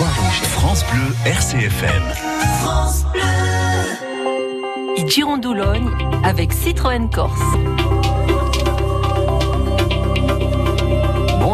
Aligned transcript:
France 0.00 0.82
Bleu, 0.90 1.14
RCFM. 1.26 2.02
France 2.62 3.04
Bleu. 3.12 3.20
Girondoulogne 5.06 5.90
avec 6.24 6.54
Citroën 6.54 7.10
Corse. 7.10 7.38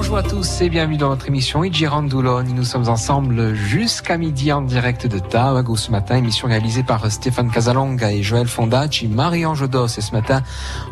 Bonjour 0.09 0.19
à 0.19 0.23
tous 0.23 0.61
et 0.61 0.69
bienvenue 0.71 0.99
dans 0.99 1.09
notre 1.09 1.27
émission 1.27 1.65
Idjirandoulogne. 1.65 2.55
Nous 2.55 2.63
sommes 2.63 2.89
ensemble 2.89 3.55
jusqu'à 3.55 4.17
midi 4.17 4.53
en 4.53 4.63
direct 4.63 5.09
de 5.09 5.19
Tawago 5.19 5.75
ce 5.75 5.91
matin, 5.91 6.15
émission 6.15 6.47
réalisée 6.47 6.85
par 6.85 7.11
Stéphane 7.11 7.51
Casalonga 7.51 8.13
et 8.13 8.23
Joël 8.23 8.47
Fondacci, 8.47 9.09
Marie-Ange 9.09 9.69
Dos. 9.69 9.89
Et 9.89 10.01
ce 10.01 10.13
matin, 10.13 10.45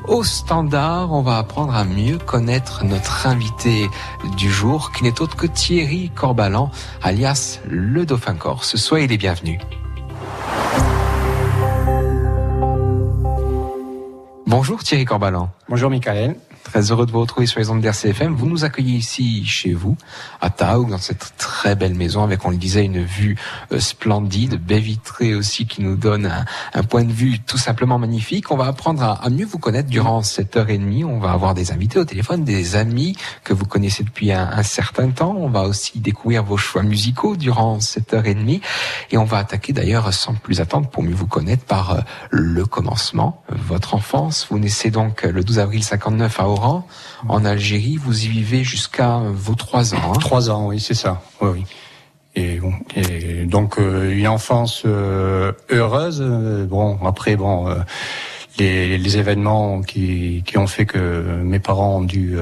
au 0.09 0.25
standard, 0.25 1.13
on 1.13 1.23
va 1.23 1.39
apprendre 1.39 1.77
à 1.77 1.85
mieux 1.85 2.19
connaître 2.19 2.85
notre 2.85 3.29
invité 3.29 3.89
du 4.37 4.51
jour, 4.51 4.91
qui 4.91 5.05
n'est 5.05 5.21
autre 5.21 5.37
que 5.37 5.47
Thierry 5.47 6.11
Corbalan, 6.13 6.73
alias 7.01 7.61
le 7.69 8.05
Dauphin 8.07 8.35
Corse. 8.35 8.75
Soyez 8.75 9.07
les 9.07 9.17
bienvenus. 9.17 9.61
Bonjour 14.49 14.83
Thierry 14.83 15.05
Corbalan. 15.05 15.51
Bonjour 15.69 15.89
Michael. 15.89 16.35
Très 16.75 16.91
heureux 16.91 17.07
de 17.07 17.13
vous 17.13 17.21
retrouver 17.21 17.47
sur 17.47 17.61
les 17.61 17.71
ondes 17.71 17.83
d'RCFM. 17.83 18.35
Vous 18.35 18.47
nous 18.47 18.65
accueillez 18.65 18.97
ici 18.97 19.45
chez 19.47 19.75
vous, 19.75 19.97
à 20.41 20.51
Taoug, 20.51 20.91
dans 20.91 20.99
cette 20.99 21.35
très 21.39 21.77
belle 21.77 21.95
maison 21.95 22.25
avec, 22.25 22.45
on 22.45 22.51
le 22.51 22.57
disait, 22.57 22.85
une 22.85 23.05
vue 23.05 23.37
euh, 23.71 23.79
splendide, 23.79 24.57
baie 24.57 24.81
vitrée 24.81 25.37
aussi 25.37 25.69
qui 25.69 25.83
nous 25.83 25.95
donne 25.95 26.45
un, 26.75 26.83
point 26.83 27.05
de 27.05 27.13
vue 27.13 27.39
tout 27.39 27.59
simplement 27.59 28.01
magnifique. 28.01 28.51
On 28.51 28.57
va 28.57 28.67
apprendre 28.67 29.05
à, 29.05 29.31
mieux 29.31 29.47
vous 29.47 29.61
connaître 29.61 29.89
durant 29.89 30.25
cette 30.25 30.57
heure 30.57 30.69
et 30.69 30.77
demie. 30.77 31.05
On 31.05 31.21
va 31.21 31.31
avoir 31.31 31.55
des 31.55 31.71
invités 31.71 32.01
au 32.01 32.05
téléphone, 32.05 32.43
des 32.43 32.75
amis 32.75 33.17
que 33.45 33.53
vous 33.53 33.67
connaissez 33.67 34.03
depuis 34.03 34.33
un, 34.33 34.65
certain 34.65 35.11
temps. 35.11 35.37
On 35.39 35.51
va 35.51 35.63
aussi 35.63 36.01
découvrir 36.01 36.43
vos 36.43 36.57
choix 36.57 36.83
musicaux 36.83 37.37
durant 37.37 37.79
cette 37.79 38.15
heure 38.15 38.27
et 38.27 38.35
demie. 38.35 38.61
Et 39.13 39.17
on 39.17 39.25
va 39.25 39.39
attaquer 39.39 39.73
d'ailleurs 39.73 40.13
sans 40.13 40.35
plus 40.35 40.61
attendre 40.61 40.89
pour 40.89 41.05
mieux 41.05 41.15
vous 41.15 41.29
connaître 41.29 41.67
par 41.67 41.93
euh, 41.93 42.01
le 42.33 42.67
commencement, 42.67 43.45
votre 43.49 43.95
enfance. 43.95 44.49
Vous 44.51 44.59
naissez 44.59 44.91
donc 44.91 45.23
le 45.23 45.45
12 45.45 45.61
avril 45.61 45.85
59 45.85 46.41
à 46.41 46.49
en 47.29 47.45
Algérie. 47.45 47.97
Vous 47.97 48.25
y 48.25 48.29
vivez 48.29 48.65
jusqu'à 48.65 49.21
vos 49.33 49.55
trois 49.55 49.95
ans. 49.95 50.13
Hein 50.13 50.19
trois 50.19 50.51
ans, 50.51 50.67
oui, 50.67 50.81
c'est 50.81 50.95
ça. 50.95 51.23
Oui, 51.41 51.51
oui. 51.55 51.65
Et, 52.37 52.61
donc 53.47 53.79
euh, 53.79 54.13
une 54.13 54.27
enfance 54.27 54.83
euh, 54.87 55.53
heureuse. 55.71 56.21
Euh, 56.21 56.67
bon, 56.67 56.99
après, 57.05 57.37
bon, 57.37 57.73
les, 58.59 58.99
les, 58.99 59.19
événements 59.19 59.83
qui, 59.83 60.43
qui 60.45 60.59
ont 60.59 60.67
fait 60.67 60.87
que 60.87 60.99
mes 61.43 61.61
parents 61.61 61.99
ont 61.99 62.03
dû 62.03 62.37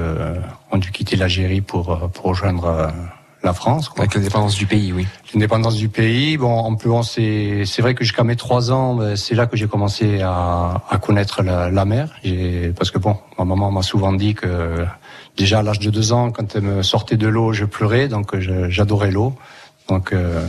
ont 0.70 0.78
dû 0.78 0.90
quitter 0.90 1.16
l'Algérie 1.16 1.60
pour 1.60 2.10
pour 2.10 2.26
rejoindre 2.26 2.92
la 3.42 3.52
France. 3.52 3.88
Quoi. 3.88 4.00
Avec 4.02 4.14
l'indépendance 4.14 4.54
du 4.54 4.66
pays, 4.66 4.92
oui. 4.92 5.06
L'indépendance 5.34 5.76
du 5.76 5.88
pays. 5.88 6.36
Bon, 6.36 6.52
en 6.52 6.74
plus, 6.74 6.90
c'est 7.02 7.64
c'est 7.66 7.82
vrai 7.82 7.94
que 7.94 8.04
jusqu'à 8.04 8.24
mes 8.24 8.36
trois 8.36 8.70
ans, 8.70 8.94
ben, 8.94 9.16
c'est 9.16 9.34
là 9.34 9.46
que 9.46 9.56
j'ai 9.56 9.66
commencé 9.66 10.20
à, 10.22 10.82
à 10.88 10.98
connaître 10.98 11.42
la, 11.42 11.70
la 11.70 11.84
mer. 11.84 12.08
Parce 12.76 12.90
que 12.90 12.98
bon, 12.98 13.16
ma 13.38 13.44
maman 13.44 13.70
m'a 13.70 13.82
souvent 13.82 14.12
dit 14.12 14.34
que 14.34 14.86
déjà 15.36 15.60
à 15.60 15.62
l'âge 15.62 15.80
de 15.80 15.90
deux 15.90 16.12
ans, 16.12 16.30
quand 16.30 16.54
elle 16.54 16.62
me 16.62 16.82
sortait 16.82 17.16
de 17.16 17.28
l'eau, 17.28 17.52
je 17.52 17.64
pleurais, 17.64 18.08
donc 18.08 18.38
j'adorais 18.38 19.10
l'eau. 19.10 19.34
Donc 19.88 20.12
euh, 20.12 20.46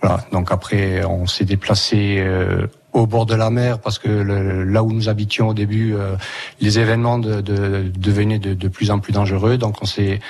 voilà. 0.00 0.18
Donc 0.32 0.52
après, 0.52 1.04
on 1.04 1.26
s'est 1.26 1.44
déplacé. 1.44 2.18
Euh, 2.20 2.66
au 2.94 3.06
bord 3.06 3.26
de 3.26 3.34
la 3.34 3.50
mer 3.50 3.78
parce 3.78 3.98
que 3.98 4.08
là 4.08 4.82
où 4.82 4.92
nous 4.92 5.08
habitions 5.08 5.48
au 5.48 5.54
début, 5.54 5.94
euh, 5.94 6.16
les 6.60 6.78
événements 6.78 7.18
de, 7.18 7.42
de, 7.42 7.84
devenaient 7.96 8.38
de, 8.38 8.54
de, 8.54 8.68
plus 8.68 8.90
en 8.90 8.98
plus 8.98 9.12
dangereux. 9.12 9.58
Donc 9.58 9.76
on 9.82 9.86
s'est 9.86 10.20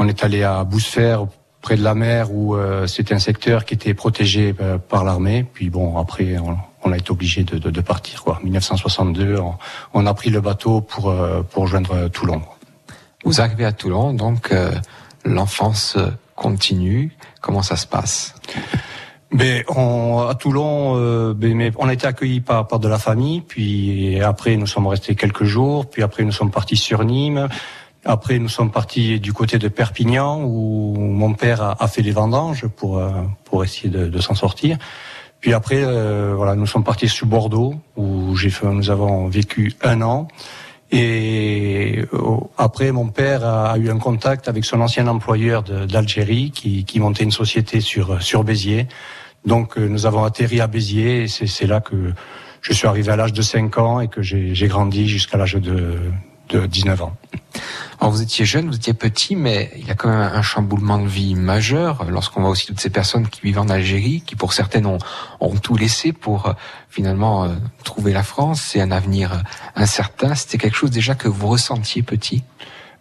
on 0.00 0.08
est 0.08 0.24
allé 0.24 0.42
à 0.42 0.64
Bousfer, 0.64 1.18
près 1.60 1.76
de 1.76 1.84
la 1.84 1.94
mer, 1.94 2.32
où 2.32 2.56
euh, 2.56 2.86
c'était 2.86 3.12
un 3.12 3.18
secteur 3.18 3.66
qui 3.66 3.74
était 3.74 3.92
protégé 3.92 4.54
euh, 4.58 4.78
par 4.78 5.04
l'armée. 5.04 5.44
Puis 5.44 5.68
bon, 5.68 5.98
après, 5.98 6.36
on, 6.82 6.90
a 6.90 6.96
été 6.96 7.10
obligé 7.10 7.44
de, 7.44 7.58
de, 7.58 7.80
partir. 7.82 8.24
Quoi. 8.24 8.40
1962, 8.42 9.36
on, 9.92 10.06
a 10.06 10.14
pris 10.14 10.30
le 10.30 10.40
bateau 10.40 10.80
pour, 10.80 11.10
euh, 11.10 11.42
pour 11.42 11.64
rejoindre 11.64 12.08
Toulon. 12.08 12.40
Vous 13.24 13.42
arrivez 13.42 13.66
à 13.66 13.72
Toulon, 13.72 14.14
donc 14.14 14.54
l'enfance 15.26 15.98
continue. 16.34 17.14
Comment 17.42 17.60
ça 17.60 17.76
se 17.76 17.86
passe? 17.86 18.34
Mais 19.30 19.66
on, 19.68 20.26
à 20.26 20.34
Toulon, 20.34 21.34
mais 21.38 21.70
on 21.76 21.86
a 21.86 21.92
été 21.92 22.06
accueillis 22.06 22.40
par, 22.40 22.66
par 22.66 22.78
de 22.78 22.88
la 22.88 22.98
famille, 22.98 23.42
puis 23.42 24.18
après 24.22 24.56
nous 24.56 24.66
sommes 24.66 24.86
restés 24.86 25.14
quelques 25.14 25.44
jours, 25.44 25.90
puis 25.90 26.02
après 26.02 26.24
nous 26.24 26.32
sommes 26.32 26.50
partis 26.50 26.78
sur 26.78 27.04
Nîmes. 27.04 27.46
Après, 28.04 28.38
nous 28.38 28.48
sommes 28.48 28.70
partis 28.70 29.20
du 29.20 29.32
côté 29.32 29.58
de 29.58 29.68
Perpignan 29.68 30.42
où 30.42 30.94
mon 30.96 31.34
père 31.34 31.76
a, 31.78 31.88
fait 31.88 32.00
les 32.00 32.12
vendanges 32.12 32.66
pour 32.66 32.98
euh, 32.98 33.10
pour 33.44 33.62
essayer 33.62 33.90
de, 33.90 34.06
de 34.06 34.20
s'en 34.20 34.34
sortir. 34.34 34.78
Puis 35.40 35.52
après, 35.52 35.82
euh, 35.82 36.32
voilà, 36.34 36.54
nous 36.54 36.66
sommes 36.66 36.84
partis 36.84 37.08
sur 37.08 37.26
Bordeaux 37.26 37.74
où 37.96 38.36
j'ai 38.36 38.50
fait, 38.50 38.66
nous 38.66 38.90
avons 38.90 39.28
vécu 39.28 39.74
un 39.82 40.00
an. 40.00 40.28
Et 40.90 42.04
euh, 42.14 42.36
après, 42.56 42.90
mon 42.90 43.08
père 43.08 43.44
a, 43.44 43.76
eu 43.78 43.90
un 43.90 43.98
contact 43.98 44.48
avec 44.48 44.64
son 44.64 44.80
ancien 44.80 45.06
employeur 45.06 45.62
d'Algérie 45.62 46.52
qui, 46.52 46.84
qui 46.84 47.00
montait 47.00 47.24
une 47.24 47.30
société 47.30 47.80
sur 47.80 48.22
sur 48.22 48.44
Béziers. 48.44 48.88
Donc, 49.44 49.76
nous 49.76 50.06
avons 50.06 50.24
atterri 50.24 50.60
à 50.60 50.66
Béziers 50.66 51.24
et 51.24 51.28
c'est 51.28 51.66
là 51.66 51.80
que 51.80 52.12
je 52.62 52.72
suis 52.72 52.86
arrivé 52.86 53.12
à 53.12 53.16
l'âge 53.16 53.32
de 53.32 53.42
5 53.42 53.78
ans 53.78 54.00
et 54.00 54.08
que 54.08 54.22
j'ai 54.22 54.68
grandi 54.68 55.08
jusqu'à 55.08 55.38
l'âge 55.38 55.54
de, 55.54 55.98
de 56.50 56.66
19 56.66 57.02
ans. 57.02 57.16
Alors 58.00 58.12
vous 58.12 58.22
étiez 58.22 58.46
jeune, 58.46 58.66
vous 58.68 58.76
étiez 58.76 58.94
petit, 58.94 59.36
mais 59.36 59.70
il 59.76 59.86
y 59.86 59.90
a 59.90 59.94
quand 59.94 60.08
même 60.08 60.20
un 60.20 60.40
chamboulement 60.40 60.96
de 60.96 61.06
vie 61.06 61.34
majeur 61.34 62.06
lorsqu'on 62.08 62.40
voit 62.40 62.48
aussi 62.48 62.66
toutes 62.66 62.80
ces 62.80 62.88
personnes 62.88 63.28
qui 63.28 63.42
vivent 63.42 63.58
en 63.58 63.68
Algérie, 63.68 64.22
qui 64.24 64.36
pour 64.36 64.54
certaines 64.54 64.86
ont, 64.86 64.96
ont 65.40 65.54
tout 65.54 65.76
laissé 65.76 66.14
pour 66.14 66.46
euh, 66.46 66.52
finalement 66.88 67.44
euh, 67.44 67.48
trouver 67.84 68.14
la 68.14 68.22
France 68.22 68.74
et 68.74 68.80
un 68.80 68.90
avenir 68.90 69.34
euh, 69.34 69.36
incertain. 69.76 70.34
C'était 70.34 70.56
quelque 70.56 70.78
chose 70.78 70.90
déjà 70.90 71.14
que 71.14 71.28
vous 71.28 71.46
ressentiez 71.46 72.02
petit? 72.02 72.42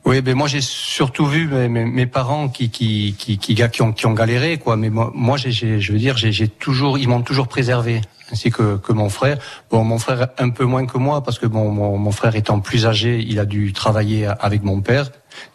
Oui, 0.06 0.22
ben 0.22 0.34
moi 0.36 0.48
j'ai 0.48 0.62
surtout 0.62 1.26
vu 1.26 1.48
mes, 1.48 1.68
mes, 1.68 2.06
parents 2.06 2.48
qui 2.48 2.70
qui 2.70 3.16
qui 3.18 3.38
qui, 3.38 3.56
qui, 3.56 3.82
ont, 3.82 3.92
qui 3.92 4.06
ont 4.06 4.14
galéré 4.14 4.58
quoi. 4.58 4.78
Mais 4.78 4.90
moi, 4.90 5.12
moi 5.14 5.38
j'ai, 5.38 5.52
je 5.52 5.92
veux 5.92 6.00
dire, 6.00 6.18
j'ai 6.18 6.48
toujours, 6.48 6.98
ils 6.98 7.08
m'ont 7.08 7.22
toujours 7.22 7.48
préservé 7.48 8.02
ainsi 8.32 8.50
que, 8.50 8.78
que 8.78 8.94
mon 8.94 9.10
frère. 9.10 9.38
Bon, 9.70 9.84
mon 9.84 10.00
frère 10.00 10.30
un 10.38 10.50
peu 10.50 10.64
moins 10.64 10.86
que 10.86 10.98
moi 10.98 11.22
parce 11.22 11.38
que 11.38 11.46
bon, 11.46 11.70
mon, 11.72 11.98
mon 11.98 12.12
frère 12.12 12.36
étant 12.36 12.60
plus 12.60 12.86
âgé, 12.86 13.20
il 13.20 13.40
a 13.40 13.46
dû 13.46 13.74
travailler 13.74 14.26
avec 14.40 14.64
mon 14.64 14.82
père 14.82 15.12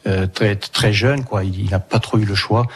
euh, 0.07 0.27
très 0.27 0.57
très 0.57 0.93
jeune, 0.93 1.25
quoi. 1.25 1.43
Il 1.45 1.71
n'a 1.71 1.81
pas 1.81 1.99
trop 1.99 2.19
eu 2.19 2.25
le 2.25 2.35
choix, 2.35 2.67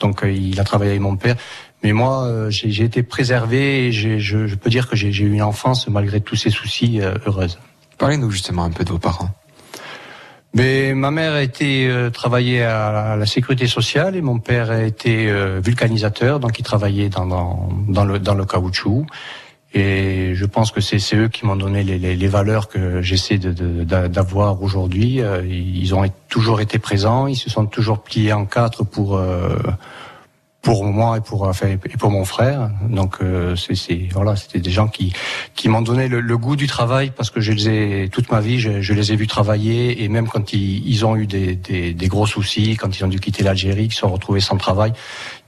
donc 0.00 0.24
euh, 0.24 0.32
il 0.32 0.58
a 0.58 0.64
travaillé 0.64 0.92
avec 0.92 1.02
mon 1.02 1.16
père. 1.16 1.36
Mais 1.82 1.92
moi, 1.92 2.24
euh, 2.24 2.50
j'ai 2.50 2.82
été 2.84 3.02
préservé 3.02 3.86
et 3.86 3.92
je, 3.92 4.18
je, 4.18 4.54
peux 4.56 4.70
dire 4.70 4.88
que 4.88 4.96
j'ai 4.96 5.08
eu 5.08 5.32
une 5.32 5.42
enfance 5.42 5.86
malgré 5.88 6.20
tous 6.20 6.36
ces 6.36 6.50
soucis 6.50 7.00
heureuse. 7.26 7.58
Parlez-nous 7.98 8.30
justement 8.30 8.64
un 8.64 8.70
peu 8.70 8.82
de 8.82 8.90
vos 8.90 8.98
parents. 8.98 9.30
Mais 10.58 10.92
ma 10.92 11.10
mère 11.10 11.32
a 11.32 11.42
été 11.42 11.88
travailler 12.12 12.62
à 12.62 13.16
la 13.16 13.26
sécurité 13.26 13.66
sociale 13.66 14.16
et 14.16 14.20
mon 14.20 14.40
père 14.40 14.70
a 14.70 14.82
été 14.82 15.32
vulcanisateur, 15.60 16.40
donc 16.40 16.58
il 16.58 16.64
travaillait 16.64 17.08
dans, 17.08 17.26
dans, 17.26 17.68
dans, 17.88 18.04
le, 18.04 18.18
dans 18.18 18.34
le 18.34 18.44
caoutchouc. 18.44 19.06
Et 19.74 20.34
je 20.34 20.46
pense 20.46 20.70
que 20.70 20.80
c'est 20.80 21.14
eux 21.14 21.28
qui 21.28 21.44
m'ont 21.44 21.56
donné 21.56 21.82
les, 21.82 21.98
les, 21.98 22.16
les, 22.16 22.28
valeurs 22.28 22.68
que 22.68 23.02
j'essaie 23.02 23.36
d'avoir 23.36 24.56
de, 24.56 24.64
aujourd'hui. 24.64 25.20
Euh, 25.20 25.44
ils 25.46 25.94
ont 25.94 26.04
toujours 26.28 26.62
été 26.62 26.78
présents, 26.78 27.26
ils 27.26 27.36
se 27.36 27.50
sont 27.50 27.66
toujours 27.66 28.02
pliés 28.02 28.32
en 28.32 28.46
quatre 28.46 28.82
pour 28.82 29.18
euh, 29.18 29.58
pour 30.62 30.84
moi 30.84 31.18
et 31.18 31.20
pour 31.20 31.42
enfin, 31.42 31.68
et 31.68 31.96
pour 31.96 32.10
mon 32.10 32.24
frère. 32.24 32.70
Donc 32.88 33.18
euh, 33.22 33.54
c'est 33.56 34.08
voilà, 34.12 34.36
c'était 34.36 34.58
des 34.58 34.70
gens 34.70 34.88
qui 34.88 35.12
qui 35.54 35.68
m'ont 35.68 35.82
donné 35.82 36.08
le, 36.08 36.20
le, 36.20 36.38
goût 36.38 36.56
du 36.56 36.66
travail 36.66 37.12
parce 37.16 37.30
que 37.30 37.40
je 37.40 37.52
les 37.52 37.68
ai 37.68 38.08
toute 38.08 38.30
ma 38.30 38.40
vie, 38.40 38.58
je, 38.58 38.80
je 38.80 38.92
les 38.92 39.12
ai 39.12 39.16
vus 39.16 39.26
travailler 39.26 40.02
et 40.02 40.08
même 40.08 40.28
quand 40.28 40.52
ils, 40.52 40.86
ils 40.86 41.06
ont 41.06 41.16
eu 41.16 41.26
des, 41.26 41.54
des, 41.54 41.94
des, 41.94 42.08
gros 42.08 42.26
soucis, 42.26 42.76
quand 42.76 42.98
ils 42.98 43.04
ont 43.04 43.08
dû 43.08 43.20
quitter 43.20 43.42
l'Algérie, 43.42 43.84
ils 43.84 43.92
se 43.92 44.00
sont 44.00 44.10
retrouvés 44.10 44.40
sans 44.40 44.56
travail, 44.56 44.92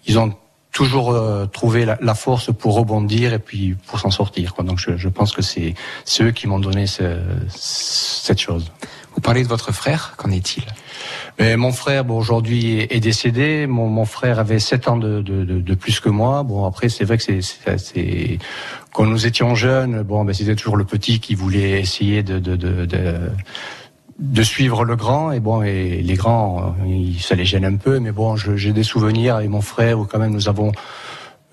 ils 0.07 0.19
ont 0.19 0.33
toujours 0.73 1.11
euh, 1.11 1.47
trouver 1.47 1.85
la, 1.85 1.99
la, 2.01 2.15
force 2.15 2.53
pour 2.53 2.75
rebondir 2.75 3.35
et 3.35 3.41
puis 3.41 3.77
pour 3.87 3.99
s'en 3.99 4.11
sortir. 4.11 4.55
Quoi. 4.55 4.65
Donc 4.65 4.79
je, 4.79 4.97
je, 4.97 5.09
pense 5.09 5.33
que 5.33 5.43
c'est 5.43 5.75
eux 6.21 6.31
qui 6.31 6.47
m'ont 6.47 6.61
donné 6.61 6.87
ce, 6.87 7.19
cette 7.49 8.39
chose. 8.39 8.71
Vous 9.15 9.21
parlez 9.21 9.43
de 9.43 9.49
votre 9.49 9.73
frère, 9.73 10.15
qu'en 10.17 10.31
est-il? 10.31 10.65
Mais 11.39 11.57
Mon 11.57 11.73
frère, 11.73 12.05
bon, 12.05 12.19
aujourd'hui, 12.19 12.87
est 12.91 13.01
décédé. 13.01 13.67
Mon, 13.67 14.05
frère 14.05 14.39
avait 14.39 14.59
7 14.59 14.89
ans 14.89 14.97
de, 14.97 15.75
plus 15.75 16.01
que 16.01 16.09
moi. 16.09 16.43
Bon, 16.43 16.65
après, 16.65 16.89
c'est 16.89 17.05
vrai 17.05 17.19
que 17.19 17.25
quand 18.93 19.07
nous 19.07 19.27
étions 19.27 19.55
jeunes, 19.55 20.03
bon, 20.03 20.25
ben, 20.25 20.35
c'était 20.35 20.57
toujours 20.57 20.77
le 20.77 20.85
petit 20.85 21.21
qui 21.21 21.35
voulait 21.35 21.81
essayer 21.81 22.23
de, 22.23 22.43
suivre 24.43 24.85
le 24.85 24.97
grand 24.97 25.33
et 25.33 25.41
bon 25.41 25.61
les 25.61 26.15
grands 26.17 26.75
euh, 26.87 27.13
ça 27.21 27.35
les 27.35 27.45
gêne 27.45 27.65
un 27.65 27.77
peu 27.77 28.01
mais 28.01 28.11
bon 28.11 28.37
j'ai 28.37 28.73
des 28.73 28.83
souvenirs 28.83 29.37
avec 29.37 29.49
mon 29.49 29.61
frère 29.61 29.99
où 29.99 30.05
quand 30.05 30.19
même 30.19 30.33
nous 30.33 30.49
avons 30.49 30.73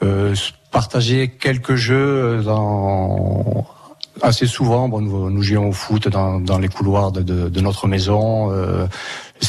euh, 0.03 0.36
partagé 0.71 1.30
quelques 1.30 1.75
jeux 1.75 1.95
euh, 1.95 2.44
dans 2.44 3.65
assez 4.21 4.45
souvent 4.45 4.89
bon 4.89 5.01
nous, 5.01 5.42
jouions 5.42 5.69
au 5.69 5.71
foot 5.71 6.07
dans, 6.07 6.60
les 6.60 6.68
couloirs 6.68 7.12
de, 7.12 7.62
notre 7.62 7.88
maison 7.88 8.51
euh, 8.51 8.86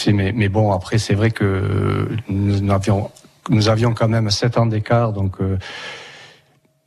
mais, 0.08 0.32
mais, 0.32 0.49
bon 0.49 0.73
après 0.73 0.99
c'est 0.99 1.14
vrai 1.14 1.31
que 1.31 2.08
nous 2.29 3.69
avions 3.69 3.94
quand 3.94 4.08
même 4.08 4.31
sept 4.31 4.58
ans 4.58 4.67
d'écart, 4.67 5.12
donc 5.12 5.37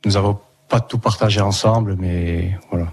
nous 0.04 0.16
avons 0.16 0.38
pas 0.68 0.80
tout 0.80 0.98
partagé 0.98 1.40
ensemble, 1.40 1.96
mais 1.98 2.58
voilà. 2.70 2.86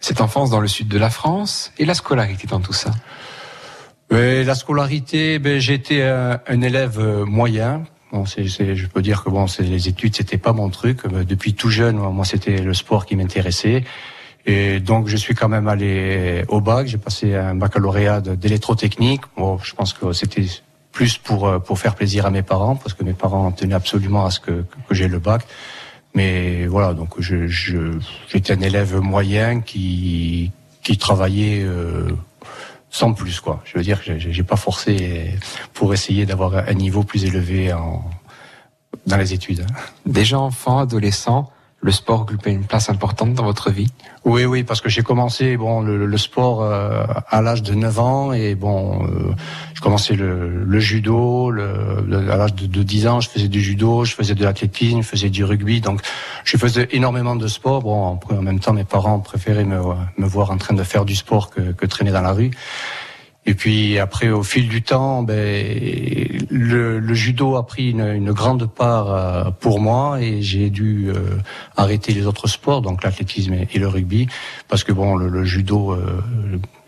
Cette 0.00 0.20
enfance 0.20 0.50
dans 0.50 0.60
le 0.60 0.68
sud 0.68 0.88
de 0.88 0.98
la 0.98 1.08
France 1.08 1.72
et 1.78 1.86
la 1.86 1.94
scolarité 1.94 2.46
dans 2.46 2.60
tout 2.60 2.74
ça? 2.74 2.90
la 4.10 4.54
scolarité, 4.54 5.40
ben, 5.40 5.58
j'étais 5.58 6.02
un, 6.02 6.38
un, 6.46 6.60
élève 6.60 7.00
moyen. 7.26 7.82
Bon, 8.12 8.26
c'est, 8.26 8.46
je 8.46 8.86
peux 8.86 9.02
dire 9.02 9.24
que 9.24 9.30
bon, 9.30 9.46
les 9.58 9.88
études, 9.88 10.14
c'était 10.14 10.38
pas 10.38 10.52
mon 10.52 10.68
truc. 10.68 11.04
Depuis 11.08 11.54
tout 11.54 11.68
jeune, 11.68 11.96
moi, 11.96 12.24
c'était 12.24 12.58
le 12.58 12.74
sport 12.74 13.06
qui 13.06 13.16
m'intéressait. 13.16 13.82
Et 14.46 14.80
donc, 14.80 15.08
je 15.08 15.16
suis 15.16 15.34
quand 15.34 15.48
même 15.48 15.68
allé 15.68 16.44
au 16.48 16.60
bac. 16.60 16.86
J'ai 16.86 16.98
passé 16.98 17.34
un 17.34 17.54
baccalauréat 17.54 18.20
d'électrotechnique. 18.20 19.22
Bon, 19.36 19.58
je 19.58 19.74
pense 19.74 19.92
que 19.92 20.12
c'était 20.12 20.46
plus 20.92 21.18
pour 21.18 21.48
euh, 21.48 21.58
pour 21.58 21.78
faire 21.78 21.94
plaisir 21.94 22.24
à 22.26 22.30
mes 22.30 22.42
parents, 22.42 22.76
parce 22.76 22.94
que 22.94 23.04
mes 23.04 23.14
parents 23.14 23.50
tenaient 23.52 23.74
absolument 23.74 24.24
à 24.26 24.30
ce 24.30 24.40
que, 24.40 24.64
que 24.88 24.94
j'ai 24.94 25.08
le 25.08 25.18
bac. 25.18 25.44
Mais 26.14 26.66
voilà, 26.66 26.94
donc 26.94 27.14
je, 27.18 27.48
je 27.48 27.98
j'étais 28.28 28.52
un 28.52 28.60
élève 28.60 28.96
moyen 29.00 29.60
qui 29.60 30.52
qui 30.82 30.96
travaillait 30.96 31.62
euh, 31.64 32.10
sans 32.90 33.12
plus 33.14 33.40
quoi. 33.40 33.60
Je 33.64 33.76
veux 33.76 33.82
dire, 33.82 34.00
j'ai 34.04 34.42
pas 34.44 34.56
forcé 34.56 35.34
pour 35.72 35.92
essayer 35.92 36.26
d'avoir 36.26 36.54
un 36.54 36.74
niveau 36.74 37.02
plus 37.02 37.24
élevé 37.24 37.72
en 37.72 38.04
dans 39.06 39.16
les 39.16 39.32
études. 39.32 39.62
Hein. 39.62 39.74
Déjà 40.06 40.38
enfant, 40.38 40.78
adolescent, 40.78 41.50
le 41.84 41.92
sport 41.92 42.22
occupait 42.22 42.50
une 42.50 42.64
place 42.64 42.88
importante 42.88 43.34
dans 43.34 43.44
votre 43.44 43.70
vie 43.70 43.92
Oui, 44.24 44.46
oui, 44.46 44.64
parce 44.64 44.80
que 44.80 44.88
j'ai 44.88 45.02
commencé 45.02 45.58
bon 45.58 45.82
le, 45.82 46.16
sport 46.16 46.62
euh, 46.62 47.04
à 47.28 47.42
l'âge 47.42 47.62
de 47.62 47.74
9 47.74 47.98
ans 48.00 48.32
et 48.32 48.54
bon, 48.54 49.04
euh, 49.04 49.34
je 49.74 49.82
commençais 49.82 50.14
le, 50.14 50.64
le 50.64 50.80
judo. 50.80 51.50
Le, 51.50 52.30
à 52.30 52.36
l'âge 52.38 52.54
de, 52.54 52.66
de, 52.66 52.82
10 52.82 53.06
ans, 53.06 53.20
je 53.20 53.28
faisais 53.28 53.48
du 53.48 53.60
judo, 53.60 54.06
je 54.06 54.14
faisais 54.14 54.34
de 54.34 54.42
l'athlétisme, 54.42 55.02
je 55.02 55.06
faisais 55.06 55.28
du 55.28 55.44
rugby. 55.44 55.82
Donc, 55.82 56.00
je 56.44 56.56
faisais 56.56 56.88
énormément 56.92 57.36
de 57.36 57.46
sport. 57.48 57.82
Bon, 57.82 58.18
en 58.30 58.42
même 58.42 58.60
temps, 58.60 58.72
mes 58.72 58.84
parents 58.84 59.20
préféraient 59.20 59.64
me, 59.64 59.78
me 60.16 60.26
voir 60.26 60.52
en 60.52 60.56
train 60.56 60.74
de 60.74 60.84
faire 60.84 61.04
du 61.04 61.14
sport 61.14 61.50
que, 61.50 61.60
que 61.72 61.84
traîner 61.84 62.12
dans 62.12 62.22
la 62.22 62.32
rue. 62.32 62.50
Et 63.46 63.54
puis 63.54 63.98
après, 63.98 64.30
au 64.30 64.42
fil 64.42 64.68
du 64.68 64.82
temps, 64.82 65.22
ben, 65.22 65.36
le, 66.50 66.98
le 66.98 67.14
judo 67.14 67.56
a 67.56 67.66
pris 67.66 67.90
une, 67.90 68.00
une, 68.00 68.32
grande 68.32 68.66
part 68.66 69.12
euh, 69.12 69.50
pour 69.50 69.80
moi 69.80 70.20
et 70.22 70.40
j'ai 70.40 70.70
dû 70.70 71.10
euh, 71.10 71.36
arrêter 71.76 72.12
les 72.12 72.26
autres 72.26 72.46
sports, 72.46 72.80
donc 72.80 73.04
l'athlétisme 73.04 73.52
et, 73.52 73.78
le 73.78 73.86
rugby, 73.86 74.28
parce 74.68 74.82
que 74.82 74.92
bon, 74.92 75.14
le, 75.14 75.28
le 75.28 75.44
judo, 75.44 75.92
euh, 75.92 76.22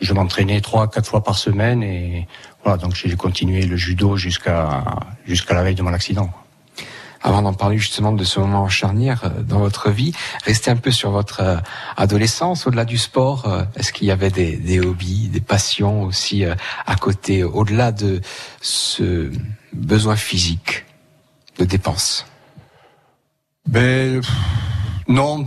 je 0.00 0.14
m'entraînais 0.14 0.62
trois, 0.62 0.88
quatre 0.88 1.08
fois 1.08 1.22
par 1.22 1.36
semaine 1.36 1.82
et 1.82 2.26
voilà, 2.64 2.78
donc 2.78 2.94
j'ai 2.94 3.14
continué 3.16 3.66
le 3.66 3.76
judo 3.76 4.16
jusqu'à 4.16 4.82
jusqu'à 5.26 5.54
la 5.54 5.62
veille 5.62 5.74
de 5.74 5.82
mon 5.82 5.92
accident 5.92 6.30
avant 7.26 7.42
d'en 7.42 7.52
parler 7.52 7.76
justement 7.76 8.12
de 8.12 8.22
ce 8.22 8.38
moment 8.38 8.68
charnière 8.68 9.24
euh, 9.24 9.42
dans 9.42 9.58
votre 9.58 9.90
vie, 9.90 10.12
restez 10.44 10.70
un 10.70 10.76
peu 10.76 10.92
sur 10.92 11.10
votre 11.10 11.40
euh, 11.40 11.56
adolescence, 11.96 12.68
au-delà 12.68 12.84
du 12.84 12.98
sport. 12.98 13.46
Euh, 13.46 13.64
est-ce 13.74 13.92
qu'il 13.92 14.06
y 14.06 14.12
avait 14.12 14.30
des, 14.30 14.80
hobbies, 14.80 15.28
des 15.28 15.40
passions 15.40 16.04
aussi 16.04 16.44
à 16.44 16.94
côté, 16.94 17.42
au-delà 17.42 17.90
de 17.90 18.20
ce 18.60 19.30
besoin 19.72 20.14
physique 20.14 20.84
de 21.58 21.64
dépenses? 21.64 22.26
Ben 23.66 24.20
non, 25.08 25.46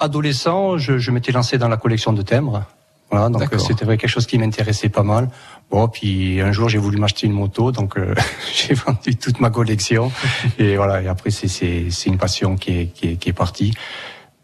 adolescent, 0.00 0.78
je, 0.78 0.98
je 0.98 1.10
m'étais 1.10 1.32
lancé 1.32 1.58
dans 1.58 1.68
la 1.68 1.76
collection 1.76 2.12
de 2.12 2.22
timbres. 2.22 2.64
Voilà, 3.12 3.28
donc 3.28 3.44
c'était 3.58 3.84
quelque 3.84 4.08
chose 4.08 4.26
qui 4.26 4.38
m'intéressait 4.38 4.88
pas 4.88 5.02
mal. 5.02 5.28
Bon, 5.70 5.86
puis 5.86 6.40
un 6.40 6.50
jour 6.50 6.70
j'ai 6.70 6.78
voulu 6.78 6.96
m'acheter 6.96 7.26
une 7.26 7.34
moto, 7.34 7.70
donc 7.70 7.98
euh, 7.98 8.14
j'ai 8.54 8.72
vendu 8.72 9.16
toute 9.16 9.38
ma 9.38 9.50
collection. 9.50 10.10
et 10.58 10.76
voilà, 10.76 11.02
et 11.02 11.08
après 11.08 11.30
c'est 11.30 11.46
c'est 11.46 11.90
c'est 11.90 12.08
une 12.08 12.16
passion 12.16 12.56
qui 12.56 12.70
est 12.78 12.86
qui 12.86 13.08
est, 13.10 13.16
qui 13.16 13.28
est 13.28 13.34
partie. 13.34 13.74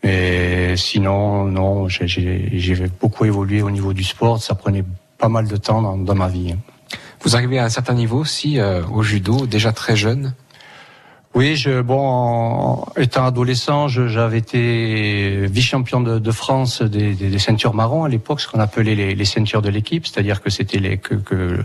Mais 0.05 0.77
sinon, 0.77 1.45
non, 1.45 1.89
j'ai 1.89 2.07
j'ai 2.07 2.87
beaucoup 3.01 3.25
évolué 3.25 3.63
au 3.63 3.71
niveau 3.71 3.95
du 3.95 4.05
sport. 4.05 4.41
Ça 4.43 4.55
prenait 4.55 4.85
pas 5.17 5.31
mal 5.31 5.49
de 5.49 5.57
temps 5.57 5.81
dans, 5.81 5.97
dans 5.97 6.15
ma 6.15 6.29
vie. 6.29 6.55
Vous 7.23 7.37
arrivez 7.37 7.59
à 7.59 7.65
un 7.65 7.69
certain 7.71 7.95
niveau 7.95 8.19
aussi 8.19 8.61
euh, 8.61 8.83
au 8.93 9.03
judo, 9.03 9.47
déjà 9.47 9.73
très 9.73 9.97
jeune. 9.97 10.35
Oui, 11.39 11.55
je, 11.55 11.83
bon, 11.83 12.85
étant 12.97 13.25
adolescent, 13.25 13.87
j'avais 13.87 14.39
été 14.39 15.47
vice-champion 15.47 16.01
de, 16.01 16.19
de, 16.19 16.31
France 16.33 16.83
des, 16.83 17.15
des, 17.15 17.31
des, 17.31 17.39
ceintures 17.39 17.75
marron 17.75 18.03
à 18.03 18.09
l'époque, 18.09 18.41
ce 18.41 18.49
qu'on 18.49 18.59
appelait 18.59 18.97
les, 18.97 19.15
les, 19.15 19.25
ceintures 19.25 19.63
de 19.63 19.69
l'équipe, 19.69 20.05
c'est-à-dire 20.05 20.43
que 20.43 20.51
c'était 20.51 20.81
les 20.81 20.99
que, 20.99 21.15
que 21.15 21.63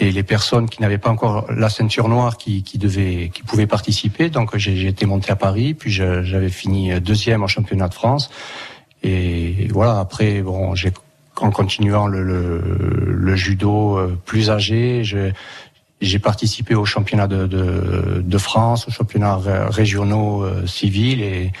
les, 0.00 0.10
les, 0.10 0.22
personnes 0.24 0.68
qui 0.68 0.82
n'avaient 0.82 0.98
pas 0.98 1.10
encore 1.10 1.46
la 1.48 1.68
ceinture 1.68 2.08
noire 2.08 2.38
qui, 2.38 2.64
qui 2.64 2.76
qui 2.76 3.42
pouvaient 3.46 3.68
participer. 3.68 4.30
Donc 4.30 4.56
j'ai 4.56 4.88
été 4.88 5.06
monté 5.06 5.30
à 5.30 5.36
Paris, 5.36 5.74
puis 5.74 5.92
j'avais 5.92 6.48
fini 6.48 7.00
deuxième 7.00 7.44
en 7.44 7.46
championnat 7.46 7.86
de 7.86 7.94
France. 7.94 8.30
Et 9.04 9.68
voilà, 9.70 10.00
après, 10.00 10.42
bon, 10.42 10.74
j'ai 10.74 10.90
en 11.40 11.52
continuant 11.52 12.08
le, 12.08 12.22
le, 12.24 12.60
le, 13.12 13.36
judo 13.36 13.96
euh, 13.96 14.18
plus 14.24 14.50
âgé, 14.50 15.04
j'ai 16.00 16.18
participé 16.18 16.74
au 16.74 16.84
championnat 16.84 17.26
de, 17.26 17.46
de, 17.46 18.22
de, 18.24 18.38
France, 18.38 18.86
aux 18.88 18.90
championnats 18.90 19.38
régionaux 19.68 20.42
euh, 20.42 20.66
civils 20.66 21.22
et 21.22 21.52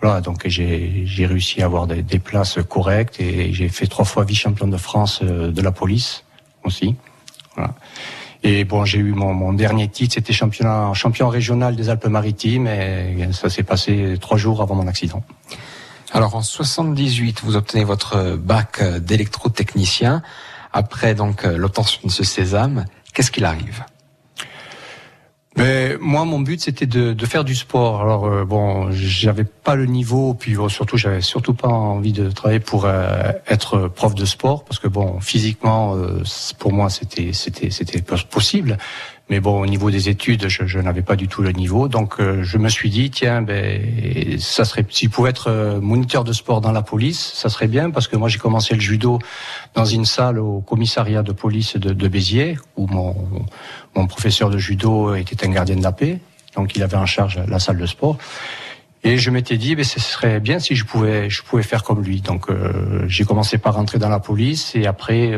voilà, 0.00 0.20
donc 0.20 0.46
j'ai 0.46 1.26
réussi 1.26 1.62
à 1.62 1.66
avoir 1.66 1.86
des, 1.86 2.02
des, 2.02 2.18
places 2.18 2.58
correctes 2.68 3.20
et 3.20 3.52
j'ai 3.52 3.68
fait 3.68 3.86
trois 3.86 4.04
fois 4.04 4.24
vice-champion 4.24 4.66
de 4.66 4.76
France 4.76 5.20
euh, 5.22 5.50
de 5.50 5.62
la 5.62 5.72
police 5.72 6.24
aussi. 6.64 6.96
Voilà. 7.54 7.74
Et 8.42 8.64
bon, 8.64 8.84
j'ai 8.84 8.98
eu 8.98 9.12
mon, 9.12 9.32
mon, 9.32 9.54
dernier 9.54 9.88
titre, 9.88 10.14
c'était 10.14 10.34
championnat 10.34 10.92
champion 10.92 11.28
régional 11.28 11.76
des 11.76 11.88
Alpes-Maritimes 11.88 12.66
et 12.66 13.28
ça 13.32 13.48
s'est 13.48 13.62
passé 13.62 14.16
trois 14.20 14.36
jours 14.36 14.60
avant 14.60 14.74
mon 14.74 14.86
accident. 14.86 15.24
Alors 16.12 16.34
en 16.34 16.42
78, 16.42 17.40
vous 17.42 17.56
obtenez 17.56 17.84
votre 17.84 18.36
bac 18.36 18.82
d'électrotechnicien. 19.00 20.22
Après 20.74 21.14
donc 21.14 21.44
euh, 21.44 21.56
l'obtention 21.56 22.00
de 22.04 22.10
ce 22.10 22.24
sésame, 22.24 22.84
Qu'est-ce 23.14 23.30
qu'il 23.30 23.44
arrive? 23.44 23.84
Mais 25.56 25.96
moi, 26.00 26.24
mon 26.24 26.40
but, 26.40 26.60
c'était 26.60 26.86
de, 26.86 27.12
de, 27.12 27.26
faire 27.26 27.44
du 27.44 27.54
sport. 27.54 28.00
Alors 28.00 28.26
euh, 28.26 28.44
bon, 28.44 28.90
j'avais 28.90 29.44
pas 29.44 29.76
le 29.76 29.86
niveau, 29.86 30.34
puis 30.34 30.56
surtout, 30.68 30.96
j'avais 30.96 31.20
surtout 31.20 31.54
pas 31.54 31.68
envie 31.68 32.12
de 32.12 32.28
travailler 32.28 32.58
pour 32.58 32.86
euh, 32.86 33.30
être 33.46 33.86
prof 33.86 34.16
de 34.16 34.24
sport, 34.24 34.64
parce 34.64 34.80
que 34.80 34.88
bon, 34.88 35.20
physiquement, 35.20 35.94
euh, 35.94 36.24
pour 36.58 36.72
moi, 36.72 36.90
c'était 36.90 37.32
c'était 37.32 37.70
c'était 37.70 38.02
possible. 38.02 38.78
Mais 39.30 39.40
bon, 39.40 39.58
au 39.58 39.64
niveau 39.64 39.90
des 39.90 40.10
études, 40.10 40.48
je, 40.48 40.66
je 40.66 40.78
n'avais 40.78 41.00
pas 41.00 41.16
du 41.16 41.28
tout 41.28 41.40
le 41.40 41.52
niveau. 41.52 41.88
Donc, 41.88 42.16
euh, 42.20 42.42
je 42.42 42.58
me 42.58 42.68
suis 42.68 42.90
dit, 42.90 43.10
tiens, 43.10 43.40
ben, 43.40 44.38
ça 44.38 44.66
serait, 44.66 44.84
si 44.90 45.06
je 45.06 45.10
pouvais 45.10 45.30
être 45.30 45.48
euh, 45.48 45.80
moniteur 45.80 46.24
de 46.24 46.32
sport 46.34 46.60
dans 46.60 46.72
la 46.72 46.82
police, 46.82 47.32
ça 47.34 47.48
serait 47.48 47.66
bien, 47.66 47.90
parce 47.90 48.06
que 48.06 48.16
moi, 48.16 48.28
j'ai 48.28 48.38
commencé 48.38 48.74
le 48.74 48.82
judo 48.82 49.18
dans 49.72 49.86
une 49.86 50.04
salle 50.04 50.38
au 50.38 50.60
commissariat 50.60 51.22
de 51.22 51.32
police 51.32 51.76
de, 51.78 51.94
de 51.94 52.08
Béziers, 52.08 52.58
où 52.76 52.86
mon, 52.86 53.16
mon 53.96 54.06
professeur 54.06 54.50
de 54.50 54.58
judo 54.58 55.14
était 55.14 55.46
un 55.46 55.50
gardien 55.50 55.76
de 55.76 55.82
la 55.82 55.92
paix. 55.92 56.18
Donc, 56.54 56.76
il 56.76 56.82
avait 56.82 56.98
en 56.98 57.06
charge 57.06 57.40
la 57.48 57.58
salle 57.58 57.78
de 57.78 57.86
sport. 57.86 58.18
Et 59.04 59.16
je 59.16 59.30
m'étais 59.30 59.56
dit, 59.56 59.74
ben, 59.74 59.86
ce 59.86 60.00
serait 60.00 60.38
bien 60.38 60.58
si 60.58 60.76
je 60.76 60.84
pouvais, 60.84 61.30
je 61.30 61.42
pouvais 61.42 61.62
faire 61.62 61.82
comme 61.82 62.02
lui. 62.02 62.20
Donc, 62.20 62.50
euh, 62.50 63.04
j'ai 63.08 63.24
commencé 63.24 63.56
par 63.56 63.74
rentrer 63.74 63.98
dans 63.98 64.10
la 64.10 64.20
police, 64.20 64.76
et 64.76 64.86
après, 64.86 65.32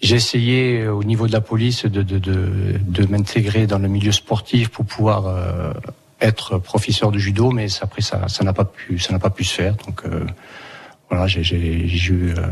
j'ai 0.00 0.16
essayé 0.16 0.80
euh, 0.80 0.92
au 0.92 1.04
niveau 1.04 1.26
de 1.26 1.32
la 1.32 1.40
police 1.40 1.84
de, 1.84 2.02
de, 2.02 2.18
de, 2.18 2.78
de 2.80 3.06
m'intégrer 3.06 3.66
dans 3.66 3.78
le 3.78 3.88
milieu 3.88 4.12
sportif 4.12 4.68
pour 4.68 4.84
pouvoir 4.84 5.26
euh, 5.26 5.72
être 6.20 6.58
professeur 6.58 7.10
de 7.10 7.18
judo, 7.18 7.50
mais 7.50 7.66
après 7.80 8.02
ça, 8.02 8.28
ça 8.28 8.44
n'a 8.44 8.52
pas 8.52 8.64
pu, 8.64 8.98
ça 8.98 9.12
n'a 9.12 9.18
pas 9.18 9.30
pu 9.30 9.44
se 9.44 9.54
faire. 9.54 9.74
Donc 9.86 10.02
euh, 10.04 10.24
voilà, 11.10 11.26
j'ai, 11.26 11.42
j'ai, 11.42 11.58
eu, 11.58 12.34
euh, 12.36 12.46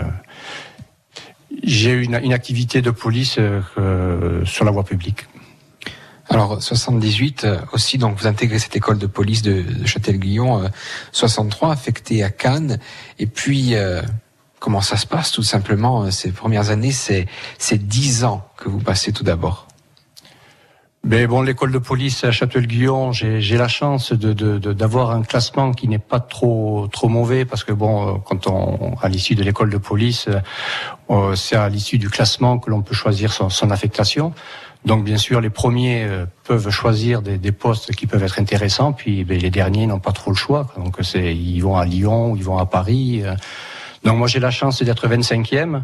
j'ai 1.62 1.92
une, 1.92 2.18
une, 2.22 2.32
activité 2.32 2.82
de 2.82 2.90
police 2.90 3.38
sur 4.44 4.64
la 4.64 4.70
voie 4.70 4.84
publique. 4.84 5.26
Alors 6.28 6.60
78 6.60 7.46
aussi, 7.72 7.98
donc 7.98 8.18
vous 8.18 8.26
intégrez 8.26 8.58
cette 8.58 8.74
école 8.74 8.98
de 8.98 9.06
police 9.06 9.42
de, 9.42 9.62
de 9.62 9.86
Châtel-Guyon, 9.86 10.68
63 11.12 11.70
affecté 11.70 12.24
à 12.24 12.30
Cannes, 12.30 12.80
et 13.20 13.26
puis 13.26 13.74
Comment 14.58 14.80
ça 14.80 14.96
se 14.96 15.06
passe 15.06 15.32
tout 15.32 15.42
simplement 15.42 16.04
euh, 16.04 16.10
ces 16.10 16.32
premières 16.32 16.70
années 16.70 16.92
C'est 16.92 17.26
dix 17.72 18.24
ans 18.24 18.46
que 18.56 18.68
vous 18.68 18.80
passez 18.80 19.12
tout 19.12 19.24
d'abord. 19.24 19.66
Mais 21.04 21.28
bon, 21.28 21.42
l'école 21.42 21.70
de 21.70 21.78
police 21.78 22.24
à 22.24 22.32
Château-Guyon, 22.32 23.12
j'ai 23.12 23.56
la 23.56 23.68
chance 23.68 24.12
de 24.12 24.58
d'avoir 24.72 25.12
un 25.12 25.22
classement 25.22 25.72
qui 25.72 25.86
n'est 25.86 26.00
pas 26.00 26.18
trop 26.18 26.88
trop 26.90 27.08
mauvais 27.08 27.44
parce 27.44 27.62
que 27.62 27.70
bon, 27.70 28.08
euh, 28.08 28.18
quand 28.24 28.48
on 28.48 28.96
à 29.00 29.08
l'issue 29.08 29.36
de 29.36 29.44
l'école 29.44 29.70
de 29.70 29.78
police, 29.78 30.28
euh, 31.10 31.36
c'est 31.36 31.54
à 31.54 31.68
l'issue 31.68 31.98
du 31.98 32.10
classement 32.10 32.58
que 32.58 32.70
l'on 32.70 32.82
peut 32.82 32.94
choisir 32.94 33.32
son, 33.32 33.50
son, 33.50 33.70
affectation. 33.70 34.32
Donc 34.84 35.04
bien 35.04 35.18
sûr, 35.18 35.40
les 35.40 35.50
premiers 35.50 36.08
peuvent 36.44 36.70
choisir 36.70 37.22
des, 37.22 37.38
des, 37.38 37.52
postes 37.52 37.94
qui 37.94 38.06
peuvent 38.06 38.22
être 38.22 38.40
intéressants, 38.40 38.92
puis 38.92 39.24
ben, 39.24 39.38
les 39.38 39.50
derniers 39.50 39.86
n'ont 39.86 40.00
pas 40.00 40.12
trop 40.12 40.30
le 40.30 40.36
choix. 40.36 40.66
Donc 40.76 40.96
c'est 41.02 41.36
ils 41.36 41.60
vont 41.60 41.76
à 41.76 41.84
Lyon, 41.84 42.34
ils 42.36 42.44
vont 42.44 42.58
à 42.58 42.66
Paris. 42.66 43.22
Donc 44.06 44.18
moi 44.18 44.28
j'ai 44.28 44.38
la 44.38 44.52
chance 44.52 44.84
d'être 44.84 45.08
25e 45.08 45.82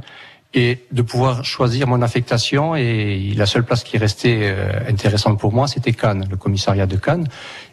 et 0.55 0.79
de 0.93 1.03
pouvoir 1.03 1.45
choisir 1.45 1.89
mon 1.89 2.03
affectation. 2.03 2.77
Et 2.77 3.33
la 3.37 3.47
seule 3.47 3.65
place 3.65 3.83
qui 3.83 3.99
restait 3.99 4.43
euh, 4.43 4.89
intéressante 4.89 5.41
pour 5.41 5.53
moi, 5.53 5.67
c'était 5.67 5.93
Cannes, 5.93 6.25
le 6.31 6.37
commissariat 6.37 6.87
de 6.87 6.95
Cannes. 6.95 7.27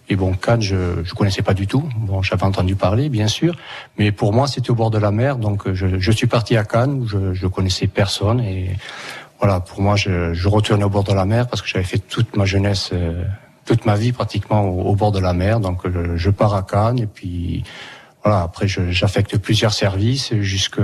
Et 0.09 0.15
bon, 0.15 0.33
Cannes, 0.33 0.63
je 0.63 1.03
je 1.03 1.13
connaissais 1.13 1.43
pas 1.43 1.53
du 1.53 1.67
tout. 1.67 1.87
Bon, 1.97 2.23
j'avais 2.23 2.45
entendu 2.45 2.75
parler, 2.75 3.09
bien 3.09 3.27
sûr, 3.27 3.55
mais 3.99 4.11
pour 4.11 4.33
moi, 4.33 4.47
c'était 4.47 4.71
au 4.71 4.75
bord 4.75 4.89
de 4.89 4.97
la 4.97 5.11
mer. 5.11 5.37
Donc, 5.37 5.71
je, 5.71 5.99
je 5.99 6.11
suis 6.11 6.25
parti 6.25 6.57
à 6.57 6.63
Cannes 6.63 6.93
où 6.93 7.07
je, 7.07 7.33
je 7.33 7.45
connaissais 7.45 7.85
personne. 7.85 8.39
Et 8.39 8.71
voilà, 9.39 9.59
pour 9.59 9.81
moi, 9.81 9.97
je, 9.97 10.33
je 10.33 10.47
retournais 10.47 10.83
au 10.83 10.89
bord 10.89 11.03
de 11.03 11.13
la 11.13 11.25
mer 11.25 11.47
parce 11.47 11.61
que 11.61 11.67
j'avais 11.67 11.85
fait 11.85 11.99
toute 11.99 12.35
ma 12.35 12.45
jeunesse, 12.45 12.89
euh, 12.93 13.23
toute 13.65 13.85
ma 13.85 13.95
vie 13.95 14.13
pratiquement 14.13 14.63
au, 14.63 14.95
bord 14.95 15.11
de 15.11 15.19
la 15.19 15.33
mer. 15.33 15.59
Donc, 15.59 15.81
je, 15.85 16.15
je 16.15 16.29
pars 16.31 16.55
à 16.55 16.63
Cannes 16.63 16.97
et 16.97 17.07
puis 17.07 17.63
voilà. 18.23 18.41
Après, 18.43 18.67
j'affecte 18.67 19.37
plusieurs 19.37 19.73
services 19.73 20.33
jusque 20.35 20.79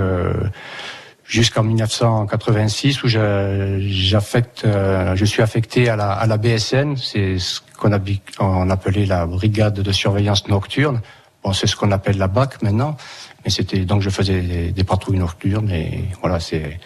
jusqu'en 1.28 1.64
1986 1.64 3.02
où 3.02 3.08
j'affecte, 3.08 4.64
euh, 4.64 5.16
je 5.16 5.24
suis 5.24 5.42
affecté 5.42 5.88
à 5.88 5.96
la, 5.96 6.12
à 6.12 6.26
la 6.26 6.36
BSN, 6.36 6.96
c'est 6.96 7.38
ce 7.38 7.60
qu'on 7.78 7.90
on 8.38 8.70
appelait 8.70 9.06
la 9.06 9.26
brigade 9.26 9.74
de 9.74 9.92
surveillance 9.92 10.46
nocturne. 10.48 11.00
Bon, 11.42 11.52
c'est 11.52 11.66
ce 11.66 11.76
qu'on 11.76 11.92
appelle 11.92 12.18
la 12.18 12.28
BAC 12.28 12.62
maintenant, 12.62 12.96
mais 13.44 13.50
c'était 13.50 13.80
donc 13.80 14.02
je 14.02 14.10
faisais 14.10 14.72
des, 14.72 14.84
patrouilles 14.84 15.18
nocturnes 15.18 15.70
et 15.70 16.04
voilà, 16.20 16.40
c'est 16.40 16.80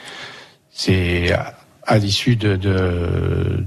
c'est 0.70 1.32
à, 1.86 1.98
l'issue 1.98 2.36
de, 2.36 2.56
de, 2.56 3.64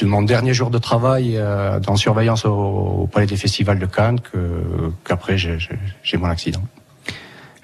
de 0.00 0.06
mon 0.06 0.22
dernier 0.22 0.54
jour 0.54 0.70
de 0.70 0.78
travail 0.78 1.36
euh, 1.36 1.80
dans 1.80 1.96
surveillance 1.96 2.44
au, 2.44 2.52
au, 2.52 3.06
palais 3.06 3.26
des 3.26 3.36
festivals 3.36 3.78
de 3.78 3.86
Cannes 3.86 4.20
que 4.20 4.92
qu'après 5.04 5.36
j'ai 5.38 6.16
mon 6.16 6.26
accident. 6.26 6.62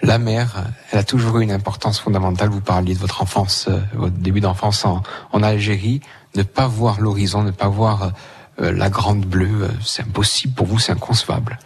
La 0.03 0.19
mer, 0.19 0.65
elle 0.91 0.99
a 0.99 1.05
toujours 1.05 1.39
eu 1.39 1.43
une 1.43 1.53
importance 1.53 1.99
fondamentale. 1.99 2.51
Vous 2.51 2.61
parliez 2.61 2.95
de 2.95 2.99
votre 2.99 3.23
enfance, 3.23 3.69
euh, 3.69 3.79
votre 3.95 4.17
début 4.17 4.41
d'enfance 4.41 4.85
en, 4.85 5.03
en, 5.33 5.43
Algérie. 5.43 6.01
Ne 6.35 6.43
pas 6.43 6.67
voir 6.67 7.01
l'horizon, 7.01 7.43
ne 7.43 7.53
pas 7.53 7.69
voir 7.69 8.13
euh, 8.61 8.73
la 8.73 8.89
grande 8.89 9.25
bleue, 9.25 9.65
euh, 9.65 9.69
c'est 9.83 10.03
impossible 10.03 10.55
pour 10.55 10.67
vous, 10.67 10.79
c'est 10.79 10.93
inconcevable. 10.93 11.59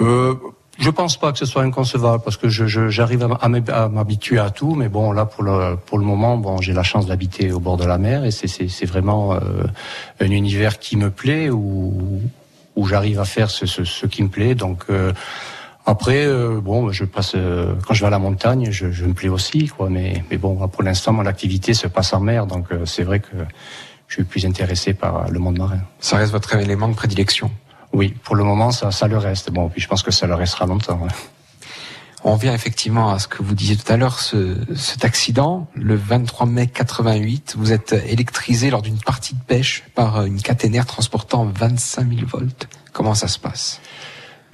Euh, 0.00 0.34
je 0.78 0.90
pense 0.90 1.18
pas 1.18 1.32
que 1.32 1.38
ce 1.38 1.46
soit 1.46 1.62
inconcevable 1.62 2.22
parce 2.24 2.36
que 2.36 2.48
j'arrive 2.48 3.28
à, 3.38 3.88
m'habituer 3.88 4.38
à 4.38 4.50
tout, 4.50 4.74
mais 4.74 4.88
bon 4.88 5.12
là 5.12 5.26
pour 5.26 5.44
le 5.44 5.76
pour 5.76 5.98
le 5.98 6.04
moment, 6.04 6.36
bon 6.38 6.58
j'ai 6.60 6.72
la 6.72 6.82
chance 6.82 7.06
d'habiter 7.06 7.52
au 7.52 7.60
bord 7.60 7.76
de 7.76 7.84
la 7.84 7.98
mer 7.98 8.24
et 8.24 8.30
c'est 8.30 8.86
vraiment 8.86 9.34
un 10.20 10.30
univers 10.30 10.78
qui 10.78 10.96
me 10.96 11.10
plaît 11.10 11.50
où 11.50 12.20
où 12.74 12.86
j'arrive 12.86 13.20
à 13.20 13.26
faire 13.26 13.50
ce, 13.50 13.66
ce, 13.66 13.84
ce, 13.84 14.06
qui 14.06 14.22
me 14.22 14.28
plaît. 14.28 14.54
Donc 14.54 14.86
après, 15.84 16.24
euh, 16.26 16.60
bon, 16.60 16.92
je 16.92 17.04
passe 17.04 17.32
euh, 17.34 17.74
quand 17.86 17.94
je 17.94 18.00
vais 18.00 18.06
à 18.06 18.10
la 18.10 18.20
montagne, 18.20 18.70
je, 18.70 18.92
je, 18.92 19.04
me 19.04 19.14
plais 19.14 19.28
aussi, 19.28 19.66
quoi. 19.66 19.90
Mais, 19.90 20.24
mais 20.30 20.36
bon, 20.36 20.68
pour 20.68 20.82
l'instant, 20.82 21.12
mon 21.12 21.26
activité 21.26 21.74
se 21.74 21.88
passe 21.88 22.12
en 22.12 22.20
mer, 22.20 22.46
donc 22.46 22.66
euh, 22.70 22.86
c'est 22.86 23.02
vrai 23.02 23.18
que 23.18 23.36
je 24.06 24.14
suis 24.14 24.24
plus 24.24 24.46
intéressé 24.46 24.94
par 24.94 25.28
le 25.28 25.38
monde 25.40 25.58
marin. 25.58 25.80
Ça 25.98 26.18
reste 26.18 26.32
votre 26.32 26.54
élément 26.54 26.88
de 26.88 26.94
prédilection. 26.94 27.50
Oui, 27.92 28.14
pour 28.24 28.36
le 28.36 28.44
moment, 28.44 28.70
ça, 28.70 28.90
ça 28.90 29.06
le 29.06 29.18
reste. 29.18 29.50
Bon, 29.50 29.68
puis 29.68 29.80
je 29.80 29.88
pense 29.88 30.02
que 30.02 30.10
ça 30.10 30.26
le 30.26 30.34
restera 30.34 30.66
longtemps. 30.66 31.00
On 32.24 32.36
vient 32.36 32.54
effectivement 32.54 33.10
à 33.10 33.18
ce 33.18 33.26
que 33.26 33.42
vous 33.42 33.54
disiez 33.54 33.76
tout 33.76 33.92
à 33.92 33.96
l'heure, 33.96 34.20
ce, 34.20 34.56
cet 34.76 35.04
accident, 35.04 35.66
le 35.74 35.96
23 35.96 36.46
mai 36.46 36.68
88, 36.68 37.56
vous 37.58 37.72
êtes 37.72 37.92
électrisé 38.06 38.70
lors 38.70 38.82
d'une 38.82 38.98
partie 38.98 39.34
de 39.34 39.40
pêche 39.40 39.82
par 39.94 40.24
une 40.24 40.40
caténaire 40.40 40.86
transportant 40.86 41.44
25 41.44 42.08
000 42.08 42.26
volts. 42.26 42.68
Comment 42.92 43.14
ça 43.14 43.26
se 43.26 43.40
passe? 43.40 43.80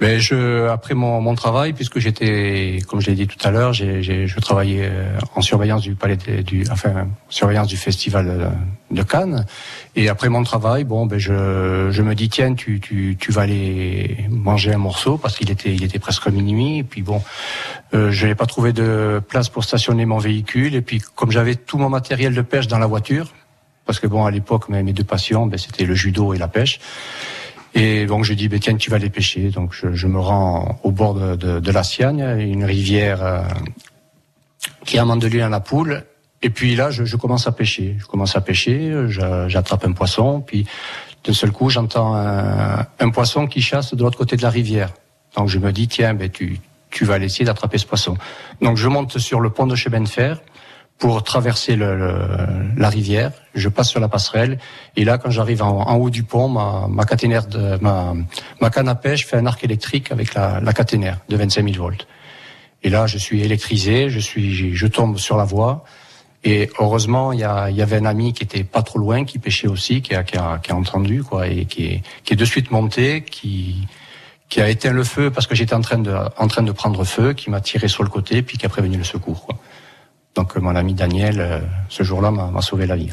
Mais 0.01 0.19
je, 0.19 0.67
après 0.69 0.93
mon, 0.93 1.19
mon 1.19 1.35
travail, 1.35 1.73
puisque 1.73 1.99
j'étais, 1.99 2.79
comme 2.87 3.01
je 3.01 3.07
l'ai 3.07 3.15
dit 3.15 3.27
tout 3.27 3.37
à 3.45 3.51
l'heure, 3.51 3.73
j'ai, 3.73 4.01
je 4.01 4.39
travaillais 4.39 4.89
euh, 4.89 5.17
en 5.35 5.41
surveillance 5.41 5.81
du 5.81 5.95
palais 5.95 6.15
du, 6.15 6.65
enfin, 6.71 7.07
surveillance 7.27 7.67
du 7.67 7.75
festival 7.75 8.51
de 8.91 9.03
Cannes. 9.03 9.45
Et 9.95 10.07
après 10.07 10.29
mon 10.29 10.43
travail, 10.43 10.85
bon, 10.85 11.05
ben 11.05 11.19
je, 11.19 11.89
je 11.91 12.01
me 12.01 12.15
dis 12.15 12.29
tiens, 12.29 12.53
tu, 12.55 12.79
tu, 12.79 13.17
tu 13.19 13.31
vas 13.31 13.41
aller 13.41 14.25
manger 14.29 14.73
un 14.73 14.77
morceau 14.77 15.17
parce 15.17 15.35
qu'il 15.35 15.51
était, 15.51 15.73
il 15.73 15.83
était 15.83 15.99
presque 15.99 16.27
minuit. 16.27 16.79
Et 16.79 16.83
puis 16.83 17.01
bon, 17.01 17.21
euh, 17.93 18.09
je 18.11 18.27
n'ai 18.27 18.35
pas 18.35 18.45
trouvé 18.45 18.71
de 18.71 19.21
place 19.27 19.49
pour 19.49 19.63
stationner 19.65 20.05
mon 20.05 20.17
véhicule. 20.17 20.75
Et 20.75 20.81
puis 20.81 21.01
comme 21.15 21.31
j'avais 21.31 21.55
tout 21.55 21.77
mon 21.77 21.89
matériel 21.89 22.33
de 22.33 22.41
pêche 22.41 22.67
dans 22.67 22.79
la 22.79 22.87
voiture, 22.87 23.33
parce 23.85 23.99
que 23.99 24.07
bon, 24.07 24.23
à 24.23 24.31
l'époque, 24.31 24.69
mes, 24.69 24.83
mes 24.83 24.93
deux 24.93 25.03
passions, 25.03 25.47
ben, 25.47 25.57
c'était 25.57 25.85
le 25.85 25.95
judo 25.95 26.33
et 26.33 26.37
la 26.37 26.47
pêche. 26.47 26.79
Et 27.73 28.05
donc 28.05 28.23
je 28.23 28.33
dis, 28.33 28.47
ben, 28.47 28.59
tiens, 28.59 28.75
tu 28.75 28.89
vas 28.89 28.97
aller 28.97 29.09
pêcher. 29.09 29.49
Donc 29.49 29.73
je, 29.73 29.93
je 29.93 30.07
me 30.07 30.19
rends 30.19 30.79
au 30.83 30.91
bord 30.91 31.13
de, 31.13 31.35
de, 31.35 31.59
de 31.59 31.71
la 31.71 31.83
Siagne, 31.83 32.25
une 32.39 32.63
rivière 32.63 33.23
euh, 33.23 33.41
qui 34.85 34.97
est 34.97 34.99
à 34.99 35.49
la 35.49 35.59
Poule. 35.59 36.03
Et 36.41 36.49
puis 36.49 36.75
là, 36.75 36.89
je, 36.89 37.03
je, 37.03 37.15
commence 37.17 37.47
à 37.47 37.51
pêcher. 37.51 37.95
Je 37.99 38.05
commence 38.05 38.35
à 38.35 38.41
pêcher, 38.41 39.07
j'attrape 39.47 39.85
un 39.85 39.91
poisson, 39.91 40.39
puis 40.39 40.65
d'un 41.25 41.33
seul 41.33 41.51
coup, 41.51 41.69
j'entends 41.69 42.15
un, 42.15 42.85
un, 42.99 43.09
poisson 43.09 43.45
qui 43.45 43.61
chasse 43.61 43.93
de 43.93 44.01
l'autre 44.01 44.17
côté 44.17 44.37
de 44.37 44.41
la 44.41 44.49
rivière. 44.49 44.93
Donc 45.35 45.49
je 45.49 45.59
me 45.59 45.71
dis, 45.71 45.87
tiens, 45.87 46.13
ben, 46.13 46.29
tu, 46.29 46.59
tu 46.89 47.05
vas 47.05 47.15
aller 47.15 47.25
essayer 47.25 47.45
d'attraper 47.45 47.77
ce 47.77 47.85
poisson. 47.85 48.17
Donc 48.61 48.77
je 48.77 48.87
monte 48.87 49.17
sur 49.17 49.41
le 49.41 49.49
pont 49.49 49.67
de 49.67 49.75
chemin 49.75 50.01
de 50.01 50.07
fer 50.07 50.39
pour 50.99 51.23
traverser 51.23 51.77
le, 51.77 52.27
la 52.75 52.89
rivière. 52.89 53.31
Je 53.55 53.69
passe 53.69 53.89
sur 53.89 54.01
la 54.01 54.09
passerelle 54.09 54.59
et 54.97 55.05
là, 55.05 55.17
quand 55.17 55.31
j'arrive 55.31 55.63
en, 55.63 55.95
haut 55.95 56.09
du 56.09 56.23
pont, 56.23 56.49
ma, 56.49 56.87
ma 56.89 57.05
caténaire 57.05 57.47
de 57.47 57.77
ma, 57.81 58.13
ma 58.59 58.69
canne 58.69 58.89
à 58.89 58.95
pêche 58.95 59.25
fait 59.25 59.37
un 59.37 59.45
arc 59.45 59.63
électrique 59.63 60.11
avec 60.11 60.33
la, 60.33 60.59
la 60.59 60.73
caténaire 60.73 61.19
de 61.29 61.37
25 61.37 61.63
000 61.63 61.81
volts. 61.81 62.05
Et 62.83 62.89
là, 62.89 63.07
je 63.07 63.17
suis 63.17 63.41
électrisé, 63.41 64.09
je 64.09 64.19
suis, 64.19 64.75
je 64.75 64.87
tombe 64.87 65.17
sur 65.17 65.37
la 65.37 65.45
voie. 65.45 65.83
Et 66.43 66.69
heureusement, 66.79 67.33
il 67.33 67.39
y, 67.39 67.41
y 67.41 67.81
avait 67.81 67.97
un 67.97 68.05
ami 68.05 68.33
qui 68.33 68.43
était 68.43 68.63
pas 68.63 68.81
trop 68.81 68.99
loin, 68.99 69.25
qui 69.25 69.39
pêchait 69.39 69.67
aussi, 69.67 70.01
qui 70.01 70.15
a, 70.15 70.23
qui 70.23 70.37
a, 70.37 70.59
qui 70.59 70.71
a 70.71 70.75
entendu 70.75 71.23
quoi, 71.23 71.47
et 71.47 71.65
qui 71.65 71.85
est, 71.85 72.03
qui 72.23 72.33
est 72.33 72.37
de 72.37 72.45
suite 72.45 72.71
monté, 72.71 73.23
qui 73.23 73.87
qui 74.47 74.61
a 74.61 74.69
éteint 74.69 74.91
le 74.91 75.03
feu 75.03 75.29
parce 75.29 75.45
que 75.45 75.53
j'étais 75.53 75.75
en 75.75 75.81
train 75.81 75.99
de 75.99 76.11
en 76.11 76.47
train 76.47 76.63
de 76.63 76.71
prendre 76.71 77.03
feu, 77.03 77.33
qui 77.33 77.49
m'a 77.51 77.61
tiré 77.61 77.87
sur 77.87 78.03
le 78.03 78.09
côté, 78.09 78.41
puis 78.41 78.57
qui 78.57 78.65
a 78.65 78.69
prévenu 78.69 78.97
le 78.97 79.03
secours. 79.03 79.45
Quoi. 79.45 79.59
Donc 80.35 80.55
mon 80.55 80.75
ami 80.75 80.93
Daniel, 80.93 81.39
euh, 81.39 81.59
ce 81.89 82.03
jour-là, 82.03 82.31
m'a 82.31 82.61
sauvé 82.61 82.85
la 82.85 82.95
vie. 82.95 83.09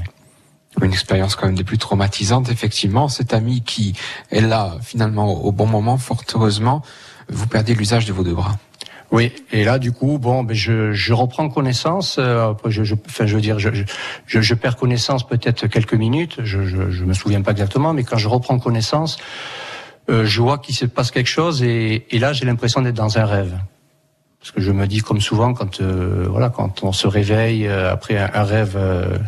Une 0.83 0.93
expérience 0.93 1.37
quand 1.37 1.47
même 1.47 1.55
des 1.55 1.65
plus 1.65 1.79
traumatisantes, 1.79 2.51
effectivement. 2.51 3.09
Cet 3.09 3.33
ami 3.33 3.63
qui 3.63 3.95
est 4.31 4.43
là, 4.43 4.75
finalement, 4.83 5.33
au 5.33 5.51
bon 5.51 5.67
moment, 5.67 5.97
fort 5.97 6.23
heureusement, 6.35 6.83
vous 7.29 7.47
perdez 7.47 7.75
l'usage 7.75 8.05
de 8.05 8.13
vos 8.13 8.23
deux 8.23 8.35
bras. 8.35 8.57
Oui, 9.13 9.33
et 9.53 9.65
là 9.65 9.79
du 9.79 9.93
coup, 9.93 10.19
bon, 10.19 10.43
ben 10.43 10.55
je, 10.55 10.93
je 10.93 11.13
reprends 11.13 11.49
connaissance. 11.49 12.17
Euh, 12.19 12.53
je, 12.67 12.83
je, 12.83 12.95
enfin, 13.07 13.25
je 13.25 13.37
veux 13.37 13.41
dire, 13.41 13.59
je, 13.59 13.71
je, 14.27 14.41
je 14.41 14.55
perds 14.55 14.77
connaissance 14.77 15.27
peut-être 15.27 15.69
quelques 15.69 15.95
minutes. 15.95 16.39
Je, 16.43 16.67
je, 16.67 16.91
je 16.91 17.05
me 17.05 17.15
souviens 17.15 17.41
pas 17.41 17.53
exactement, 17.53 17.93
mais 17.93 18.03
quand 18.03 18.19
je 18.19 18.29
reprends 18.29 18.59
connaissance, 18.59 19.19
euh, 20.11 20.25
je 20.25 20.41
vois 20.43 20.59
qu'il 20.59 20.75
se 20.75 20.87
passe 20.87 21.11
quelque 21.11 21.29
chose, 21.29 21.63
et, 21.63 22.07
et 22.11 22.19
là 22.19 22.33
j'ai 22.33 22.45
l'impression 22.45 22.83
d'être 22.83 22.95
dans 22.95 23.17
un 23.19 23.25
rêve. 23.25 23.57
Parce 24.47 24.55
que 24.55 24.61
je 24.61 24.71
me 24.71 24.87
dis, 24.87 25.01
comme 25.01 25.21
souvent, 25.21 25.55
quand 25.55 25.81
euh, 25.81 26.29
voilà, 26.31 26.51
quand 26.51 26.85
on 26.85 26.93
se 26.93 27.09
réveille 27.09 27.67
euh, 27.67 27.93
après 27.93 28.17
un, 28.17 28.45
rêve 28.45 28.77
euh, 28.77 29.19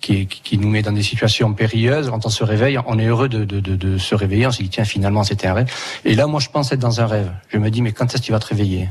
qui, 0.00 0.26
qui, 0.26 0.58
nous 0.58 0.68
met 0.68 0.82
dans 0.82 0.90
des 0.90 1.04
situations 1.04 1.54
périlleuses, 1.54 2.10
quand 2.10 2.26
on 2.26 2.30
se 2.30 2.42
réveille, 2.42 2.76
on 2.84 2.98
est 2.98 3.06
heureux 3.06 3.28
de, 3.28 3.44
de, 3.44 3.60
de, 3.60 3.76
de 3.76 3.96
se 3.96 4.16
réveiller. 4.16 4.44
On 4.48 4.50
se 4.50 4.64
dit 4.64 4.68
tiens, 4.68 4.84
finalement, 4.84 5.22
c'était 5.22 5.46
un 5.46 5.54
rêve. 5.54 5.72
Et 6.04 6.16
là, 6.16 6.26
moi, 6.26 6.40
je 6.40 6.48
pense 6.48 6.72
être 6.72 6.80
dans 6.80 7.00
un 7.00 7.06
rêve. 7.06 7.30
Je 7.50 7.58
me 7.58 7.70
dis, 7.70 7.80
mais 7.80 7.92
quand 7.92 8.06
est-ce 8.06 8.22
que 8.22 8.26
tu 8.26 8.32
vas 8.32 8.40
te 8.40 8.48
réveiller? 8.48 8.88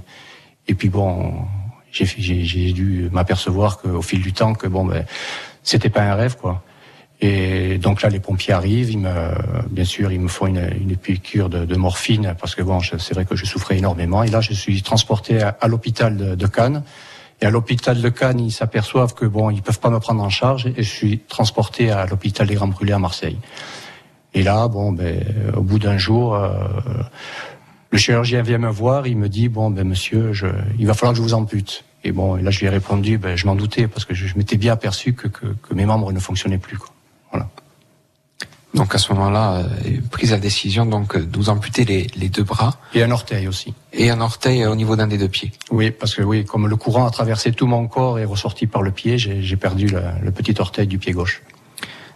Et 0.69 0.75
puis 0.75 0.87
bon, 0.87 1.45
j'ai 1.91 2.71
dû 2.71 3.09
m'apercevoir 3.11 3.79
qu'au 3.79 4.01
fil 4.01 4.21
du 4.21 4.31
temps, 4.31 4.53
que 4.53 4.67
bon, 4.67 4.85
ben, 4.85 5.05
c'était 5.61 5.89
pas 5.89 6.03
un 6.03 6.15
rêve, 6.15 6.37
quoi. 6.37 6.63
Et 7.27 7.79
donc 7.79 8.03
là, 8.03 8.09
les 8.09 8.19
pompiers 8.19 8.53
arrivent. 8.53 8.91
Ils 8.91 8.99
me, 8.99 9.11
bien 9.71 9.83
sûr, 9.83 10.11
ils 10.11 10.19
me 10.19 10.27
font 10.27 10.45
une, 10.45 10.69
une 10.79 10.95
piqûre 10.95 11.49
de, 11.49 11.65
de, 11.65 11.75
morphine 11.75 12.35
parce 12.39 12.53
que 12.53 12.61
bon, 12.61 12.79
c'est 12.81 13.15
vrai 13.15 13.25
que 13.25 13.35
je 13.35 13.45
souffrais 13.45 13.79
énormément. 13.79 14.21
Et 14.21 14.27
là, 14.27 14.41
je 14.41 14.53
suis 14.53 14.83
transporté 14.83 15.41
à, 15.41 15.67
l'hôpital 15.67 16.15
de, 16.15 16.35
de, 16.35 16.47
Cannes. 16.47 16.83
Et 17.41 17.47
à 17.47 17.49
l'hôpital 17.49 17.99
de 17.99 18.09
Cannes, 18.09 18.39
ils 18.39 18.51
s'aperçoivent 18.51 19.15
que 19.15 19.25
bon, 19.25 19.49
ils 19.49 19.63
peuvent 19.63 19.79
pas 19.79 19.89
me 19.89 19.99
prendre 19.99 20.21
en 20.21 20.29
charge. 20.29 20.67
Et 20.77 20.83
je 20.83 20.89
suis 20.89 21.17
transporté 21.17 21.89
à 21.89 22.05
l'hôpital 22.05 22.45
des 22.45 22.53
Grands 22.53 22.67
Brûlés 22.67 22.93
à 22.93 22.99
Marseille. 22.99 23.39
Et 24.35 24.43
là, 24.43 24.67
bon, 24.67 24.91
ben, 24.91 25.23
au 25.57 25.61
bout 25.61 25.79
d'un 25.79 25.97
jour, 25.97 26.35
euh, 26.35 26.51
le 27.89 27.97
chirurgien 27.97 28.43
vient 28.43 28.59
me 28.59 28.69
voir. 28.69 29.07
Il 29.07 29.17
me 29.17 29.29
dit 29.29 29.49
bon, 29.49 29.71
ben 29.71 29.87
monsieur, 29.87 30.31
je, 30.31 30.45
il 30.77 30.85
va 30.85 30.93
falloir 30.93 31.13
que 31.13 31.17
je 31.17 31.23
vous 31.23 31.33
ampute. 31.33 31.85
Et 32.03 32.11
bon, 32.11 32.35
là, 32.35 32.51
je 32.51 32.59
lui 32.59 32.67
ai 32.67 32.69
répondu, 32.69 33.17
ben, 33.17 33.35
je 33.35 33.47
m'en 33.47 33.55
doutais 33.55 33.87
parce 33.87 34.05
que 34.05 34.13
je, 34.13 34.27
je 34.27 34.37
m'étais 34.37 34.57
bien 34.57 34.73
aperçu 34.73 35.13
que, 35.13 35.27
que, 35.27 35.47
que 35.47 35.73
mes 35.73 35.87
membres 35.87 36.11
ne 36.11 36.19
fonctionnaient 36.19 36.59
plus. 36.59 36.77
Quoi. 36.77 36.94
Donc 38.75 38.93
à 38.93 38.97
ce 38.97 39.13
moment-là, 39.13 39.55
euh, 39.55 39.63
prise 40.11 40.31
la 40.31 40.37
décision 40.37 40.85
donc 40.85 41.17
de 41.17 41.37
vous 41.37 41.49
amputer 41.49 41.85
les, 41.85 42.07
les, 42.17 42.27
deux 42.27 42.43
bras. 42.43 42.77
Et 42.93 43.03
un 43.03 43.11
orteil 43.11 43.47
aussi. 43.47 43.73
Et 43.93 44.09
un 44.09 44.19
orteil 44.19 44.65
au 44.65 44.75
niveau 44.75 44.97
d'un 44.97 45.07
des 45.07 45.17
deux 45.17 45.29
pieds. 45.29 45.53
Oui, 45.71 45.91
parce 45.91 46.13
que 46.13 46.21
oui, 46.21 46.43
comme 46.43 46.67
le 46.67 46.75
courant 46.75 47.07
a 47.07 47.09
traversé 47.09 47.53
tout 47.53 47.67
mon 47.67 47.87
corps 47.87 48.19
et 48.19 48.25
ressorti 48.25 48.67
par 48.67 48.81
le 48.81 48.91
pied, 48.91 49.17
j'ai 49.17 49.55
perdu 49.55 49.87
le, 49.87 50.01
le, 50.21 50.31
petit 50.31 50.55
orteil 50.59 50.87
du 50.87 50.97
pied 50.97 51.13
gauche. 51.13 51.41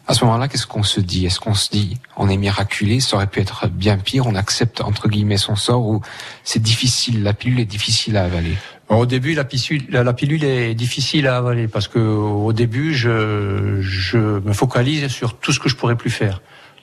À 0.09 0.15
ce 0.15 0.25
moment-là, 0.25 0.47
qu'est-ce 0.47 0.65
qu'on 0.65 0.81
se 0.81 0.99
dit? 0.99 1.27
Est-ce 1.27 1.39
qu'on 1.39 1.53
se 1.53 1.69
dit 1.69 1.99
on 2.17 2.29
est 2.29 2.37
miraculé, 2.37 2.99
ça 2.99 3.15
aurait 3.15 3.27
pu 3.27 3.41
être 3.41 3.67
bien 3.67 3.99
pire, 3.99 4.25
on 4.25 4.33
accepte 4.33 4.81
entre 4.81 5.07
guillemets 5.07 5.37
son 5.37 5.55
sort 5.55 5.85
ou 5.85 6.01
c'est 6.43 6.63
difficile, 6.63 7.21
la 7.21 7.33
pilule 7.33 7.59
est 7.59 7.65
difficile 7.65 8.17
à 8.17 8.23
avaler? 8.23 8.57
Au 8.89 9.05
début, 9.05 9.35
la, 9.35 10.03
la, 10.03 10.13
pilule 10.13 10.43
est 10.43 10.73
difficile 10.73 11.27
à 11.27 11.37
avaler 11.37 11.67
parce 11.67 11.87
que 11.87 11.99
au 11.99 12.53
début, 12.53 12.95
je, 12.95 13.81
je 13.81 14.17
me 14.17 14.51
focalise 14.51 15.09
sur 15.09 15.37
tout 15.37 15.53
ce 15.53 15.59
que 15.59 15.69
je 15.69 15.75
pourrais 15.75 15.95
plus 15.95 16.09
faire. 16.09 16.41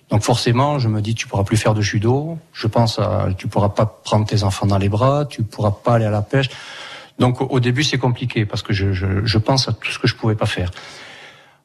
Donc 0.09 0.23
forcément, 0.23 0.78
je 0.78 0.87
me 0.87 1.00
dis, 1.00 1.16
tu 1.16 1.26
pourras 1.26 1.42
plus 1.42 1.56
faire 1.56 1.75
de 1.75 1.83
judo. 1.83 2.38
Je 2.52 2.68
pense, 2.68 3.00
à, 3.00 3.30
tu 3.37 3.49
pourras 3.49 3.71
pas 3.71 3.87
prendre 3.87 4.25
tes 4.25 4.45
enfants 4.45 4.66
dans 4.66 4.78
les 4.78 4.88
bras, 4.88 5.25
tu 5.25 5.42
pourras 5.42 5.73
pas 5.73 5.95
aller 5.95 6.04
à 6.04 6.12
la 6.12 6.23
pêche. 6.23 6.49
Donc 7.18 7.40
au 7.40 7.59
début, 7.59 7.83
c'est 7.83 7.99
compliqué 7.99 8.47
parce 8.47 8.62
que 8.62 8.73
je, 8.73 8.92
je, 8.92 9.25
je, 9.25 9.38
pense 9.38 9.68
à 9.68 9.73
tout 9.73 9.90
ce 9.90 9.99
que 9.99 10.06
je 10.06 10.14
pouvais 10.14 10.37
pas 10.37 10.47
faire. 10.47 10.71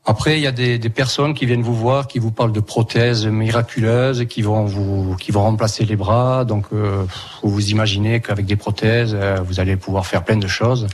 Après, 0.06 0.40
il 0.40 0.42
y 0.42 0.48
a 0.48 0.52
des, 0.52 0.80
des, 0.80 0.90
personnes 0.90 1.36
qui 1.36 1.46
viennent 1.46 1.62
vous 1.62 1.76
voir, 1.76 2.08
qui 2.08 2.18
vous 2.18 2.32
parlent 2.32 2.52
de 2.52 2.60
prothèses 2.60 3.28
miraculeuses, 3.28 4.26
qui 4.28 4.42
vont 4.42 4.66
vous, 4.66 5.16
qui 5.16 5.32
vont 5.32 5.44
remplacer 5.44 5.86
les 5.86 5.96
bras. 5.96 6.44
Donc, 6.44 6.66
euh, 6.74 7.06
vous 7.44 7.70
imaginez 7.70 8.20
qu'avec 8.20 8.48
des 8.48 8.56
prothèses, 8.56 9.16
euh, 9.20 9.38
vous 9.46 9.60
allez 9.60 9.76
pouvoir 9.76 10.08
faire 10.08 10.24
plein 10.24 10.38
de 10.38 10.48
choses. 10.48 10.88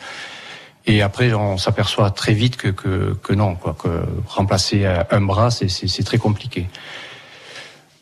Et 0.86 1.02
après, 1.02 1.34
on 1.34 1.58
s'aperçoit 1.58 2.12
très 2.12 2.34
vite 2.34 2.58
que, 2.58 2.68
que, 2.68 3.14
que, 3.24 3.34
non, 3.34 3.56
quoi, 3.56 3.78
que 3.82 4.04
remplacer 4.28 4.86
un 4.86 5.22
bras, 5.22 5.52
c'est 5.52 6.04
très 6.04 6.18
compliqué. 6.18 6.68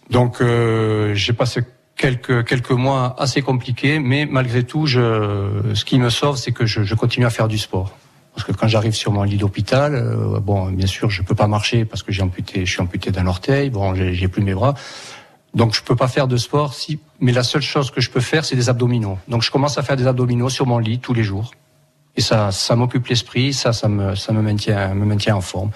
Donc, 0.10 0.42
euh, 0.42 1.14
j'ai 1.14 1.34
passé 1.34 1.62
quelques 1.96 2.46
quelques 2.46 2.72
mois 2.72 3.16
assez 3.18 3.42
compliqués, 3.42 4.00
mais 4.00 4.28
malgré 4.30 4.64
tout, 4.64 4.86
je, 4.86 5.72
ce 5.74 5.86
qui 5.86 5.98
me 5.98 6.10
sauve, 6.10 6.38
c'est 6.38 6.52
que 6.52 6.66
je, 6.66 6.84
je 6.84 6.96
continue 6.96 7.26
à 7.26 7.30
faire 7.30 7.48
du 7.48 7.58
sport. 7.58 7.96
Parce 8.36 8.46
que 8.46 8.52
quand 8.52 8.68
j'arrive 8.68 8.94
sur 8.94 9.14
mon 9.14 9.24
lit 9.24 9.38
d'hôpital, 9.38 9.96
euh, 9.96 10.42
bon, 10.42 10.70
bien 10.70 10.88
sûr, 10.88 11.10
je 11.10 11.24
peux 11.24 11.36
pas 11.36 11.48
marcher 11.48 11.86
parce 11.86 12.04
que 12.04 12.12
j'ai 12.12 12.22
amputé, 12.22 12.66
je 12.66 12.72
suis 12.72 12.82
amputé 12.82 13.10
d'un 13.10 13.28
orteil. 13.28 13.70
Bon, 13.70 13.96
j'ai 13.96 14.28
plus 14.28 14.44
mes 14.44 14.54
bras, 14.54 14.74
donc 15.54 15.74
je 15.74 15.82
peux 15.82 15.96
pas 15.96 16.10
faire 16.10 16.28
de 16.28 16.36
sport. 16.36 16.74
Si, 16.74 17.00
mais 17.22 17.32
la 17.32 17.44
seule 17.44 17.62
chose 17.62 17.92
que 17.92 18.02
je 18.02 18.12
peux 18.12 18.20
faire, 18.20 18.44
c'est 18.44 18.58
des 18.58 18.68
abdominaux. 18.68 19.18
Donc 19.30 19.42
je 19.42 19.52
commence 19.52 19.78
à 19.78 19.84
faire 19.84 19.96
des 19.96 20.06
abdominaux 20.06 20.50
sur 20.50 20.66
mon 20.66 20.80
lit 20.80 21.00
tous 21.00 21.14
les 21.14 21.24
jours, 21.24 21.52
et 22.18 22.22
ça, 22.22 22.52
ça 22.52 22.76
m'occupe 22.76 23.08
l'esprit, 23.08 23.54
ça, 23.54 23.72
ça 23.72 23.88
me, 23.88 24.16
ça 24.16 24.34
me 24.34 24.42
maintient, 24.42 24.94
me 24.94 25.06
maintient 25.06 25.38
en 25.38 25.42
forme. 25.42 25.72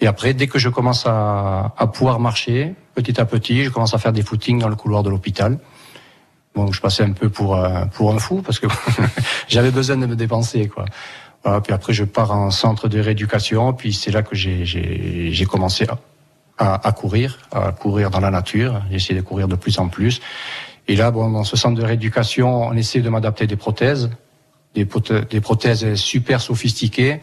Et 0.00 0.06
après, 0.06 0.34
dès 0.34 0.48
que 0.48 0.58
je 0.58 0.68
commence 0.68 1.06
à, 1.06 1.72
à 1.78 1.86
pouvoir 1.86 2.20
marcher, 2.20 2.74
petit 2.94 3.18
à 3.18 3.24
petit, 3.24 3.64
je 3.64 3.70
commence 3.70 3.94
à 3.94 3.98
faire 3.98 4.12
des 4.12 4.22
footings 4.22 4.58
dans 4.58 4.68
le 4.68 4.76
couloir 4.76 5.02
de 5.02 5.08
l'hôpital. 5.08 5.58
Bon, 6.54 6.70
je 6.72 6.80
passais 6.80 7.04
un 7.04 7.12
peu 7.12 7.30
pour 7.30 7.58
pour 7.92 8.12
un 8.12 8.18
fou 8.18 8.42
parce 8.42 8.58
que 8.58 8.66
j'avais 9.48 9.70
besoin 9.70 9.96
de 9.96 10.06
me 10.06 10.16
dépenser, 10.16 10.68
quoi 10.68 10.84
puis 11.42 11.72
après, 11.72 11.92
je 11.92 12.04
pars 12.04 12.32
en 12.32 12.50
centre 12.50 12.88
de 12.88 13.00
rééducation. 13.00 13.72
Puis 13.72 13.92
c'est 13.92 14.10
là 14.10 14.22
que 14.22 14.34
j'ai 14.34 15.46
commencé 15.48 15.86
à, 16.58 16.86
à, 16.86 16.92
courir, 16.92 17.38
à 17.50 17.72
courir 17.72 18.10
dans 18.10 18.20
la 18.20 18.30
nature. 18.30 18.82
J'ai 18.90 18.96
essayé 18.96 19.20
de 19.20 19.24
courir 19.24 19.48
de 19.48 19.56
plus 19.56 19.78
en 19.78 19.88
plus. 19.88 20.20
Et 20.86 20.96
là, 20.96 21.10
bon, 21.10 21.30
dans 21.30 21.44
ce 21.44 21.56
centre 21.56 21.80
de 21.80 21.84
rééducation, 21.84 22.66
on 22.66 22.72
essaie 22.74 23.00
de 23.00 23.08
m'adapter 23.08 23.46
des 23.46 23.56
prothèses, 23.56 24.10
des, 24.74 24.86
des, 25.30 25.40
prothèses 25.40 25.94
super 25.94 26.40
sophistiquées. 26.40 27.20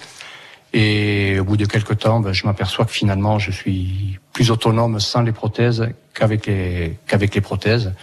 Et 0.73 1.39
au 1.39 1.43
bout 1.43 1.57
de 1.57 1.65
quelques 1.65 1.99
temps, 1.99 2.19
ben, 2.19 2.33
je 2.33 2.45
m'aperçois 2.45 2.85
que 2.85 2.91
finalement, 2.91 3.39
je 3.39 3.51
suis 3.51 4.19
plus 4.33 4.51
autonome 4.51 4.99
sans 4.99 5.21
les 5.21 5.31
prothèses 5.31 5.87
qu'avec 6.13 6.45
les 6.47 6.97
qu'avec 7.07 7.35
les 7.35 7.41
prothèses. 7.41 7.93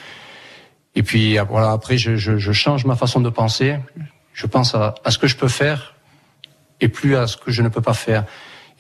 Et 0.95 1.03
puis 1.03 1.37
voilà, 1.49 1.73
après, 1.73 1.99
je, 1.99 2.17
je, 2.17 2.39
je, 2.39 2.53
change 2.53 2.85
ma 2.85 2.95
façon 2.95 3.21
de 3.21 3.29
penser. 3.29 3.77
Je 4.33 4.47
pense 4.47 4.75
à 4.75 4.95
ce 5.09 5.19
que 5.19 5.27
je 5.27 5.37
peux 5.37 5.49
faire 5.49 5.94
et 6.81 6.89
plus 6.89 7.17
à 7.17 7.27
ce 7.27 7.37
que 7.37 7.51
je 7.51 7.63
ne 7.63 7.69
peux 7.69 7.81
pas 7.81 7.95
faire. 7.95 8.25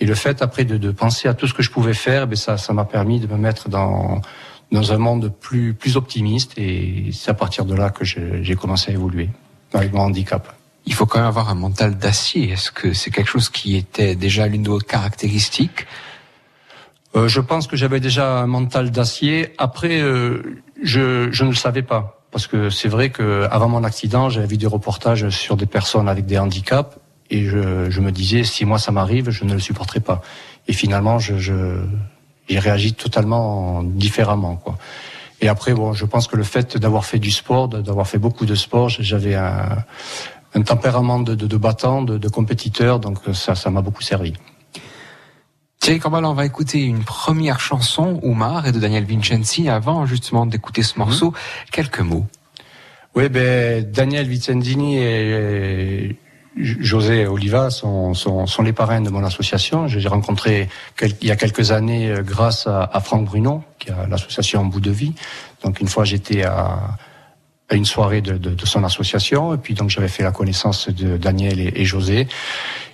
Et 0.00 0.06
le 0.06 0.14
fait 0.14 0.42
après 0.42 0.64
de, 0.64 0.76
de 0.76 0.90
penser 0.90 1.28
à 1.28 1.34
tout 1.34 1.46
ce 1.46 1.54
que 1.54 1.62
je 1.62 1.70
pouvais 1.70 1.94
faire, 1.94 2.26
ben 2.26 2.36
ça, 2.36 2.56
ça 2.56 2.72
m'a 2.72 2.84
permis 2.84 3.20
de 3.20 3.26
me 3.26 3.36
mettre 3.36 3.68
dans 3.68 4.20
dans 4.72 4.92
un 4.92 4.98
monde 4.98 5.32
plus 5.40 5.72
plus 5.74 5.96
optimiste. 5.96 6.52
Et 6.58 7.10
c'est 7.12 7.30
à 7.30 7.34
partir 7.34 7.64
de 7.64 7.74
là 7.74 7.90
que 7.90 8.04
j'ai 8.04 8.56
commencé 8.56 8.90
à 8.90 8.94
évoluer 8.94 9.28
avec 9.72 9.92
mon 9.92 10.00
handicap. 10.02 10.52
Il 10.86 10.94
faut 10.94 11.06
quand 11.06 11.18
même 11.18 11.28
avoir 11.28 11.48
un 11.48 11.54
mental 11.54 11.96
d'acier. 11.96 12.50
Est-ce 12.50 12.70
que 12.70 12.92
c'est 12.92 13.10
quelque 13.10 13.28
chose 13.30 13.48
qui 13.48 13.76
était 13.76 14.16
déjà 14.16 14.46
l'une 14.46 14.64
de 14.64 14.70
vos 14.70 14.78
caractéristiques? 14.78 15.86
Euh, 17.16 17.28
Je 17.28 17.40
pense 17.40 17.66
que 17.66 17.76
j'avais 17.76 18.00
déjà 18.00 18.38
un 18.40 18.46
mental 18.46 18.90
d'acier. 18.90 19.54
Après, 19.56 20.00
euh, 20.00 20.42
je, 20.82 21.30
je 21.30 21.44
ne 21.44 21.50
le 21.50 21.54
savais 21.54 21.82
pas. 21.82 22.20
Parce 22.32 22.46
que 22.48 22.68
c'est 22.68 22.88
vrai 22.88 23.10
que 23.10 23.46
avant 23.50 23.68
mon 23.68 23.84
accident, 23.84 24.28
j'avais 24.28 24.48
vu 24.48 24.56
des 24.56 24.66
reportages 24.66 25.28
sur 25.30 25.56
des 25.56 25.66
personnes 25.66 26.08
avec 26.08 26.26
des 26.26 26.36
handicaps 26.36 26.98
et 27.34 27.44
je, 27.44 27.90
je, 27.90 28.00
me 28.00 28.12
disais, 28.12 28.44
si 28.44 28.64
moi 28.64 28.78
ça 28.78 28.92
m'arrive, 28.92 29.30
je 29.30 29.44
ne 29.44 29.54
le 29.54 29.58
supporterai 29.58 30.00
pas. 30.00 30.22
Et 30.68 30.72
finalement, 30.72 31.18
je, 31.18 31.36
je 31.38 31.54
j'ai 32.48 32.58
réagi 32.58 32.92
totalement 32.92 33.82
différemment, 33.82 34.56
quoi. 34.56 34.76
Et 35.40 35.48
après, 35.48 35.74
bon, 35.74 35.92
je 35.92 36.04
pense 36.04 36.26
que 36.28 36.36
le 36.36 36.44
fait 36.44 36.76
d'avoir 36.76 37.04
fait 37.04 37.18
du 37.18 37.30
sport, 37.30 37.68
d'avoir 37.68 38.06
fait 38.06 38.18
beaucoup 38.18 38.46
de 38.46 38.54
sport, 38.54 38.88
j'avais 38.88 39.34
un, 39.34 39.78
un, 40.54 40.62
tempérament 40.62 41.20
de, 41.20 41.34
de, 41.34 41.46
de 41.46 41.56
battant, 41.56 42.02
de, 42.02 42.18
de, 42.18 42.28
compétiteur, 42.28 43.00
donc 43.00 43.18
ça, 43.32 43.54
ça 43.54 43.70
m'a 43.70 43.82
beaucoup 43.82 44.02
servi. 44.02 44.34
Thierry 45.80 45.98
Corbal, 45.98 46.24
on 46.24 46.34
va 46.34 46.46
écouter 46.46 46.82
une 46.82 47.02
première 47.02 47.60
chanson, 47.60 48.20
Oumar, 48.22 48.66
et 48.66 48.72
de 48.72 48.78
Daniel 48.78 49.04
Vincenzi. 49.04 49.68
Avant 49.68 50.06
justement 50.06 50.46
d'écouter 50.46 50.82
ce 50.82 50.98
morceau, 50.98 51.30
mhm. 51.30 51.36
quelques 51.72 52.00
mots. 52.00 52.26
Oui, 53.14 53.28
ben 53.28 53.84
Daniel 53.90 54.28
Vincenzini 54.28 54.96
est, 54.96 56.16
José 56.56 57.26
Oliva 57.26 57.70
sont, 57.70 58.14
sont, 58.14 58.46
sont, 58.46 58.62
les 58.62 58.72
parrains 58.72 59.00
de 59.00 59.10
mon 59.10 59.24
association. 59.24 59.88
J'ai 59.88 60.06
rencontré 60.08 60.68
il 61.00 61.26
y 61.26 61.30
a 61.30 61.36
quelques 61.36 61.72
années 61.72 62.10
euh, 62.10 62.22
grâce 62.22 62.66
à, 62.66 62.88
à 62.92 63.00
Franck 63.00 63.24
Bruno, 63.24 63.62
qui 63.78 63.90
a 63.90 64.06
l'association 64.06 64.64
Bout 64.64 64.80
de 64.80 64.90
Vie. 64.90 65.14
Donc 65.64 65.80
une 65.80 65.88
fois 65.88 66.04
j'étais 66.04 66.44
à, 66.44 66.96
à, 67.68 67.74
une 67.74 67.84
soirée 67.84 68.20
de, 68.20 68.38
de, 68.38 68.50
de, 68.50 68.66
son 68.66 68.84
association, 68.84 69.54
et 69.54 69.58
puis 69.58 69.74
donc 69.74 69.90
j'avais 69.90 70.08
fait 70.08 70.22
la 70.22 70.30
connaissance 70.30 70.88
de 70.88 71.16
Daniel 71.16 71.58
et, 71.58 71.72
et 71.74 71.84
José. 71.84 72.28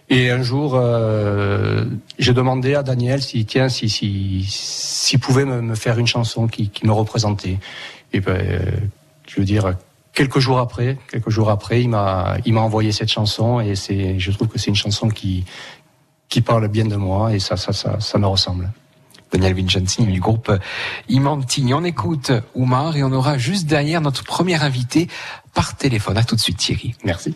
Et 0.08 0.30
un 0.30 0.42
jour, 0.42 0.74
euh, 0.74 1.84
j'ai 2.18 2.32
demandé 2.32 2.74
à 2.74 2.82
Daniel 2.82 3.22
si 3.22 3.44
tiens 3.44 3.68
si 3.68 3.88
si 3.88 4.44
s'il 4.48 5.20
pouvait 5.20 5.44
me, 5.44 5.60
me, 5.60 5.74
faire 5.74 5.98
une 5.98 6.06
chanson 6.06 6.48
qui, 6.48 6.70
qui 6.70 6.86
me 6.86 6.92
représentait. 6.92 7.58
Et 8.12 8.20
ben, 8.20 8.32
euh, 8.32 8.58
je 9.28 9.36
veux 9.36 9.44
dire 9.44 9.74
quelques 10.12 10.38
jours 10.38 10.58
après, 10.58 10.98
quelques 11.10 11.30
jours 11.30 11.50
après, 11.50 11.82
il 11.82 11.88
m'a, 11.88 12.36
il 12.44 12.54
m'a 12.54 12.60
envoyé 12.60 12.92
cette 12.92 13.10
chanson 13.10 13.60
et 13.60 13.74
c'est, 13.74 14.18
je 14.18 14.30
trouve 14.32 14.48
que 14.48 14.58
c'est 14.58 14.68
une 14.68 14.76
chanson 14.76 15.08
qui, 15.08 15.44
qui 16.28 16.40
parle 16.40 16.68
bien 16.68 16.84
de 16.84 16.96
moi 16.96 17.34
et 17.34 17.38
ça, 17.38 17.56
ça, 17.56 17.72
ça, 17.72 18.00
ça 18.00 18.18
me 18.18 18.26
ressemble. 18.26 18.70
Daniel 19.32 19.54
Vincenzi 19.54 20.04
du 20.04 20.20
groupe 20.20 20.50
Imanti. 21.08 21.70
On 21.72 21.84
écoute 21.84 22.32
Oumar 22.54 22.96
et 22.96 23.04
on 23.04 23.12
aura 23.12 23.38
juste 23.38 23.66
derrière 23.66 24.00
notre 24.00 24.24
premier 24.24 24.60
invité 24.60 25.08
par 25.54 25.76
téléphone. 25.76 26.18
À 26.18 26.24
tout 26.24 26.34
de 26.34 26.40
suite 26.40 26.58
Thierry. 26.58 26.94
Merci. 27.04 27.34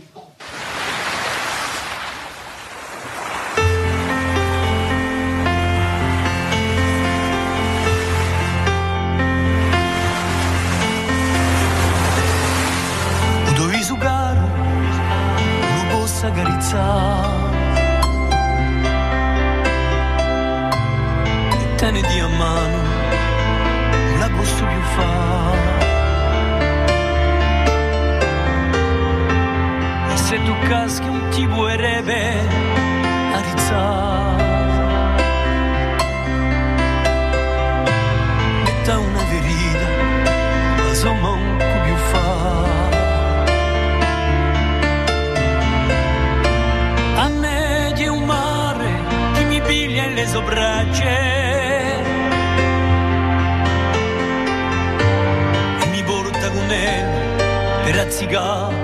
per 57.84 57.96
razzicare 57.96 58.74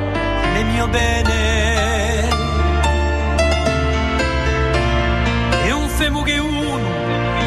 il 0.58 0.66
mio 0.66 0.86
bene. 0.88 2.28
E 5.64 5.72
un 5.72 5.88
femo 5.88 6.22
che 6.22 6.36
uno 6.36 6.86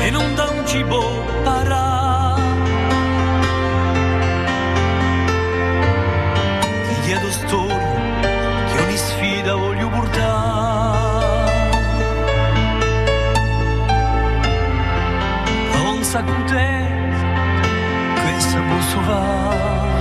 e 0.01 0.09
non 0.09 0.33
da 0.33 0.49
un 0.49 0.65
cibo 0.65 1.23
parà. 1.43 2.35
Ti 6.87 7.01
chiedo 7.03 7.29
storia 7.29 7.91
che 8.71 8.81
ogni 8.83 8.97
sfida 8.97 9.53
voglio 9.53 9.89
portare. 9.89 10.31
Non 15.73 16.03
sa 16.03 16.23
con 16.23 16.43
te, 16.45 16.91
questa 18.23 18.59
posso 18.59 18.99
fare. 19.01 19.92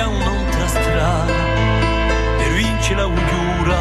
Piglia 0.00 0.08
un'altra 0.08 0.66
strada 0.66 1.34
per 2.38 2.52
vincere 2.52 2.94
la 2.94 3.04
udiura. 3.04 3.80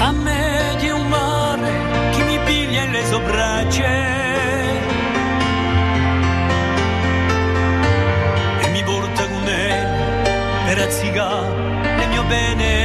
A 0.00 0.12
me 0.12 0.76
di 0.78 0.90
un 0.90 1.08
mare 1.08 1.72
che 2.10 2.22
mi 2.24 2.38
piglia 2.44 2.84
le 2.84 3.04
sobracce. 3.06 3.88
E 8.60 8.68
mi 8.68 8.82
porta 8.82 9.26
con 9.26 9.42
me 9.42 10.22
per 10.66 10.78
azzicare 10.80 12.02
il 12.02 12.08
mio 12.10 12.24
bene. 12.24 12.79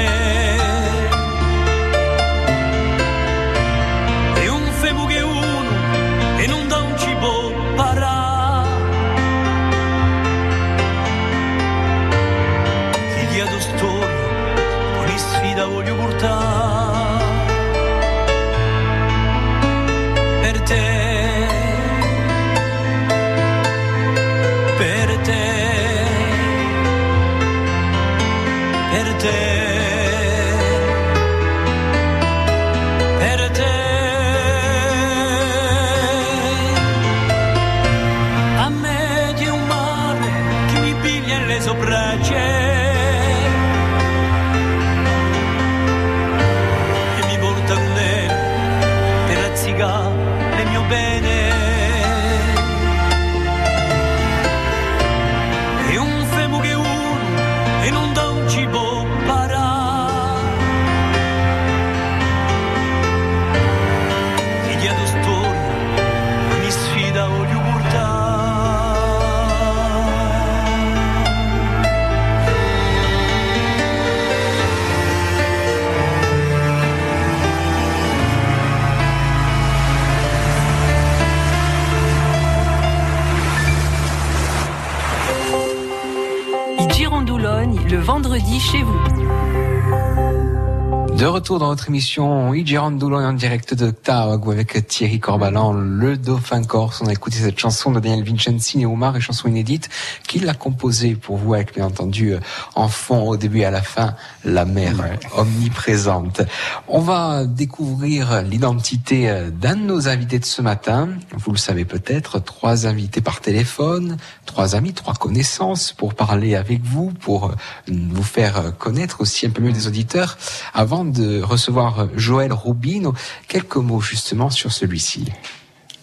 De 91.25 91.29
retour 91.29 91.57
dans 91.57 91.69
notre 91.69 91.89
émission 91.89 92.53
Igirandulo 92.53 93.17
en 93.17 93.33
direct 93.33 93.73
de 93.73 93.89
Taog 93.89 94.47
avec 94.51 94.85
Thierry 94.87 95.19
Corbalan, 95.19 95.73
le 95.73 96.17
dauphin 96.17 96.63
corse. 96.63 97.01
On 97.01 97.07
a 97.07 97.13
écouté 97.13 97.37
cette 97.37 97.57
chanson 97.57 97.89
de 97.89 97.99
Daniel 97.99 98.23
Vincenzi 98.23 98.81
et 98.81 98.85
Omar, 98.85 99.15
une 99.15 99.23
chanson 99.23 99.47
inédite 99.47 99.89
qu'il 100.27 100.47
a 100.47 100.53
composée 100.53 101.15
pour 101.15 101.37
vous 101.37 101.55
avec 101.55 101.73
bien 101.73 101.87
entendu 101.87 102.35
euh, 102.35 102.39
en 102.75 102.89
fond 102.89 103.27
au 103.27 103.37
début 103.37 103.61
et 103.61 103.65
à 103.65 103.71
la 103.71 103.81
fin 103.81 104.13
la 104.43 104.65
mer 104.65 104.93
omniprésente. 105.35 106.43
On 106.87 106.99
va 106.99 107.45
découvrir 107.45 108.43
l'identité 108.43 109.27
euh, 109.27 109.49
d'un 109.49 109.77
de 109.77 109.81
nos 109.81 110.07
invités 110.07 110.37
de 110.37 110.45
ce 110.45 110.61
matin. 110.61 111.09
Vous 111.35 111.51
le 111.51 111.57
savez 111.57 111.85
peut-être, 111.85 112.37
trois 112.37 112.85
invités 112.85 113.21
par 113.21 113.41
téléphone, 113.41 114.17
trois 114.45 114.75
amis, 114.75 114.93
trois 114.93 115.15
connaissances 115.15 115.91
pour 115.91 116.13
parler 116.13 116.53
avec 116.53 116.83
vous, 116.83 117.11
pour 117.19 117.45
euh, 117.45 117.55
vous 117.87 118.21
faire 118.21 118.77
connaître 118.77 119.21
aussi 119.21 119.47
un 119.47 119.49
peu 119.49 119.63
mieux 119.63 119.71
des 119.71 119.87
auditeurs. 119.87 120.37
Avant 120.75 121.03
de 121.03 121.14
recevoir 121.43 122.07
Joël 122.15 122.51
Rubino, 122.53 123.13
quelques 123.47 123.77
mots 123.77 124.01
justement 124.01 124.49
sur 124.49 124.71
celui-ci. 124.71 125.25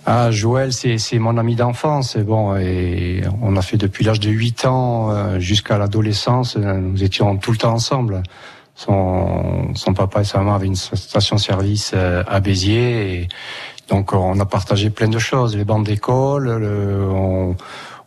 Ah, 0.05 0.33
Joël, 0.33 0.72
c'est 0.72 1.18
mon 1.20 1.38
ami 1.38 1.55
d'enfance. 1.55 2.16
Bon, 2.16 2.55
on 3.42 3.57
a 3.57 3.62
fait 3.62 3.77
depuis 3.77 4.05
l'âge 4.05 4.18
de 4.18 4.31
8 4.31 4.64
ans 4.66 5.11
euh, 5.12 5.38
jusqu'à 5.38 5.79
l'adolescence. 5.79 6.57
euh, 6.57 6.75
Nous 6.81 7.05
étions 7.05 7.37
tout 7.37 7.53
le 7.53 7.57
temps 7.59 7.72
ensemble. 7.75 8.22
Son, 8.75 9.70
papa 9.94 10.22
et 10.22 10.25
sa 10.25 10.38
maman 10.38 10.55
avaient 10.55 10.66
une 10.66 10.75
station-service 10.75 11.92
euh, 11.94 12.25
à 12.27 12.40
Béziers. 12.40 13.29
Donc, 13.88 14.12
on 14.12 14.40
a 14.40 14.44
partagé 14.46 14.90
plein 14.90 15.09
de 15.09 15.18
choses. 15.20 15.57
Les 15.57 15.64
bandes 15.64 15.85
d'école, 15.85 16.48
le- 16.51 17.09
on, 17.12 17.55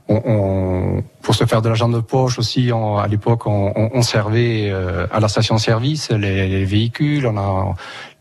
on, 0.08 0.22
on- 0.26 1.04
pour 1.22 1.34
se 1.36 1.46
faire 1.46 1.62
de 1.62 1.68
l'argent 1.68 1.90
de 1.90 2.00
poche 2.00 2.38
aussi, 2.40 2.72
on- 2.74 2.98
à 2.98 3.08
l'époque, 3.08 3.48
on, 3.48 4.02
servait 4.02 4.70
euh, 4.70 5.08
à 5.12 5.20
la 5.20 5.28
station-service 5.28 6.12
les, 6.12 6.48
les 6.48 6.66
véhicules. 6.66 7.26
On 7.28 7.38
a 7.38 7.76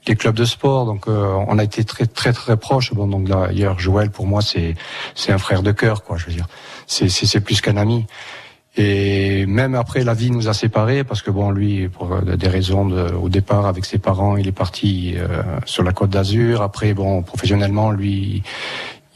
les 0.07 0.17
clubs 0.17 0.35
de 0.35 0.45
sport, 0.45 0.85
donc 0.87 1.09
euh, 1.09 1.33
on 1.49 1.59
a 1.59 1.65
été 1.65 1.83
très 1.85 2.07
très 2.07 2.33
très 2.33 2.57
proches. 2.57 2.93
Bon, 2.95 3.07
donc 3.07 3.25
d'ailleurs, 3.29 3.79
Joël 3.79 4.11
pour 4.11 4.27
moi 4.27 4.43
c'est 4.43 4.75
c'est 5.15 5.33
un 5.33 5.39
frère 5.39 5.63
de 5.63 5.73
cœur, 5.73 6.03
quoi. 6.05 6.17
Je 6.19 6.27
veux 6.27 6.33
dire, 6.33 6.47
c'est 6.87 7.09
c'est 7.09 7.27
c'est 7.27 7.41
plus 7.41 7.61
qu'un 7.61 7.77
ami. 7.79 8.07
Et 8.77 9.47
même 9.47 9.77
après, 9.77 10.03
la 10.03 10.15
vie 10.15 10.33
nous 10.33 10.49
a 10.49 10.53
séparés 10.53 11.05
parce 11.05 11.23
que 11.23 11.31
bon, 11.31 11.53
lui, 11.53 11.89
pour 11.89 12.13
euh, 12.13 12.37
des 12.37 12.49
raisons 12.49 12.85
de, 12.87 13.13
au 13.15 13.29
départ 13.29 13.67
avec 13.67 13.85
ses 13.85 13.99
parents, 13.99 14.37
il 14.37 14.49
est 14.49 14.53
parti 14.53 15.15
euh, 15.17 15.43
sur 15.65 15.85
la 15.85 15.93
Côte 15.93 16.11
d'Azur. 16.11 16.61
Après, 16.61 16.93
bon, 16.93 17.23
professionnellement, 17.23 17.93
lui, 17.93 18.43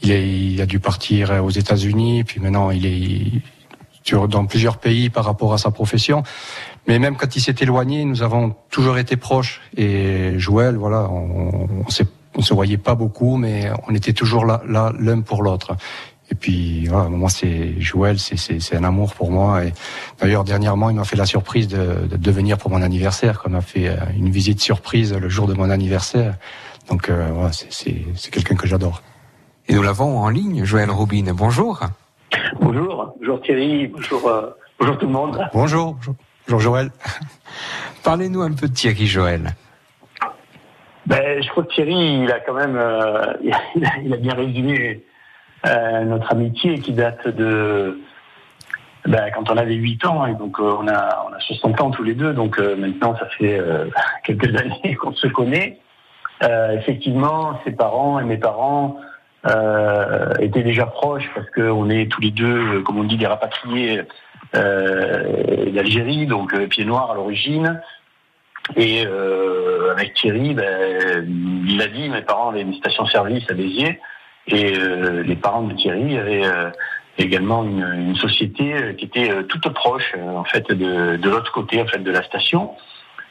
il, 0.01 0.11
est, 0.11 0.29
il 0.29 0.61
a 0.61 0.65
dû 0.65 0.79
partir 0.79 1.43
aux 1.43 1.49
États-Unis. 1.49 2.23
Puis 2.23 2.39
maintenant, 2.39 2.71
il 2.71 2.85
est 2.85 3.41
dans 4.27 4.45
plusieurs 4.45 4.77
pays 4.77 5.09
par 5.09 5.25
rapport 5.25 5.53
à 5.53 5.57
sa 5.57 5.71
profession. 5.71 6.23
Mais 6.87 6.99
même 6.99 7.15
quand 7.15 7.35
il 7.35 7.41
s'est 7.41 7.55
éloigné, 7.59 8.05
nous 8.05 8.23
avons 8.23 8.55
toujours 8.69 8.97
été 8.97 9.17
proches. 9.17 9.61
Et 9.77 10.33
Joël, 10.37 10.75
voilà, 10.75 11.09
on, 11.09 11.67
on, 11.85 12.41
se 12.41 12.53
voyait 12.53 12.77
pas 12.77 12.95
beaucoup, 12.95 13.37
mais 13.37 13.69
on 13.87 13.93
était 13.93 14.13
toujours 14.13 14.45
là, 14.45 14.61
là 14.67 14.93
l'un 14.97 15.21
pour 15.21 15.43
l'autre. 15.43 15.75
Et 16.31 16.35
puis, 16.35 16.85
voilà, 16.87 17.09
moi, 17.09 17.29
c'est 17.29 17.79
Joël, 17.79 18.19
c'est, 18.19 18.75
un 18.75 18.83
amour 18.83 19.13
pour 19.13 19.31
moi. 19.31 19.65
Et 19.65 19.73
d'ailleurs, 20.19 20.43
dernièrement, 20.43 20.89
il 20.89 20.95
m'a 20.95 21.03
fait 21.03 21.15
la 21.15 21.25
surprise 21.25 21.67
de, 21.67 22.07
de, 22.07 22.31
venir 22.31 22.57
pour 22.57 22.69
mon 22.69 22.81
anniversaire, 22.81 23.39
comme 23.41 23.53
m'a 23.53 23.61
fait 23.61 23.89
euh, 23.89 23.97
une 24.15 24.29
visite 24.29 24.61
surprise 24.61 25.13
le 25.13 25.27
jour 25.27 25.47
de 25.47 25.53
mon 25.55 25.69
anniversaire. 25.71 26.35
Donc, 26.87 27.09
euh, 27.09 27.29
voilà, 27.33 27.51
c'est 27.51 28.31
quelqu'un 28.31 28.55
que 28.55 28.67
j'adore. 28.67 29.01
Et 29.69 29.75
nous 29.75 29.83
l'avons 29.83 30.17
en 30.17 30.29
ligne, 30.29 30.65
Joël 30.65 30.89
Rubin. 30.89 31.31
Bonjour. 31.35 31.79
Bonjour, 32.59 33.13
bonjour 33.19 33.39
Thierry, 33.41 33.85
bonjour, 33.85 34.27
euh, 34.27 34.49
bonjour 34.79 34.97
tout 34.97 35.05
le 35.05 35.11
monde. 35.11 35.47
Bonjour, 35.53 35.95
bonjour, 36.47 36.59
Joël. 36.59 36.89
Parlez-nous 38.03 38.41
un 38.41 38.51
peu 38.53 38.67
de 38.67 38.73
Thierry 38.73 39.05
Joël. 39.05 39.51
Ben, 41.05 41.43
je 41.43 41.47
crois 41.49 41.65
que 41.65 41.73
Thierry, 41.75 42.23
il 42.23 42.31
a 42.31 42.39
quand 42.39 42.55
même, 42.55 42.77
euh, 42.77 43.33
il, 43.43 43.85
a, 43.85 43.89
il 44.03 44.11
a 44.11 44.17
bien 44.17 44.33
résumé 44.33 45.03
euh, 45.67 46.03
notre 46.03 46.31
amitié 46.31 46.79
qui 46.79 46.93
date 46.93 47.27
de 47.27 47.99
ben, 49.05 49.29
quand 49.35 49.51
on 49.51 49.57
avait 49.57 49.75
8 49.75 50.03
ans, 50.05 50.25
et 50.25 50.33
donc 50.33 50.59
euh, 50.59 50.77
on 50.79 50.87
a 50.87 51.27
on 51.29 51.33
a 51.33 51.39
60 51.41 51.79
ans 51.79 51.91
tous 51.91 52.03
les 52.03 52.15
deux, 52.15 52.33
donc 52.33 52.57
euh, 52.57 52.75
maintenant 52.75 53.15
ça 53.19 53.27
fait 53.37 53.59
euh, 53.59 53.85
quelques 54.23 54.55
années 54.55 54.95
qu'on 54.95 55.13
se 55.13 55.27
connaît. 55.27 55.79
Euh, 56.41 56.71
effectivement, 56.71 57.59
ses 57.65 57.71
parents 57.71 58.19
et 58.19 58.23
mes 58.23 58.37
parents 58.37 58.97
euh, 59.45 60.33
étaient 60.39 60.63
déjà 60.63 60.85
proches 60.85 61.29
parce 61.33 61.49
qu'on 61.51 61.89
est 61.89 62.11
tous 62.11 62.21
les 62.21 62.31
deux, 62.31 62.77
euh, 62.77 62.81
comme 62.81 62.97
on 62.99 63.03
dit, 63.03 63.17
des 63.17 63.27
rapatriés 63.27 64.01
euh, 64.55 65.71
d'Algérie, 65.71 66.25
donc 66.25 66.53
euh, 66.53 66.67
pieds 66.67 66.85
noirs 66.85 67.11
à 67.11 67.15
l'origine. 67.15 67.81
Et 68.75 69.05
euh, 69.07 69.91
avec 69.91 70.13
Thierry, 70.13 70.53
ben, 70.53 71.25
il 71.67 71.77
l'a 71.77 71.87
dit, 71.87 72.09
mes 72.09 72.21
parents 72.21 72.49
avaient 72.49 72.61
une 72.61 72.73
station-service 72.75 73.45
à 73.49 73.53
Béziers, 73.53 73.99
et 74.47 74.77
euh, 74.77 75.23
les 75.23 75.35
parents 75.35 75.63
de 75.63 75.73
Thierry 75.73 76.17
avaient 76.17 76.43
également 77.17 77.63
une, 77.63 77.83
une 77.83 78.15
société 78.15 78.95
qui 78.97 79.05
était 79.05 79.43
toute 79.45 79.67
proche, 79.73 80.13
en 80.21 80.43
fait, 80.43 80.71
de, 80.71 81.15
de 81.17 81.29
l'autre 81.29 81.51
côté, 81.51 81.81
en 81.81 81.87
fait, 81.87 81.99
de 81.99 82.11
la 82.11 82.23
station. 82.23 82.71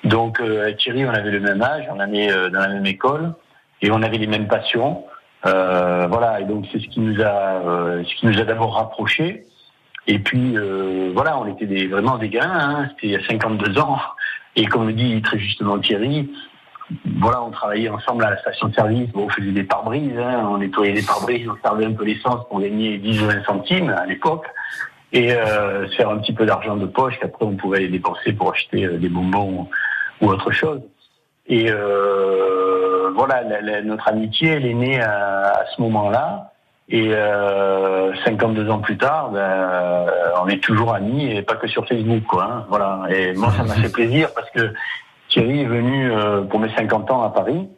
Donc 0.05 0.40
avec 0.40 0.79
Thierry, 0.79 1.05
on 1.05 1.11
avait 1.11 1.31
le 1.31 1.40
même 1.40 1.62
âge, 1.62 1.85
on 1.90 2.01
allait 2.01 2.33
dans 2.51 2.61
la 2.61 2.68
même 2.68 2.87
école, 2.87 3.35
et 3.81 3.90
on 3.90 4.03
avait 4.03 4.18
les 4.18 4.27
mêmes 4.27 4.49
passions. 4.49 5.05
Euh, 5.46 6.07
voilà, 6.09 6.40
et 6.40 6.44
donc 6.44 6.66
c'est 6.72 6.81
ce 6.81 6.88
qui 6.88 7.01
nous 7.01 7.20
a, 7.20 7.62
euh, 7.64 8.05
d'abord 8.44 8.74
rapprochés. 8.74 9.44
Et 10.07 10.18
puis 10.18 10.57
euh, 10.57 11.12
voilà, 11.14 11.38
on 11.38 11.46
était 11.46 11.87
vraiment 11.87 12.18
des 12.18 12.29
gamins. 12.29 12.59
Hein, 12.59 12.88
C'était 12.90 13.07
il 13.09 13.12
y 13.12 13.16
a 13.16 13.27
52 13.27 13.79
ans. 13.79 13.98
Et 14.57 14.66
comme 14.66 14.87
le 14.87 14.92
dit 14.92 15.20
très 15.22 15.38
justement 15.38 15.79
Thierry, 15.79 16.31
voilà, 17.18 17.42
on 17.42 17.51
travaillait 17.51 17.90
ensemble 17.90 18.24
à 18.24 18.31
la 18.31 18.38
station 18.38 18.68
de 18.68 18.74
service. 18.74 19.11
On 19.14 19.29
faisait 19.29 19.53
des 19.53 19.62
pare-brises, 19.62 20.18
hein, 20.18 20.48
on 20.51 20.59
nettoyait 20.59 20.94
des 20.94 21.03
pare-brises, 21.03 21.46
on 21.48 21.57
servait 21.62 21.85
un 21.85 21.92
peu 21.92 22.05
l'essence 22.05 22.48
pour 22.48 22.61
gagner 22.61 22.98
10 22.98 23.22
ou 23.22 23.27
20 23.27 23.44
centimes 23.44 23.90
à 23.90 24.07
l'époque 24.07 24.46
et 25.12 25.31
se 25.31 25.94
faire 25.96 26.11
un 26.11 26.18
petit 26.18 26.35
peu 26.35 26.44
d'argent 26.44 26.77
de 26.77 26.85
poche 26.85 27.18
qu'après 27.18 27.46
on 27.46 27.57
pouvait 27.57 27.79
aller 27.79 27.88
dépenser 27.88 28.35
pour 28.35 28.53
acheter 28.53 28.87
des 28.87 29.09
bonbons 29.09 29.68
ou 30.20 30.29
autre 30.29 30.51
chose. 30.51 30.83
Et 31.46 31.70
voilà, 33.29 33.83
notre 33.83 34.09
amitié, 34.09 34.51
elle 34.51 34.67
est 34.67 34.75
née 34.75 35.01
à, 35.01 35.64
ce 35.75 35.81
moment-là. 35.83 36.53
Et 36.91 37.11
euh, 37.12 38.14
52 38.25 38.71
ans 38.71 38.79
plus 38.79 38.97
tard, 38.97 39.31
ben, 39.31 40.07
on 40.43 40.49
est 40.49 40.62
toujours 40.62 40.95
amis 40.95 41.31
et 41.31 41.43
pas 41.43 41.57
que 41.57 41.69
sur 41.69 41.87
Facebook, 41.87 42.25
quoi. 42.25 42.45
Hein, 42.45 42.67
voilà. 42.71 43.03
Et 43.11 43.35
moi, 43.35 43.53
ça 43.53 43.62
m'a 43.62 43.75
fait 43.75 43.93
plaisir 43.93 44.31
parce 44.35 44.51
que 44.51 44.73
Thierry 45.29 45.62
est 45.62 45.67
venu 45.67 46.11
euh, 46.11 46.43
pour 46.43 46.61
mes 46.61 46.75
50 46.75 47.11
ans 47.11 47.23
à 47.23 47.31
Paris. 47.31 47.69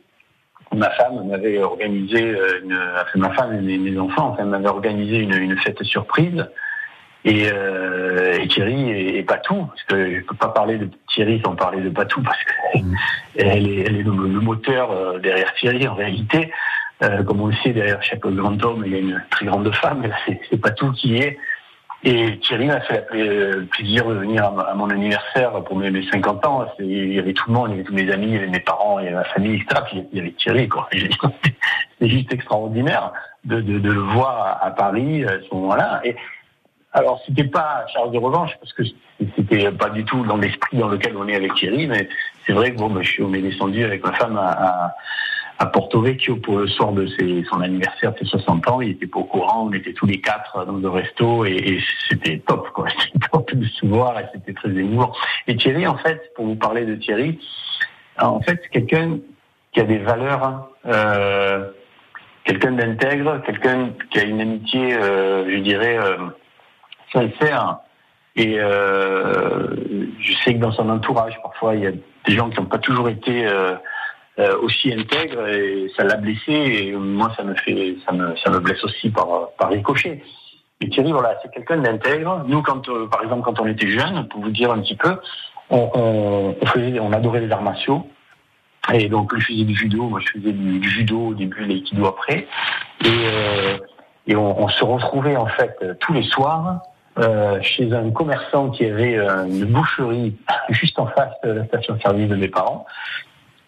Ma 0.73 0.91
femme 0.91 1.27
m'avait 1.27 1.61
organisé 1.61 2.21
une, 2.63 2.79
enfin, 2.95 3.19
ma 3.19 3.31
femme 3.31 3.69
et 3.69 3.79
mes, 3.79 3.99
enfants, 3.99 4.29
enfin, 4.29 4.45
m'avaient 4.45 4.69
organisé 4.69 5.19
une, 5.19 5.59
fête 5.59 5.83
surprise. 5.83 6.47
Et, 7.25 7.51
euh, 7.53 8.39
et 8.41 8.49
Thierry 8.49 8.91
et, 8.91 9.19
et, 9.19 9.23
Patou, 9.23 9.67
parce 9.67 9.83
que 9.85 10.21
je 10.21 10.25
peux 10.25 10.35
pas 10.37 10.49
parler 10.49 10.79
de 10.79 10.89
Thierry 11.09 11.41
sans 11.45 11.55
parler 11.55 11.83
de 11.83 11.91
Patou 11.91 12.23
parce 12.23 12.39
qu'elle 12.45 12.85
elle 13.37 13.69
est, 13.69 13.81
elle 13.81 13.97
est 13.97 14.03
le, 14.03 14.13
le 14.13 14.41
moteur 14.41 14.91
euh, 14.91 15.19
derrière 15.19 15.53
Thierry 15.55 15.87
en 15.87 15.95
réalité. 15.95 16.51
Euh, 17.03 17.23
comme 17.23 17.41
on 17.41 17.47
le 17.47 17.55
sait, 17.63 17.71
derrière 17.71 18.03
chaque 18.03 18.21
grand 18.21 18.63
homme, 18.65 18.83
il 18.87 18.93
y 18.93 18.95
a 18.95 18.99
une 18.99 19.23
très 19.31 19.47
grande 19.47 19.75
femme, 19.75 20.05
et 20.05 20.09
là, 20.09 20.17
c'est 20.51 20.61
pas 20.61 20.71
tout 20.71 20.93
qui 20.93 21.17
est. 21.17 21.39
Et 22.03 22.39
Thierry 22.39 22.67
m'a 22.67 22.81
fait 22.81 23.07
le 23.13 23.67
plaisir 23.67 24.07
de 24.07 24.15
venir 24.15 24.45
à, 24.45 24.75
mon 24.75 24.89
anniversaire 24.89 25.53
pour 25.65 25.77
mes, 25.77 25.91
mes 25.91 26.07
50 26.09 26.47
ans. 26.47 26.67
Il 26.79 27.13
y 27.13 27.19
avait 27.19 27.35
tout 27.35 27.45
le 27.49 27.55
monde, 27.55 27.71
il 27.71 27.73
y 27.73 27.75
avait 27.75 27.85
tous 27.85 27.95
mes 27.95 28.11
amis, 28.11 28.27
il 28.29 28.33
y 28.33 28.37
avait 28.37 28.47
mes 28.47 28.61
parents, 28.61 28.99
il 28.99 29.05
y 29.05 29.09
avait 29.09 29.17
ma 29.17 29.25
famille, 29.25 29.57
etc. 29.57 29.83
Puis 29.87 30.07
il 30.11 30.19
y 30.19 30.21
avait 30.21 30.33
Thierry, 30.33 30.69
quoi. 30.69 30.89
C'est 32.01 32.09
juste 32.09 32.33
extraordinaire 32.33 33.13
de, 33.45 33.61
de, 33.61 33.79
de, 33.79 33.93
le 33.93 34.01
voir 34.01 34.59
à, 34.63 34.71
Paris 34.71 35.25
à 35.25 35.41
ce 35.47 35.55
moment-là. 35.55 36.01
Et 36.05 36.17
alors, 36.93 37.21
c'était 37.27 37.45
pas 37.45 37.87
charge 37.93 38.11
de 38.11 38.19
revanche, 38.19 38.51
parce 38.59 38.73
que 38.73 38.83
c'était 39.37 39.71
pas 39.71 39.91
du 39.91 40.05
tout 40.05 40.25
dans 40.25 40.37
l'esprit 40.37 40.79
dans 40.79 40.89
lequel 40.89 41.17
on 41.17 41.29
est 41.29 41.37
avec 41.37 41.55
Thierry, 41.55 41.87
mais 41.87 42.09
c'est 42.47 42.53
vrai 42.53 42.73
que 42.73 42.79
bon, 42.79 42.91
ben, 42.91 43.03
on 43.21 43.33
est 43.35 43.43
descendu 43.43 43.85
avec 43.85 44.05
ma 44.05 44.13
femme 44.13 44.37
à, 44.37 44.95
à 45.61 45.67
Porto 45.67 46.01
Vecchio 46.01 46.37
pour 46.37 46.57
le 46.57 46.67
soir 46.67 46.93
de 46.93 47.07
ses, 47.07 47.45
son 47.45 47.61
anniversaire 47.61 48.15
de 48.15 48.19
ses 48.21 48.25
60 48.25 48.67
ans. 48.69 48.81
Il 48.81 48.93
était 48.93 49.07
pas 49.07 49.21
au 49.21 49.25
courant. 49.25 49.69
On 49.69 49.73
était 49.75 49.93
tous 49.93 50.07
les 50.07 50.19
quatre 50.19 50.65
dans 50.65 50.79
le 50.79 50.89
resto 50.89 51.45
et, 51.45 51.53
et 51.53 51.81
c'était 52.09 52.39
top, 52.39 52.71
quoi. 52.71 52.87
C'était 52.99 53.29
top 53.31 53.55
de 53.55 53.67
se 53.67 53.85
voir 53.85 54.19
et 54.19 54.25
c'était 54.33 54.55
très 54.55 54.71
émouvant. 54.71 55.13
Et 55.47 55.57
Thierry, 55.57 55.87
en 55.87 55.99
fait, 55.99 56.33
pour 56.35 56.47
vous 56.47 56.57
parler 56.57 56.87
de 56.87 56.95
Thierry, 56.95 57.39
en 58.19 58.41
fait, 58.41 58.59
c'est 58.63 58.71
quelqu'un 58.71 59.19
qui 59.73 59.81
a 59.81 59.85
des 59.85 59.99
valeurs, 59.99 60.71
euh, 60.87 61.69
quelqu'un 62.45 62.73
d'intègre, 62.73 63.43
quelqu'un 63.45 63.91
qui 64.11 64.19
a 64.19 64.25
une 64.25 64.41
amitié, 64.41 64.95
euh, 64.95 65.45
je 65.51 65.59
dirais, 65.59 65.99
euh, 65.99 66.17
sincère. 67.13 67.79
Et 68.37 68.59
euh, 68.59 69.75
je 70.21 70.33
sais 70.45 70.55
que 70.55 70.61
dans 70.61 70.73
son 70.73 70.89
entourage, 70.89 71.41
parfois, 71.43 71.75
il 71.75 71.83
y 71.83 71.87
a 71.87 71.91
des 71.91 72.35
gens 72.35 72.49
qui 72.49 72.61
n'ont 72.61 72.67
pas 72.67 72.79
toujours 72.79 73.09
été 73.09 73.47
euh, 73.47 73.75
euh, 74.39 74.57
aussi 74.63 74.93
intègre 74.93 75.47
et 75.49 75.91
ça 75.97 76.05
l'a 76.05 76.17
blessé 76.17 76.53
et 76.53 76.93
moi 76.93 77.33
ça 77.37 77.43
me 77.43 77.55
fait 77.55 77.97
ça 78.07 78.13
me 78.13 78.37
ça 78.37 78.51
me 78.51 78.61
blesse 78.61 78.83
aussi 78.85 79.11
par 79.11 79.51
par 79.59 79.71
ricochet. 79.71 80.23
Et 80.81 80.89
Thierry 80.89 81.13
voilà 81.13 81.39
c'est 81.43 81.53
quelqu'un 81.53 81.79
d'intègre. 81.79 82.45
Nous 82.47 82.63
quand 82.63 82.89
par 83.11 83.23
exemple 83.23 83.43
quand 83.43 83.61
on 83.61 83.67
était 83.67 83.89
jeunes 83.89 84.29
pour 84.29 84.41
vous 84.41 84.51
dire 84.51 84.71
un 84.71 84.79
petit 84.81 84.97
peu 84.97 85.17
on, 85.71 85.91
on, 86.63 86.67
faisait 86.67 87.01
on 87.01 87.13
adorait 87.13 87.41
les 87.41 87.51
arts 87.51 87.63
martiaux 87.63 88.07
et 88.93 89.09
donc 89.09 89.37
je 89.37 89.47
faisais 89.47 89.65
du 89.65 89.75
judo 89.75 90.05
moi 90.05 90.21
je 90.21 90.39
faisais 90.39 90.53
du, 90.53 90.79
du 90.79 90.89
judo 90.89 91.29
au 91.29 91.35
début 91.35 91.65
l'aïkido 91.65 92.07
après 92.07 92.47
et 93.05 93.09
euh, 93.09 93.79
et 94.27 94.37
on, 94.37 94.63
on, 94.63 94.69
se 94.69 94.85
retrouvait 94.85 95.37
en 95.37 95.47
fait 95.47 95.77
tous 96.01 96.13
les 96.13 96.23
soirs 96.23 96.81
euh, 97.19 97.61
chez 97.63 97.93
un 97.93 98.11
commerçant 98.11 98.71
qui 98.71 98.85
avait 98.85 99.17
une 99.17 99.67
boucherie 99.67 100.37
juste 100.71 100.99
en 100.99 101.07
face 101.07 101.33
de 101.45 101.51
la 101.51 101.65
station 101.67 101.95
de 101.95 102.01
service 102.01 102.29
de 102.29 102.37
mes 102.37 102.49
parents. 102.49 102.87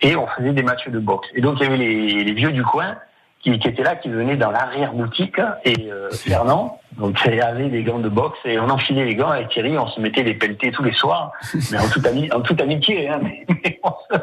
Et 0.00 0.16
on 0.16 0.26
faisait 0.26 0.52
des 0.52 0.62
matchs 0.62 0.88
de 0.88 0.98
boxe. 0.98 1.28
Et 1.34 1.40
donc 1.40 1.58
il 1.60 1.64
y 1.64 1.66
avait 1.66 1.76
les, 1.76 2.24
les 2.24 2.32
vieux 2.32 2.52
du 2.52 2.64
coin 2.64 2.96
qui, 3.42 3.58
qui, 3.58 3.68
étaient 3.68 3.82
là, 3.82 3.96
qui 3.96 4.08
venaient 4.08 4.36
dans 4.36 4.50
l'arrière 4.50 4.92
boutique 4.92 5.40
et 5.64 5.90
euh, 5.90 6.10
Fernand, 6.10 6.80
donc 6.96 7.18
il 7.26 7.40
avait 7.40 7.68
des 7.68 7.82
gants 7.82 7.98
de 7.98 8.08
boxe 8.08 8.38
et 8.44 8.58
on 8.58 8.68
enfilait 8.70 9.04
les 9.04 9.16
gants. 9.16 9.30
Avec 9.30 9.48
Thierry, 9.48 9.76
on 9.76 9.88
se 9.88 10.00
mettait 10.00 10.22
les 10.22 10.34
pelletés 10.34 10.70
tous 10.70 10.84
les 10.84 10.92
soirs, 10.92 11.32
mais 11.72 11.78
en 11.78 11.88
toute, 11.88 12.06
ami, 12.06 12.30
en 12.32 12.40
toute 12.40 12.60
amitié, 12.60 13.08
hein, 13.08 13.20
mais, 13.22 13.44
mais 13.48 13.80
on, 13.82 13.90
se, 13.90 14.18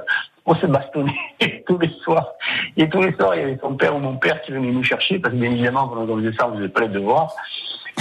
on, 0.46 0.56
se, 0.56 0.66
bastonnait 0.66 1.14
tous 1.68 1.78
les 1.78 1.90
soirs. 2.04 2.34
Et 2.78 2.90
tous 2.90 3.02
les 3.02 3.14
soirs, 3.14 3.36
il 3.36 3.42
y 3.42 3.44
avait 3.44 3.60
son 3.62 3.76
père 3.76 3.96
ou 3.96 4.00
mon 4.00 4.18
père 4.18 4.42
qui 4.42 4.52
venait 4.52 4.72
nous 4.72 4.84
chercher 4.84 5.20
parce 5.20 5.34
que 5.34 5.40
bien 5.40 5.52
évidemment 5.52 5.88
pendant 5.88 6.06
qu'on 6.06 6.18
faisait 6.18 6.36
ça, 6.38 6.48
on 6.48 6.58
faisait 6.58 6.70
pas 6.70 6.82
les 6.82 6.90
devoirs. 6.90 7.34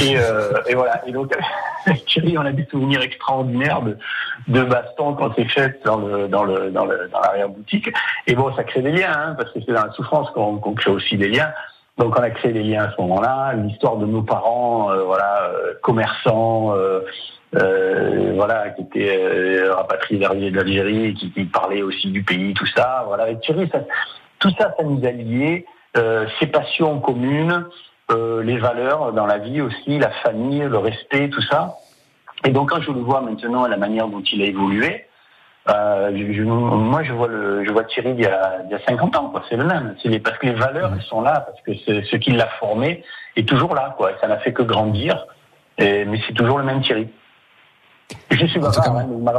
Et, 0.00 0.16
euh, 0.16 0.52
et, 0.68 0.74
voilà. 0.74 1.02
Et 1.06 1.12
donc, 1.12 1.32
avec 1.86 2.04
Thierry, 2.06 2.38
on 2.38 2.42
a 2.42 2.52
des 2.52 2.66
souvenirs 2.66 3.02
extraordinaires 3.02 3.82
de, 3.82 3.96
de 4.46 4.62
bastons 4.62 5.14
qu'on 5.14 5.34
s'est 5.34 5.46
fait 5.46 5.80
dans 5.84 5.96
le 5.96 6.28
dans 6.28 6.44
le 6.44 6.70
dans 6.70 6.84
le 6.84 7.08
dans 7.12 7.20
l'arrière 7.20 7.48
boutique. 7.48 7.90
Et 8.26 8.34
bon, 8.34 8.54
ça 8.54 8.64
crée 8.64 8.82
des 8.82 8.92
liens, 8.92 9.12
hein, 9.12 9.34
parce 9.36 9.50
que 9.52 9.58
c'est 9.64 9.72
dans 9.72 9.86
la 9.86 9.92
souffrance 9.92 10.30
qu'on 10.30 10.58
qu 10.58 10.74
crée 10.74 10.90
aussi 10.90 11.16
des 11.16 11.28
liens. 11.28 11.52
Donc, 11.96 12.16
on 12.16 12.22
a 12.22 12.30
créé 12.30 12.52
des 12.52 12.62
liens 12.62 12.84
à 12.84 12.92
ce 12.92 13.00
moment-là. 13.00 13.54
L'histoire 13.54 13.96
de 13.96 14.06
nos 14.06 14.22
parents, 14.22 14.92
euh, 14.92 15.02
voilà, 15.02 15.50
euh, 15.52 15.74
commerçants. 15.82 16.74
Euh, 17.56 18.32
voilà, 18.34 18.68
qui 18.70 18.82
étaient 18.82 19.18
euh, 19.18 19.72
rapatriés 19.72 20.20
d'Algérie, 20.50 21.14
qui, 21.14 21.32
qui 21.32 21.44
parlaient 21.46 21.82
aussi 21.82 22.10
du 22.10 22.22
pays, 22.22 22.52
tout 22.52 22.66
ça. 22.66 23.04
Voilà, 23.06 23.22
avec 23.22 23.40
Thierry, 23.40 23.68
ça, 23.72 23.80
tout 24.38 24.50
ça, 24.58 24.74
ça 24.76 24.84
nous 24.84 25.02
a 25.04 25.10
liés. 25.10 25.64
Euh, 25.96 26.26
ces 26.38 26.46
passions 26.46 27.00
communes, 27.00 27.64
euh, 28.10 28.42
les 28.42 28.58
valeurs 28.58 29.12
dans 29.12 29.26
la 29.26 29.38
vie 29.38 29.60
aussi, 29.60 29.98
la 29.98 30.10
famille, 30.10 30.60
le 30.60 30.78
respect, 30.78 31.30
tout 31.30 31.42
ça. 31.42 31.76
Et 32.44 32.50
donc 32.50 32.70
quand 32.70 32.80
je 32.80 32.92
le 32.92 33.00
vois 33.00 33.20
maintenant 33.20 33.66
la 33.66 33.76
manière 33.76 34.06
dont 34.08 34.20
il 34.20 34.42
a 34.42 34.44
évolué, 34.44 35.06
euh, 35.70 36.10
moi 36.12 37.02
je 37.02 37.12
vois 37.12 37.28
le, 37.28 37.64
je 37.64 37.72
vois 37.72 37.84
Thierry 37.84 38.10
il 38.10 38.20
y 38.20 38.26
a, 38.26 38.62
il 38.64 38.70
y 38.70 38.74
a 38.74 38.80
50 38.86 39.16
ans, 39.16 39.30
quoi. 39.30 39.42
C'est 39.48 39.56
le 39.56 39.64
même. 39.64 39.96
C'est 40.02 40.18
parce 40.20 40.38
que 40.38 40.46
les 40.46 40.52
valeurs 40.52 40.92
elles 40.94 41.02
sont 41.02 41.22
là, 41.22 41.46
parce 41.46 41.60
que 41.62 41.72
ce 42.04 42.16
qui 42.16 42.32
l'a 42.32 42.48
formé 42.60 43.02
est 43.36 43.48
toujours 43.48 43.74
là, 43.74 43.94
quoi. 43.96 44.12
Ça 44.20 44.28
n'a 44.28 44.38
fait 44.38 44.52
que 44.52 44.62
grandir, 44.62 45.26
mais 45.78 46.20
c'est 46.26 46.34
toujours 46.34 46.58
le 46.58 46.64
même 46.64 46.82
Thierry. 46.82 47.08
Je 48.30 48.46
suis 48.46 48.60
pas 48.60 48.70
cas... 48.70 48.90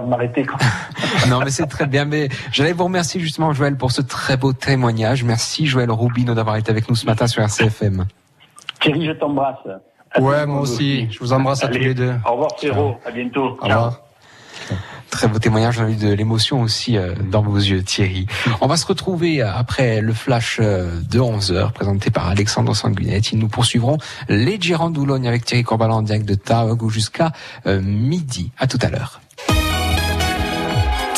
m'arrêter. 0.08 0.46
non, 1.30 1.40
mais 1.40 1.52
c'est 1.52 1.68
très 1.68 1.86
bien. 1.86 2.06
Mais 2.06 2.30
j'allais 2.52 2.74
vous 2.74 2.84
remercier 2.86 3.20
justement, 3.20 3.54
Joël, 3.54 3.78
pour 3.78 3.92
ce 3.92 4.02
très 4.02 4.38
beau 4.38 4.54
témoignage. 4.54 5.24
Merci, 5.24 5.68
Joël 5.68 5.92
Roubino, 5.92 6.34
d'avoir 6.34 6.58
été 6.58 6.72
avec 6.72 6.90
nous 6.90 6.96
ce 6.96 7.06
matin 7.06 7.28
sur 7.28 7.42
RCFM. 7.42 8.06
Thierry, 8.82 9.06
je 9.06 9.12
t'embrasse. 9.12 9.58
Ouais, 10.20 10.46
moi 10.46 10.62
aussi. 10.62 11.08
Je 11.12 11.20
vous 11.20 11.34
embrasse 11.34 11.64
Allez, 11.64 11.78
à 11.78 11.80
tous 11.80 11.86
les 11.86 11.94
deux. 11.94 12.14
Au 12.26 12.32
revoir, 12.32 12.56
Pierrot. 12.56 12.98
À 13.06 13.12
bientôt. 13.12 13.58
Au 13.62 13.66
revoir. 13.66 14.02
Très 15.10 15.28
beau 15.28 15.40
témoignage, 15.40 15.80
eu 15.80 15.96
de 15.96 16.14
l'émotion 16.14 16.62
aussi 16.62 16.98
euh, 16.98 17.14
dans 17.32 17.42
vos 17.42 17.58
yeux, 17.58 17.84
Thierry. 17.84 18.28
On 18.62 18.68
va 18.68 18.78
se 18.78 18.86
retrouver 18.86 19.42
après 19.42 20.02
le 20.02 20.14
flash 20.14 20.60
euh, 20.62 21.02
de 21.10 21.20
11h 21.20 21.72
présenté 21.72 22.12
par 22.12 22.28
Alexandre 22.28 22.76
Sanguinette. 22.76 23.32
Ils 23.32 23.40
nous 23.40 23.48
poursuivront 23.48 23.98
les 24.28 24.60
Girons 24.62 24.92
d'Oulogne 24.92 25.28
avec 25.28 25.46
Thierry 25.46 25.64
Corbalan 25.64 25.98
en 25.98 26.02
direct 26.04 26.26
de 26.26 26.36
Taogo 26.36 26.90
jusqu'à 26.90 27.32
euh, 27.66 27.82
midi. 27.82 28.52
À 28.58 28.68
tout 28.68 28.80
à 28.82 28.90
l'heure. 28.90 29.20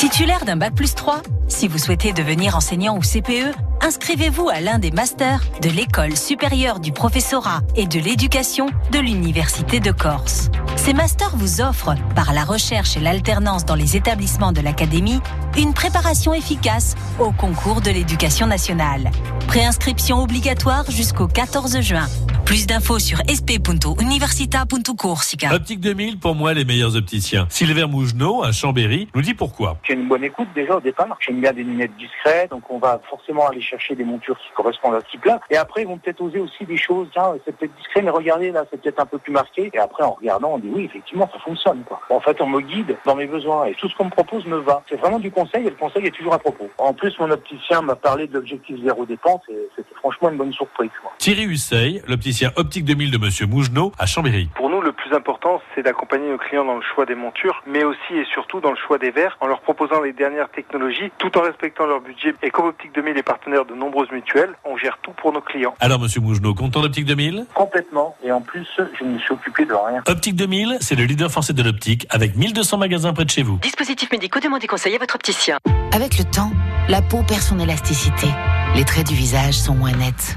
Titulaire 0.02 0.44
d'un 0.44 0.56
Bac 0.56 0.74
plus 0.74 0.96
3 0.96 1.22
Si 1.46 1.68
vous 1.68 1.78
souhaitez 1.78 2.12
devenir 2.12 2.56
enseignant 2.56 2.98
ou 2.98 3.02
CPE, 3.02 3.54
inscrivez-vous 3.82 4.48
à 4.48 4.58
l'un 4.58 4.80
des 4.80 4.90
masters 4.90 5.40
de 5.62 5.68
l'École 5.68 6.16
supérieure 6.16 6.80
du 6.80 6.90
professorat 6.90 7.60
et 7.76 7.86
de 7.86 8.00
l'éducation 8.00 8.66
de 8.90 8.98
l'Université 8.98 9.78
de 9.78 9.92
Corse. 9.92 10.50
Ces 10.74 10.92
masters 10.92 11.36
vous 11.36 11.60
offrent, 11.60 11.94
par 12.16 12.32
la 12.32 12.42
recherche 12.42 12.96
et 12.96 13.00
l'alternance 13.00 13.64
dans 13.64 13.76
les 13.76 13.96
établissements 13.96 14.50
de 14.50 14.60
l'Académie, 14.60 15.20
une 15.56 15.72
préparation 15.72 16.34
efficace 16.34 16.96
au 17.20 17.30
concours 17.30 17.80
de 17.80 17.92
l'éducation 17.92 18.48
nationale. 18.48 19.08
Préinscription 19.46 20.20
obligatoire 20.20 20.90
jusqu'au 20.90 21.28
14 21.28 21.80
juin. 21.80 22.08
Plus 22.44 22.66
d'infos 22.66 22.98
sur 22.98 23.18
sp.universita.corsica. 23.28 25.54
Optique 25.54 25.78
2000, 25.80 26.18
pour 26.18 26.34
moi, 26.34 26.54
les 26.54 26.64
meilleurs 26.64 26.96
opticiens. 26.96 27.46
Sylvain 27.48 27.86
Mougenot, 27.86 28.42
à 28.42 28.50
Chambéry, 28.52 29.08
nous 29.14 29.22
dit 29.22 29.34
pourquoi. 29.34 29.78
J'ai 29.92 29.98
une 29.98 30.08
bonne 30.08 30.24
écoute 30.24 30.48
déjà 30.54 30.76
au 30.76 30.80
départ. 30.80 31.18
J'aime 31.20 31.42
bien 31.42 31.52
des 31.52 31.64
lunettes 31.64 31.94
discrètes, 31.98 32.50
donc 32.50 32.62
on 32.70 32.78
va 32.78 32.98
forcément 33.10 33.46
aller 33.46 33.60
chercher 33.60 33.94
des 33.94 34.04
montures 34.04 34.38
qui 34.38 34.48
correspondent 34.54 34.94
à 34.94 35.00
ce 35.02 35.10
type-là. 35.10 35.38
Et 35.50 35.58
après, 35.58 35.82
ils 35.82 35.86
vont 35.86 35.98
peut-être 35.98 36.22
oser 36.22 36.38
aussi 36.38 36.64
des 36.64 36.78
choses. 36.78 37.08
Tiens, 37.12 37.34
c'est 37.44 37.54
peut-être 37.54 37.76
discret, 37.76 38.00
mais 38.00 38.08
regardez, 38.08 38.52
là, 38.52 38.64
c'est 38.70 38.80
peut-être 38.80 39.00
un 39.00 39.04
peu 39.04 39.18
plus 39.18 39.32
marqué. 39.34 39.70
Et 39.74 39.78
après, 39.78 40.02
en 40.02 40.12
regardant, 40.12 40.52
on 40.54 40.58
dit 40.58 40.70
oui, 40.72 40.86
effectivement, 40.86 41.28
ça 41.30 41.38
fonctionne. 41.40 41.82
Quoi. 41.86 42.00
En 42.08 42.20
fait, 42.20 42.40
on 42.40 42.46
me 42.46 42.62
guide 42.62 42.96
dans 43.04 43.14
mes 43.14 43.26
besoins 43.26 43.66
et 43.66 43.74
tout 43.74 43.86
ce 43.86 43.94
qu'on 43.94 44.06
me 44.06 44.10
propose 44.10 44.46
me 44.46 44.56
va. 44.56 44.82
C'est 44.88 44.96
vraiment 44.96 45.18
du 45.18 45.30
conseil 45.30 45.66
et 45.66 45.70
le 45.70 45.76
conseil 45.76 46.06
est 46.06 46.10
toujours 46.10 46.32
à 46.32 46.38
propos. 46.38 46.70
En 46.78 46.94
plus, 46.94 47.14
mon 47.18 47.30
opticien 47.30 47.82
m'a 47.82 47.94
parlé 47.94 48.26
de 48.26 48.32
l'objectif 48.32 48.82
zéro 48.82 49.04
dépense 49.04 49.42
et 49.50 49.68
c'était 49.76 49.94
franchement 49.96 50.30
une 50.30 50.38
bonne 50.38 50.54
surprise. 50.54 50.90
Quoi. 51.02 51.12
Thierry 51.18 51.44
Husseil, 51.44 52.02
l'opticien 52.08 52.48
opticien 52.48 52.52
Optique 52.56 52.86
2000 52.86 53.10
de 53.10 53.18
Monsieur 53.18 53.46
Mougenot 53.46 53.92
à 53.98 54.06
Chambéry. 54.06 54.48
Pour 54.54 54.70
nous, 54.70 54.80
le 54.80 54.92
plus 54.92 55.12
important, 55.12 55.60
c'est 55.74 55.82
d'accompagner 55.82 56.30
nos 56.30 56.38
clients 56.38 56.64
dans 56.64 56.76
le 56.76 56.82
choix 56.94 57.04
des 57.04 57.14
montures, 57.14 57.62
mais 57.66 57.84
aussi 57.84 58.14
et 58.14 58.24
surtout 58.24 58.60
dans 58.60 58.70
le 58.70 58.76
choix 58.76 58.96
des 58.96 59.10
verres, 59.10 59.36
en 59.40 59.48
leur 59.48 59.60
proposant 59.60 59.81
les 60.02 60.12
dernières 60.12 60.50
technologies, 60.50 61.10
tout 61.18 61.36
en 61.36 61.42
respectant 61.42 61.86
leur 61.86 62.00
budget. 62.00 62.34
Et 62.42 62.50
comme 62.50 62.66
Optique 62.66 62.94
2000 62.94 63.16
est 63.16 63.22
partenaire 63.22 63.64
de 63.64 63.74
nombreuses 63.74 64.10
mutuelles, 64.10 64.54
on 64.64 64.76
gère 64.76 64.98
tout 65.02 65.12
pour 65.12 65.32
nos 65.32 65.40
clients. 65.40 65.74
Alors 65.80 66.00
Monsieur 66.00 66.20
Mougenot, 66.20 66.54
content 66.54 66.80
d'Optique 66.80 67.06
2000 67.06 67.46
Complètement. 67.54 68.16
Et 68.24 68.32
en 68.32 68.40
plus, 68.40 68.66
je 68.78 69.04
ne 69.04 69.14
me 69.14 69.18
suis 69.18 69.32
occupé 69.32 69.64
de 69.64 69.74
rien. 69.74 70.02
Optique 70.06 70.36
2000, 70.36 70.78
c'est 70.80 70.94
le 70.94 71.04
leader 71.04 71.30
français 71.30 71.52
de 71.52 71.62
l'optique 71.62 72.06
avec 72.10 72.36
1200 72.36 72.78
magasins 72.78 73.12
près 73.12 73.24
de 73.24 73.30
chez 73.30 73.42
vous. 73.42 73.58
Dispositifs 73.58 74.10
médicaux, 74.10 74.40
demandez 74.40 74.66
conseil 74.66 74.94
à 74.94 74.98
votre 74.98 75.14
opticien. 75.14 75.58
Avec 75.92 76.18
le 76.18 76.24
temps, 76.24 76.50
la 76.88 77.02
peau 77.02 77.22
perd 77.26 77.40
son 77.40 77.58
élasticité. 77.58 78.28
Les 78.74 78.84
traits 78.84 79.06
du 79.06 79.14
visage 79.14 79.54
sont 79.54 79.74
moins 79.74 79.92
nets. 79.92 80.36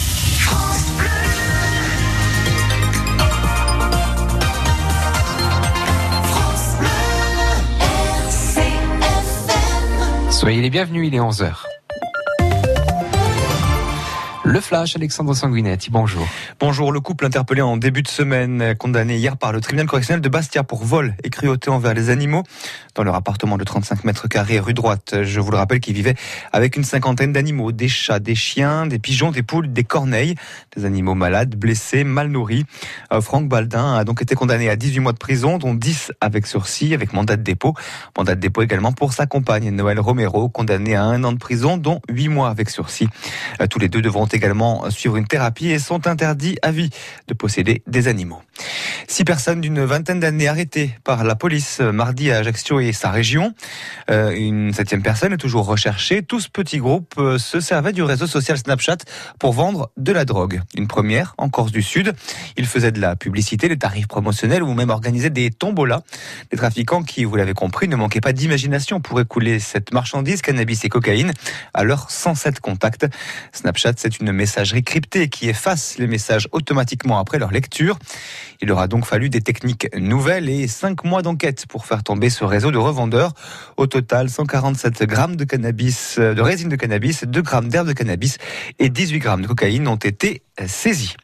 Soyez 10.41 10.59
les 10.59 10.71
bienvenus, 10.71 11.07
il 11.07 11.13
est 11.13 11.19
11h. 11.19 11.70
Le 14.51 14.59
flash, 14.59 14.97
Alexandre 14.97 15.33
Sanguinetti, 15.33 15.91
bonjour. 15.91 16.27
Bonjour, 16.59 16.91
le 16.91 16.99
couple 16.99 17.25
interpellé 17.25 17.61
en 17.61 17.77
début 17.77 18.01
de 18.01 18.09
semaine, 18.09 18.75
condamné 18.75 19.15
hier 19.15 19.37
par 19.37 19.53
le 19.53 19.61
tribunal 19.61 19.87
correctionnel 19.87 20.19
de 20.19 20.27
Bastia 20.27 20.63
pour 20.63 20.83
vol 20.83 21.15
et 21.23 21.29
cruauté 21.29 21.69
envers 21.69 21.93
les 21.93 22.09
animaux 22.09 22.43
dans 22.93 23.03
leur 23.03 23.15
appartement 23.15 23.57
de 23.57 23.63
35 23.63 24.03
mètres 24.03 24.27
carrés 24.27 24.59
rue 24.59 24.73
droite. 24.73 25.23
Je 25.23 25.39
vous 25.39 25.51
le 25.51 25.57
rappelle 25.57 25.79
qu'ils 25.79 25.93
vivaient 25.93 26.15
avec 26.51 26.75
une 26.75 26.83
cinquantaine 26.83 27.31
d'animaux, 27.31 27.71
des 27.71 27.87
chats, 27.87 28.19
des 28.19 28.35
chiens, 28.35 28.87
des 28.87 28.99
pigeons, 28.99 29.31
des 29.31 29.41
poules, 29.41 29.71
des 29.71 29.85
corneilles, 29.85 30.35
des 30.75 30.83
animaux 30.83 31.15
malades, 31.15 31.55
blessés, 31.55 32.03
mal 32.03 32.27
nourris. 32.27 32.65
Euh, 33.13 33.21
Franck 33.21 33.47
Baldin 33.47 33.95
a 33.95 34.03
donc 34.03 34.21
été 34.21 34.35
condamné 34.35 34.69
à 34.69 34.75
18 34.75 34.99
mois 34.99 35.13
de 35.13 35.17
prison, 35.17 35.59
dont 35.59 35.73
10 35.73 36.11
avec 36.19 36.45
sursis, 36.45 36.93
avec 36.93 37.13
mandat 37.13 37.37
de 37.37 37.43
dépôt. 37.43 37.73
Mandat 38.17 38.35
de 38.35 38.41
dépôt 38.41 38.63
également 38.63 38.91
pour 38.91 39.13
sa 39.13 39.27
compagne, 39.27 39.69
Noël 39.69 39.97
Romero, 40.01 40.49
condamné 40.49 40.95
à 40.95 41.03
un 41.03 41.23
an 41.23 41.31
de 41.31 41.39
prison, 41.39 41.77
dont 41.77 42.01
8 42.09 42.27
mois 42.27 42.49
avec 42.49 42.69
sursis. 42.69 43.07
Euh, 43.61 43.67
tous 43.67 43.79
les 43.79 43.87
deux 43.87 44.01
devront 44.01 44.25
également 44.41 44.89
suivre 44.89 45.17
une 45.17 45.27
thérapie 45.27 45.69
et 45.69 45.77
sont 45.77 46.07
interdits 46.07 46.57
à 46.63 46.71
vie 46.71 46.89
de 47.27 47.35
posséder 47.35 47.83
des 47.85 48.07
animaux. 48.07 48.41
Six 49.07 49.23
personnes 49.23 49.61
d'une 49.61 49.83
vingtaine 49.83 50.19
d'années 50.19 50.47
arrêtées 50.47 50.97
par 51.03 51.23
la 51.23 51.35
police 51.35 51.79
mardi 51.79 52.31
à 52.31 52.37
Ajaccio 52.37 52.79
et 52.79 52.91
sa 52.91 53.11
région. 53.11 53.53
Euh, 54.09 54.31
une 54.31 54.73
septième 54.73 55.03
personne 55.03 55.33
est 55.33 55.37
toujours 55.37 55.65
recherchée. 55.65 56.23
Tout 56.23 56.39
ce 56.39 56.49
petit 56.49 56.77
groupe 56.77 57.13
euh, 57.17 57.37
se 57.37 57.59
servait 57.59 57.91
du 57.91 58.01
réseau 58.01 58.25
social 58.25 58.57
Snapchat 58.57 58.97
pour 59.37 59.53
vendre 59.53 59.91
de 59.97 60.11
la 60.11 60.25
drogue. 60.25 60.61
Une 60.75 60.87
première 60.87 61.35
en 61.37 61.49
Corse 61.49 61.71
du 61.71 61.81
Sud. 61.81 62.13
Ils 62.57 62.65
faisaient 62.65 62.91
de 62.91 62.99
la 62.99 63.15
publicité, 63.15 63.67
des 63.67 63.77
tarifs 63.77 64.07
promotionnels 64.07 64.63
ou 64.63 64.73
même 64.73 64.89
organisaient 64.89 65.29
des 65.29 65.51
tombolas. 65.51 66.01
Les 66.51 66.57
trafiquants 66.57 67.03
qui, 67.03 67.25
vous 67.25 67.35
l'avez 67.35 67.53
compris, 67.53 67.87
ne 67.87 67.95
manquaient 67.95 68.21
pas 68.21 68.33
d'imagination 68.33 69.01
pour 69.01 69.19
écouler 69.19 69.59
cette 69.59 69.93
marchandise, 69.93 70.41
cannabis 70.41 70.83
et 70.85 70.89
cocaïne, 70.89 71.33
à 71.73 71.83
leurs 71.83 72.09
107 72.09 72.59
contacts. 72.59 73.07
Snapchat, 73.51 73.93
c'est 73.97 74.19
une 74.19 74.30
messagerie 74.31 74.83
cryptée 74.83 75.29
qui 75.29 75.49
efface 75.49 75.97
les 75.97 76.07
messages 76.07 76.47
automatiquement 76.51 77.19
après 77.19 77.39
leur 77.39 77.51
lecture. 77.51 77.97
Il 78.61 78.71
aura 78.71 78.87
donc 78.87 79.05
fallu 79.05 79.29
des 79.29 79.41
techniques 79.41 79.87
nouvelles 79.95 80.49
et 80.49 80.67
5 80.67 81.03
mois 81.03 81.21
d'enquête 81.21 81.65
pour 81.67 81.85
faire 81.85 82.03
tomber 82.03 82.29
ce 82.29 82.43
réseau 82.43 82.71
de 82.71 82.77
revendeurs. 82.77 83.33
Au 83.77 83.87
total, 83.87 84.29
147 84.29 85.03
grammes 85.03 85.35
de 85.35 85.43
cannabis, 85.43 86.19
de 86.19 86.41
résine 86.41 86.69
de 86.69 86.75
cannabis, 86.75 87.23
2 87.23 87.41
grammes 87.41 87.69
d'herbe 87.69 87.87
de 87.87 87.93
cannabis 87.93 88.37
et 88.79 88.89
18 88.89 89.19
grammes 89.19 89.41
de 89.41 89.47
cocaïne 89.47 89.87
ont 89.87 89.95
été 89.95 90.43
saisis. 90.67 91.15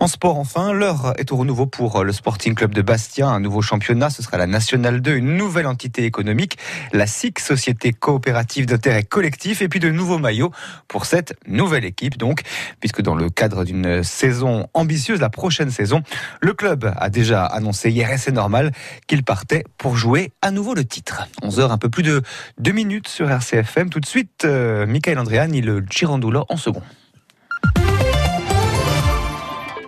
En 0.00 0.06
sport, 0.06 0.38
enfin, 0.38 0.72
l'heure 0.72 1.14
est 1.18 1.32
au 1.32 1.36
renouveau 1.36 1.66
pour 1.66 2.04
le 2.04 2.12
Sporting 2.12 2.54
Club 2.54 2.74
de 2.74 2.82
Bastia. 2.82 3.28
Un 3.28 3.40
nouveau 3.40 3.62
championnat, 3.62 4.10
ce 4.10 4.22
sera 4.22 4.36
la 4.36 4.46
Nationale 4.46 5.00
2, 5.00 5.16
une 5.16 5.36
nouvelle 5.36 5.66
entité 5.66 6.04
économique, 6.04 6.58
la 6.92 7.06
SIC, 7.06 7.38
Société 7.38 7.92
Coopérative 7.92 8.66
d'intérêt 8.66 9.02
collectif, 9.02 9.62
et 9.62 9.68
puis 9.68 9.80
de 9.80 9.90
nouveaux 9.90 10.18
maillots 10.18 10.52
pour 10.86 11.06
cette 11.06 11.34
nouvelle 11.46 11.84
équipe, 11.84 12.18
donc, 12.18 12.42
puisque 12.80 13.02
dans 13.02 13.14
le 13.14 13.30
cadre 13.30 13.64
d'une 13.64 14.02
saison 14.02 14.68
ambitieuse, 14.74 15.20
la 15.20 15.30
prochaine 15.30 15.70
saison, 15.70 16.02
le 16.40 16.52
club 16.52 16.92
a 16.96 17.10
déjà 17.10 17.44
annoncé 17.44 17.90
hier, 17.90 18.10
et 18.10 18.18
c'est 18.18 18.32
normal, 18.32 18.72
qu'il 19.06 19.24
partait 19.24 19.64
pour 19.78 19.96
jouer 19.96 20.32
à 20.42 20.50
nouveau 20.50 20.74
le 20.74 20.84
titre. 20.84 21.26
11 21.42 21.60
heures, 21.60 21.72
un 21.72 21.78
peu 21.78 21.88
plus 21.88 22.02
de 22.02 22.22
deux 22.58 22.72
minutes 22.72 23.08
sur 23.08 23.30
RCFM. 23.30 23.90
Tout 23.90 24.00
de 24.00 24.06
suite, 24.06 24.44
euh, 24.44 24.86
Michael 24.86 25.18
Andréani, 25.18 25.62
le 25.62 25.84
Girandolo 25.88 26.44
en 26.48 26.56
second. 26.56 26.82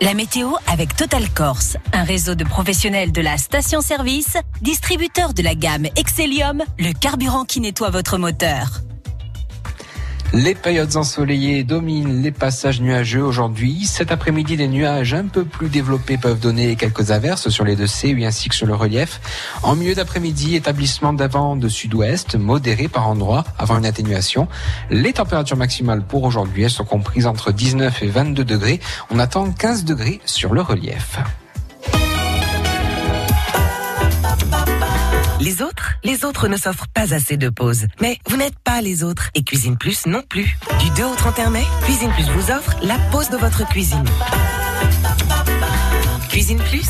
La 0.03 0.15
météo 0.15 0.49
avec 0.65 0.95
Total 0.95 1.29
Corse, 1.29 1.77
un 1.93 2.03
réseau 2.03 2.33
de 2.33 2.43
professionnels 2.43 3.11
de 3.11 3.21
la 3.21 3.37
station-service, 3.37 4.35
distributeur 4.59 5.35
de 5.35 5.43
la 5.43 5.53
gamme 5.53 5.85
Excellium, 5.95 6.63
le 6.79 6.91
carburant 6.91 7.45
qui 7.45 7.59
nettoie 7.59 7.91
votre 7.91 8.17
moteur. 8.17 8.81
Les 10.33 10.55
périodes 10.55 10.95
ensoleillées 10.95 11.65
dominent 11.65 12.21
les 12.21 12.31
passages 12.31 12.79
nuageux 12.79 13.21
aujourd'hui. 13.21 13.83
Cet 13.85 14.13
après-midi, 14.13 14.55
des 14.55 14.69
nuages 14.69 15.13
un 15.13 15.25
peu 15.25 15.43
plus 15.43 15.67
développés 15.67 16.17
peuvent 16.17 16.39
donner 16.39 16.77
quelques 16.77 17.11
averses 17.11 17.49
sur 17.49 17.65
les 17.65 17.75
deux 17.75 17.85
C, 17.85 18.15
ainsi 18.23 18.47
que 18.47 18.55
sur 18.55 18.65
le 18.65 18.73
relief. 18.73 19.19
En 19.61 19.75
milieu 19.75 19.93
d'après-midi, 19.93 20.55
établissement 20.55 21.11
d'avant 21.11 21.57
de 21.57 21.67
sud-ouest, 21.67 22.35
modéré 22.35 22.87
par 22.87 23.09
endroits, 23.09 23.43
avant 23.59 23.77
une 23.77 23.85
atténuation. 23.85 24.47
Les 24.89 25.11
températures 25.11 25.57
maximales 25.57 26.01
pour 26.01 26.23
aujourd'hui, 26.23 26.63
elles 26.63 26.69
sont 26.69 26.85
comprises 26.85 27.27
entre 27.27 27.51
19 27.51 28.01
et 28.01 28.07
22 28.07 28.45
degrés. 28.45 28.79
On 29.09 29.19
attend 29.19 29.51
15 29.51 29.83
degrés 29.83 30.21
sur 30.23 30.53
le 30.53 30.61
relief. 30.61 31.19
Les 35.41 35.63
autres 35.63 35.93
Les 36.03 36.23
autres 36.23 36.47
ne 36.47 36.55
s'offrent 36.55 36.87
pas 36.93 37.15
assez 37.15 37.35
de 37.35 37.49
pauses. 37.49 37.87
Mais 37.99 38.19
vous 38.29 38.37
n'êtes 38.37 38.59
pas 38.63 38.79
les 38.79 39.03
autres. 39.03 39.31
Et 39.33 39.43
Cuisine 39.43 39.75
Plus 39.75 40.05
non 40.05 40.21
plus. 40.29 40.55
Du 40.79 40.89
2 40.91 41.03
au 41.03 41.15
31 41.15 41.49
mai, 41.49 41.63
Cuisine 41.83 42.11
Plus 42.11 42.29
vous 42.29 42.51
offre 42.51 42.75
la 42.83 42.99
pause 43.11 43.29
de 43.29 43.37
votre 43.37 43.67
cuisine. 43.67 44.05
Cuisine 46.29 46.59
Plus, 46.59 46.85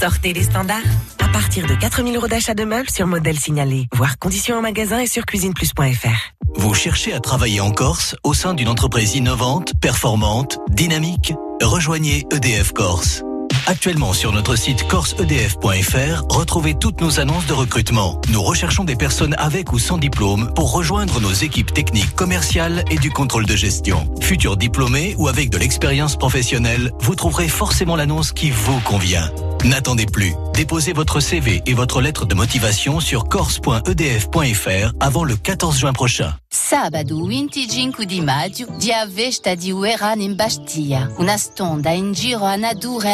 sortez 0.00 0.32
les 0.32 0.44
standards. 0.44 0.78
À 1.18 1.28
partir 1.30 1.66
de 1.66 1.74
4000 1.74 2.14
euros 2.14 2.28
d'achat 2.28 2.54
de 2.54 2.64
meubles 2.64 2.90
sur 2.90 3.08
modèle 3.08 3.40
signalé. 3.40 3.88
Voir 3.92 4.20
conditions 4.20 4.56
en 4.56 4.62
magasin 4.62 5.00
et 5.00 5.08
sur 5.08 5.26
cuisineplus.fr. 5.26 6.32
Vous 6.54 6.74
cherchez 6.74 7.12
à 7.12 7.18
travailler 7.18 7.60
en 7.60 7.72
Corse 7.72 8.14
au 8.22 8.34
sein 8.34 8.54
d'une 8.54 8.68
entreprise 8.68 9.16
innovante, 9.16 9.72
performante, 9.80 10.58
dynamique? 10.70 11.34
Rejoignez 11.60 12.24
EDF 12.32 12.72
Corse. 12.72 13.24
Actuellement 13.66 14.12
sur 14.12 14.30
notre 14.32 14.54
site 14.54 14.86
corseedf.fr, 14.86 16.22
retrouvez 16.28 16.74
toutes 16.78 17.00
nos 17.00 17.18
annonces 17.18 17.46
de 17.46 17.52
recrutement. 17.52 18.20
Nous 18.30 18.40
recherchons 18.40 18.84
des 18.84 18.94
personnes 18.94 19.34
avec 19.38 19.72
ou 19.72 19.80
sans 19.80 19.98
diplôme 19.98 20.52
pour 20.54 20.72
rejoindre 20.72 21.20
nos 21.20 21.32
équipes 21.32 21.74
techniques 21.74 22.14
commerciales 22.14 22.84
et 22.92 22.96
du 22.96 23.10
contrôle 23.10 23.44
de 23.44 23.56
gestion. 23.56 24.08
Futurs 24.20 24.56
diplômés 24.56 25.16
ou 25.18 25.26
avec 25.26 25.50
de 25.50 25.58
l'expérience 25.58 26.16
professionnelle, 26.16 26.92
vous 27.00 27.16
trouverez 27.16 27.48
forcément 27.48 27.96
l'annonce 27.96 28.30
qui 28.30 28.50
vous 28.50 28.78
convient. 28.80 29.32
N'attendez 29.64 30.06
plus. 30.06 30.32
Déposez 30.54 30.92
votre 30.92 31.18
CV 31.18 31.60
et 31.66 31.74
votre 31.74 32.00
lettre 32.00 32.24
de 32.24 32.34
motivation 32.34 33.00
sur 33.00 33.28
corse.edf.fr 33.28 34.92
avant 35.00 35.24
le 35.24 35.36
14 35.36 35.78
juin 35.78 35.92
prochain. 35.92 36.34
Sabato 36.48 37.26
25 37.26 38.04
di 38.06 38.20
maggio, 38.20 38.66
dia 38.78 39.06
festa 39.06 39.54
di 39.54 39.72
Ueran 39.72 40.20
in 40.20 40.34
Bastia. 40.34 41.10
Una 41.18 41.36
stonda 41.36 41.90
in 41.90 42.14
giro 42.14 42.44
a 42.44 42.56
nature 42.56 43.08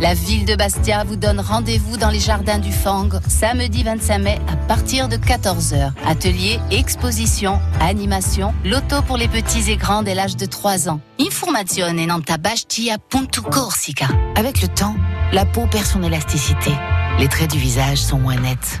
La 0.00 0.14
ville 0.14 0.46
de 0.46 0.56
Bastia 0.56 1.04
vous 1.04 1.14
donne 1.14 1.38
rendez-vous 1.38 1.96
dans 1.96 2.10
les 2.10 2.18
jardins 2.18 2.58
du 2.58 2.72
Fang 2.72 3.08
samedi 3.28 3.84
25 3.84 4.18
mai 4.18 4.38
à 4.52 4.56
partir 4.56 5.08
de 5.08 5.16
14h. 5.16 5.92
Atelier, 6.04 6.58
exposition, 6.72 7.60
animation, 7.80 8.52
loto 8.64 9.00
pour 9.02 9.16
les 9.16 9.28
petits 9.28 9.70
et 9.70 9.76
grands 9.76 10.02
dès 10.02 10.16
l'âge 10.16 10.36
de 10.36 10.44
3 10.44 10.88
ans. 10.88 11.00
Informazione 11.20 12.04
nanta 12.04 12.36
bastia.corsica. 12.36 14.08
Avec 14.34 14.60
le 14.60 14.66
temps, 14.66 14.96
la 15.32 15.44
peau 15.44 15.66
perd 15.70 15.86
son 15.86 16.02
élasticité. 16.02 16.72
Les 17.20 17.28
traits 17.28 17.52
du 17.52 17.58
visage 17.58 17.98
sont 17.98 18.18
moins 18.18 18.40
nets. 18.40 18.80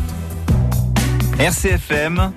RCFM, 1.41 2.33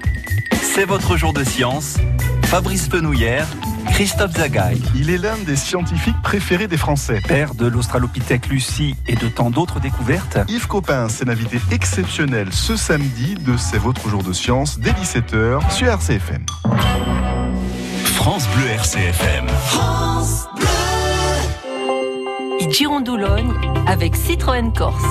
c'est 0.62 0.86
votre 0.86 1.18
jour 1.18 1.34
de 1.34 1.44
science. 1.44 1.98
Fabrice 2.44 2.88
Fenouillère, 2.88 3.46
Christophe 3.90 4.32
Zagaï. 4.32 4.80
Il 4.94 5.10
est 5.10 5.18
l'un 5.18 5.36
des 5.36 5.56
scientifiques 5.56 6.16
préférés 6.22 6.68
des 6.68 6.78
Français. 6.78 7.20
Père 7.28 7.54
de 7.54 7.66
l'Australopithèque 7.66 8.46
Lucie 8.46 8.96
et 9.06 9.14
de 9.14 9.28
tant 9.28 9.50
d'autres 9.50 9.78
découvertes. 9.78 10.38
Yves 10.48 10.68
Copin, 10.68 11.10
c'est 11.10 11.26
l'invité 11.26 11.60
exceptionnel 11.70 12.48
ce 12.50 12.76
samedi 12.76 13.34
de 13.34 13.58
C'est 13.58 13.76
votre 13.76 14.08
jour 14.08 14.22
de 14.22 14.32
science 14.32 14.78
dès 14.78 14.92
17h 14.92 15.70
sur 15.70 15.86
RCFM. 15.86 16.46
France 18.04 18.48
Bleu 18.56 18.68
RCFM. 18.70 19.48
France 19.66 20.48
Bleu. 20.56 20.66
Girondoulogne 22.70 23.52
avec 23.86 24.16
Citroën 24.16 24.72
Corse. 24.72 25.04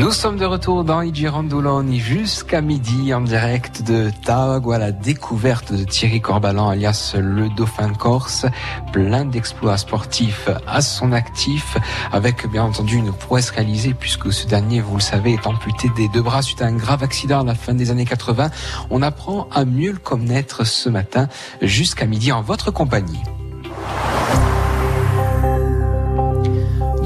Nous 0.00 0.12
sommes 0.12 0.38
de 0.38 0.46
retour 0.46 0.82
dans 0.82 1.02
Igirandouloni 1.02 2.00
jusqu'à 2.00 2.62
midi 2.62 3.12
en 3.12 3.20
direct 3.20 3.82
de 3.82 4.10
Taog 4.24 4.72
à 4.72 4.78
la 4.78 4.92
découverte 4.92 5.74
de 5.74 5.84
Thierry 5.84 6.22
Corbalan 6.22 6.70
alias 6.70 7.14
le 7.20 7.50
Dauphin 7.50 7.92
Corse, 7.92 8.46
plein 8.94 9.26
d'exploits 9.26 9.76
sportifs 9.76 10.48
à 10.66 10.80
son 10.80 11.12
actif 11.12 11.76
avec 12.12 12.50
bien 12.50 12.64
entendu 12.64 12.96
une 12.96 13.12
prouesse 13.12 13.50
réalisée 13.50 13.92
puisque 13.92 14.32
ce 14.32 14.46
dernier, 14.46 14.80
vous 14.80 14.96
le 14.96 15.02
savez, 15.02 15.34
est 15.34 15.46
amputé 15.46 15.90
des 15.94 16.08
deux 16.08 16.22
bras 16.22 16.40
suite 16.40 16.62
à 16.62 16.64
un 16.64 16.76
grave 16.76 17.02
accident 17.02 17.42
à 17.42 17.44
la 17.44 17.54
fin 17.54 17.74
des 17.74 17.90
années 17.90 18.06
80. 18.06 18.48
On 18.88 19.02
apprend 19.02 19.48
à 19.52 19.66
mieux 19.66 19.92
le 19.92 19.98
connaître 19.98 20.64
ce 20.64 20.88
matin 20.88 21.28
jusqu'à 21.60 22.06
midi 22.06 22.32
en 22.32 22.40
votre 22.40 22.70
compagnie. 22.70 23.20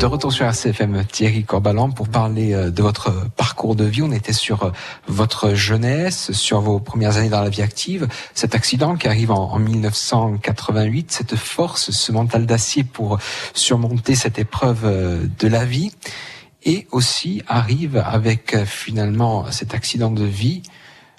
De 0.05 0.09
retour 0.09 0.35
sur 0.35 0.45
RCFM, 0.45 1.03
Thierry 1.07 1.45
Corbalan, 1.45 1.91
pour 1.91 2.11
parler 2.11 2.53
euh, 2.53 2.71
de 2.71 2.83
votre 2.83 3.11
parcours 3.39 3.75
de 3.75 3.85
vie. 3.85 4.03
On 4.03 4.13
était 4.13 4.35
sur 4.35 4.65
euh, 4.65 4.71
votre 5.07 5.55
jeunesse, 5.55 6.31
sur 6.33 6.61
vos 6.61 6.79
premières 6.79 7.17
années 7.17 7.31
dans 7.31 7.41
la 7.41 7.49
vie 7.49 7.63
active. 7.63 8.07
Cet 8.35 8.55
accident 8.55 8.97
qui 8.97 9.09
arrive 9.09 9.31
en 9.31 9.59
1988, 9.59 11.11
cette 11.11 11.37
force, 11.37 11.91
ce 11.91 12.13
mental 12.13 12.45
d'acier 12.45 12.85
pour 12.85 13.19
surmonter 13.55 14.15
cette 14.15 14.39
épreuve 14.39 14.81
euh, 14.85 15.27
de 15.39 15.49
la 15.49 15.65
vie. 15.65 15.91
Et 16.65 16.87
aussi 16.93 17.43
arrive 17.49 17.97
avec 17.97 18.63
finalement 18.67 19.51
cet 19.53 19.73
accident 19.73 20.11
de 20.11 20.25
vie, 20.25 20.61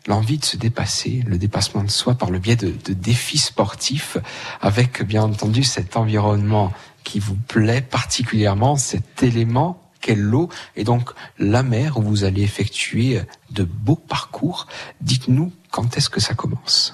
l'envie 0.05 0.37
de 0.37 0.45
se 0.45 0.57
dépasser, 0.57 1.23
le 1.25 1.39
dépassement 1.39 1.83
de 1.83 1.89
soi 1.89 2.13
par 2.13 2.29
le 2.29 2.37
biais 2.37 2.55
de, 2.55 2.67
de 2.85 2.93
défis 2.93 3.39
sportifs, 3.39 4.17
avec 4.61 5.01
bien 5.01 5.23
entendu 5.23 5.63
cet 5.63 5.97
environnement 5.97 6.71
qui 7.05 7.19
vous 7.19 7.37
plaît 7.47 7.81
particulièrement, 7.81 8.75
cet 8.75 9.23
élément 9.23 9.81
qu'est 10.01 10.15
l'eau 10.15 10.49
et 10.75 10.83
donc 10.83 11.11
la 11.39 11.63
mer 11.63 11.97
où 11.97 12.01
vous 12.01 12.25
allez 12.25 12.43
effectuer 12.43 13.21
de 13.51 13.63
beaux 13.63 13.95
parcours. 13.95 14.67
Dites-nous 14.99 15.53
quand 15.71 15.95
est-ce 15.95 16.09
que 16.09 16.19
ça 16.19 16.33
commence? 16.33 16.93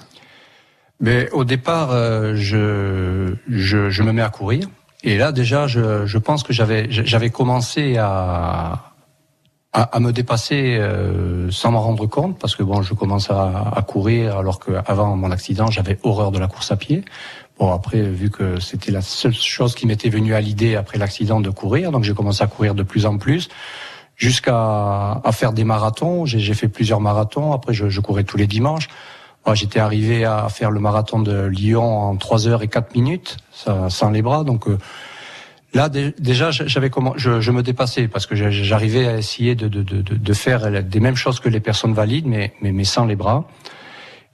Mais 1.00 1.28
au 1.32 1.44
départ, 1.44 1.90
euh, 1.90 2.34
je, 2.36 3.34
je, 3.48 3.90
je, 3.90 4.02
me 4.04 4.12
mets 4.12 4.22
à 4.22 4.30
courir. 4.30 4.68
Et 5.02 5.18
là, 5.18 5.32
déjà, 5.32 5.66
je, 5.66 6.06
je 6.06 6.18
pense 6.18 6.44
que 6.44 6.52
j'avais, 6.52 6.86
j'avais 6.90 7.30
commencé 7.30 7.96
à, 7.98 8.92
à, 9.72 9.82
à, 9.82 10.00
me 10.00 10.12
dépasser 10.12 10.76
euh, 10.78 11.50
sans 11.50 11.72
m'en 11.72 11.80
rendre 11.80 12.06
compte, 12.06 12.38
parce 12.38 12.54
que 12.54 12.62
bon, 12.62 12.82
je 12.82 12.94
commence 12.94 13.30
à, 13.30 13.72
à 13.74 13.82
courir 13.82 14.38
alors 14.38 14.60
qu'avant 14.60 15.16
mon 15.16 15.32
accident, 15.32 15.68
j'avais 15.72 15.98
horreur 16.04 16.30
de 16.30 16.38
la 16.38 16.46
course 16.46 16.70
à 16.70 16.76
pied. 16.76 17.04
Bon, 17.62 17.72
après, 17.72 18.02
vu 18.02 18.28
que 18.28 18.58
c'était 18.58 18.90
la 18.90 19.02
seule 19.02 19.34
chose 19.34 19.76
qui 19.76 19.86
m'était 19.86 20.08
venue 20.08 20.34
à 20.34 20.40
l'idée 20.40 20.74
après 20.74 20.98
l'accident 20.98 21.38
de 21.38 21.48
courir, 21.48 21.92
donc 21.92 22.02
j'ai 22.02 22.12
commencé 22.12 22.42
à 22.42 22.48
courir 22.48 22.74
de 22.74 22.82
plus 22.82 23.06
en 23.06 23.18
plus, 23.18 23.48
jusqu'à 24.16 25.20
à 25.22 25.30
faire 25.30 25.52
des 25.52 25.62
marathons. 25.62 26.26
J'ai 26.26 26.54
fait 26.54 26.66
plusieurs 26.66 27.00
marathons. 27.00 27.52
Après, 27.52 27.72
je, 27.72 27.88
je 27.88 28.00
courais 28.00 28.24
tous 28.24 28.36
les 28.36 28.48
dimanches. 28.48 28.88
J'étais 29.54 29.78
arrivé 29.78 30.24
à 30.24 30.48
faire 30.48 30.72
le 30.72 30.80
marathon 30.80 31.20
de 31.20 31.44
Lyon 31.46 31.84
en 31.84 32.16
3 32.16 32.48
heures 32.48 32.64
et 32.64 32.68
4 32.68 32.96
minutes, 32.96 33.36
sans 33.52 34.10
les 34.10 34.22
bras. 34.22 34.42
Donc 34.42 34.66
euh, 34.66 34.76
là, 35.72 35.88
déjà, 35.88 36.50
j'avais 36.50 36.90
comment, 36.90 37.14
je, 37.14 37.40
je, 37.40 37.52
me 37.52 37.62
dépassais 37.62 38.08
parce 38.08 38.26
que 38.26 38.34
j'arrivais 38.34 39.06
à 39.06 39.18
essayer 39.18 39.54
de, 39.54 39.68
de, 39.68 39.84
de, 39.84 40.02
de, 40.02 40.32
faire 40.32 40.82
des 40.82 40.98
mêmes 40.98 41.14
choses 41.14 41.38
que 41.38 41.48
les 41.48 41.60
personnes 41.60 41.94
valides, 41.94 42.26
mais, 42.26 42.54
mais, 42.60 42.72
mais 42.72 42.82
sans 42.82 43.04
les 43.04 43.14
bras. 43.14 43.44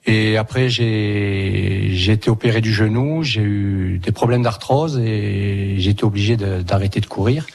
Et 0.08 0.38
après, 0.38 0.70
j'ai 0.70 1.90
j'ai 1.92 2.12
été 2.12 2.30
opéré 2.30 2.62
du 2.62 2.72
genou, 2.72 3.22
j'ai 3.22 3.42
eu 3.42 4.00
des 4.02 4.10
problèmes 4.10 4.42
d'arthrose 4.42 4.98
et 4.98 5.74
j'ai 5.76 5.90
été 5.90 6.02
obligé 6.02 6.38
d'arrêter 6.38 7.00
de, 7.00 7.06
courir. 7.06 7.46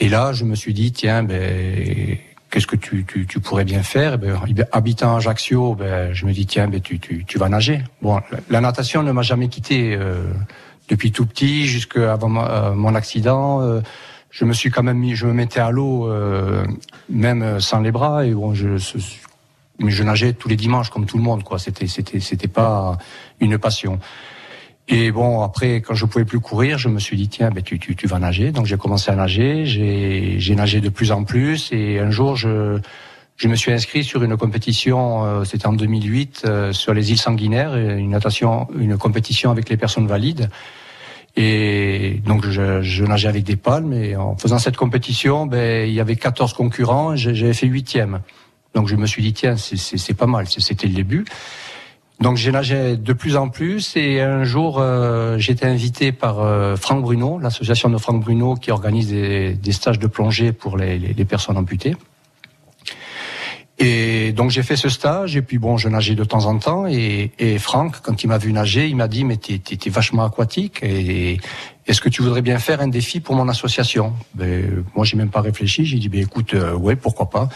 Et 0.00 0.08
là, 0.08 0.32
je 0.32 0.44
me 0.44 0.56
suis 0.56 0.74
dit, 0.74 0.90
tiens, 0.90 1.22
ben, 1.22 2.18
qu'est-ce 2.50 2.66
que 2.66 2.74
tu, 2.74 3.04
tu, 3.06 3.24
tu, 3.24 3.38
pourrais 3.38 3.64
bien 3.64 3.84
faire? 3.84 4.18
Ben, 4.18 4.36
Habitant 4.72 5.14
à 5.14 5.18
Ajaccio, 5.18 5.76
ben, 5.76 6.12
je 6.12 6.26
me 6.26 6.32
dis, 6.32 6.44
tiens, 6.44 6.66
ben, 6.66 6.80
tu, 6.80 6.98
tu, 6.98 7.24
tu 7.24 7.38
vas 7.38 7.48
nager. 7.48 7.84
Bon, 8.02 8.18
la 8.48 8.60
natation 8.60 9.04
ne 9.04 9.12
m'a 9.12 9.22
jamais 9.22 9.46
quitté 9.46 9.94
euh, 9.94 10.24
depuis 10.88 11.12
tout 11.12 11.24
petit, 11.24 11.66
jusqu'à 11.68 12.14
avant 12.14 12.44
euh, 12.44 12.74
mon 12.74 12.96
accident. 12.96 13.62
Euh, 13.62 13.80
je 14.30 14.44
me 14.44 14.52
suis 14.52 14.70
quand 14.70 14.82
même 14.82 14.98
mis, 14.98 15.14
je 15.14 15.26
me 15.26 15.32
mettais 15.32 15.60
à 15.60 15.70
l'eau, 15.70 16.08
euh, 16.08 16.64
même 17.08 17.60
sans 17.60 17.78
les 17.78 17.92
bras, 17.92 18.26
et 18.26 18.32
bon, 18.32 18.54
je, 18.54 18.76
mais 19.80 19.90
je 19.90 20.02
nageais 20.02 20.32
tous 20.32 20.48
les 20.48 20.56
dimanches 20.56 20.90
comme 20.90 21.06
tout 21.06 21.16
le 21.16 21.22
monde, 21.22 21.42
quoi. 21.42 21.58
C'était, 21.58 21.86
c'était, 21.86 22.20
c'était 22.20 22.48
pas 22.48 22.98
une 23.40 23.58
passion. 23.58 23.98
Et 24.92 25.12
bon, 25.12 25.42
après, 25.42 25.80
quand 25.80 25.94
je 25.94 26.04
pouvais 26.04 26.24
plus 26.24 26.40
courir, 26.40 26.76
je 26.76 26.88
me 26.88 26.98
suis 26.98 27.16
dit 27.16 27.28
tiens, 27.28 27.50
ben 27.50 27.62
tu, 27.62 27.78
tu, 27.78 27.94
tu 27.94 28.06
vas 28.08 28.18
nager. 28.18 28.50
Donc 28.50 28.66
j'ai 28.66 28.76
commencé 28.76 29.10
à 29.10 29.14
nager. 29.14 29.64
J'ai, 29.64 30.34
j'ai 30.38 30.54
nagé 30.56 30.80
de 30.80 30.88
plus 30.88 31.12
en 31.12 31.22
plus. 31.22 31.70
Et 31.72 32.00
un 32.00 32.10
jour, 32.10 32.36
je, 32.36 32.80
je 33.36 33.48
me 33.48 33.54
suis 33.54 33.72
inscrit 33.72 34.02
sur 34.02 34.22
une 34.24 34.36
compétition. 34.36 35.24
Euh, 35.24 35.44
c'était 35.44 35.68
en 35.68 35.74
2008 35.74 36.42
euh, 36.44 36.72
sur 36.72 36.92
les 36.92 37.12
îles 37.12 37.18
Sanguinaires, 37.18 37.76
une 37.76 38.10
natation, 38.10 38.66
une 38.76 38.98
compétition 38.98 39.52
avec 39.52 39.68
les 39.68 39.76
personnes 39.76 40.08
valides. 40.08 40.50
Et 41.36 42.20
donc 42.26 42.44
je, 42.44 42.82
je, 42.82 43.04
nageais 43.04 43.28
avec 43.28 43.44
des 43.44 43.54
palmes. 43.54 43.92
Et 43.92 44.16
en 44.16 44.36
faisant 44.36 44.58
cette 44.58 44.76
compétition, 44.76 45.46
ben 45.46 45.88
il 45.88 45.94
y 45.94 46.00
avait 46.00 46.16
14 46.16 46.52
concurrents. 46.52 47.14
J'avais 47.14 47.54
fait 47.54 47.68
huitième. 47.68 48.22
Donc 48.74 48.88
je 48.88 48.96
me 48.96 49.06
suis 49.06 49.22
dit 49.22 49.32
tiens 49.32 49.56
c'est 49.56 50.14
pas 50.14 50.26
mal, 50.26 50.46
c'était 50.48 50.86
le 50.86 50.94
début. 50.94 51.24
Donc 52.20 52.36
j'ai 52.36 52.52
nagé 52.52 52.98
de 52.98 53.12
plus 53.14 53.36
en 53.36 53.48
plus 53.48 53.96
et 53.96 54.20
un 54.20 54.44
jour 54.44 54.78
euh, 54.78 55.38
été 55.38 55.64
invité 55.64 56.12
par 56.12 56.40
euh, 56.40 56.76
Franck 56.76 57.00
Bruno, 57.00 57.38
l'association 57.38 57.88
de 57.88 57.96
Franck 57.96 58.22
Bruno 58.22 58.56
qui 58.56 58.70
organise 58.70 59.08
des, 59.08 59.72
stages 59.72 59.98
de 59.98 60.06
plongée 60.06 60.52
pour 60.52 60.76
les, 60.76 61.24
personnes 61.24 61.56
amputées. 61.56 61.96
Et 63.78 64.32
donc 64.32 64.50
j'ai 64.50 64.62
fait 64.62 64.76
ce 64.76 64.90
stage 64.90 65.34
et 65.34 65.40
puis 65.40 65.56
bon 65.56 65.78
je 65.78 65.88
nageais 65.88 66.14
de 66.14 66.24
temps 66.24 66.44
en 66.44 66.58
temps 66.58 66.86
et, 66.86 67.32
et 67.38 67.58
Franck 67.58 68.02
quand 68.02 68.22
il 68.22 68.26
m'a 68.26 68.36
vu 68.36 68.52
nager 68.52 68.86
il 68.86 68.96
m'a 68.96 69.08
dit 69.08 69.24
mais 69.24 69.38
t'es 69.38 69.58
es, 69.70 69.88
vachement 69.88 70.22
aquatique 70.22 70.80
et 70.82 71.40
est-ce 71.86 72.02
que 72.02 72.10
tu 72.10 72.20
voudrais 72.20 72.42
bien 72.42 72.58
faire 72.58 72.82
un 72.82 72.88
défi 72.88 73.20
pour 73.20 73.34
mon 73.34 73.48
association? 73.48 74.12
Ben, 74.34 74.84
Moi 74.94 75.06
j'ai 75.06 75.16
même 75.16 75.30
pas 75.30 75.40
réfléchi, 75.40 75.86
j'ai 75.86 75.96
dit 75.96 76.10
ben 76.10 76.20
écoute 76.20 76.52
euh, 76.52 76.74
ouais 76.74 76.96
pourquoi 76.96 77.30
pas. 77.30 77.48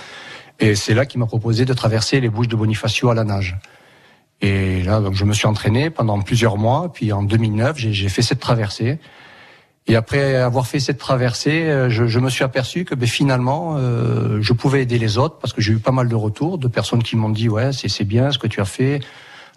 Et 0.64 0.74
c'est 0.76 0.94
là 0.94 1.04
qu'il 1.04 1.20
m'a 1.20 1.26
proposé 1.26 1.66
de 1.66 1.74
traverser 1.74 2.22
les 2.22 2.30
Bouches 2.30 2.48
de 2.48 2.56
Bonifacio 2.56 3.10
à 3.10 3.14
la 3.14 3.24
nage. 3.24 3.58
Et 4.40 4.82
là, 4.82 5.00
donc, 5.00 5.12
je 5.12 5.26
me 5.26 5.34
suis 5.34 5.46
entraîné 5.46 5.90
pendant 5.90 6.18
plusieurs 6.22 6.56
mois. 6.56 6.90
Puis 6.90 7.12
en 7.12 7.22
2009, 7.22 7.76
j'ai 7.76 8.08
fait 8.08 8.22
cette 8.22 8.40
traversée. 8.40 8.98
Et 9.86 9.94
après 9.94 10.36
avoir 10.36 10.66
fait 10.66 10.80
cette 10.80 10.96
traversée, 10.96 11.64
euh, 11.64 11.90
je, 11.90 12.06
je 12.06 12.18
me 12.18 12.30
suis 12.30 12.44
aperçu 12.44 12.86
que 12.86 12.94
ben, 12.94 13.06
finalement, 13.06 13.76
euh, 13.76 14.40
je 14.40 14.54
pouvais 14.54 14.80
aider 14.80 14.98
les 14.98 15.18
autres 15.18 15.36
parce 15.38 15.52
que 15.52 15.60
j'ai 15.60 15.74
eu 15.74 15.80
pas 15.80 15.92
mal 15.92 16.08
de 16.08 16.14
retours 16.14 16.56
de 16.56 16.68
personnes 16.68 17.02
qui 17.02 17.16
m'ont 17.16 17.28
dit 17.28 17.50
ouais, 17.50 17.72
c'est 17.72 18.04
bien 18.04 18.30
ce 18.30 18.38
que 18.38 18.46
tu 18.46 18.62
as 18.62 18.64
fait 18.64 19.00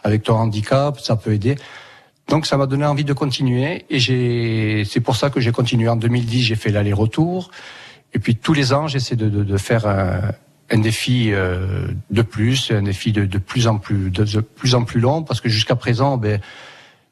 avec 0.04 0.24
ton 0.24 0.36
handicap, 0.36 1.00
ça 1.00 1.16
peut 1.16 1.32
aider. 1.32 1.56
Donc 2.28 2.46
ça 2.46 2.58
m'a 2.58 2.66
donné 2.66 2.84
envie 2.84 3.06
de 3.06 3.14
continuer 3.14 3.86
et 3.90 4.00
j'ai 4.00 4.84
c'est 4.84 5.00
pour 5.00 5.16
ça 5.16 5.30
que 5.30 5.40
j'ai 5.40 5.54
continué 5.54 5.88
en 5.88 5.96
2010, 5.96 6.42
j'ai 6.42 6.56
fait 6.56 6.72
l'aller-retour 6.72 7.52
et 8.14 8.20
puis 8.20 8.36
tous 8.36 8.54
les 8.54 8.74
ans, 8.74 8.88
j'essaie 8.88 9.16
de, 9.16 9.30
de, 9.30 9.46
de, 9.46 9.58
faire 9.58 9.86
un, 9.86 10.34
un 10.70 10.80
défi 10.80 11.32
euh, 11.32 11.88
de 12.10 12.22
plus, 12.22 12.72
un 12.72 12.84
défi 12.84 13.12
de, 13.12 13.26
de, 13.26 13.38
plus 13.38 13.68
en 13.68 13.78
plus 13.78 14.10
de, 14.10 14.42
plus 14.42 14.76
en 14.76 14.84
plus 14.84 15.00
long, 15.00 15.24
parce 15.24 15.42
que 15.42 15.50
jusqu'à 15.50 15.76
présent, 15.76 16.18
ben, 16.18 16.42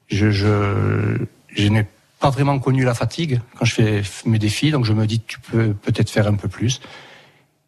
je, 0.07 0.29
je, 0.31 1.17
je 1.55 1.67
n'ai 1.67 1.85
pas 2.19 2.29
vraiment 2.29 2.59
connu 2.59 2.83
la 2.83 2.93
fatigue 2.93 3.39
quand 3.57 3.65
je 3.65 3.73
fais 3.73 4.01
mes 4.25 4.39
défis, 4.39 4.71
donc 4.71 4.85
je 4.85 4.93
me 4.93 5.05
dis 5.05 5.21
tu 5.21 5.39
peux 5.39 5.73
peut-être 5.73 6.09
faire 6.09 6.27
un 6.27 6.35
peu 6.35 6.47
plus. 6.47 6.81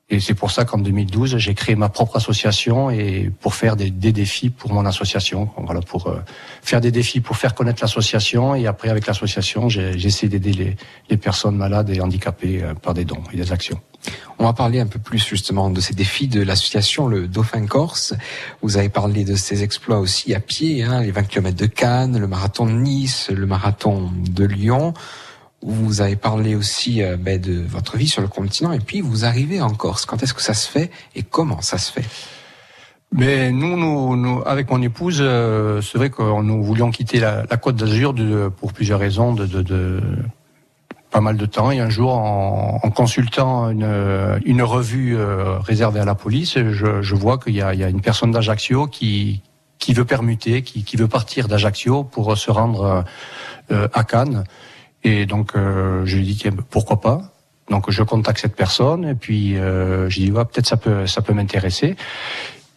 Et 0.10 0.22
c'est 0.22 0.36
pour 0.36 0.51
ça 0.51 0.64
qu'en 0.64 0.78
2012, 0.78 1.38
j'ai 1.38 1.53
créé 1.53 1.76
ma 1.76 1.89
propre 1.89 2.16
association 2.16 2.89
et 2.89 3.30
pour 3.41 3.55
faire 3.55 3.76
des, 3.76 3.89
des 3.89 4.14
défis 4.14 4.49
pour 4.49 4.72
mon 4.72 4.86
association. 4.86 5.49
Voilà, 5.58 5.82
pour 5.82 6.08
euh, 6.08 6.20
faire 6.62 6.80
des 6.80 6.91
défis 6.91 7.20
pour 7.20 7.36
faire 7.36 7.53
connaître 7.53 7.84
l'association. 7.84 8.55
Et 8.55 8.68
après, 8.68 8.88
avec 8.88 9.05
l'association, 9.05 9.68
essayé 9.68 10.30
d'aider 10.30 10.53
les, 10.53 10.78
les 11.10 11.18
personnes 11.18 11.58
malades 11.58 11.89
et 11.89 11.99
handicapées 11.99 12.64
euh, 12.64 12.74
par 12.74 12.93
des 12.93 13.03
dons 13.03 13.22
et 13.34 13.36
des 13.36 13.51
actions. 13.51 13.82
On 14.39 14.45
va 14.45 14.53
parler 14.53 14.80
un 14.80 14.88
peu 14.88 14.99
plus 14.99 15.26
justement 15.26 15.70
de 15.70 15.82
ces 15.82 15.93
défis 15.93 16.30
de 16.30 16.41
l'association 16.41 17.08
Le 17.08 17.28
Dauphin 17.28 17.66
Corse. 17.66 18.14
Vous 18.62 18.78
avez 18.78 18.88
parlé 18.89 19.26
de 19.26 19.36
ces 19.36 19.64
exploits 19.64 19.99
aussi 19.99 20.34
à 20.34 20.39
pied, 20.39 20.84
hein, 20.84 21.01
les 21.01 21.12
20 21.12 21.24
km 21.24 21.58
de 21.58 21.66
Cannes, 21.66 22.18
le 22.18 22.28
marathon 22.28 22.66
de 22.66 22.72
Nice, 22.72 23.30
le 23.30 23.45
marathon 23.45 24.10
de 24.30 24.45
Lyon. 24.45 24.93
Vous 25.70 25.99
avez 25.99 26.15
parlé 26.15 26.55
aussi 26.55 27.03
euh, 27.03 27.18
ben, 27.18 27.41
de 27.41 27.61
votre 27.61 27.97
vie 27.97 28.07
sur 28.07 28.22
le 28.22 28.30
continent 28.30 28.72
et 28.72 28.80
puis 28.80 29.01
vous 29.01 29.26
arrivez 29.26 29.59
en 29.59 29.72
Corse. 29.72 30.05
Quand 30.05 30.24
est-ce 30.24 30.34
que 30.34 30.41
ça 30.41 30.53
se 30.53 30.70
fait 30.70 30.89
et 31.13 31.24
comment 31.24 31.59
ça 31.59 31.78
se 31.78 31.91
fait? 31.91 32.05
Mais 33.11 33.51
nous, 33.51 34.15
nous, 34.15 34.41
avec 34.45 34.72
mon 34.72 34.82
épouse, 34.82 35.18
euh, 35.20 35.82
c'est 35.82 35.97
vrai 35.97 36.09
que 36.09 36.22
nous 36.41 36.63
voulions 36.63 36.89
quitter 36.89 37.20
la, 37.20 37.43
Côte 37.61 37.76
d'Azur 37.76 38.15
pour 38.55 38.72
plusieurs 38.72 38.99
raisons, 38.99 39.34
de, 39.34 40.01
pas 41.11 41.20
mal 41.20 41.36
de 41.36 41.45
temps. 41.45 41.70
Et 41.70 41.82
un 41.82 41.89
jour, 41.89 42.13
en, 42.13 42.89
consultant 42.91 43.70
une, 43.70 44.61
revue 44.61 45.18
euh, 45.18 45.59
réservée 45.59 45.99
à 45.99 46.05
la 46.05 46.15
police, 46.15 46.57
je, 46.57 47.15
vois 47.15 47.38
qu'il 47.38 47.55
y 47.55 47.61
a, 47.61 47.89
une 47.89 48.01
personne 48.01 48.32
d'Ajaccio 48.32 48.88
qui, 48.88 49.41
qui 49.80 49.93
veut 49.93 50.05
permuter, 50.05 50.61
qui, 50.61 50.86
qui 50.86 50.95
veut 50.95 51.09
partir 51.09 51.49
d'Ajaccio 51.49 52.05
pour 52.05 52.38
se 52.38 52.51
rendre 52.51 53.03
à 53.70 54.03
Cannes. 54.05 54.45
Et 55.04 55.26
donc, 55.26 55.56
euh, 55.56 56.06
je 56.06 56.18
lui 56.18 56.26
dis 56.26 56.36
tiens, 56.36 56.52
pourquoi 56.70 57.02
pas? 57.02 57.22
Donc, 57.70 57.89
je 57.91 58.04
contacte 58.04 58.39
cette 58.39 58.56
personne 58.56 59.06
et 59.06 59.16
puis 59.16 59.58
euh, 59.58 60.10
je 60.10 60.22
dis 60.22 60.32
ouais, 60.32 60.45
peut-être 60.45 60.68
ça 60.68 60.78
peut 60.78 61.06
ça 61.06 61.22
peut 61.22 61.34
m'intéresser. 61.34 61.95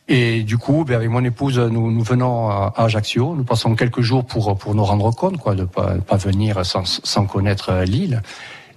Et 0.09 0.43
du 0.43 0.59
coup, 0.59 0.85
ben, 0.85 0.97
avec 0.97 1.09
mon 1.09 1.25
épouse, 1.25 1.59
nous, 1.59 1.93
nous 1.93 2.03
venons 2.03 2.51
à 2.51 2.75
Ajaccio. 2.77 3.37
Nous 3.37 3.45
passons 3.45 3.77
quelques 3.77 4.01
jours 4.01 4.25
pour 4.25 4.59
pour 4.59 4.75
nous 4.75 4.85
rendre 4.85 5.15
compte, 5.15 5.39
quoi, 5.39 5.55
de 5.55 5.65
pas 5.65 5.95
pas 6.07 6.17
venir 6.17 6.67
sans 6.67 6.85
sans 6.85 7.27
connaître 7.27 7.71
euh, 7.71 7.85
l'île. 7.85 8.21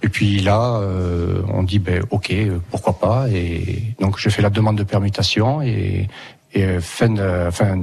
Et 0.04 0.08
puis 0.08 0.40
là, 0.40 0.76
euh, 0.76 1.42
on 1.52 1.64
dit 1.64 1.80
ben 1.80 2.04
ok, 2.10 2.32
pourquoi 2.70 2.98
pas? 2.98 3.28
Et 3.30 3.94
donc 4.00 4.18
je 4.18 4.28
fais 4.28 4.42
la 4.42 4.50
demande 4.50 4.76
de 4.76 4.84
permutation 4.84 5.62
et, 5.62 6.08
et 6.52 6.80
fin 6.80 7.08
de, 7.08 7.48
fin 7.50 7.78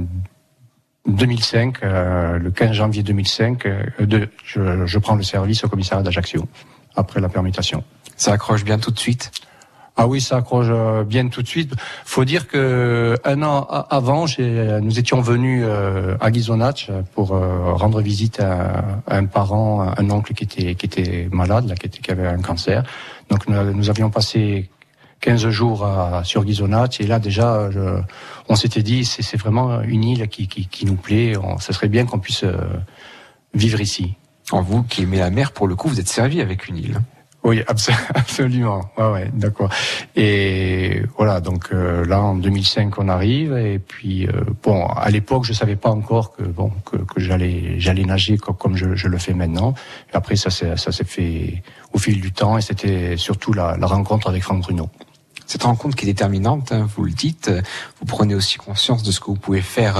2005, 1.06 1.82
euh, 1.82 2.38
le 2.38 2.50
15 2.50 2.72
janvier 2.72 3.02
2005, 3.02 3.66
euh, 3.66 3.84
de, 4.00 4.28
je, 4.44 4.86
je 4.86 4.98
prends 4.98 5.16
le 5.16 5.22
service 5.22 5.64
au 5.64 5.68
commissariat 5.68 6.02
d'Ajaccio 6.02 6.46
après 6.94 7.20
la 7.20 7.28
permutation. 7.28 7.82
Ça 8.16 8.32
accroche 8.32 8.64
bien 8.64 8.78
tout 8.78 8.90
de 8.90 8.98
suite? 8.98 9.32
Ah 9.96 10.06
oui, 10.06 10.20
ça 10.22 10.36
accroche 10.36 10.68
euh, 10.70 11.04
bien 11.04 11.28
tout 11.28 11.42
de 11.42 11.46
suite. 11.46 11.74
Faut 12.04 12.24
dire 12.24 12.48
que 12.48 13.14
un 13.24 13.42
an 13.42 13.66
avant, 13.90 14.24
nous 14.38 14.98
étions 14.98 15.20
venus 15.20 15.64
euh, 15.66 16.16
à 16.20 16.30
Ghisonach 16.30 16.90
pour 17.14 17.32
euh, 17.32 17.74
rendre 17.74 18.00
visite 18.00 18.40
à, 18.40 19.02
à 19.06 19.16
un 19.16 19.26
parent, 19.26 19.82
un 19.96 20.10
oncle 20.10 20.32
qui 20.32 20.44
était 20.44 20.74
qui 20.76 20.86
était 20.86 21.28
malade, 21.30 21.68
là, 21.68 21.74
qui, 21.74 21.86
était, 21.86 21.98
qui 22.00 22.10
avait 22.10 22.26
un 22.26 22.40
cancer. 22.40 22.84
Donc 23.28 23.46
nous, 23.48 23.72
nous 23.74 23.90
avions 23.90 24.08
passé 24.08 24.70
15 25.22 25.48
jours 25.50 25.86
à, 25.86 26.22
sur 26.24 26.44
Ghisonach 26.44 27.00
et 27.00 27.06
là 27.06 27.18
déjà, 27.18 27.70
je- 27.70 28.00
on 28.48 28.56
s'était 28.56 28.82
dit 28.82 29.04
c'est 29.04 29.36
vraiment 29.38 29.80
une 29.82 30.04
île 30.04 30.28
qui, 30.28 30.48
qui, 30.48 30.66
qui 30.66 30.84
nous 30.84 30.96
plaît. 30.96 31.36
On, 31.36 31.58
ce 31.58 31.72
serait 31.72 31.88
bien 31.88 32.04
qu'on 32.04 32.18
puisse 32.18 32.44
euh, 32.44 32.56
vivre 33.54 33.80
ici. 33.80 34.14
En 34.50 34.60
vous 34.62 34.82
qui 34.82 35.02
aimez 35.04 35.18
la 35.18 35.30
mer, 35.30 35.52
pour 35.52 35.66
le 35.68 35.76
coup, 35.76 35.88
vous 35.88 36.00
êtes 36.00 36.08
servi 36.08 36.40
avec 36.42 36.66
une 36.68 36.76
île. 36.76 37.00
Oui, 37.44 37.60
abso- 37.68 37.92
absolument. 38.14 38.82
Ouais, 38.98 39.10
ouais, 39.12 39.30
d'accord. 39.32 39.70
Et 40.16 41.02
voilà, 41.16 41.40
donc 41.40 41.68
euh, 41.72 42.04
là 42.04 42.20
en 42.20 42.34
2005 42.34 42.98
on 42.98 43.08
arrive 43.08 43.52
et 43.56 43.78
puis 43.78 44.26
euh, 44.26 44.32
bon, 44.62 44.86
à 44.86 45.08
l'époque 45.10 45.44
je 45.44 45.52
savais 45.52 45.76
pas 45.76 45.90
encore 45.90 46.32
que 46.36 46.42
bon 46.42 46.70
que, 46.84 46.96
que 46.96 47.20
j'allais 47.20 47.78
j'allais 47.80 48.04
nager 48.04 48.38
comme, 48.38 48.56
comme 48.56 48.76
je, 48.76 48.94
je 48.96 49.08
le 49.08 49.18
fais 49.18 49.34
maintenant. 49.34 49.74
Et 50.12 50.16
après 50.16 50.36
ça 50.36 50.50
s'est 50.50 50.76
ça 50.76 50.90
s'est 50.92 51.04
fait 51.04 51.62
au 51.92 51.98
fil 51.98 52.20
du 52.20 52.32
temps 52.32 52.58
et 52.58 52.60
c'était 52.60 53.16
surtout 53.16 53.52
la, 53.52 53.76
la 53.76 53.86
rencontre 53.86 54.28
avec 54.28 54.42
Franck 54.42 54.62
Bruno. 54.62 54.88
Cette 55.46 55.64
rencontre 55.64 55.96
qui 55.96 56.04
est 56.04 56.12
déterminante, 56.12 56.72
hein, 56.72 56.88
vous 56.96 57.04
le 57.04 57.12
dites, 57.12 57.50
vous 58.00 58.06
prenez 58.06 58.34
aussi 58.34 58.58
conscience 58.58 59.02
de 59.02 59.10
ce 59.10 59.20
que 59.20 59.26
vous 59.26 59.36
pouvez 59.36 59.62
faire 59.62 59.96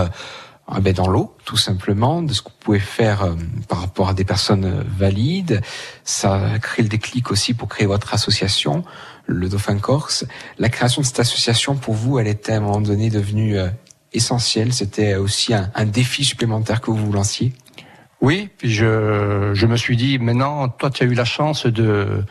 euh, 0.71 0.81
ben, 0.81 0.93
dans 0.93 1.09
l'eau, 1.09 1.35
tout 1.45 1.57
simplement, 1.57 2.23
de 2.23 2.33
ce 2.33 2.43
que 2.43 2.49
vous 2.49 2.57
pouvez 2.61 2.79
faire 2.79 3.23
euh, 3.23 3.35
par 3.69 3.81
rapport 3.81 4.09
à 4.09 4.15
des 4.15 4.25
personnes 4.25 4.65
euh, 4.65 4.83
valides. 4.97 5.61
Ça 6.05 6.59
crée 6.61 6.83
le 6.83 6.89
déclic 6.89 7.31
aussi 7.31 7.55
pour 7.55 7.69
créer 7.69 7.87
votre 7.87 8.15
association, 8.15 8.85
le 9.27 9.49
Dauphin 9.49 9.79
Corse. 9.79 10.25
La 10.59 10.69
création 10.69 11.03
de 11.03 11.07
cette 11.07 11.21
association, 11.21 11.75
pour 11.75 11.95
vous, 11.95 12.19
elle 12.19 12.29
était 12.29 12.53
à 12.53 12.57
un 12.57 12.61
moment 12.61 12.81
donné 12.81 13.11
devenue 13.11 13.57
essentielle. 14.13 14.73
C'était 14.73 15.17
aussi 15.17 15.53
un, 15.55 15.85
défi 15.85 16.25
supplémentaire 16.25 16.81
que 16.81 16.91
vous 16.91 17.07
vous 17.07 17.13
lanciez? 17.13 17.53
Oui, 18.21 18.51
puis 18.57 18.71
je, 18.71 19.51
je 19.53 19.67
me 19.67 19.77
suis 19.77 19.97
dit, 19.97 20.19
maintenant, 20.19 20.69
toi, 20.69 20.91
tu 20.91 21.03
as 21.03 21.07
eu 21.07 21.15
la 21.15 21.25
chance 21.25 21.67
de, 21.67 22.25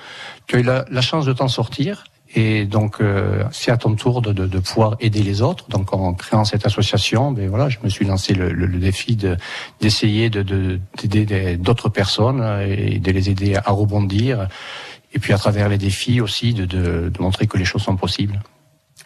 tu 0.47 0.55
as 0.55 0.59
eu 0.59 0.64
la 0.64 1.01
chance 1.01 1.26
de 1.26 1.34
t'en 1.34 1.49
sortir. 1.49 2.05
Et 2.34 2.66
donc, 2.66 3.02
euh, 3.02 3.44
c'est 3.52 3.72
à 3.72 3.78
ton 3.78 3.96
tour 3.96 4.22
de, 4.22 4.32
de, 4.32 4.48
de 4.48 4.60
pouvoir 4.60 4.96
aider 5.02 5.22
les 5.22 5.42
autres. 5.42 5.68
Donc, 5.68 5.94
en 5.94 6.14
créant 6.14 6.46
cette 6.46 6.66
association, 6.66 7.32
ben 7.34 7.50
voilà, 7.50 7.68
je 7.68 7.78
me 7.84 7.90
suis 7.90 8.06
lancé 8.06 8.34
le, 8.34 8.52
le, 8.54 8.66
le 8.68 8.80
défi 8.80 9.16
de 9.18 9.36
d'essayer 9.82 10.30
de 10.30 10.42
de- 10.42 10.80
d'aider 11.04 11.58
d'autres 11.58 11.90
personnes 11.90 12.42
et 12.66 13.00
de 13.00 13.12
les 13.12 13.30
aider 13.30 13.56
à 13.56 13.72
rebondir. 13.72 14.48
Et 15.14 15.20
puis, 15.20 15.34
à 15.34 15.38
travers 15.38 15.68
les 15.68 15.78
défis 15.78 16.22
aussi, 16.22 16.54
de, 16.54 16.66
de, 16.66 17.10
de 17.10 17.22
montrer 17.22 17.48
que 17.48 17.58
les 17.58 17.66
choses 17.66 17.82
sont 17.84 17.98
possibles. 17.98 18.42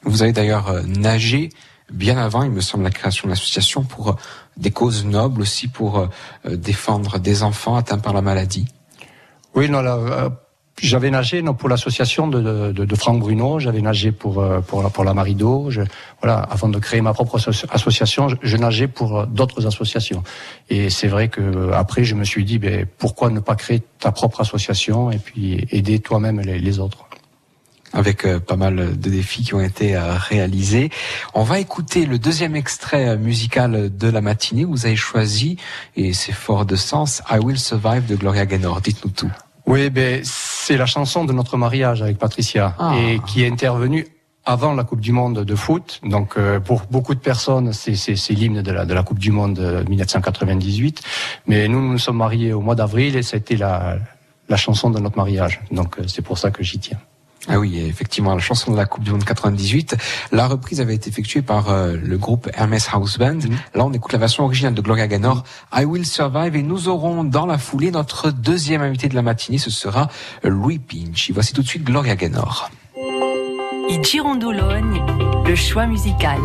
Vous 0.04 0.22
avez 0.22 0.32
d'ailleurs 0.34 0.68
euh, 0.70 0.84
nagé 0.84 1.50
bien 1.92 2.18
avant, 2.18 2.44
il 2.44 2.52
me 2.52 2.62
semble, 2.62 2.84
la 2.84 2.92
création 2.92 3.28
de 3.28 3.32
l'association 3.32 3.84
pour 3.84 4.10
euh, 4.10 4.14
des 4.58 4.70
causes 4.72 5.04
nobles 5.04 5.42
aussi, 5.42 5.68
pour 5.68 5.98
euh, 5.98 6.08
défendre 6.56 7.18
des 7.18 7.42
enfants 7.42 7.76
atteints 7.76 7.98
par 7.98 8.14
la 8.14 8.22
maladie. 8.22 8.68
Oui, 9.56 9.68
non, 9.68 9.82
là, 9.82 9.96
euh, 9.96 10.30
j'avais 10.82 11.10
nagé 11.10 11.42
non, 11.42 11.54
pour 11.54 11.70
l'association 11.70 12.28
de, 12.28 12.72
de, 12.72 12.86
de- 12.86 12.96
Franck 12.96 13.20
Bruno, 13.20 13.60
j'avais 13.60 13.82
nagé 13.82 14.12
pour, 14.12 14.40
euh, 14.40 14.60
pour, 14.60 14.84
la, 14.84 14.90
pour 14.90 15.04
la 15.04 15.14
Marido. 15.14 15.68
Je, 15.70 15.82
voilà, 16.22 16.40
avant 16.40 16.68
de 16.68 16.80
créer 16.80 17.02
ma 17.02 17.14
propre 17.14 17.38
asso- 17.38 17.66
association, 17.70 18.28
je, 18.30 18.36
je 18.42 18.58
nageais 18.58 18.88
pour 18.88 19.20
euh, 19.20 19.26
d'autres 19.26 19.66
associations. 19.68 20.24
Et 20.70 20.90
c'est 20.90 21.08
vrai 21.08 21.30
que 21.30 21.42
euh, 21.42 21.72
après, 21.74 22.04
je 22.04 22.16
me 22.16 22.26
suis 22.26 22.44
dit, 22.44 22.60
ben, 22.60 22.86
pourquoi 22.98 23.30
ne 23.30 23.40
pas 23.40 23.56
créer 23.56 23.82
ta 24.00 24.12
propre 24.12 24.42
association 24.42 25.12
et 25.12 25.18
puis 25.18 25.66
aider 25.72 26.00
toi-même 26.00 26.42
les, 26.42 26.60
les 26.60 26.80
autres 26.80 27.06
avec 27.94 28.28
pas 28.40 28.58
mal 28.58 29.00
de 29.00 29.10
défis 29.10 29.44
qui 29.44 29.54
ont 29.54 29.62
été 29.62 29.98
réalisés. 29.98 30.90
On 31.34 31.44
va 31.44 31.60
écouter 31.60 32.06
le 32.06 32.20
deuxième 32.20 32.54
extrait 32.58 33.16
musical 33.16 33.96
de 33.96 34.10
la 34.10 34.20
matinée. 34.20 34.66
Vous 34.66 34.86
avez 34.86 34.98
choisi, 34.98 35.56
et 35.96 36.12
c'est 36.12 36.34
fort 36.34 36.66
de 36.66 36.76
sens, 36.76 37.22
I 37.32 37.38
Will 37.40 37.58
Survive 37.58 38.06
de 38.06 38.18
Gloria 38.18 38.46
Gaynor. 38.46 38.82
Dites-nous 38.82 39.12
tout. 39.12 39.32
Oui, 39.68 39.90
ben, 39.90 40.22
c'est 40.24 40.78
la 40.78 40.86
chanson 40.86 41.26
de 41.26 41.34
notre 41.34 41.58
mariage 41.58 42.02
avec 42.02 42.18
Patricia 42.18 42.76
Ah. 42.80 42.96
et 42.98 43.20
qui 43.28 43.44
est 43.44 43.48
intervenue 43.52 44.08
avant 44.46 44.74
la 44.74 44.84
Coupe 44.84 45.02
du 45.02 45.12
Monde 45.12 45.44
de 45.44 45.56
foot. 45.56 46.00
Donc, 46.04 46.38
euh, 46.38 46.60
pour 46.60 46.84
beaucoup 46.92 47.16
de 47.16 47.20
personnes, 47.20 47.74
c'est, 47.74 47.96
c'est, 47.96 48.16
c'est 48.16 48.34
l'hymne 48.34 48.62
de 48.62 48.72
la, 48.72 48.86
de 48.86 48.94
la 48.94 49.02
Coupe 49.02 49.18
du 49.18 49.32
Monde 49.32 49.56
de 49.56 49.84
1998. 49.90 51.02
Mais 51.48 51.68
nous, 51.68 51.82
nous 51.82 51.94
nous 51.94 51.98
sommes 51.98 52.18
mariés 52.18 52.54
au 52.54 52.62
mois 52.62 52.76
d'avril 52.76 53.16
et 53.16 53.24
c'était 53.24 53.56
la, 53.56 53.98
la 54.48 54.58
chanson 54.58 54.92
de 54.92 55.00
notre 55.00 55.18
mariage. 55.18 55.62
Donc, 55.72 55.98
euh, 55.98 56.04
c'est 56.08 56.22
pour 56.22 56.38
ça 56.38 56.52
que 56.52 56.64
j'y 56.64 56.78
tiens. 56.78 57.00
Ah 57.48 57.60
oui, 57.60 57.80
effectivement, 57.80 58.34
la 58.34 58.42
chanson 58.42 58.72
de 58.72 58.78
la 58.78 58.86
Coupe 58.86 59.04
du 59.04 59.12
Monde 59.12 59.24
98. 59.24 59.96
La 60.32 60.48
reprise 60.48 60.82
avait 60.82 60.96
été 60.96 61.10
effectuée 61.10 61.42
par 61.42 61.70
euh, 61.70 61.96
le 61.96 62.18
groupe 62.18 62.50
Hermes 62.56 62.78
House 62.92 63.20
Band. 63.20 63.40
Là, 63.76 63.86
on 63.86 63.94
écoute 63.94 64.14
la 64.14 64.20
version 64.20 64.44
originale 64.44 64.74
de 64.74 64.82
Gloria 64.82 65.08
Gaynor, 65.08 65.44
I 65.74 65.86
Will 65.86 66.06
Survive, 66.06 66.56
et 66.56 66.64
nous 66.64 66.88
aurons 66.88 67.24
dans 67.24 67.46
la 67.46 67.58
foulée 67.58 67.92
notre 67.92 68.32
deuxième 68.32 68.82
invité 68.82 69.10
de 69.10 69.16
la 69.16 69.22
matinée, 69.22 69.60
ce 69.60 69.70
sera 69.70 70.10
Louis 70.44 70.80
Pinch. 70.80 71.30
Et 71.30 71.34
voici 71.34 71.54
tout 71.54 71.62
de 71.62 71.68
suite 71.68 71.84
Gloria 71.84 72.16
Gaynor. 72.16 72.70
Girondologne, 74.02 75.04
le 75.46 75.56
choix 75.56 75.86
musical. 75.86 76.40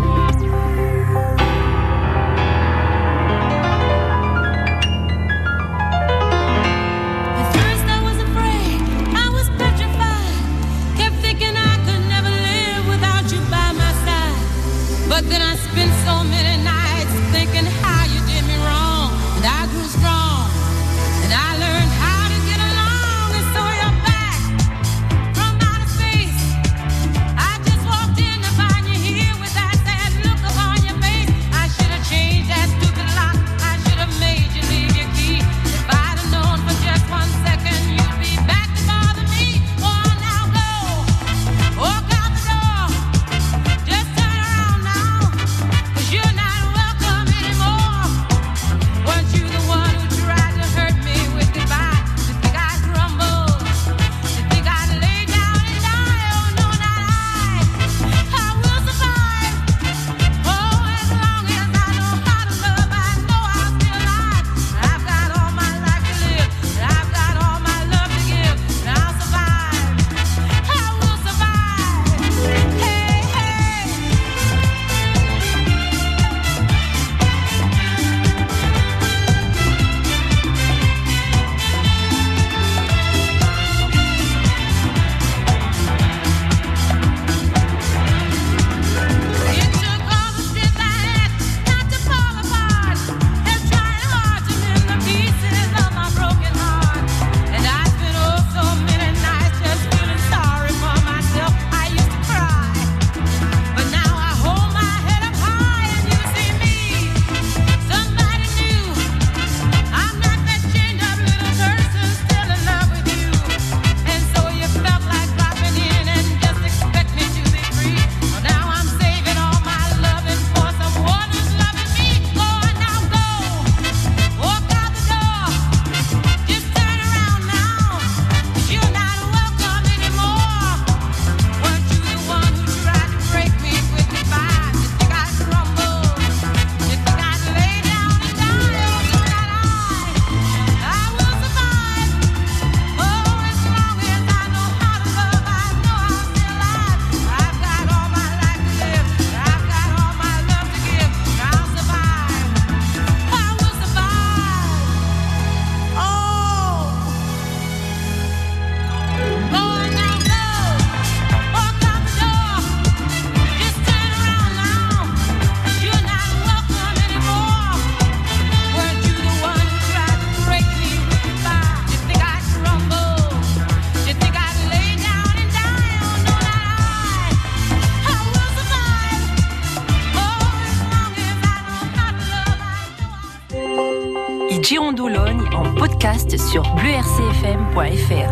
Girondologne 184.62 185.48
en 185.54 185.74
podcast 185.74 186.36
sur 186.38 186.62
bleurcfm.fr. 186.74 188.30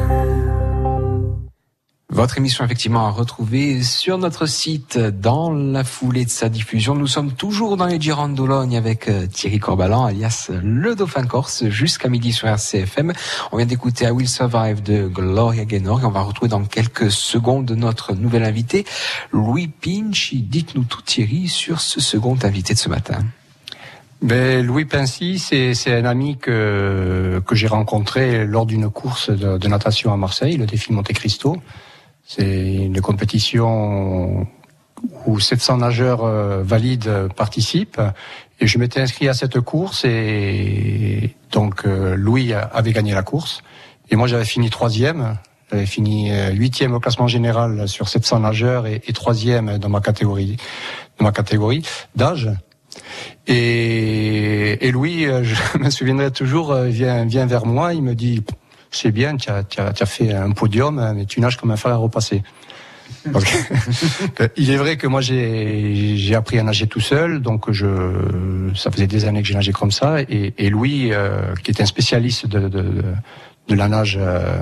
Votre 2.10 2.38
émission 2.38 2.64
effectivement 2.64 3.06
à 3.06 3.10
retrouver 3.10 3.82
sur 3.82 4.18
notre 4.18 4.46
site 4.46 4.98
dans 4.98 5.52
la 5.52 5.84
foulée 5.84 6.24
de 6.24 6.30
sa 6.30 6.48
diffusion. 6.48 6.94
Nous 6.94 7.06
sommes 7.06 7.32
toujours 7.32 7.76
dans 7.76 7.86
les 7.86 8.00
Girondes 8.00 8.38
avec 8.74 9.08
euh, 9.08 9.26
Thierry 9.26 9.58
Corbalan 9.58 10.06
alias 10.06 10.50
le 10.62 10.94
Dauphin 10.94 11.24
Corse 11.24 11.68
jusqu'à 11.68 12.08
midi 12.08 12.32
sur 12.32 12.48
RCFM. 12.48 13.12
On 13.52 13.56
vient 13.56 13.66
d'écouter 13.66 14.06
I 14.06 14.10
Will 14.10 14.28
Survive 14.28 14.82
de 14.82 15.06
Gloria 15.06 15.64
Gaynor 15.64 16.00
et 16.00 16.04
on 16.04 16.10
va 16.10 16.22
retrouver 16.22 16.48
dans 16.48 16.64
quelques 16.64 17.10
secondes 17.10 17.70
notre 17.70 18.14
nouvel 18.14 18.44
invité 18.44 18.84
Louis 19.32 19.68
Pinch. 19.68 20.34
Dites-nous 20.34 20.84
tout 20.84 21.02
Thierry 21.02 21.48
sur 21.48 21.80
ce 21.80 22.00
second 22.00 22.36
invité 22.42 22.74
de 22.74 22.78
ce 22.78 22.88
matin. 22.88 23.18
Ben, 24.20 24.66
Louis 24.66 24.84
Pincy, 24.84 25.38
c'est 25.38 25.92
un 25.92 26.04
ami 26.04 26.38
que, 26.38 27.40
que 27.46 27.54
j'ai 27.54 27.68
rencontré 27.68 28.44
lors 28.44 28.66
d'une 28.66 28.90
course 28.90 29.30
de, 29.30 29.58
de 29.58 29.68
natation 29.68 30.12
à 30.12 30.16
Marseille, 30.16 30.56
le 30.56 30.66
défi 30.66 30.92
Monte 30.92 31.12
Cristo. 31.12 31.56
C'est 32.26 32.74
une 32.74 33.00
compétition 33.00 34.46
où 35.26 35.38
700 35.38 35.78
nageurs 35.78 36.24
euh, 36.24 36.62
valides 36.62 37.28
participent. 37.36 38.00
Et 38.60 38.66
je 38.66 38.78
m'étais 38.78 39.00
inscrit 39.00 39.28
à 39.28 39.34
cette 39.34 39.60
course 39.60 40.04
et 40.04 41.36
donc 41.52 41.86
euh, 41.86 42.16
Louis 42.16 42.52
avait 42.52 42.92
gagné 42.92 43.14
la 43.14 43.22
course. 43.22 43.62
Et 44.10 44.16
moi 44.16 44.26
j'avais 44.26 44.44
fini 44.44 44.68
troisième. 44.68 45.36
J'avais 45.70 45.86
fini 45.86 46.32
euh, 46.32 46.50
huitième 46.50 46.92
au 46.92 47.00
classement 47.00 47.28
général 47.28 47.88
sur 47.88 48.08
700 48.08 48.40
nageurs 48.40 48.86
et, 48.86 49.00
et 49.06 49.12
troisième 49.12 49.78
dans 49.78 49.88
ma 49.88 50.00
catégorie, 50.00 50.56
dans 51.18 51.24
ma 51.24 51.32
catégorie 51.32 51.86
d'âge. 52.16 52.50
Et, 53.46 54.86
et 54.86 54.90
Louis, 54.90 55.26
euh, 55.26 55.42
je 55.44 55.78
me 55.78 55.90
souviendrai 55.90 56.30
toujours, 56.30 56.72
euh, 56.72 56.86
vient, 56.86 57.24
vient 57.24 57.46
vers 57.46 57.66
moi, 57.66 57.94
il 57.94 58.02
me 58.02 58.14
dit, 58.14 58.42
c'est 58.90 59.12
bien, 59.12 59.36
tu 59.36 59.50
as, 59.50 59.64
as, 59.78 59.92
as 60.00 60.06
fait 60.06 60.32
un 60.32 60.52
podium, 60.52 61.12
mais 61.14 61.24
tu 61.24 61.40
nages 61.40 61.56
comme 61.56 61.70
un 61.70 61.76
fer 61.76 61.92
à 61.92 61.96
repasser. 61.96 62.42
Donc, 63.26 63.44
il 64.56 64.70
est 64.70 64.76
vrai 64.76 64.96
que 64.96 65.06
moi 65.06 65.20
j'ai 65.20 66.34
appris 66.34 66.58
à 66.58 66.62
nager 66.62 66.86
tout 66.86 67.00
seul, 67.00 67.40
donc 67.40 67.70
je 67.70 68.70
ça 68.74 68.90
faisait 68.90 69.06
des 69.06 69.24
années 69.24 69.42
que 69.42 69.48
j'ai 69.48 69.54
nagé 69.54 69.72
comme 69.72 69.90
ça. 69.90 70.20
Et, 70.22 70.54
et 70.58 70.70
Louis, 70.70 71.10
euh, 71.12 71.54
qui 71.62 71.70
est 71.70 71.80
un 71.80 71.86
spécialiste 71.86 72.46
de 72.46 72.60
de, 72.60 72.68
de, 72.68 73.02
de 73.68 73.74
la 73.74 73.88
nage 73.88 74.18
euh, 74.20 74.58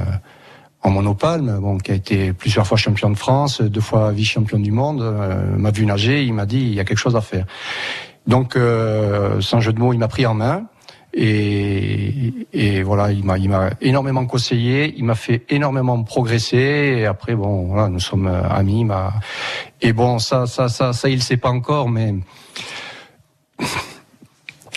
en 0.83 0.91
monopalme, 0.91 1.59
bon, 1.61 1.79
qui 1.79 1.93
a 1.93 1.95
été 1.95 2.33
plusieurs 2.33 2.67
fois 2.67 2.77
champion 2.77 3.11
de 3.11 3.17
France, 3.17 3.61
deux 3.61 3.81
fois 3.81 4.13
vice-champion 4.13 4.59
du 4.59 4.73
monde, 4.73 5.03
euh, 5.03 5.57
m'a 5.57 5.71
vu 5.71 5.87
nager, 5.87 6.23
il 6.23 6.35
m'a 6.35 6.47
dit 6.47 6.61
il 6.61 6.75
y 6.75 6.81
a 6.81 6.85
quelque 6.85 6.99
chose 6.99 7.17
à 7.17 7.21
faire. 7.21 7.47
Donc, 8.27 8.57
euh, 8.57 9.41
sans 9.41 9.61
jeu 9.61 9.73
de 9.73 9.79
mots, 9.79 9.93
il 9.93 9.99
m'a 9.99 10.09
pris 10.09 10.27
en 10.27 10.35
main. 10.35 10.67
Et, 11.19 12.35
et 12.53 12.83
voilà, 12.83 13.11
il 13.11 13.25
m'a, 13.25 13.39
il 13.39 13.49
m'a 13.49 13.71
énormément 13.81 14.27
conseillé, 14.27 14.95
il 14.99 15.05
m'a 15.05 15.15
fait 15.15 15.47
énormément 15.49 16.03
progresser. 16.03 16.97
Et 16.99 17.07
après, 17.07 17.35
bon, 17.35 17.69
voilà, 17.69 17.89
nous 17.89 18.01
sommes 18.01 18.27
euh, 18.27 18.47
amis. 18.51 18.87
Et 19.81 19.95
bon, 19.95 20.19
ça, 20.19 20.47
ça, 20.47 20.69
ça, 20.69 20.93
ça, 20.93 21.09
il 21.09 21.23
sait 21.23 21.39
pas 21.39 21.49
encore, 21.49 21.89
mais 21.89 22.15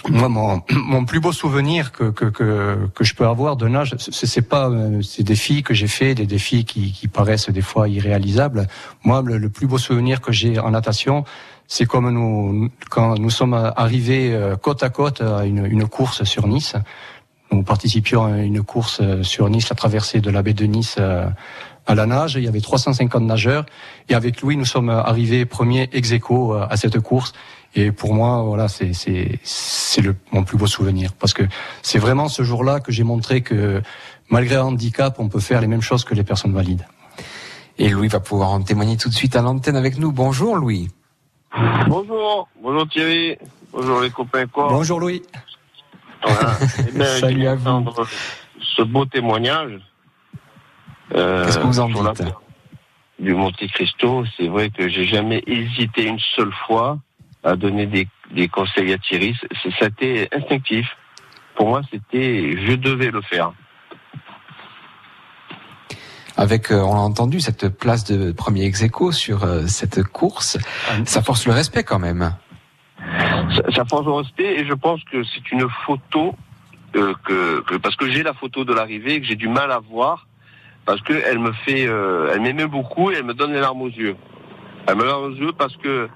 moi, 0.09 0.29
mon, 0.29 0.61
mon 0.71 1.03
plus 1.03 1.19
beau 1.19 1.33
souvenir 1.33 1.91
que, 1.91 2.05
que, 2.05 2.25
que, 2.25 2.87
que 2.95 3.03
je 3.03 3.15
peux 3.15 3.27
avoir 3.27 3.57
de 3.57 3.67
nage, 3.67 3.95
c'est 3.97 4.25
c'est 4.25 4.41
pas 4.41 4.69
euh, 4.69 5.01
ces 5.01 5.23
défis 5.23 5.61
que 5.61 5.73
j'ai 5.73 5.87
fait, 5.87 6.15
des 6.15 6.25
défis 6.25 6.63
qui, 6.63 6.93
qui 6.93 7.09
paraissent 7.09 7.49
des 7.49 7.61
fois 7.61 7.89
irréalisables. 7.89 8.67
Moi, 9.03 9.21
le, 9.25 9.37
le 9.39 9.49
plus 9.49 9.67
beau 9.67 9.77
souvenir 9.77 10.21
que 10.21 10.31
j'ai 10.31 10.57
en 10.57 10.71
natation, 10.71 11.25
c'est 11.71 11.85
comme 11.85 12.09
nous, 12.09 12.69
quand 12.89 13.17
nous 13.19 13.29
sommes 13.29 13.53
arrivés 13.53 14.33
euh, 14.33 14.55
côte 14.57 14.81
à 14.81 14.89
côte 14.89 15.21
à 15.21 15.45
une, 15.45 15.65
une 15.67 15.87
course 15.87 16.23
sur 16.23 16.47
Nice. 16.47 16.75
Nous 17.51 17.61
participions 17.61 18.25
à 18.25 18.39
une 18.39 18.63
course 18.63 18.99
euh, 19.01 19.21
sur 19.21 19.47
Nice, 19.49 19.69
la 19.69 19.75
traversée 19.75 20.19
de 20.19 20.31
la 20.31 20.41
baie 20.41 20.53
de 20.53 20.65
Nice 20.65 20.95
euh, 20.99 21.29
à 21.85 21.93
la 21.93 22.07
nage. 22.07 22.35
Il 22.35 22.43
y 22.43 22.47
avait 22.47 22.59
350 22.59 23.21
nageurs. 23.21 23.67
Et 24.09 24.15
avec 24.15 24.41
Louis, 24.41 24.57
nous 24.57 24.65
sommes 24.65 24.89
arrivés 24.89 25.45
premiers 25.45 25.89
ex 25.93 26.11
aequo 26.11 26.53
à 26.53 26.75
cette 26.75 26.99
course. 27.01 27.33
Et 27.75 27.91
pour 27.91 28.15
moi, 28.15 28.41
voilà, 28.41 28.67
c'est 28.67 28.93
c'est 28.93 29.39
c'est 29.43 30.01
le 30.01 30.15
mon 30.31 30.43
plus 30.43 30.57
beau 30.57 30.65
souvenir 30.65 31.13
parce 31.13 31.35
que 31.35 31.43
c'est 31.83 31.99
vraiment 31.99 32.29
ce 32.29 32.41
jour-là 32.41 32.79
que 32.79 32.91
j'ai 32.91 33.03
montré 33.03 33.41
que 33.41 33.83
malgré 34.29 34.55
un 34.55 34.63
handicap, 34.63 35.19
on 35.19 35.29
peut 35.29 35.39
faire 35.39 35.61
les 35.61 35.67
mêmes 35.67 35.83
choses 35.83 36.03
que 36.03 36.15
les 36.15 36.23
personnes 36.23 36.53
valides. 36.53 36.87
Et 37.77 37.89
Louis 37.89 38.07
va 38.07 38.19
pouvoir 38.19 38.49
en 38.49 38.61
témoigner 38.61 38.97
tout 38.97 39.09
de 39.09 39.13
suite 39.13 39.35
à 39.35 39.43
l'antenne 39.43 39.75
avec 39.75 39.99
nous. 39.99 40.11
Bonjour 40.11 40.55
Louis. 40.55 40.89
Bonjour, 41.87 42.47
bonjour 42.61 42.87
Thierry, 42.87 43.37
bonjour 43.73 44.01
les 44.01 44.11
copains 44.11 44.45
quoi. 44.47 44.67
Bonjour 44.69 44.99
Louis. 44.99 45.21
Voilà. 46.23 46.51
Eh 46.87 46.91
ben, 46.91 47.05
Salut 47.19 47.47
à 47.47 47.55
vous. 47.55 47.85
Ce 48.61 48.81
beau 48.83 49.05
témoignage. 49.05 49.79
euh, 51.15 51.45
Qu'est-ce 51.45 51.57
que 51.59 51.63
vous 51.65 51.79
en 51.79 51.87
dites 51.89 52.23
Du 53.19 53.33
Monte 53.33 53.57
Cristo, 53.73 54.23
c'est 54.37 54.47
vrai 54.47 54.69
que 54.69 54.87
j'ai 54.89 55.05
jamais 55.05 55.43
hésité 55.47 56.05
une 56.05 56.19
seule 56.35 56.53
fois 56.67 56.99
à 57.43 57.55
donner 57.55 57.85
des, 57.87 58.07
des 58.31 58.47
conseils 58.47 58.93
à 58.93 58.97
Thierry. 58.97 59.35
C'est- 59.63 59.71
C'était 59.79 60.29
instinctif. 60.31 60.87
Pour 61.55 61.69
moi, 61.69 61.81
c'était, 61.91 62.55
je 62.65 62.73
devais 62.75 63.11
le 63.11 63.21
faire. 63.21 63.51
Avec, 66.39 66.71
euh, 66.71 66.79
on 66.81 66.93
l'a 66.93 67.01
entendu, 67.01 67.41
cette 67.41 67.67
place 67.67 68.05
de 68.05 68.31
premier 68.31 68.63
ex 68.63 68.81
aequo 68.81 69.11
sur 69.11 69.43
euh, 69.43 69.67
cette 69.67 70.01
course, 70.03 70.57
ça 71.03 71.21
force 71.21 71.45
le 71.45 71.51
respect 71.51 71.83
quand 71.83 71.99
même. 71.99 72.33
ça, 73.55 73.61
ça 73.75 73.83
force 73.85 74.05
le 74.05 74.13
respect 74.13 74.59
et 74.59 74.65
je 74.65 74.73
pense 74.73 75.03
que 75.11 75.21
c'est 75.25 75.51
une 75.51 75.67
photo 75.85 76.35
euh, 76.95 77.13
que, 77.25 77.59
que- 77.67 77.75
parce 77.75 77.97
que 77.97 78.09
j'ai 78.09 78.23
la 78.23 78.33
photo 78.33 78.63
de 78.63 78.73
l'arrivée 78.73 79.15
et 79.15 79.21
que 79.21 79.27
j'ai 79.27 79.35
du 79.35 79.49
mal 79.49 79.69
à 79.69 79.79
voir 79.79 80.27
parce 80.85 81.01
que 81.01 81.11
elle 81.29 81.39
me 81.39 81.51
fait 81.65 81.85
euh, 81.87 82.31
elle 82.33 82.39
m'aimait 82.41 82.67
beaucoup 82.67 83.11
et 83.11 83.15
elle 83.15 83.25
me 83.25 83.33
donne 83.33 83.51
les 83.51 83.59
larmes 83.59 83.81
aux 83.81 83.89
yeux. 83.89 84.15
Elle 84.87 84.95
me 84.95 85.03
larmes 85.05 85.25
aux 85.25 85.35
yeux 85.35 85.51
parce 85.57 85.75
que 85.75 86.07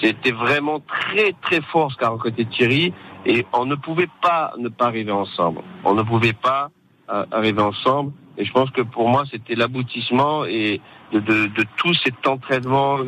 c'était 0.00 0.30
vraiment 0.32 0.78
très 0.80 1.32
très 1.42 1.60
fort 1.72 1.90
ce 1.90 1.96
qu'a 1.96 2.08
rencontré 2.10 2.44
Thierry 2.46 2.94
et 3.26 3.44
on 3.52 3.64
ne 3.66 3.74
pouvait 3.74 4.08
pas 4.22 4.52
ne 4.58 4.68
pas 4.68 4.86
arriver 4.86 5.10
ensemble. 5.12 5.60
On 5.84 5.94
ne 5.94 6.02
pouvait 6.02 6.32
pas 6.34 6.70
euh, 7.10 7.26
arriver 7.32 7.60
ensemble 7.62 8.12
et 8.38 8.44
je 8.44 8.52
pense 8.52 8.70
que 8.70 8.82
pour 8.82 9.08
moi 9.08 9.24
c'était 9.30 9.54
l'aboutissement 9.54 10.44
et 10.44 10.80
de, 11.12 11.20
de, 11.20 11.46
de 11.46 11.64
tout 11.76 11.94
cet 11.94 12.26
entraînement 12.26 12.98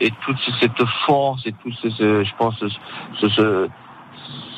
et 0.00 0.10
toute 0.24 0.38
cette 0.60 0.82
force 1.06 1.46
et 1.46 1.52
tout 1.52 1.72
ce, 1.72 1.88
je 2.24 2.34
pense 2.38 2.58
ce, 3.18 3.28
ce- 3.28 3.68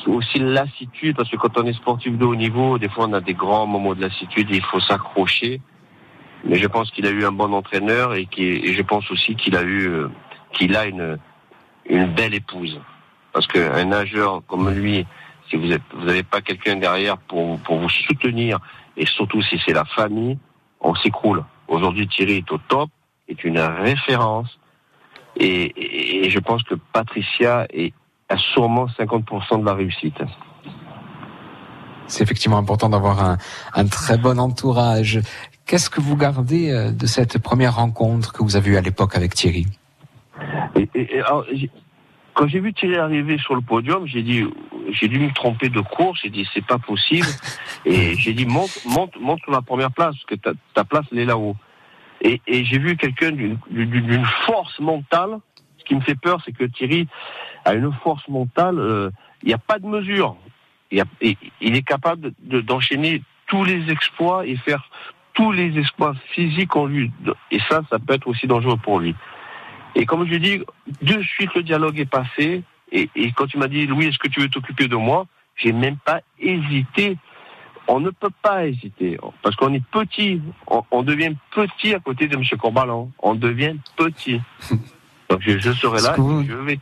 aussi 0.07 0.39
lassitude 0.39 1.15
parce 1.15 1.29
que 1.29 1.37
quand 1.37 1.57
on 1.57 1.65
est 1.65 1.73
sportif 1.73 2.17
de 2.17 2.25
haut 2.25 2.35
niveau 2.35 2.77
des 2.77 2.89
fois 2.89 3.05
on 3.07 3.13
a 3.13 3.21
des 3.21 3.33
grands 3.33 3.65
moments 3.67 3.95
de 3.95 4.01
lassitude 4.01 4.51
et 4.51 4.55
il 4.57 4.61
faut 4.63 4.79
s'accrocher. 4.79 5.61
Mais 6.45 6.55
je 6.57 6.67
pense 6.67 6.91
qu'il 6.91 7.05
a 7.07 7.09
eu 7.09 7.23
un 7.23 7.31
bon 7.31 7.53
entraîneur 7.53 8.15
et, 8.15 8.27
et 8.37 8.73
je 8.73 8.81
pense 8.81 9.09
aussi 9.11 9.35
qu'il 9.37 9.55
a 9.55 9.63
eu 9.63 9.87
euh, 9.87 10.09
qu'il 10.51 10.75
a 10.75 10.85
une 10.87 11.17
une 11.89 12.07
belle 12.07 12.33
épouse. 12.33 12.79
Parce 13.31 13.47
qu'un 13.47 13.85
nageur 13.85 14.41
comme 14.47 14.69
lui 14.69 15.05
si 15.49 15.55
vous 15.55 15.71
êtes 15.71 15.81
vous 15.93 16.05
n'avez 16.05 16.23
pas 16.23 16.41
quelqu'un 16.41 16.75
derrière 16.75 17.17
pour 17.17 17.59
pour 17.59 17.77
vous 17.79 17.89
soutenir 17.89 18.59
et 18.97 19.05
surtout 19.05 19.41
si 19.41 19.59
c'est 19.65 19.73
la 19.73 19.85
famille 19.85 20.37
on 20.81 20.93
s'écroule 20.95 21.43
aujourd'hui 21.67 22.07
Thierry 22.07 22.37
est 22.37 22.51
au 22.51 22.57
top 22.57 22.89
est 23.27 23.43
une 23.43 23.59
référence 23.59 24.59
et, 25.35 25.63
et- 25.65 26.25
et 26.25 26.29
je 26.29 26.39
pense 26.39 26.61
que 26.63 26.75
Patricia 26.75 27.65
est, 27.71 27.93
a 28.29 28.37
sûrement 28.37 28.85
50% 28.87 29.61
de 29.61 29.65
la 29.65 29.73
réussite. 29.73 30.17
C'est 32.07 32.23
effectivement 32.23 32.57
important 32.57 32.89
d'avoir 32.89 33.23
un, 33.23 33.37
un 33.73 33.87
très 33.87 34.17
bon 34.17 34.37
entourage. 34.39 35.19
Qu'est-ce 35.65 35.89
que 35.89 36.01
vous 36.01 36.15
gardez 36.17 36.69
euh, 36.71 36.91
de 36.91 37.05
cette 37.07 37.39
première 37.39 37.75
rencontre 37.77 38.33
que 38.33 38.43
vous 38.43 38.55
avez 38.55 38.71
eue 38.71 38.77
à 38.77 38.81
l'époque 38.81 39.15
avec 39.15 39.33
Thierry? 39.33 39.65
Et, 40.75 40.87
et- 40.93 41.15
et 41.15 41.21
alors, 41.21 41.45
j'ai- 41.51 41.71
quand 42.33 42.47
j'ai 42.47 42.59
vu 42.59 42.73
Thierry 42.73 42.97
arriver 42.97 43.37
sur 43.37 43.55
le 43.55 43.61
podium, 43.61 44.05
j'ai 44.07 44.21
dit, 44.23 44.43
j'ai 44.91 45.07
dû 45.07 45.19
me 45.19 45.31
tromper 45.33 45.69
de 45.69 45.79
course. 45.81 46.19
J'ai 46.23 46.29
dit, 46.29 46.47
c'est 46.53 46.65
pas 46.65 46.77
possible. 46.79 47.27
Et 47.85 48.15
j'ai 48.15 48.33
dit, 48.33 48.45
monte, 48.45 48.77
monte, 48.85 49.15
monte 49.19 49.39
sur 49.41 49.51
la 49.51 49.61
première 49.61 49.91
place, 49.91 50.15
parce 50.15 50.25
que 50.25 50.35
ta, 50.35 50.51
ta 50.73 50.83
place, 50.83 51.05
elle 51.11 51.19
est 51.19 51.25
là-haut. 51.25 51.55
Et, 52.21 52.41
et 52.47 52.63
j'ai 52.65 52.77
vu 52.79 52.95
quelqu'un 52.95 53.31
d'une, 53.31 53.57
force 54.45 54.79
mentale. 54.79 55.39
Ce 55.77 55.83
qui 55.83 55.95
me 55.95 56.01
fait 56.01 56.15
peur, 56.15 56.41
c'est 56.45 56.53
que 56.53 56.63
Thierry 56.63 57.07
a 57.65 57.73
une 57.73 57.91
force 58.03 58.25
mentale. 58.29 58.79
euh, 58.79 59.09
Il 59.43 59.47
n'y 59.49 59.53
a 59.53 59.57
pas 59.57 59.79
de 59.79 59.85
mesure. 59.85 60.37
Il, 60.91 60.99
y 60.99 61.01
a- 61.01 61.05
et- 61.21 61.37
il 61.59 61.75
est 61.75 61.81
capable 61.81 62.31
de- 62.39 62.61
d'enchaîner 62.61 63.21
tous 63.47 63.63
les 63.65 63.89
exploits 63.91 64.45
et 64.47 64.55
faire 64.55 64.89
tous 65.33 65.51
les 65.51 65.77
exploits 65.77 66.13
physiques 66.31 66.75
en 66.75 66.85
lui. 66.85 67.11
Et 67.51 67.59
ça, 67.69 67.81
ça 67.89 67.99
peut 67.99 68.13
être 68.13 68.27
aussi 68.27 68.47
dangereux 68.47 68.77
pour 68.77 68.99
lui. 68.99 69.13
Et 69.95 70.05
comme 70.05 70.27
je 70.27 70.35
dis, 70.35 70.61
de 71.01 71.21
suite 71.21 71.53
le 71.55 71.63
dialogue 71.63 71.99
est 71.99 72.05
passé. 72.09 72.63
Et, 72.91 73.09
et 73.15 73.31
quand 73.31 73.47
tu 73.47 73.57
m'as 73.57 73.67
dit, 73.67 73.85
Louis, 73.87 74.07
est-ce 74.07 74.17
que 74.17 74.27
tu 74.27 74.39
veux 74.41 74.49
t'occuper 74.49 74.87
de 74.87 74.95
moi? 74.95 75.25
J'ai 75.55 75.71
même 75.71 75.97
pas 75.97 76.21
hésité. 76.39 77.17
On 77.87 77.99
ne 77.99 78.09
peut 78.11 78.29
pas 78.41 78.65
hésiter. 78.65 79.17
Parce 79.41 79.55
qu'on 79.55 79.73
est 79.73 79.83
petit. 79.91 80.41
On, 80.67 80.83
on 80.91 81.03
devient 81.03 81.33
petit 81.51 81.93
à 81.93 81.99
côté 81.99 82.27
de 82.27 82.35
M. 82.37 82.43
Corbalan. 82.59 83.11
On 83.19 83.35
devient 83.35 83.75
petit. 83.95 84.41
Donc 85.29 85.41
je, 85.41 85.57
je 85.59 85.71
serai 85.71 86.01
là. 86.01 86.15
Et 86.43 86.45
Je 86.47 86.53
vais. 86.55 86.79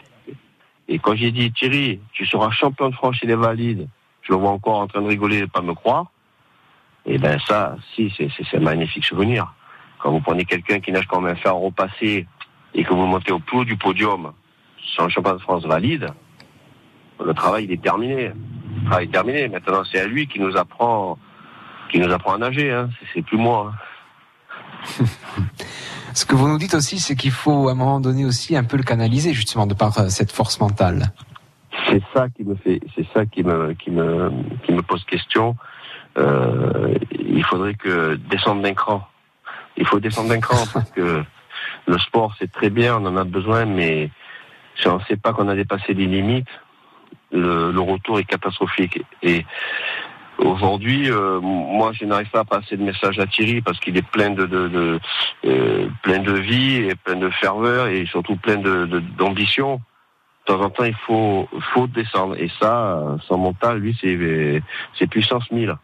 Et 0.88 0.99
quand 0.99 1.16
j'ai 1.16 1.32
dit, 1.32 1.51
Thierry, 1.51 1.99
tu 2.14 2.26
seras 2.26 2.51
champion 2.51 2.89
de 2.89 2.95
France 2.95 3.16
chez 3.18 3.28
les 3.28 3.36
valides. 3.36 3.88
je 4.24 4.34
le 4.34 4.38
vois 4.39 4.51
encore 4.51 4.80
en 4.80 4.88
train 4.88 5.01
de 5.01 5.07
rigoler 5.07 5.39
et 5.39 5.47
pas 5.47 5.62
me 5.62 5.74
croire. 5.74 6.07
Et 7.05 7.18
ben 7.18 7.39
ça, 7.47 7.76
si, 7.95 8.14
c'est 8.16 8.30
c'est- 8.36 8.43
c'est 8.49 8.57
un 8.57 8.62
magnifique 8.62 9.05
souvenir. 9.05 9.53
Quand 9.99 10.12
vous 10.12 10.20
prenez 10.20 10.45
quelqu'un 10.45 10.80
qui 10.80 10.91
nage 10.91 11.07
comme 11.07 11.26
un 11.28 11.36
fer 11.36 11.55
repassé 11.55 12.28
et 12.74 12.84
que 12.84 12.93
vous 12.93 13.05
montez 13.05 13.32
au 13.32 13.39
plus 13.39 13.57
haut 13.59 13.65
du 13.65 13.78
podium 13.78 14.32
sur 14.78 15.03
le 15.03 15.09
championnat 15.09 15.38
de 15.38 15.41
France 15.41 15.65
valide, 15.65 16.07
le 17.24 17.34
travail 17.34 17.65
il 17.65 17.72
est 17.72 17.82
terminé. 17.82 18.32
Le 18.84 18.86
travail 18.89 19.05
est 19.05 19.11
terminé. 19.11 19.47
Maintenant, 19.49 19.84
c'est 19.89 19.99
à 19.99 20.05
lui 20.07 20.28
qui 20.28 20.39
nous 20.39 20.55
apprend, 20.57 21.17
qui 21.91 21.99
nous 21.99 22.11
apprend 22.11 22.34
à 22.34 22.38
nager. 22.38 22.72
Hein. 22.72 22.89
C'est- 22.99 23.07
C'est 23.15 23.22
plus 23.22 23.38
moi. 23.38 23.74
hein. 24.99 25.05
Ce 26.13 26.26
que 26.26 26.36
vous 26.36 26.47
nous 26.47 26.57
dites 26.57 26.74
aussi, 26.74 26.99
c'est 26.99 27.15
qu'il 27.15 27.32
faut 27.32 27.69
à 27.69 27.72
un 27.72 27.76
moment 27.76 27.99
donné 28.01 28.26
aussi 28.26 28.55
un 28.57 28.63
peu 28.63 28.76
le 28.78 28.84
canaliser, 28.84 29.34
justement, 29.34 29.65
de 29.67 29.74
par 29.74 29.97
euh, 29.97 30.09
cette 30.09 30.32
force 30.32 30.59
mentale. 30.59 31.13
C'est 31.88 32.01
ça 32.13 32.28
qui 32.30 32.43
me 32.43 32.55
fait, 32.55 32.82
c'est 32.95 33.05
ça 33.13 33.26
qui 33.26 33.43
me, 33.43 33.74
qui 33.74 33.91
me, 33.91 34.30
qui 34.65 34.74
me 34.74 34.82
pose 34.82 35.03
question. 35.05 35.55
Euh, 36.17 36.95
il 37.17 37.43
faudrait 37.45 37.76
que 37.76 38.15
descendre 38.30 38.61
d'un 38.61 38.74
cran. 38.74 39.07
Il 39.78 39.86
faut 39.88 39.99
descendre 40.01 40.30
d'un 40.30 40.39
cran 40.41 40.65
parce 40.74 40.89
que 40.91 41.24
le 41.88 41.97
sport 41.97 42.36
c'est 42.39 42.51
très 42.51 42.69
bien, 42.69 42.97
on 42.97 43.05
en 43.05 43.17
a 43.17 43.23
besoin, 43.23 43.65
mais 43.65 44.09
si 44.75 44.88
on 44.88 44.97
ne 44.97 45.03
sait 45.05 45.17
pas 45.17 45.34
qu'on 45.34 45.47
a 45.47 45.55
dépassé 45.55 45.93
les 45.93 46.05
limites, 46.05 46.47
le, 47.32 47.71
le 47.71 47.79
retour 47.79 48.19
est 48.19 48.23
catastrophique. 48.23 49.01
Et 49.21 49.45
aujourd'hui, 50.38 51.11
euh, 51.11 51.39
moi 51.41 51.91
je 51.93 52.05
n'arrive 52.05 52.29
pas 52.29 52.41
à 52.41 52.45
passer 52.45 52.77
de 52.77 52.84
message 52.84 53.19
à 53.19 53.27
Thierry 53.27 53.61
parce 53.61 53.79
qu'il 53.79 53.97
est 53.97 54.07
plein 54.07 54.32
de, 54.32 54.45
de, 54.45 54.67
de 54.67 54.99
euh, 55.45 55.88
plein 56.03 56.19
de 56.19 56.34
vie 56.34 56.88
et 56.89 56.95
plein 56.95 57.15
de 57.15 57.29
ferveur 57.29 57.88
et 57.88 58.05
surtout 58.05 58.36
plein 58.36 58.57
de 58.57 58.86
d'ambition 59.17 59.82
de 60.47 60.53
temps 60.53 60.61
en 60.61 60.69
temps, 60.69 60.84
il 60.84 60.95
faut, 61.05 61.47
faut 61.73 61.88
descendre. 61.88 62.36
Et 62.38 62.49
ça, 62.59 63.17
son 63.27 63.38
mental, 63.38 63.77
lui, 63.77 63.97
c'est, 64.01 64.61
c'est 64.97 65.07
puissance 65.07 65.49
1000. 65.51 65.75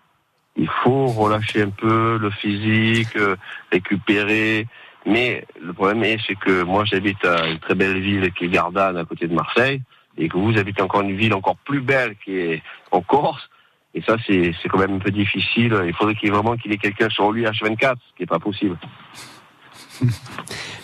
Il 0.55 0.69
faut 0.83 1.05
relâcher 1.05 1.61
un 1.61 1.69
peu 1.69 2.17
le 2.17 2.29
physique, 2.31 3.15
euh, 3.15 3.35
récupérer. 3.71 4.67
Mais 5.07 5.45
le 5.61 5.71
problème 5.71 6.03
est, 6.03 6.17
c'est 6.27 6.35
que 6.35 6.63
moi, 6.63 6.83
j'habite 6.83 7.23
à 7.23 7.47
une 7.47 7.59
très 7.59 7.75
belle 7.75 7.99
ville 7.99 8.31
qui 8.33 8.45
est 8.45 8.49
Gardanne, 8.49 8.97
à 8.97 9.05
côté 9.05 9.27
de 9.27 9.33
Marseille, 9.33 9.81
et 10.17 10.27
que 10.27 10.37
vous 10.37 10.57
habitez 10.57 10.81
encore 10.81 11.01
une 11.01 11.15
ville 11.15 11.33
encore 11.33 11.55
plus 11.63 11.79
belle 11.79 12.15
qui 12.23 12.37
est 12.37 12.61
en 12.91 13.01
Corse. 13.01 13.49
Et 13.93 14.01
ça, 14.01 14.17
c'est, 14.27 14.53
c'est 14.61 14.67
quand 14.67 14.79
même 14.79 14.95
un 14.95 14.99
peu 14.99 15.11
difficile. 15.11 15.81
Il 15.87 15.93
faudrait 15.93 16.13
qu'il 16.15 16.27
y 16.27 16.31
ait 16.31 16.35
vraiment 16.35 16.57
qu'il 16.57 16.73
ait 16.73 16.77
quelqu'un 16.77 17.09
sur 17.09 17.31
lui 17.31 17.45
H24, 17.45 17.95
ce 17.95 18.15
qui 18.17 18.23
n'est 18.23 18.25
pas 18.25 18.39
possible. 18.39 18.77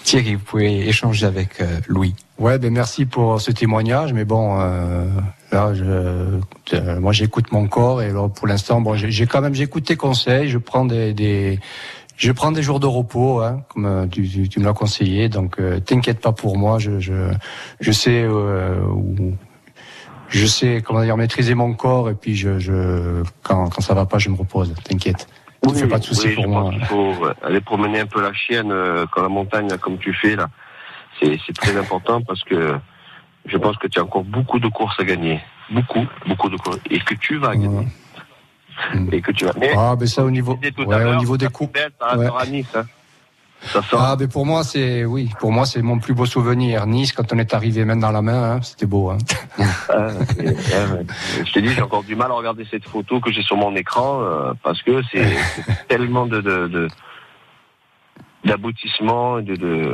Thierry, 0.03 0.35
vous 0.35 0.43
pouvez 0.43 0.87
échanger 0.87 1.25
avec 1.25 1.59
euh, 1.59 1.79
Louis. 1.87 2.15
Ouais, 2.37 2.57
ben 2.59 2.73
merci 2.73 3.05
pour 3.05 3.39
ce 3.39 3.51
témoignage, 3.51 4.13
mais 4.13 4.25
bon, 4.25 4.59
euh, 4.59 5.07
là, 5.51 5.73
je, 5.73 5.83
euh, 5.85 6.99
moi 6.99 7.13
j'écoute 7.13 7.51
mon 7.51 7.67
corps 7.67 8.01
et 8.01 8.09
alors, 8.09 8.31
pour 8.31 8.47
l'instant, 8.47 8.81
bon, 8.81 8.95
j'ai 8.95 9.11
j'ai 9.11 9.27
quand 9.27 9.39
même 9.39 9.53
j'écoute 9.53 9.85
tes 9.85 9.95
conseils, 9.95 10.49
je 10.49 10.57
prends 10.57 10.83
des, 10.83 11.13
des 11.13 11.59
je 12.17 12.31
prends 12.31 12.51
des 12.51 12.61
jours 12.61 12.79
de 12.79 12.87
repos, 12.87 13.41
hein, 13.41 13.61
comme 13.69 13.85
euh, 13.85 14.07
tu, 14.07 14.27
tu, 14.27 14.47
tu 14.49 14.59
me 14.59 14.65
l'as 14.65 14.73
conseillé, 14.73 15.29
donc 15.29 15.59
euh, 15.59 15.79
t'inquiète 15.79 16.21
pas 16.21 16.31
pour 16.31 16.57
moi, 16.57 16.79
je 16.79 16.99
je, 16.99 17.31
je 17.79 17.91
sais 17.91 18.23
euh, 18.23 18.79
où- 18.85 19.35
je 20.29 20.45
sais 20.47 20.81
comment 20.83 21.03
dire 21.03 21.17
maîtriser 21.17 21.53
mon 21.53 21.73
corps 21.73 22.09
et 22.09 22.15
puis 22.15 22.35
je, 22.35 22.57
je 22.59 23.23
quand 23.43 23.69
quand 23.69 23.81
ça 23.81 23.93
va 23.93 24.05
pas, 24.05 24.17
je 24.19 24.29
me 24.29 24.35
repose, 24.35 24.73
t'inquiète. 24.83 25.27
Ne 25.65 25.71
te 25.71 25.75
fais 25.77 25.87
pas 25.87 25.99
de 25.99 26.03
soucis 26.03 26.27
oui, 26.29 26.35
pour 26.35 26.47
moi. 26.49 26.71
qu'il 26.71 26.83
faut 26.85 27.13
euh, 27.25 27.33
aller 27.43 27.61
promener 27.61 27.99
un 28.01 28.05
peu 28.05 28.21
la 28.21 28.33
chienne 28.33 28.71
euh, 28.71 29.05
quand 29.11 29.21
la 29.21 29.29
montagne, 29.29 29.69
là, 29.69 29.77
comme 29.77 29.97
tu 29.97 30.13
fais 30.13 30.35
là. 30.35 30.49
C'est 31.19 31.39
c'est 31.45 31.55
très 31.55 31.77
important 31.77 32.21
parce 32.21 32.43
que 32.43 32.75
je 33.45 33.57
pense 33.57 33.77
que 33.77 33.87
tu 33.87 33.99
as 33.99 34.03
encore 34.03 34.23
beaucoup 34.23 34.59
de 34.59 34.67
courses 34.67 34.99
à 34.99 35.03
gagner. 35.03 35.39
Beaucoup, 35.71 36.05
beaucoup 36.27 36.49
de 36.49 36.57
courses. 36.57 36.79
Et 36.89 36.99
que 36.99 37.13
tu 37.15 37.37
vas 37.37 37.55
gagner? 37.55 37.87
Et 39.11 39.21
que 39.21 39.31
tu 39.31 39.45
vas. 39.45 39.53
Mais, 39.59 39.71
Ah, 39.77 39.95
ben 39.97 40.07
ça 40.07 40.23
au 40.23 40.31
niveau, 40.31 40.53
à 40.53 40.83
ouais, 40.83 41.05
au 41.05 41.15
niveau 41.15 41.37
des 41.37 41.47
coupes. 41.49 41.77
ça 41.99 42.15
ouais. 42.17 42.25
restera 42.25 42.45
Nice. 42.45 42.67
Hein. 42.75 42.83
Ça. 43.65 43.79
Ah, 43.93 44.15
ben 44.17 44.27
pour 44.27 44.45
moi, 44.45 44.65
c'est 44.65 45.05
oui, 45.05 45.29
pour 45.39 45.53
moi, 45.53 45.65
c'est 45.65 45.81
mon 45.81 45.97
plus 45.97 46.13
beau 46.13 46.25
souvenir. 46.25 46.85
Nice, 46.85 47.13
quand 47.13 47.31
on 47.31 47.39
est 47.39 47.53
arrivé 47.53 47.85
main 47.85 47.95
dans 47.95 48.11
la 48.11 48.21
main, 48.21 48.55
hein, 48.55 48.61
c'était 48.61 48.85
beau. 48.85 49.09
Hein. 49.09 49.17
Ah, 49.89 50.07
et- 50.39 50.47
ouais, 50.49 51.05
je 51.45 51.51
te 51.53 51.59
dis, 51.59 51.69
j'ai 51.69 51.81
encore 51.81 52.03
du 52.03 52.15
mal 52.15 52.31
à 52.31 52.33
regarder 52.33 52.65
cette 52.69 52.85
photo 52.85 53.19
que 53.21 53.31
j'ai 53.31 53.43
sur 53.43 53.55
mon 53.55 53.75
écran 53.75 54.21
euh, 54.23 54.53
parce 54.63 54.81
que 54.81 55.01
c'est 55.11 55.25
tellement 55.87 56.25
de 56.25 56.41
d'aboutissement, 58.45 59.37
de, 59.37 59.55
de, 59.55 59.55
de, 59.55 59.93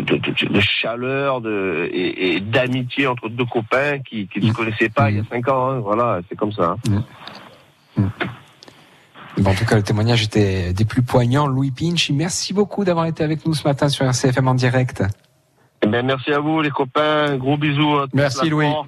de, 0.00 0.16
de- 0.16 0.32
de- 0.46 0.52
de 0.52 0.60
chaleur 0.60 1.40
de, 1.40 1.88
et, 1.92 2.34
et 2.36 2.40
d'amitié 2.40 3.06
entre 3.06 3.28
deux 3.28 3.44
copains 3.44 3.98
qui, 4.00 4.26
qui 4.28 4.40
ne 4.40 4.48
se 4.48 4.52
connaissaient 4.52 4.88
pas 4.88 5.10
il 5.10 5.16
y 5.16 5.20
a 5.20 5.24
cinq 5.30 5.48
ans. 5.48 5.70
hein. 5.70 5.78
Voilà, 5.80 6.20
c'est 6.28 6.36
comme 6.36 6.52
ça. 6.52 6.76
hein. 6.90 7.02
Bon, 9.38 9.50
en 9.50 9.54
tout 9.54 9.66
cas, 9.66 9.76
le 9.76 9.82
témoignage 9.82 10.22
était 10.22 10.72
des 10.72 10.84
plus 10.86 11.02
poignants. 11.02 11.46
Louis 11.46 11.70
Pinch, 11.70 12.10
merci 12.10 12.54
beaucoup 12.54 12.84
d'avoir 12.84 13.04
été 13.06 13.22
avec 13.22 13.44
nous 13.44 13.52
ce 13.54 13.66
matin 13.68 13.88
sur 13.88 14.04
RCFM 14.06 14.48
en 14.48 14.54
direct. 14.54 15.02
Eh 15.82 15.86
ben, 15.86 16.04
merci 16.06 16.32
à 16.32 16.38
vous 16.38 16.62
les 16.62 16.70
copains, 16.70 17.36
gros 17.36 17.58
bisous. 17.58 17.98
à 17.98 18.02
toute 18.04 18.14
Merci, 18.14 18.48
Louis. 18.48 18.66
France. 18.70 18.86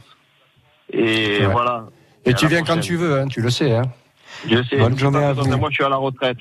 Et 0.91 1.41
Ouais. 1.41 1.47
voilà. 1.53 1.85
Et 2.25 2.33
tu 2.33 2.47
viens 2.47 2.63
quand 2.63 2.81
tu 2.81 2.97
veux, 2.97 3.21
hein, 3.21 3.27
tu 3.29 3.43
le 3.43 3.51
sais. 3.51 3.75
Hein. 3.77 3.83
Je 4.49 4.63
sais. 4.65 4.79
Bonne 4.79 4.99
journée 4.99 5.23
à 5.23 5.33
vous. 5.35 5.47
Moi, 5.59 5.69
je 5.71 5.75
suis 5.75 5.85
à 5.85 5.89
la 5.91 5.97
retraite. 5.97 6.39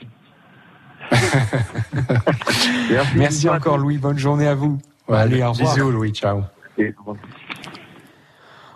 Merci 3.15 3.49
encore, 3.49 3.77
Louis. 3.77 3.97
Bonne 3.97 4.17
journée 4.17 4.47
à 4.47 4.55
vous. 4.55 4.79
Allez, 5.11 5.41
au 5.43 5.51
revoir. 5.51 5.73
Bisous, 5.75 5.91
Louis. 5.91 6.11
Ciao. 6.11 6.41
Et- 6.77 6.93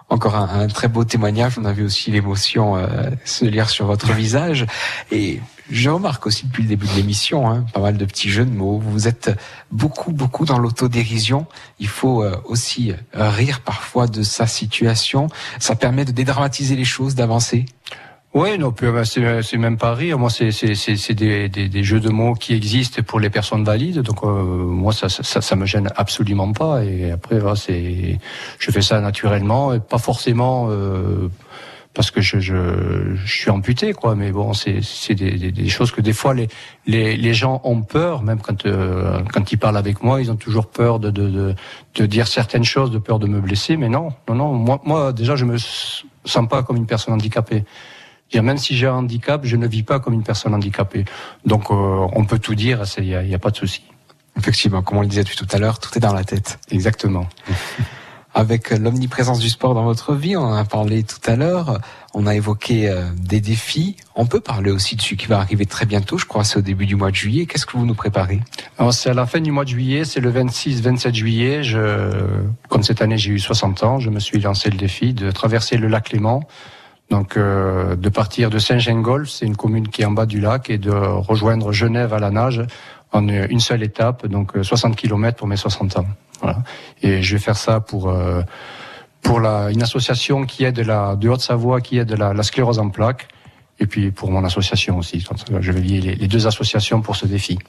Encore 0.10 0.36
un, 0.36 0.62
un 0.62 0.68
très 0.68 0.88
beau 0.88 1.04
témoignage. 1.04 1.58
On 1.58 1.66
a 1.66 1.74
vu 1.74 1.84
aussi 1.84 2.12
l'émotion 2.12 2.78
euh, 2.78 3.10
se 3.26 3.46
lire 3.46 3.70
sur 3.70 3.86
votre 3.86 4.12
visage. 4.14 4.66
Et 5.12 5.40
je 5.70 5.90
remarque 5.90 6.26
aussi 6.28 6.48
depuis 6.48 6.64
le 6.64 6.70
début 6.70 6.88
de 6.88 6.94
l'émission, 6.94 7.50
hein, 7.50 7.66
pas 7.74 7.80
mal 7.80 7.98
de 7.98 8.06
petits 8.06 8.30
jeux 8.30 8.46
de 8.46 8.52
mots. 8.52 8.80
Vous 8.84 9.08
êtes 9.08 9.32
beaucoup, 9.72 10.12
beaucoup 10.12 10.46
dans 10.46 10.60
l'autodérision. 10.60 11.46
Il 11.80 11.88
faut 11.88 12.24
euh, 12.24 12.36
aussi 12.46 12.94
rire 13.14 13.62
parfois 13.62 14.08
de 14.08 14.24
sa 14.24 14.48
situation. 14.48 15.28
Ça 15.60 15.76
permet 15.76 16.06
de 16.06 16.12
dédramatiser 16.12 16.76
les 16.76 16.86
choses, 16.86 17.16
d'avancer. 17.16 17.66
Oui, 18.34 18.58
non, 18.58 18.72
puis, 18.72 18.86
euh, 18.88 19.42
c'est 19.42 19.58
même 19.58 19.78
pas 19.78 19.94
rire. 19.94 20.18
Moi, 20.18 20.30
c'est 20.30 20.52
c'est 20.52 21.14
des, 21.14 21.50
des 21.50 21.68
des 21.68 21.84
jeux 21.84 22.00
de 22.00 22.10
mots 22.10 22.34
qui 22.34 22.54
existent 22.54 23.02
pour 23.04 23.20
les 23.20 23.30
personnes 23.30 23.66
valides. 23.66 24.00
Donc 24.00 24.24
euh, 24.24 24.28
moi, 24.44 24.94
ça, 24.94 25.10
ça 25.10 25.42
ça 25.42 25.56
me 25.58 25.66
gêne 25.66 25.90
absolument 25.98 26.54
pas. 26.54 26.84
Et 26.86 27.12
après, 27.12 27.40
voilà, 27.40 27.58
c'est 27.58 28.20
je 28.58 28.72
fais 28.72 28.82
ça 28.82 29.02
naturellement 29.02 29.78
pas 29.80 29.98
forcément. 29.98 30.68
euh, 30.70 31.28
parce 31.94 32.10
que 32.10 32.22
je, 32.22 32.40
je, 32.40 33.16
je 33.16 33.38
suis 33.38 33.50
amputé, 33.50 33.92
quoi. 33.92 34.16
Mais 34.16 34.32
bon, 34.32 34.54
c'est 34.54 34.80
c'est 34.82 35.14
des, 35.14 35.32
des, 35.38 35.52
des 35.52 35.68
choses 35.70 35.92
que 35.92 36.00
des 36.00 36.14
fois 36.14 36.34
les, 36.34 36.48
les, 36.88 37.18
les 37.18 37.34
gens 37.34 37.60
ont 37.66 37.82
peur, 37.82 38.24
même 38.24 38.40
quand 38.40 38.66
euh, 38.66 39.20
quand 39.34 39.52
ils 39.52 39.58
parlent 39.58 39.76
avec 39.76 40.02
moi, 40.02 40.22
ils 40.22 40.32
ont 40.32 40.38
toujours 40.38 40.68
peur 40.68 41.00
de, 41.00 41.10
de, 41.12 41.28
de, 41.30 41.56
de 41.96 42.06
dire 42.06 42.28
certaines 42.28 42.64
choses, 42.64 42.92
de 42.92 42.98
peur 42.98 43.20
de 43.20 43.28
me 43.28 43.42
blesser. 43.42 43.76
Mais 43.76 43.90
non, 43.90 44.14
non, 44.30 44.36
non. 44.36 44.54
Moi, 44.54 44.80
moi 44.86 45.12
déjà, 45.12 45.36
je 45.36 45.44
me 45.44 45.58
sens 45.58 46.48
pas 46.50 46.64
comme 46.64 46.78
une 46.78 46.88
personne 46.88 47.14
handicapée. 47.14 47.66
Dire, 48.32 48.44
même 48.44 48.58
si 48.58 48.76
j'ai 48.76 48.88
un 48.88 48.94
handicap, 48.94 49.42
je 49.44 49.56
ne 49.58 49.68
vis 49.68 49.84
pas 49.84 50.00
comme 50.00 50.14
une 50.14 50.24
personne 50.24 50.54
handicapée. 50.54 51.06
Donc, 51.46 51.70
euh, 51.70 52.08
on 52.14 52.26
peut 52.26 52.40
tout 52.40 52.56
dire, 52.56 52.84
il 52.98 53.04
n'y 53.04 53.16
a, 53.16 53.24
y 53.24 53.36
a 53.36 53.40
pas 53.40 53.52
de 53.52 53.58
souci. 53.58 53.84
Effectivement, 54.38 54.82
comme 54.82 55.00
on 55.00 55.02
le 55.02 55.08
disait 55.08 55.24
depuis 55.24 55.36
tout 55.36 55.48
à 55.52 55.58
l'heure, 55.58 55.80
tout 55.80 55.96
est 55.98 56.02
dans 56.02 56.14
la 56.14 56.24
tête. 56.24 56.60
Exactement. 56.72 57.28
Avec 58.34 58.70
l'omniprésence 58.70 59.40
du 59.40 59.50
sport 59.50 59.74
dans 59.74 59.84
votre 59.84 60.16
vie, 60.16 60.38
on 60.38 60.44
en 60.44 60.54
a 60.54 60.64
parlé 60.64 61.04
tout 61.04 61.20
à 61.30 61.36
l'heure, 61.36 61.82
on 62.14 62.26
a 62.26 62.34
évoqué 62.34 62.88
euh, 62.88 63.04
des 63.18 63.42
défis. 63.42 63.98
On 64.16 64.26
peut 64.26 64.40
parler 64.40 64.72
aussi 64.72 64.96
de 64.96 65.02
ce 65.02 65.16
qui 65.16 65.28
va 65.28 65.40
arriver 65.40 65.66
très 65.66 65.86
bientôt, 65.86 66.18
je 66.18 66.26
crois 66.26 66.46
c'est 66.46 66.58
au 66.58 66.62
début 66.62 66.86
du 66.86 66.96
mois 66.96 67.12
de 67.12 67.16
juillet. 67.16 67.46
Qu'est-ce 67.46 67.66
que 67.66 67.76
vous 67.76 67.86
nous 67.86 67.94
préparez? 67.94 68.40
Alors, 68.78 68.94
c'est 68.94 69.10
à 69.10 69.14
la 69.14 69.26
fin 69.26 69.42
du 69.42 69.52
mois 69.52 69.66
de 69.66 69.70
juillet, 69.70 70.06
c'est 70.06 70.22
le 70.22 70.32
26-27 70.32 71.14
juillet. 71.14 71.64
Je, 71.64 72.10
comme 72.70 72.84
cette 72.84 73.02
année 73.02 73.18
j'ai 73.18 73.32
eu 73.32 73.40
60 73.40 73.84
ans, 73.84 74.00
je 74.00 74.10
me 74.10 74.22
suis 74.22 74.40
lancé 74.40 74.70
le 74.70 74.78
défi 74.78 75.14
de 75.14 75.30
traverser 75.32 75.76
le 75.76 75.90
lac 75.90 76.14
Léman. 76.14 76.42
Donc, 77.12 77.36
euh, 77.36 77.98
de 77.98 78.08
partir 78.08 78.50
de 78.50 78.58
Saint-Gingolf, 78.58 79.30
c'est 79.30 79.46
une 79.46 79.58
commune 79.58 79.90
qui 79.90 80.02
est 80.02 80.06
en 80.06 80.12
bas 80.12 80.26
du 80.26 80.40
lac, 80.40 80.70
et 80.70 80.78
de 80.78 80.92
rejoindre 80.92 81.74
Genève 81.74 82.14
à 82.14 82.20
la 82.20 82.32
nage 82.32 82.66
en 83.12 83.28
une 83.28 83.60
seule 83.60 83.84
étape, 83.84 84.26
donc 84.28 84.56
euh, 84.56 84.64
60 84.64 84.96
km 84.96 85.38
pour 85.38 85.48
mes 85.48 85.58
60 85.58 85.98
ans. 85.98 86.06
Voilà. 86.40 86.60
Et 87.04 87.22
je 87.22 87.36
vais 87.36 87.42
faire 87.42 87.58
ça 87.58 87.82
pour 87.82 88.10
euh, 88.10 88.42
pour 89.22 89.42
la, 89.42 89.72
une 89.72 89.84
association 89.84 90.46
qui 90.46 90.64
aide 90.64 90.80
la 90.80 91.18
de 91.18 91.28
Haute-Savoie 91.28 91.82
qui 91.82 91.98
aide 91.98 92.14
la, 92.14 92.34
la 92.34 92.44
sclérose 92.44 92.80
en 92.80 92.90
plaques, 92.90 93.28
et 93.82 93.88
puis 93.88 94.12
pour 94.12 94.32
mon 94.32 94.46
association 94.46 94.98
aussi. 94.98 95.22
Je 95.60 95.72
vais 95.74 95.82
lier 95.82 96.16
les 96.16 96.28
deux 96.30 96.48
associations 96.48 97.02
pour 97.02 97.18
ce 97.18 97.26
défi. 97.26 97.60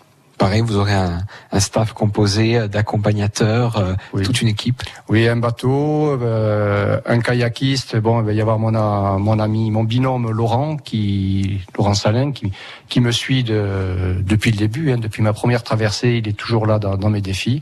Pareil, 0.43 0.61
vous 0.62 0.76
aurez 0.76 0.93
un, 0.95 1.20
un 1.53 1.61
staff 1.61 1.93
composé 1.93 2.66
d'accompagnateurs, 2.66 3.76
euh, 3.76 3.95
toute 4.24 4.43
une 4.43 4.49
équipe. 4.49 4.82
Oui, 5.09 5.28
un 5.28 5.36
bateau, 5.36 6.18
euh, 6.20 7.01
un 7.07 7.20
kayakiste. 7.20 7.97
Bon, 7.97 8.20
il 8.20 8.26
va 8.26 8.32
y 8.32 8.40
avoir 8.40 8.59
mon, 8.59 8.74
a- 8.74 9.18
mon 9.18 9.38
ami, 9.38 9.70
mon 9.70 9.84
binôme 9.84 10.32
Laurent, 10.32 10.76
qui 10.78 11.61
Laurent 11.78 11.95
Salin, 11.95 12.32
qui, 12.32 12.51
qui 12.88 13.01
me 13.01 13.12
suit 13.12 13.45
de, 13.45 14.16
depuis 14.20 14.51
le 14.51 14.57
début, 14.57 14.90
hein, 14.90 14.99
depuis 14.99 15.22
ma 15.22 15.32
première 15.32 15.62
traversée. 15.62 16.20
Il 16.22 16.26
est 16.26 16.32
toujours 16.36 16.66
là 16.66 16.80
dans, 16.80 16.97
dans 16.97 17.09
mes 17.11 17.20
défis. 17.20 17.61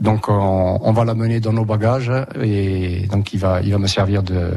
Donc, 0.00 0.28
on, 0.28 0.80
on 0.82 0.92
va 0.92 1.04
l'amener 1.04 1.38
dans 1.38 1.52
nos 1.52 1.64
bagages 1.64 2.10
et 2.42 3.06
donc 3.08 3.32
il 3.34 3.38
va, 3.38 3.60
il 3.62 3.70
va 3.70 3.78
me 3.78 3.86
servir 3.86 4.24
de 4.24 4.50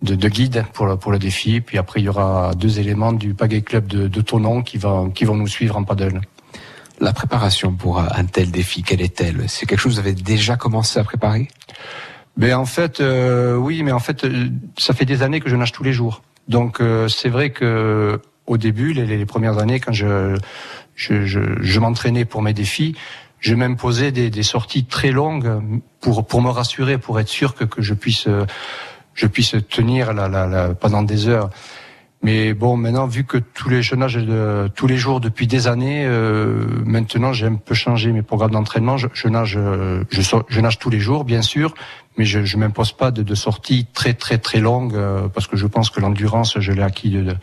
de, 0.00 0.16
de 0.16 0.28
guide 0.28 0.64
pour 0.72 0.86
le, 0.86 0.96
pour 0.96 1.12
le 1.12 1.18
défi. 1.20 1.60
Puis 1.60 1.76
après, 1.78 2.00
il 2.00 2.04
y 2.04 2.08
aura 2.08 2.52
deux 2.56 2.80
éléments 2.80 3.12
du 3.12 3.34
Pagaie 3.34 3.60
Club 3.62 3.86
de, 3.86 4.08
de 4.08 4.20
Tonon 4.20 4.62
qui, 4.62 4.76
va, 4.78 5.04
qui 5.14 5.24
vont 5.24 5.36
nous 5.36 5.46
suivre 5.46 5.76
en 5.76 5.84
paddle. 5.84 6.20
La 7.02 7.12
préparation 7.12 7.72
pour 7.72 7.98
un 7.98 8.24
tel 8.26 8.52
défi, 8.52 8.84
quelle 8.84 9.00
est-elle? 9.00 9.48
C'est 9.48 9.66
quelque 9.66 9.80
chose 9.80 9.96
que 9.96 10.00
vous 10.00 10.06
avez 10.06 10.14
déjà 10.14 10.54
commencé 10.54 11.00
à 11.00 11.02
préparer? 11.02 11.48
Ben 12.36 12.54
en 12.54 12.64
fait, 12.64 13.00
euh, 13.00 13.56
oui, 13.56 13.82
mais 13.82 13.90
en 13.90 13.98
fait, 13.98 14.22
euh, 14.22 14.46
ça 14.78 14.94
fait 14.94 15.04
des 15.04 15.24
années 15.24 15.40
que 15.40 15.50
je 15.50 15.56
nage 15.56 15.72
tous 15.72 15.82
les 15.82 15.92
jours. 15.92 16.22
Donc 16.46 16.80
euh, 16.80 17.08
c'est 17.08 17.28
vrai 17.28 17.50
que 17.50 18.20
au 18.46 18.56
début, 18.56 18.92
les, 18.92 19.26
premières 19.26 19.58
années, 19.58 19.80
quand 19.80 19.92
je 19.92 20.38
je, 20.94 21.26
je, 21.26 21.40
je 21.60 21.80
m'entraînais 21.80 22.24
pour 22.24 22.40
mes 22.40 22.52
défis, 22.52 22.94
je 23.40 23.56
m'imposais 23.56 24.12
des, 24.12 24.30
des 24.30 24.42
sorties 24.44 24.84
très 24.84 25.10
longues 25.10 25.60
pour 26.00 26.24
pour 26.24 26.40
me 26.40 26.50
rassurer, 26.50 26.98
pour 26.98 27.18
être 27.18 27.28
sûr 27.28 27.56
que, 27.56 27.64
que 27.64 27.82
je 27.82 27.94
puisse 27.94 28.28
euh, 28.28 28.46
je 29.14 29.26
puisse 29.26 29.56
tenir 29.68 30.12
la, 30.12 30.28
la, 30.28 30.46
la, 30.46 30.68
pendant 30.72 31.02
des 31.02 31.26
heures. 31.26 31.50
Mais 32.24 32.54
bon, 32.54 32.76
maintenant, 32.76 33.06
vu 33.08 33.24
que 33.24 33.36
tous 33.38 33.68
les 33.68 33.82
je 33.82 33.96
nage 33.96 34.14
de, 34.14 34.70
tous 34.76 34.86
les 34.86 34.96
jours 34.96 35.20
depuis 35.20 35.48
des 35.48 35.66
années, 35.66 36.04
euh, 36.06 36.64
maintenant 36.84 37.32
j'ai 37.32 37.46
un 37.46 37.56
peu 37.56 37.74
changé 37.74 38.12
mes 38.12 38.22
programmes 38.22 38.52
d'entraînement. 38.52 38.96
Je, 38.96 39.08
je 39.12 39.26
nage, 39.26 39.56
euh, 39.56 40.04
je, 40.10 40.20
je 40.48 40.60
nage 40.60 40.78
tous 40.78 40.88
les 40.90 41.00
jours, 41.00 41.24
bien 41.24 41.42
sûr, 41.42 41.74
mais 42.16 42.24
je, 42.24 42.44
je 42.44 42.56
m'impose 42.58 42.92
pas 42.92 43.10
de, 43.10 43.24
de 43.24 43.34
sorties 43.34 43.86
très 43.92 44.14
très 44.14 44.38
très 44.38 44.60
longues 44.60 44.94
euh, 44.94 45.26
parce 45.28 45.48
que 45.48 45.56
je 45.56 45.66
pense 45.66 45.90
que 45.90 45.98
l'endurance, 46.00 46.60
je 46.60 46.70
l'ai 46.72 46.82
acquis 46.82 47.10
de, 47.10 47.22
de- 47.22 47.34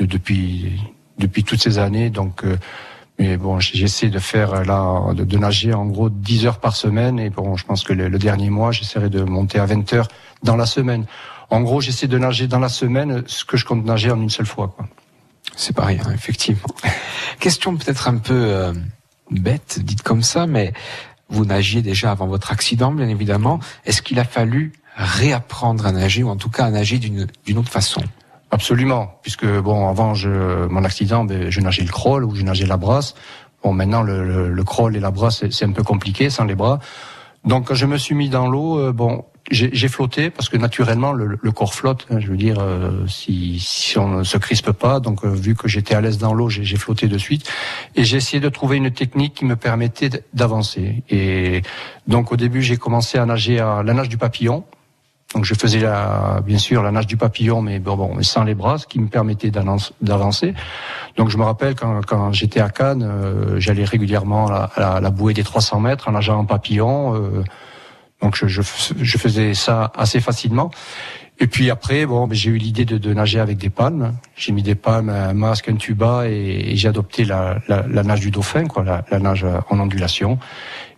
de- 0.00 0.04
depuis 0.06 0.72
depuis 1.18 1.42
toutes 1.42 1.62
ces 1.62 1.78
années. 1.78 2.10
Donc, 2.10 2.44
euh, 2.44 2.58
mais 3.18 3.38
bon, 3.38 3.58
j'essaie 3.58 4.10
de 4.10 4.18
faire 4.18 4.52
euh, 4.52 4.64
là, 4.64 5.14
de, 5.14 5.24
de 5.24 5.38
nager 5.38 5.72
en 5.72 5.86
gros 5.86 6.10
10 6.10 6.44
heures 6.44 6.60
par 6.60 6.76
semaine. 6.76 7.18
Et 7.18 7.30
bon, 7.30 7.56
je 7.56 7.64
pense 7.64 7.84
que 7.84 7.94
le, 7.94 8.08
le 8.08 8.18
dernier 8.18 8.50
mois, 8.50 8.70
j'essaierai 8.70 9.08
de 9.08 9.22
monter 9.22 9.58
à 9.58 9.64
20 9.64 9.90
heures 9.94 10.08
dans 10.42 10.56
la 10.56 10.66
semaine. 10.66 11.06
En 11.50 11.60
gros, 11.60 11.80
j'essaie 11.80 12.08
de 12.08 12.18
nager 12.18 12.46
dans 12.48 12.58
la 12.58 12.68
semaine 12.68 13.22
ce 13.26 13.44
que 13.44 13.56
je 13.56 13.64
compte 13.64 13.84
nager 13.84 14.10
en 14.10 14.20
une 14.20 14.30
seule 14.30 14.46
fois. 14.46 14.68
Quoi. 14.76 14.86
C'est 15.56 15.74
pas 15.74 15.84
rien, 15.84 16.02
effectivement. 16.14 16.68
Question 17.40 17.76
peut-être 17.76 18.08
un 18.08 18.18
peu 18.18 18.34
euh, 18.34 18.72
bête, 19.30 19.78
dite 19.82 20.02
comme 20.02 20.22
ça, 20.22 20.46
mais 20.46 20.72
vous 21.28 21.44
nagiez 21.44 21.82
déjà 21.82 22.10
avant 22.10 22.26
votre 22.26 22.52
accident, 22.52 22.92
bien 22.92 23.08
évidemment. 23.08 23.60
Est-ce 23.84 24.02
qu'il 24.02 24.18
a 24.18 24.24
fallu 24.24 24.72
réapprendre 24.96 25.86
à 25.86 25.92
nager, 25.92 26.22
ou 26.22 26.28
en 26.30 26.36
tout 26.36 26.50
cas 26.50 26.64
à 26.66 26.70
nager 26.70 26.98
d'une 26.98 27.26
d'une 27.44 27.58
autre 27.58 27.70
façon? 27.70 28.02
Absolument, 28.50 29.18
puisque 29.22 29.46
bon, 29.46 29.88
avant 29.88 30.14
je, 30.14 30.66
mon 30.68 30.84
accident, 30.84 31.24
ben, 31.24 31.50
je 31.50 31.60
nageais 31.60 31.82
le 31.82 31.90
crawl 31.90 32.24
ou 32.24 32.34
je 32.34 32.42
nageais 32.42 32.66
la 32.66 32.76
brasse. 32.76 33.14
Bon, 33.62 33.72
maintenant 33.72 34.02
le, 34.02 34.24
le, 34.26 34.50
le 34.52 34.64
crawl 34.64 34.96
et 34.96 35.00
la 35.00 35.10
brasse, 35.10 35.38
c'est- 35.40 35.52
c'est 35.52 35.64
un 35.64 35.72
peu 35.72 35.82
compliqué 35.82 36.30
sans 36.30 36.44
les 36.44 36.54
bras. 36.54 36.78
Donc 37.44 37.68
quand 37.68 37.74
je 37.74 37.86
me 37.86 37.98
suis 37.98 38.14
mis 38.14 38.28
dans 38.28 38.46
l'eau, 38.48 38.78
euh, 38.78 38.92
bon, 38.92 39.24
j'ai 39.50 39.88
flotté 39.88 40.30
parce 40.30 40.48
que 40.48 40.56
naturellement 40.56 41.12
le, 41.12 41.38
le 41.40 41.52
corps 41.52 41.74
flotte. 41.74 42.06
hein, 42.10 42.18
je 42.18 42.26
veux 42.28 42.36
dire, 42.36 42.56
euh, 42.58 43.06
si, 43.06 43.58
si 43.60 43.96
on 43.98 44.08
ne 44.08 44.24
se 44.24 44.38
crispe 44.38 44.72
pas. 44.72 44.98
Donc 45.00 45.24
euh, 45.24 45.28
vu 45.28 45.54
que 45.54 45.68
j'étais 45.68 45.94
à 45.94 46.00
l'aise 46.00 46.18
dans 46.18 46.34
l'eau, 46.34 46.48
j'ai 46.48 46.76
flotté 46.76 47.06
de 47.06 47.18
suite 47.18 47.48
et 47.94 48.04
j'ai 48.04 48.16
essayé 48.16 48.40
de 48.40 48.48
trouver 48.48 48.76
une 48.76 48.90
technique 48.90 49.34
qui 49.34 49.44
me 49.44 49.56
permettait 49.56 50.10
d'avancer. 50.34 51.02
Et 51.10 51.62
donc 52.08 52.32
au 52.32 52.36
début, 52.36 52.62
j'ai 52.62 52.76
commencé 52.76 53.18
à 53.18 53.26
nager 53.26 53.60
à 53.60 53.82
la 53.82 53.94
nage 53.94 54.08
du 54.08 54.18
papillon. 54.18 54.64
Donc 55.34 55.44
je 55.44 55.54
faisais 55.54 55.80
la, 55.80 56.40
bien 56.46 56.56
sûr 56.58 56.82
la 56.82 56.92
nage 56.92 57.06
du 57.08 57.16
papillon, 57.16 57.60
mais 57.60 57.78
bon, 57.78 57.96
bon 57.96 58.14
mais 58.14 58.22
sans 58.22 58.44
les 58.44 58.54
bras, 58.54 58.78
ce 58.78 58.86
qui 58.86 59.00
me 59.00 59.08
permettait 59.08 59.50
d'avanc- 59.50 59.90
d'avancer. 60.00 60.54
Donc 61.16 61.30
je 61.30 61.36
me 61.36 61.42
rappelle 61.42 61.74
quand, 61.74 62.00
quand 62.06 62.32
j'étais 62.32 62.60
à 62.60 62.68
Cannes, 62.70 63.02
euh, 63.02 63.58
j'allais 63.58 63.84
régulièrement 63.84 64.46
à 64.46 64.70
la, 64.76 64.86
à 64.94 65.00
la 65.00 65.10
bouée 65.10 65.34
des 65.34 65.42
300 65.42 65.80
mètres 65.80 66.08
en 66.08 66.12
nageant 66.12 66.38
en 66.38 66.44
papillon. 66.44 67.14
Donc 68.22 68.36
je, 68.36 68.46
je, 68.46 68.62
je 69.00 69.18
faisais 69.18 69.54
ça 69.54 69.92
assez 69.96 70.20
facilement. 70.20 70.70
Et 71.38 71.48
puis 71.48 71.68
après, 71.70 72.06
bon, 72.06 72.26
ben, 72.26 72.34
j'ai 72.34 72.48
eu 72.50 72.56
l'idée 72.56 72.86
de, 72.86 72.96
de 72.96 73.12
nager 73.12 73.40
avec 73.40 73.58
des 73.58 73.68
palmes. 73.68 74.14
J'ai 74.36 74.52
mis 74.52 74.62
des 74.62 74.74
palmes, 74.74 75.10
un 75.10 75.34
masque, 75.34 75.68
un 75.68 75.76
tuba, 75.76 76.28
et, 76.30 76.70
et 76.72 76.76
j'ai 76.76 76.88
adopté 76.88 77.24
la, 77.26 77.58
la, 77.68 77.84
la 77.86 78.02
nage 78.02 78.20
du 78.20 78.30
dauphin, 78.30 78.64
quoi, 78.66 78.82
la, 78.84 79.04
la 79.10 79.18
nage 79.18 79.44
en 79.68 79.78
ondulation. 79.78 80.38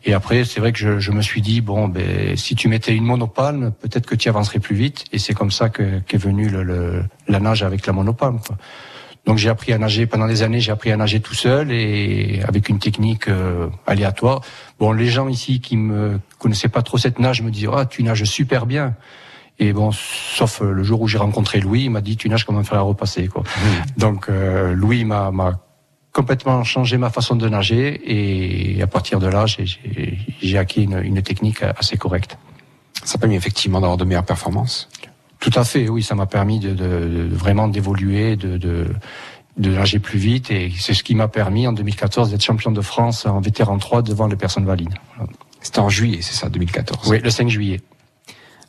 Et 0.05 0.15
après, 0.15 0.45
c'est 0.45 0.61
vrai 0.61 0.71
que 0.71 0.79
je, 0.79 1.01
je 1.01 1.11
me 1.11 1.23
suis 1.23 1.41
dit, 1.41 1.61
bon, 1.61 1.89
ben, 1.89 2.37
si 2.37 2.55
tu 2.55 2.69
mettais 2.69 2.95
une 2.95 3.03
monopalme, 3.03 3.73
peut-être 3.73 4.07
que 4.07 4.15
tu 4.15 4.29
avancerais 4.29 4.61
plus 4.61 4.77
vite. 4.77 5.07
Et 5.13 5.19
c'est 5.19 5.35
comme 5.35 5.51
ça 5.51 5.71
que 5.71 5.99
qu'est 6.07 6.19
venue 6.19 6.49
le, 6.49 6.63
le- 6.63 7.05
la 7.27 7.41
nage 7.41 7.65
avec 7.65 7.85
la 7.85 7.93
monopalme. 7.93 8.39
Quoi. 8.39 8.57
Donc 9.29 9.37
j'ai 9.37 9.51
appris 9.51 9.75
à 9.75 9.79
nager 9.79 10.07
pendant 10.07 10.27
des 10.27 10.43
années, 10.43 10.59
j'ai 10.59 10.73
appris 10.73 10.91
à 10.91 10.97
nager 10.97 11.21
tout 11.21 11.35
seul 11.35 11.71
et 11.71 12.41
avec 12.49 12.71
une 12.71 12.79
technique 12.79 13.29
euh, 13.29 13.69
aléatoire. 13.87 14.41
Bon, 14.81 14.91
les 14.93 15.09
gens 15.09 15.29
ici 15.29 15.61
qui 15.61 15.77
me 15.77 16.19
connaissaient 16.39 16.71
pas 16.71 16.81
trop 16.81 16.97
cette 16.97 17.19
nage 17.19 17.43
me 17.43 17.51
disaient, 17.51 17.69
ah, 17.71 17.85
tu 17.85 18.03
nages 18.03 18.25
super 18.25 18.65
bien. 18.65 18.95
Et 19.59 19.75
bon, 19.75 19.91
sauf 19.93 20.63
euh, 20.63 20.73
le 20.73 20.83
jour 20.83 21.03
où 21.03 21.09
j'ai 21.09 21.19
rencontré 21.19 21.61
Louis, 21.61 21.83
il 21.85 21.91
m'a 21.91 22.01
dit, 22.01 22.17
tu 22.17 22.31
nages 22.31 22.45
comme 22.47 22.57
un 22.57 22.65
fer 22.65 22.79
à 22.79 22.81
repasser. 22.81 23.29
Quoi. 23.29 23.43
Donc 23.99 24.31
euh, 24.31 24.73
Louis 24.73 25.05
m'a 25.05 25.31
m'a 25.31 25.61
complètement 26.15 26.65
changé 26.65 26.97
ma 26.97 27.11
façon 27.11 27.37
de 27.37 27.47
nager 27.51 28.01
et 28.07 28.81
à 28.81 28.87
partir 28.87 29.19
de 29.19 29.27
là, 29.27 29.45
j'ai- 29.45 30.57
acquis 30.57 30.85
une, 30.85 31.03
une 31.05 31.21
technique 31.23 31.63
assez 31.63 31.99
correcte. 31.99 32.39
Ça 33.05 33.17
a 33.17 33.19
permis 33.19 33.37
effectivement 33.37 33.81
d'avoir 33.83 33.99
de 33.99 34.05
meilleures 34.07 34.25
performances. 34.25 34.89
Tout 35.41 35.53
à 35.55 35.65
fait, 35.65 35.89
oui, 35.89 36.03
ça 36.03 36.15
m'a 36.15 36.27
permis 36.27 36.59
de, 36.61 36.71
de- 36.71 36.75
de 37.29 37.29
vraiment 37.35 37.69
d'évoluer, 37.69 38.37
de, 38.37 38.57
de, 38.59 38.87
de 39.57 39.71
nager 39.71 39.99
plus 39.99 40.19
vite 40.19 40.51
et 40.51 40.73
c'est 40.79 40.95
ce 40.95 41.03
qui 41.03 41.15
m'a 41.15 41.29
permis 41.29 41.67
en 41.67 41.73
2014 41.73 42.31
d'être 42.31 42.43
champion 42.43 42.71
de 42.73 42.81
France 42.81 43.27
en 43.27 43.41
vétéran 43.41 43.79
3 43.79 44.03
devant 44.03 44.27
les 44.27 44.37
personnes 44.37 44.65
valides. 44.67 44.95
C'était 45.61 45.81
en 45.81 45.89
juillet, 45.89 46.21
c'est 46.23 46.35
ça, 46.35 46.49
2014 46.49 47.09
Oui, 47.11 47.21
le 47.23 47.31
5 47.31 47.49
juillet. 47.49 47.81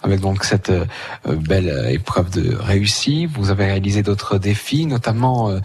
Avec 0.02 0.20
donc 0.22 0.44
cette 0.46 0.70
euh, 0.70 0.86
belle 1.26 1.88
épreuve 1.92 2.30
de 2.32 2.56
réussi, 2.56 3.26
vous 3.26 3.50
avez 3.52 3.66
réalisé 3.66 4.02
d'autres 4.02 4.38
défis, 4.38 4.86
notamment 4.86 5.50
euh, 5.50 5.60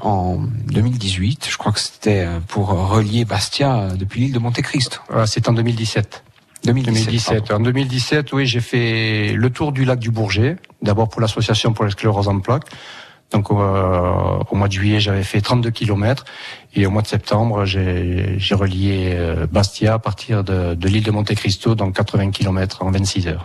en 0.00 0.38
2018. 0.66 1.46
Je 1.50 1.56
crois 1.58 1.72
que 1.72 1.80
c'était 1.80 2.24
euh, 2.26 2.38
pour 2.46 2.68
relier 2.68 3.24
Bastia 3.24 3.88
depuis 3.96 4.20
l'île 4.20 4.32
de 4.32 4.38
Monte 4.38 4.60
Cristo. 4.62 4.98
Voilà, 5.08 5.26
c'est 5.26 5.48
en 5.48 5.52
2017. 5.52 6.23
2017. 6.64 7.04
2017. 7.06 7.50
En 7.52 7.60
2017, 7.60 8.32
oui, 8.32 8.46
j'ai 8.46 8.60
fait 8.60 9.32
le 9.32 9.50
tour 9.50 9.72
du 9.72 9.84
lac 9.84 9.98
du 9.98 10.10
Bourget, 10.10 10.56
d'abord 10.82 11.08
pour 11.08 11.20
l'association 11.20 11.72
pour 11.72 11.84
la 11.84 11.90
sclérose 11.90 12.28
en 12.28 12.40
plaques. 12.40 12.68
Donc 13.32 13.50
euh, 13.50 14.38
au 14.50 14.56
mois 14.56 14.68
de 14.68 14.72
juillet, 14.72 15.00
j'avais 15.00 15.24
fait 15.24 15.40
32 15.40 15.70
kilomètres 15.70 16.24
et 16.74 16.86
au 16.86 16.90
mois 16.90 17.02
de 17.02 17.06
septembre, 17.06 17.64
j'ai 17.64 18.54
relié 18.54 19.12
euh, 19.14 19.46
Bastia 19.50 19.94
à 19.94 19.98
partir 19.98 20.44
de, 20.44 20.74
de 20.74 20.88
l'île 20.88 21.02
de 21.02 21.10
Monte 21.10 21.34
Cristo, 21.34 21.74
donc 21.74 21.96
80 21.96 22.30
kilomètres 22.30 22.82
en 22.82 22.90
26 22.90 23.28
heures. 23.28 23.44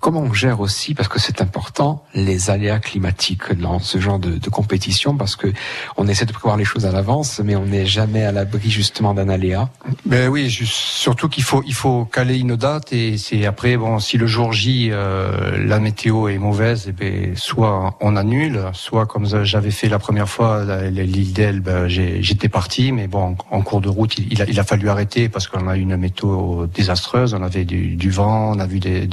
Comment 0.00 0.20
on 0.20 0.32
gère 0.32 0.60
aussi, 0.60 0.94
parce 0.94 1.08
que 1.08 1.18
c'est 1.18 1.42
important, 1.42 2.04
les 2.14 2.50
aléas 2.50 2.78
climatiques 2.78 3.52
dans 3.58 3.80
ce 3.80 3.98
genre 3.98 4.18
de, 4.18 4.38
compétition, 4.48 5.16
parce 5.16 5.36
que 5.36 5.48
on 5.96 6.06
essaie 6.08 6.24
de 6.24 6.32
prévoir 6.32 6.56
les 6.56 6.64
choses 6.64 6.86
à 6.86 6.92
l'avance, 6.92 7.40
mais 7.44 7.56
on 7.56 7.66
n'est 7.66 7.84
jamais 7.86 8.24
à 8.24 8.32
l'abri 8.32 8.70
justement 8.70 9.12
d'un 9.12 9.28
aléa. 9.28 9.68
Ben 10.06 10.28
oui, 10.28 10.48
surtout 10.50 11.28
qu'il 11.28 11.42
faut 11.42 11.62
il 11.66 11.74
faut 11.74 12.04
caler 12.04 12.38
une 12.38 12.56
date 12.56 12.92
et 12.92 13.18
c'est 13.18 13.44
après 13.44 13.76
bon 13.76 13.98
si 13.98 14.16
le 14.18 14.26
jour 14.26 14.52
J 14.52 14.88
euh, 14.90 15.64
la 15.66 15.80
météo 15.80 16.28
est 16.28 16.38
mauvaise, 16.38 16.86
eh 16.88 16.92
ben 16.92 17.36
soit 17.36 17.96
on 18.00 18.16
annule, 18.16 18.60
soit 18.72 19.06
comme 19.06 19.26
j'avais 19.44 19.70
fait 19.70 19.88
la 19.88 19.98
première 19.98 20.28
fois 20.28 20.64
l'île 20.90 21.32
d'Elbe, 21.32 21.86
j'ai- 21.88 22.22
j'étais 22.22 22.48
parti, 22.48 22.92
mais 22.92 23.06
bon 23.06 23.36
en, 23.50 23.62
cours 23.62 23.80
de 23.80 23.88
route 23.88 24.16
il, 24.18 24.32
il 24.32 24.42
a, 24.42 24.46
il 24.46 24.58
a 24.60 24.64
fallu 24.64 24.88
arrêter 24.88 25.28
parce 25.28 25.46
qu'on 25.48 25.68
a 25.68 25.76
eu 25.76 25.80
une 25.80 25.96
météo 25.96 26.66
désastreuse, 26.66 27.34
on 27.34 27.42
avait 27.42 27.64
du, 27.64 27.96
du 27.96 28.10
vent, 28.10 28.52
on 28.54 28.58
a 28.60 28.66
vu 28.66 28.78
des, 28.80 29.08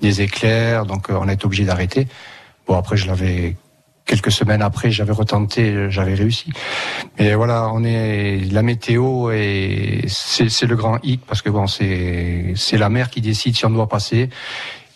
des 0.00 0.22
éclairs, 0.30 0.86
donc 0.86 1.10
euh, 1.10 1.18
on 1.20 1.28
a 1.28 1.32
été 1.32 1.44
obligé 1.44 1.64
d'arrêter. 1.64 2.08
Bon 2.66 2.76
après 2.76 2.96
je 2.96 3.06
l'avais 3.06 3.56
quelques 4.06 4.32
semaines 4.32 4.62
après, 4.62 4.90
j'avais 4.90 5.12
retenté, 5.12 5.90
j'avais 5.90 6.14
réussi. 6.14 6.52
Mais 7.16 7.34
voilà, 7.34 7.70
on 7.72 7.84
est 7.84 8.40
la 8.50 8.62
météo 8.62 9.30
et 9.30 10.04
c'est 10.08 10.66
le 10.66 10.76
grand 10.76 10.98
hic 11.04 11.20
parce 11.28 11.42
que 11.42 11.50
bon, 11.50 11.66
c'est 11.66 12.54
c'est 12.56 12.78
la 12.78 12.88
mer 12.88 13.10
qui 13.10 13.20
décide 13.20 13.54
si 13.56 13.64
on 13.66 13.70
doit 13.70 13.88
passer. 13.88 14.30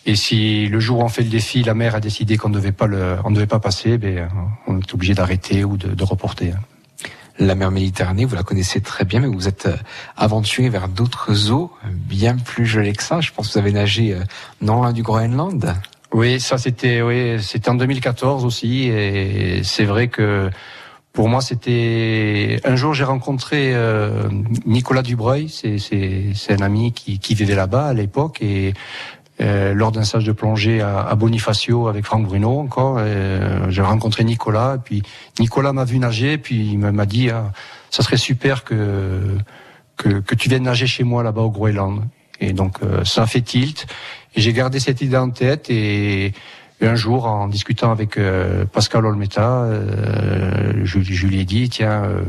Et 0.07 0.15
si 0.15 0.67
le 0.67 0.79
jour 0.79 0.99
où 0.99 1.03
on 1.03 1.09
fait 1.09 1.23
le 1.23 1.29
défi, 1.29 1.63
la 1.63 1.73
mer 1.73 1.95
a 1.95 1.99
décidé 1.99 2.37
qu'on 2.37 2.49
ne 2.49 2.55
devait 2.59 2.77
pas 2.81 2.87
le, 2.87 3.17
on 3.23 3.31
devait 3.31 3.47
pas 3.47 3.59
passer, 3.59 3.97
ben 3.97 4.29
on 4.67 4.79
est 4.79 4.93
obligé 4.93 5.13
d'arrêter 5.13 5.63
ou 5.63 5.77
de 5.77 6.03
reporter. 6.03 6.53
La 7.37 7.55
mer 7.55 7.69
Méditerranée, 7.69 8.23
vous 8.23 8.35
la 8.35 8.43
connaissez 8.43 8.79
très 8.79 9.03
bien, 9.03 9.19
mais 9.19 9.27
vous 9.27 9.47
êtes 9.47 9.65
euh, 9.65 9.75
aventuré 10.15 10.69
vers 10.69 10.87
d'autres 10.87 11.51
eaux 11.51 11.71
bien 11.85 12.37
plus 12.37 12.65
gelées 12.65 12.93
que 12.93 13.03
ça. 13.03 13.19
Je 13.19 13.31
pense 13.31 13.49
que 13.49 13.53
vous 13.53 13.59
avez 13.59 13.73
nagé 13.73 14.13
euh, 14.13 14.19
non 14.61 14.75
loin 14.75 14.93
du 14.93 15.03
Groenland. 15.03 15.75
Oui, 16.13 16.39
ça 16.39 16.57
c'était 16.57 17.01
oui, 17.01 17.41
c'était 17.41 17.69
en 17.69 17.75
2014 17.75 18.45
aussi 18.45 18.83
et 18.83 19.63
c'est 19.63 19.83
vrai 19.83 20.07
que 20.07 20.49
pour 21.11 21.27
moi 21.27 21.41
c'était 21.41 22.61
un 22.63 22.77
jour 22.77 22.93
j'ai 22.93 23.03
rencontré 23.03 23.73
euh, 23.73 24.29
Nicolas 24.65 25.01
Dubreuil, 25.01 25.49
c'est 25.49 26.53
un 26.53 26.61
ami 26.61 26.93
qui 26.93 27.19
qui 27.19 27.35
vivait 27.35 27.55
là-bas 27.55 27.87
à 27.87 27.93
l'époque 27.93 28.41
et 28.41 28.73
euh, 29.41 29.73
lors 29.73 29.91
d'un 29.91 30.03
stage 30.03 30.23
de 30.23 30.31
plongée 30.31 30.81
à, 30.81 31.01
à 31.01 31.15
Bonifacio 31.15 31.87
avec 31.87 32.05
Franck 32.05 32.25
Bruno 32.25 32.59
encore, 32.59 32.97
euh, 32.99 33.69
j'ai 33.69 33.81
rencontré 33.81 34.23
Nicolas 34.23 34.75
et 34.75 34.79
puis 34.83 35.03
Nicolas 35.39 35.73
m'a 35.73 35.85
vu 35.85 35.99
nager 35.99 36.37
puis 36.37 36.71
il 36.73 36.77
m'a 36.77 37.05
dit 37.05 37.29
ah, 37.29 37.51
ça 37.89 38.03
serait 38.03 38.17
super 38.17 38.63
que 38.63 39.37
que, 39.97 40.19
que 40.19 40.35
tu 40.35 40.49
viennes 40.49 40.63
nager 40.63 40.87
chez 40.87 41.03
moi 41.03 41.23
là-bas 41.23 41.41
au 41.41 41.51
Groenland. 41.51 42.03
Et 42.39 42.53
donc 42.53 42.77
euh, 42.81 43.03
ça 43.03 43.23
a 43.23 43.27
fait 43.27 43.41
tilt. 43.41 43.87
J'ai 44.35 44.53
gardé 44.53 44.79
cette 44.79 45.01
idée 45.01 45.17
en 45.17 45.29
tête 45.29 45.69
et 45.69 46.33
Et 46.81 46.87
un 46.87 46.95
jour, 46.95 47.25
en 47.25 47.47
discutant 47.47 47.91
avec 47.91 48.17
euh, 48.17 48.65
Pascal 48.65 49.05
Olmeta, 49.05 49.63
euh, 49.63 50.83
je, 50.83 50.99
je 51.01 51.27
lui 51.27 51.39
ai 51.39 51.45
dit, 51.45 51.69
tiens, 51.69 52.03
euh, 52.03 52.21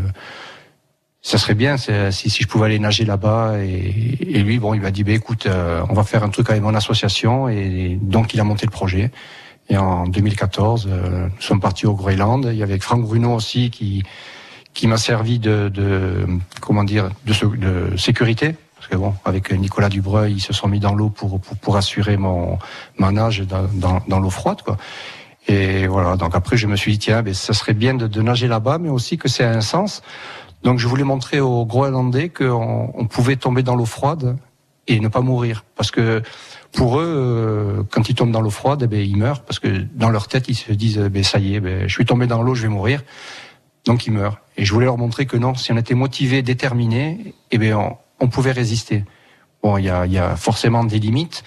ça 1.27 1.39
serait 1.39 1.55
bien 1.55 1.77
si, 1.77 2.31
si 2.31 2.43
je 2.45 2.47
pouvais 2.47 2.67
aller 2.67 2.79
nager 2.79 3.05
là-bas. 3.05 3.55
Et, 3.59 4.17
et 4.21 4.43
lui, 4.45 4.61
bon, 4.61 4.75
il 4.75 4.81
m'a 4.81 4.93
dit, 4.93 5.03
bah, 5.03 5.11
écoute, 5.11 5.47
euh, 5.47 5.83
on 5.89 5.93
va 5.93 6.05
faire 6.05 6.23
un 6.23 6.29
truc 6.29 6.49
avec 6.51 6.63
mon 6.63 6.73
association. 6.73 7.49
Et 7.49 7.99
donc, 8.01 8.33
il 8.33 8.39
a 8.39 8.45
monté 8.45 8.65
le 8.65 8.71
projet. 8.71 9.11
Et 9.69 9.77
en 9.77 10.07
2014, 10.07 10.89
euh, 10.89 11.27
nous 11.27 11.43
sommes 11.43 11.59
partis 11.59 11.85
au 11.85 11.95
Groenland. 11.95 12.49
Il 12.53 12.57
y 12.57 12.63
avait 12.63 12.79
Franck 12.79 13.03
Bruno 13.03 13.35
aussi 13.35 13.71
qui 13.71 14.05
qui 14.73 14.87
m'a 14.87 14.99
servi 14.99 15.41
de, 15.41 15.69
de 15.69 16.27
comment 16.61 16.85
dire 16.85 17.09
de, 17.25 17.57
de 17.57 17.97
sécurité. 17.97 18.55
Parce 18.77 18.87
que 18.87 18.97
bon, 18.97 19.13
avec 19.25 19.51
Nicolas 19.51 19.89
Dubreuil, 19.89 20.35
ils 20.35 20.41
se 20.41 20.53
sont 20.53 20.69
mis 20.69 20.79
dans 20.79 20.95
l'eau 20.95 21.09
pour, 21.09 21.41
pour, 21.41 21.57
pour 21.57 21.77
assurer 21.77 22.19
mon, 22.19 22.59
mon 22.99 23.11
nage 23.11 23.41
dans, 23.41 23.67
dans, 23.73 24.01
dans 24.07 24.21
l'eau 24.21 24.31
froide, 24.31 24.63
quoi. 24.63 24.77
Et 25.49 25.87
voilà, 25.87 26.17
donc 26.17 26.35
après, 26.35 26.57
je 26.57 26.67
me 26.67 26.77
suis 26.77 26.93
dit, 26.93 26.99
tiens, 26.99 27.23
ben, 27.23 27.33
ça 27.33 27.53
serait 27.53 27.75
bien 27.75 27.95
de, 27.95 28.07
de 28.07 28.23
nager 28.23 28.49
là-bas, 28.49 28.79
mais 28.79 28.89
aussi 28.89 29.17
que 29.17 29.29
c'est 29.29 29.45
un 29.45 29.61
sens. 29.61 30.03
Donc 30.63 30.79
je 30.79 30.89
voulais 30.89 31.05
montrer 31.05 31.41
aux 31.41 31.65
Groenlandais 31.65 32.29
qu'on 32.29 32.91
on 32.95 33.07
pouvait 33.07 33.37
tomber 33.37 33.63
dans 33.63 33.77
l'eau 33.77 33.85
froide 33.87 34.37
et 34.89 35.01
ne 35.01 35.09
pas 35.09 35.21
mourir. 35.21 35.65
Parce 35.77 35.91
que 35.91 36.23
pour 36.73 36.99
eux, 37.01 37.05
euh, 37.07 37.83
quand 37.91 38.09
ils 38.09 38.15
tombent 38.15 38.33
dans 38.33 38.41
l'eau 38.41 38.51
froide, 38.51 38.83
eh 38.85 38.87
ben, 38.87 39.01
ils 39.01 39.17
meurent. 39.17 39.43
Parce 39.43 39.59
que 39.59 39.69
dans 39.95 40.11
leur 40.11 40.29
tête, 40.29 40.49
ils 40.49 40.55
se 40.55 40.73
disent, 40.73 41.01
eh 41.05 41.09
ben, 41.09 41.23
ça 41.23 41.39
y 41.39 41.55
est, 41.57 41.61
ben, 41.61 41.89
je 41.89 41.93
suis 41.93 42.05
tombé 42.05 42.27
dans 42.27 42.43
l'eau, 42.43 42.55
je 42.55 42.63
vais 42.63 42.69
mourir. 42.69 43.03
Donc 43.85 44.07
ils 44.07 44.13
meurent. 44.13 44.39
Et 44.57 44.65
je 44.65 44.73
voulais 44.73 44.87
leur 44.87 44.99
montrer 44.99 45.27
que 45.27 45.37
non, 45.37 45.55
si 45.55 45.73
on 45.73 45.77
était 45.77 45.95
motivé, 45.95 46.43
déterminé, 46.43 47.35
eh 47.53 47.59
bien 47.59 47.79
on, 47.79 47.97
on 48.21 48.29
pouvait 48.29 48.53
résister. 48.53 49.05
Bon, 49.63 49.77
il 49.79 49.85
y 49.85 49.91
a, 49.91 50.07
y 50.07 50.19
a 50.19 50.35
forcément 50.37 50.83
des 50.85 50.99
limites, 50.99 51.45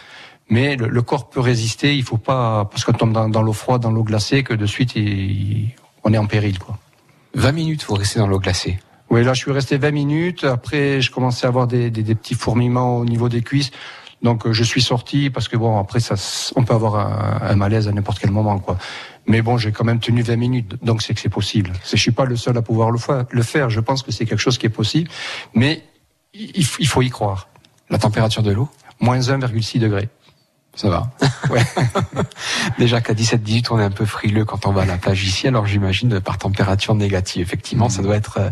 mais 0.50 0.76
le, 0.78 0.88
le 0.88 1.02
corps 1.02 1.30
peut 1.30 1.42
résister. 1.42 1.96
Il 1.96 2.04
faut 2.04 2.18
pas 2.18 2.66
parce 2.66 2.86
qu'on 2.86 2.94
tombe 2.94 3.12
dans, 3.14 3.28
dans 3.30 3.42
l'eau 3.42 3.54
froide, 3.54 3.82
dans 3.82 3.92
l'eau 3.92 4.04
glacée, 4.04 4.44
que 4.44 4.54
de 4.54 4.66
suite 4.66 4.96
il- 4.96 5.70
on 6.06 6.14
est 6.14 6.18
en 6.18 6.28
péril, 6.28 6.60
quoi. 6.60 6.78
20 7.36 7.52
minutes, 7.52 7.86
vous 7.88 7.96
restez 7.96 8.20
dans 8.20 8.28
l'eau 8.28 8.40
glacée. 8.40 8.80
Oui, 9.10 9.24
là 9.24 9.34
je 9.34 9.40
suis 9.40 9.52
resté 9.52 9.78
20 9.78 9.92
minutes. 9.92 10.44
Après, 10.44 11.02
je 11.02 11.12
commençais 11.12 11.46
à 11.46 11.50
avoir 11.50 11.68
des, 11.68 11.90
des, 11.90 12.04
des 12.04 12.16
petits 12.16 12.36
fourmillements 12.36 12.98
au 12.98 13.06
niveau 13.06 13.30
des 13.30 13.42
cuisses. 13.42 13.72
Donc 14.22 14.46
euh, 14.46 14.54
je 14.54 14.64
suis 14.64 14.82
sorti 14.82 15.30
parce 15.30 15.48
que 15.48 15.56
bon 15.56 15.80
après 15.80 16.02
ça 16.02 16.16
on 16.58 16.66
peut 16.66 16.74
avoir 16.74 16.96
un, 16.96 17.52
un 17.52 17.56
malaise 17.56 17.88
à 17.88 17.92
n'importe 17.92 18.20
quel 18.20 18.32
moment 18.32 18.60
quoi. 18.60 18.78
Mais 19.28 19.42
bon 19.42 19.58
j'ai 19.58 19.72
quand 19.72 19.86
même 19.86 20.00
tenu 20.00 20.22
20 20.22 20.36
minutes 20.36 20.76
donc 20.84 21.02
c'est 21.02 21.14
que 21.14 21.22
c'est 21.22 21.30
possible. 21.30 21.72
Je 21.90 21.96
suis 21.96 22.12
pas 22.12 22.26
le 22.26 22.36
seul 22.36 22.58
à 22.58 22.62
pouvoir 22.62 22.92
le 22.92 23.44
faire. 23.44 23.70
Je 23.70 23.80
pense 23.80 24.04
que 24.04 24.12
c'est 24.12 24.26
quelque 24.26 24.42
chose 24.42 24.58
qui 24.58 24.66
est 24.66 24.70
possible, 24.70 25.10
mais 25.54 25.84
il, 26.34 26.66
il 26.80 26.88
faut 26.88 27.02
y 27.02 27.10
croire. 27.10 27.48
La 27.90 27.98
température 27.98 28.44
de 28.44 28.52
l'eau? 28.52 28.70
Moins 29.00 29.20
1,6 29.20 29.80
degrés. 29.80 30.10
Ça 30.80 30.88
va. 30.90 31.12
Ouais. 31.50 31.64
Déjà 32.78 33.02
qu'à 33.02 33.14
17-18, 33.14 33.68
on 33.72 33.80
est 33.80 33.84
un 33.84 33.90
peu 33.90 34.06
frileux 34.06 34.46
quand 34.46 34.68
on 34.68 34.72
va 34.72 34.84
à 34.84 34.86
la 34.86 34.98
plage 34.98 35.24
ici, 35.24 35.48
alors 35.48 35.66
j'imagine 35.66 36.20
par 36.20 36.38
température 36.38 36.94
négative. 36.94 37.42
Effectivement, 37.42 37.90
ça 37.90 38.04
doit 38.04 38.16
être 38.16 38.38
euh, 38.40 38.50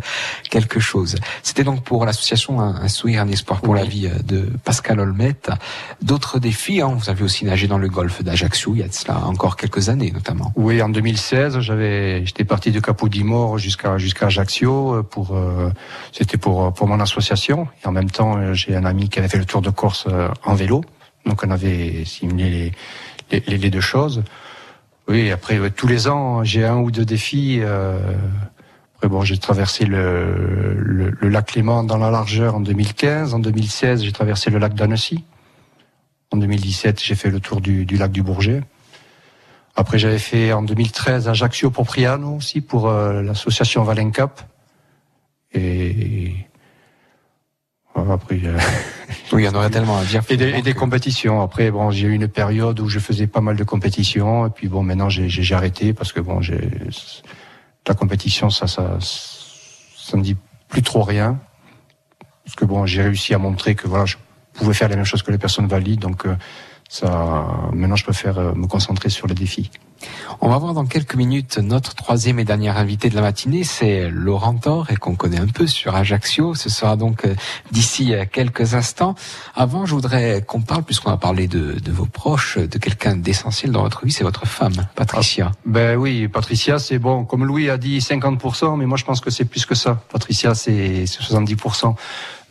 quelque 0.49 0.79
chose. 0.79 1.15
C'était 1.43 1.63
donc 1.63 1.83
pour 1.83 2.05
l'association 2.05 2.59
Un, 2.59 2.75
un 2.81 2.87
sourire, 2.87 3.21
un 3.21 3.27
espoir 3.27 3.61
pour 3.61 3.73
Oui. 3.75 3.79
la 3.81 3.85
vie 3.85 4.07
euh, 4.07 4.17
de 4.23 4.49
Pascal 4.63 4.99
Olmet. 4.99 5.35
D'autres 6.01 6.39
défis, 6.39 6.81
hein, 6.81 6.95
vous 6.97 7.09
avez 7.11 7.23
aussi 7.23 7.45
nagé 7.45 7.67
dans 7.67 7.77
le 7.77 7.87
golfe 7.87 8.23
d'Ajaccio, 8.23 8.73
il 8.73 8.79
y 8.79 8.83
a 8.83 8.87
de 8.87 8.93
cela 8.93 9.19
encore 9.25 9.55
quelques 9.55 9.89
années 9.89 10.11
notamment. 10.11 10.51
Oui, 10.55 10.81
en 10.81 10.89
2016, 10.89 11.59
j'avais, 11.59 12.25
j'étais 12.25 12.45
parti 12.45 12.71
de 12.71 12.79
Capodimor 12.79 13.59
jusqu'à 13.59 13.99
jusqu'à 13.99 14.25
Ajaccio 14.25 14.95
euh, 14.95 15.03
pour, 15.03 15.35
euh, 15.35 15.69
c'était 16.11 16.37
pour 16.37 16.73
pour 16.73 16.87
mon 16.87 16.99
association. 16.99 17.67
Et 17.83 17.87
en 17.87 17.91
même 17.91 18.09
temps, 18.09 18.53
j'ai 18.53 18.75
un 18.75 18.85
ami 18.85 19.07
qui 19.09 19.19
avait 19.19 19.29
fait 19.29 19.37
le 19.37 19.45
tour 19.45 19.61
de 19.61 19.69
Corse 19.69 20.07
en 20.43 20.55
vélo, 20.55 20.83
donc 21.27 21.43
on 21.45 21.51
avait 21.51 22.03
simulé 22.05 22.49
les 23.31 23.39
les, 23.47 23.57
les- 23.57 23.69
deux 23.69 23.81
choses. 23.81 24.23
Oui, 25.09 25.31
après 25.31 25.69
tous 25.71 25.87
les 25.87 26.07
ans, 26.07 26.43
j'ai 26.43 26.65
un 26.65 26.77
ou 26.77 26.91
deux 26.91 27.05
défis. 27.05 27.59
euh, 27.61 27.99
après 28.95 29.09
bon, 29.09 29.21
j'ai 29.21 29.37
traversé 29.37 29.85
le, 29.85 30.73
le 30.79 31.11
le 31.11 31.29
lac 31.29 31.53
Léman 31.55 31.83
dans 31.83 31.97
la 31.97 32.09
largeur 32.11 32.55
en 32.55 32.59
2015. 32.61 33.33
En 33.33 33.39
2016, 33.39 34.03
j'ai 34.03 34.11
traversé 34.11 34.49
le 34.49 34.57
lac 34.59 34.73
d'Annecy. 34.73 35.23
En 36.31 36.37
2017, 36.37 37.01
j'ai 37.03 37.15
fait 37.15 37.29
le 37.29 37.39
tour 37.39 37.61
du, 37.61 37.85
du 37.85 37.95
lac 37.97 38.11
du 38.11 38.21
Bourget. 38.23 38.61
Après, 39.75 39.99
j'avais 39.99 40.19
fait 40.19 40.51
en 40.53 40.63
2013 40.63 41.27
Ajaccio 41.29 41.69
pour 41.69 41.85
Priano 41.85 42.35
aussi 42.37 42.61
pour 42.61 42.89
euh, 42.89 43.21
l'association 43.21 43.83
Valencap. 43.83 44.41
Et 45.53 46.33
après, 48.11 48.39
euh, 48.43 48.57
Oui, 49.31 49.43
il 49.43 49.45
y 49.45 49.47
en 49.49 49.55
aurait 49.55 49.69
tellement 49.69 49.97
à 49.97 50.03
dire. 50.03 50.21
et 50.29 50.37
des, 50.37 50.49
et 50.49 50.61
des 50.61 50.73
compétitions. 50.73 51.41
Après, 51.41 51.71
bon, 51.71 51.91
j'ai 51.91 52.07
eu 52.07 52.13
une 52.13 52.27
période 52.27 52.79
où 52.79 52.87
je 52.89 52.99
faisais 52.99 53.27
pas 53.27 53.41
mal 53.41 53.55
de 53.55 53.63
compétitions. 53.63 54.47
Et 54.47 54.49
puis 54.49 54.67
bon, 54.67 54.83
maintenant 54.83 55.09
j'ai 55.09 55.55
arrêté 55.55 55.93
parce 55.93 56.11
que 56.11 56.19
bon, 56.19 56.41
j'ai 56.41 56.69
la 57.87 57.93
compétition, 57.93 58.49
ça, 58.49 58.67
ça, 58.67 58.97
ça 58.99 60.17
me 60.17 60.21
dit 60.21 60.35
plus 60.67 60.81
trop 60.81 61.03
rien. 61.03 61.39
Parce 62.43 62.55
que 62.55 62.65
bon, 62.65 62.85
j'ai 62.85 63.01
réussi 63.01 63.33
à 63.33 63.37
montrer 63.37 63.75
que 63.75 63.87
voilà, 63.87 64.05
je 64.05 64.15
pouvais 64.53 64.73
faire 64.73 64.89
la 64.89 64.95
même 64.95 65.05
chose 65.05 65.21
que 65.21 65.31
les 65.31 65.37
personnes 65.37 65.67
valides. 65.67 65.99
Donc 65.99 66.25
euh, 66.25 66.35
ça, 66.89 67.47
maintenant, 67.73 67.95
je 67.95 68.03
préfère 68.03 68.37
euh, 68.39 68.53
me 68.53 68.67
concentrer 68.67 69.09
sur 69.09 69.27
les 69.27 69.35
défis. 69.35 69.69
On 70.41 70.49
va 70.49 70.57
voir 70.57 70.73
dans 70.73 70.85
quelques 70.85 71.15
minutes 71.15 71.57
notre 71.57 71.95
troisième 71.95 72.39
et 72.39 72.45
dernière 72.45 72.77
invité 72.77 73.09
de 73.09 73.15
la 73.15 73.21
matinée, 73.21 73.63
c'est 73.63 74.09
Laurent 74.09 74.53
Thor 74.55 74.87
et 74.91 74.95
qu'on 74.95 75.15
connaît 75.15 75.39
un 75.39 75.47
peu 75.47 75.67
sur 75.67 75.95
Ajaccio. 75.95 76.53
Ce 76.55 76.69
sera 76.69 76.95
donc 76.95 77.25
euh, 77.25 77.33
d'ici 77.71 78.13
euh, 78.13 78.25
quelques 78.31 78.73
instants. 78.75 79.15
Avant, 79.55 79.85
je 79.85 79.95
voudrais 79.95 80.43
qu'on 80.45 80.61
parle, 80.61 80.83
puisqu'on 80.83 81.11
a 81.11 81.17
parlé 81.17 81.47
de, 81.47 81.75
vos 81.91 82.05
proches, 82.05 82.57
de 82.57 82.77
quelqu'un 82.77 83.15
d'essentiel 83.15 83.71
dans 83.71 83.81
votre 83.81 84.05
vie, 84.05 84.11
c'est 84.11 84.23
votre 84.23 84.45
femme, 84.45 84.87
Patricia. 84.95 85.51
Ben 85.65 85.97
oui, 85.97 86.27
Patricia, 86.27 86.79
c'est 86.79 86.99
bon. 86.99 87.25
Comme 87.25 87.45
Louis 87.45 87.69
a 87.69 87.77
dit 87.77 87.99
50%, 87.99 88.77
mais 88.77 88.85
moi 88.85 88.97
je 88.97 89.05
pense 89.05 89.21
que 89.21 89.29
c'est 89.29 89.45
plus 89.45 89.65
que 89.65 89.75
ça. 89.75 90.01
Patricia, 90.11 90.53
c'est 90.53 91.05
70%. 91.05 91.95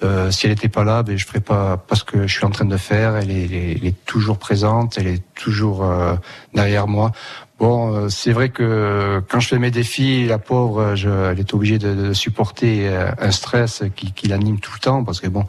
Euh, 0.02 0.30
si 0.30 0.44
elle 0.46 0.52
n'était 0.52 0.68
pas 0.68 0.84
là, 0.84 1.02
ben 1.02 1.16
je 1.16 1.24
ferais 1.26 1.40
pas 1.40 1.78
parce 1.78 2.02
que 2.02 2.26
je 2.26 2.32
suis 2.36 2.44
en 2.44 2.50
train 2.50 2.66
de 2.66 2.76
faire. 2.76 3.16
Elle 3.16 3.30
est, 3.30 3.44
elle 3.44 3.54
est, 3.54 3.72
elle 3.72 3.86
est 3.86 4.04
toujours 4.04 4.36
présente, 4.38 4.98
elle 4.98 5.06
est 5.06 5.22
toujours 5.34 5.84
euh, 5.84 6.14
derrière 6.54 6.86
moi. 6.86 7.12
Bon, 7.58 7.94
euh, 7.94 8.08
c'est 8.10 8.32
vrai 8.32 8.50
que 8.50 9.22
quand 9.28 9.40
je 9.40 9.48
fais 9.48 9.58
mes 9.58 9.70
défis, 9.70 10.26
la 10.26 10.36
pauvre, 10.38 10.94
je, 10.96 11.08
elle 11.08 11.40
est 11.40 11.54
obligée 11.54 11.78
de, 11.78 11.94
de 11.94 12.12
supporter 12.12 12.88
euh, 12.88 13.10
un 13.18 13.30
stress 13.30 13.84
qui, 13.96 14.12
qui 14.12 14.28
l'anime 14.28 14.60
tout 14.60 14.72
le 14.74 14.80
temps 14.80 15.02
parce 15.02 15.20
que 15.20 15.28
bon, 15.28 15.46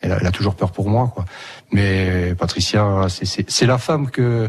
elle 0.00 0.12
a, 0.12 0.18
elle 0.20 0.26
a 0.26 0.30
toujours 0.32 0.54
peur 0.54 0.72
pour 0.72 0.88
moi, 0.88 1.10
quoi. 1.14 1.26
Mais 1.70 2.34
Patricia, 2.38 3.06
c'est- 3.10 3.66
la 3.66 3.76
femme 3.78 4.10
que 4.10 4.48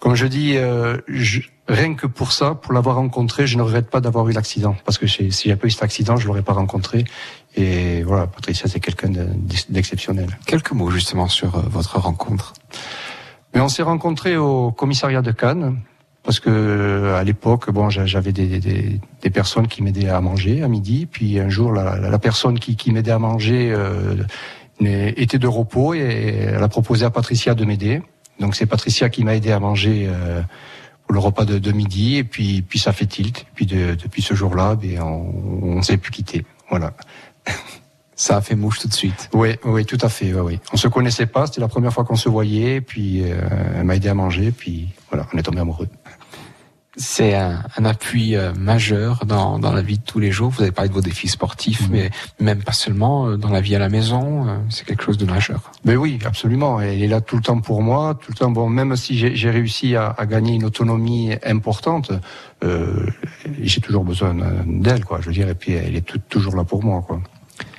comme 0.00 0.14
je 0.16 0.26
dis, 0.26 0.56
euh, 0.56 0.96
je- 1.08 1.40
rien 1.68 1.94
que 1.94 2.06
pour 2.06 2.32
ça, 2.32 2.54
pour 2.54 2.72
l'avoir 2.72 2.96
rencontré, 2.96 3.46
je 3.46 3.56
ne 3.56 3.62
regrette 3.62 3.90
pas 3.90 4.00
d'avoir 4.00 4.28
eu 4.28 4.32
l'accident. 4.32 4.76
Parce 4.84 4.96
que 4.96 5.06
si 5.06 5.30
j'avais 5.30 5.56
pas 5.56 5.66
eu 5.66 5.70
cet 5.70 5.82
accident, 5.82 6.16
je 6.16 6.26
l'aurais 6.26 6.42
pas 6.42 6.52
rencontré. 6.52 7.04
Et 7.56 8.02
voilà, 8.02 8.26
Patricia, 8.26 8.68
c'est 8.68 8.80
quelqu'un 8.80 9.08
de- 9.08 9.28
d'exceptionnel. 9.68 10.28
Quelques 10.46 10.72
mots 10.72 10.90
justement 10.90 11.28
sur 11.28 11.56
euh, 11.56 11.62
votre 11.70 11.98
rencontre. 11.98 12.52
Mais 13.54 13.60
on 13.60 13.68
s'est 13.68 13.82
rencontrés 13.82 14.36
au 14.36 14.70
commissariat 14.70 15.22
de 15.22 15.32
Cannes. 15.32 15.78
Parce 16.22 16.40
que 16.40 17.14
à 17.16 17.24
l'époque, 17.24 17.70
bon, 17.70 17.88
j'a- 17.90 18.04
j'avais 18.06 18.32
des, 18.32 18.60
des, 18.60 19.00
des 19.22 19.30
personnes 19.30 19.66
qui 19.66 19.82
m'aidaient 19.82 20.08
à 20.10 20.20
manger 20.20 20.62
à 20.62 20.68
midi. 20.68 21.06
Puis 21.06 21.38
un 21.40 21.48
jour, 21.48 21.72
la, 21.72 21.98
la- 21.98 22.10
la 22.10 22.18
personne 22.18 22.58
qui, 22.58 22.76
qui 22.76 22.92
m'aidait 22.92 23.12
à 23.12 23.18
manger 23.18 23.72
euh, 23.72 24.14
était 24.80 25.38
de 25.38 25.46
repos 25.46 25.94
et 25.94 26.00
elle 26.54 26.62
a 26.62 26.68
proposé 26.68 27.04
à 27.04 27.10
Patricia 27.10 27.54
de 27.54 27.64
m'aider. 27.64 28.02
Donc 28.40 28.54
c'est 28.54 28.66
Patricia 28.66 29.08
qui 29.08 29.24
m'a 29.24 29.34
aidé 29.34 29.50
à 29.52 29.58
manger 29.58 30.06
euh, 30.08 30.42
pour 31.06 31.14
le 31.14 31.18
repas 31.18 31.44
de, 31.46 31.58
de 31.58 31.72
midi. 31.72 32.16
Et 32.18 32.24
puis, 32.24 32.62
puis 32.62 32.78
ça 32.78 32.92
fait 32.92 33.06
tilt. 33.06 33.46
Puis 33.54 33.64
de- 33.66 33.94
depuis 33.94 34.20
ce 34.22 34.34
jour-là, 34.34 34.74
ben, 34.76 35.00
on, 35.00 35.32
on 35.78 35.82
s'est 35.82 35.96
plus 35.96 36.10
quitté. 36.12 36.44
Voilà. 36.70 36.92
Ça 38.20 38.36
a 38.38 38.40
fait 38.40 38.56
mouche 38.56 38.80
tout 38.80 38.88
de 38.88 38.92
suite. 38.94 39.30
Oui, 39.32 39.50
oui, 39.64 39.84
tout 39.86 39.98
à 40.02 40.08
fait. 40.08 40.34
Oui, 40.34 40.40
oui. 40.40 40.60
On 40.72 40.76
se 40.76 40.88
connaissait 40.88 41.26
pas, 41.26 41.46
c'était 41.46 41.60
la 41.60 41.68
première 41.68 41.92
fois 41.92 42.04
qu'on 42.04 42.16
se 42.16 42.28
voyait, 42.28 42.80
puis 42.80 43.22
euh, 43.22 43.38
elle 43.76 43.84
m'a 43.84 43.94
aidé 43.94 44.08
à 44.08 44.14
manger, 44.14 44.50
puis 44.50 44.88
voilà, 45.08 45.26
on 45.32 45.38
est 45.38 45.42
tombé 45.44 45.60
amoureux. 45.60 45.86
C'est 46.96 47.36
un, 47.36 47.62
un 47.76 47.84
appui 47.84 48.34
euh, 48.34 48.52
majeur 48.54 49.24
dans, 49.24 49.60
dans 49.60 49.70
la 49.72 49.82
vie 49.82 49.98
de 49.98 50.02
tous 50.02 50.18
les 50.18 50.32
jours. 50.32 50.50
Vous 50.50 50.62
avez 50.62 50.72
parlé 50.72 50.88
de 50.88 50.94
vos 50.94 51.00
défis 51.00 51.28
sportifs, 51.28 51.88
mais 51.90 52.10
même 52.40 52.60
pas 52.64 52.72
seulement 52.72 53.28
euh, 53.28 53.36
dans 53.36 53.50
la 53.50 53.60
vie 53.60 53.76
à 53.76 53.78
la 53.78 53.88
maison. 53.88 54.48
euh, 54.48 54.56
C'est 54.68 54.84
quelque 54.84 55.04
chose 55.04 55.16
de 55.16 55.24
majeur. 55.24 55.70
Mais 55.84 55.94
oui, 55.94 56.18
absolument. 56.24 56.80
Elle 56.80 57.00
est 57.00 57.06
là 57.06 57.20
tout 57.20 57.36
le 57.36 57.42
temps 57.42 57.60
pour 57.60 57.82
moi, 57.82 58.18
tout 58.20 58.32
le 58.32 58.36
temps. 58.36 58.50
Bon, 58.50 58.68
même 58.68 58.96
si 58.96 59.16
j'ai 59.16 59.50
réussi 59.50 59.94
à, 59.94 60.08
à 60.18 60.26
gagner 60.26 60.54
une 60.54 60.64
autonomie 60.64 61.34
importante, 61.46 62.10
j'ai 63.62 63.80
toujours 63.80 64.02
besoin 64.04 64.34
d'elle, 64.66 65.04
quoi. 65.04 65.20
Je 65.20 65.26
veux 65.26 65.32
dire, 65.32 65.48
et 65.48 65.54
puis 65.54 65.74
elle 65.74 65.94
est 65.94 66.00
tout- 66.04 66.18
toujours 66.28 66.56
là 66.56 66.64
pour 66.64 66.82
moi, 66.82 67.04
quoi. 67.06 67.20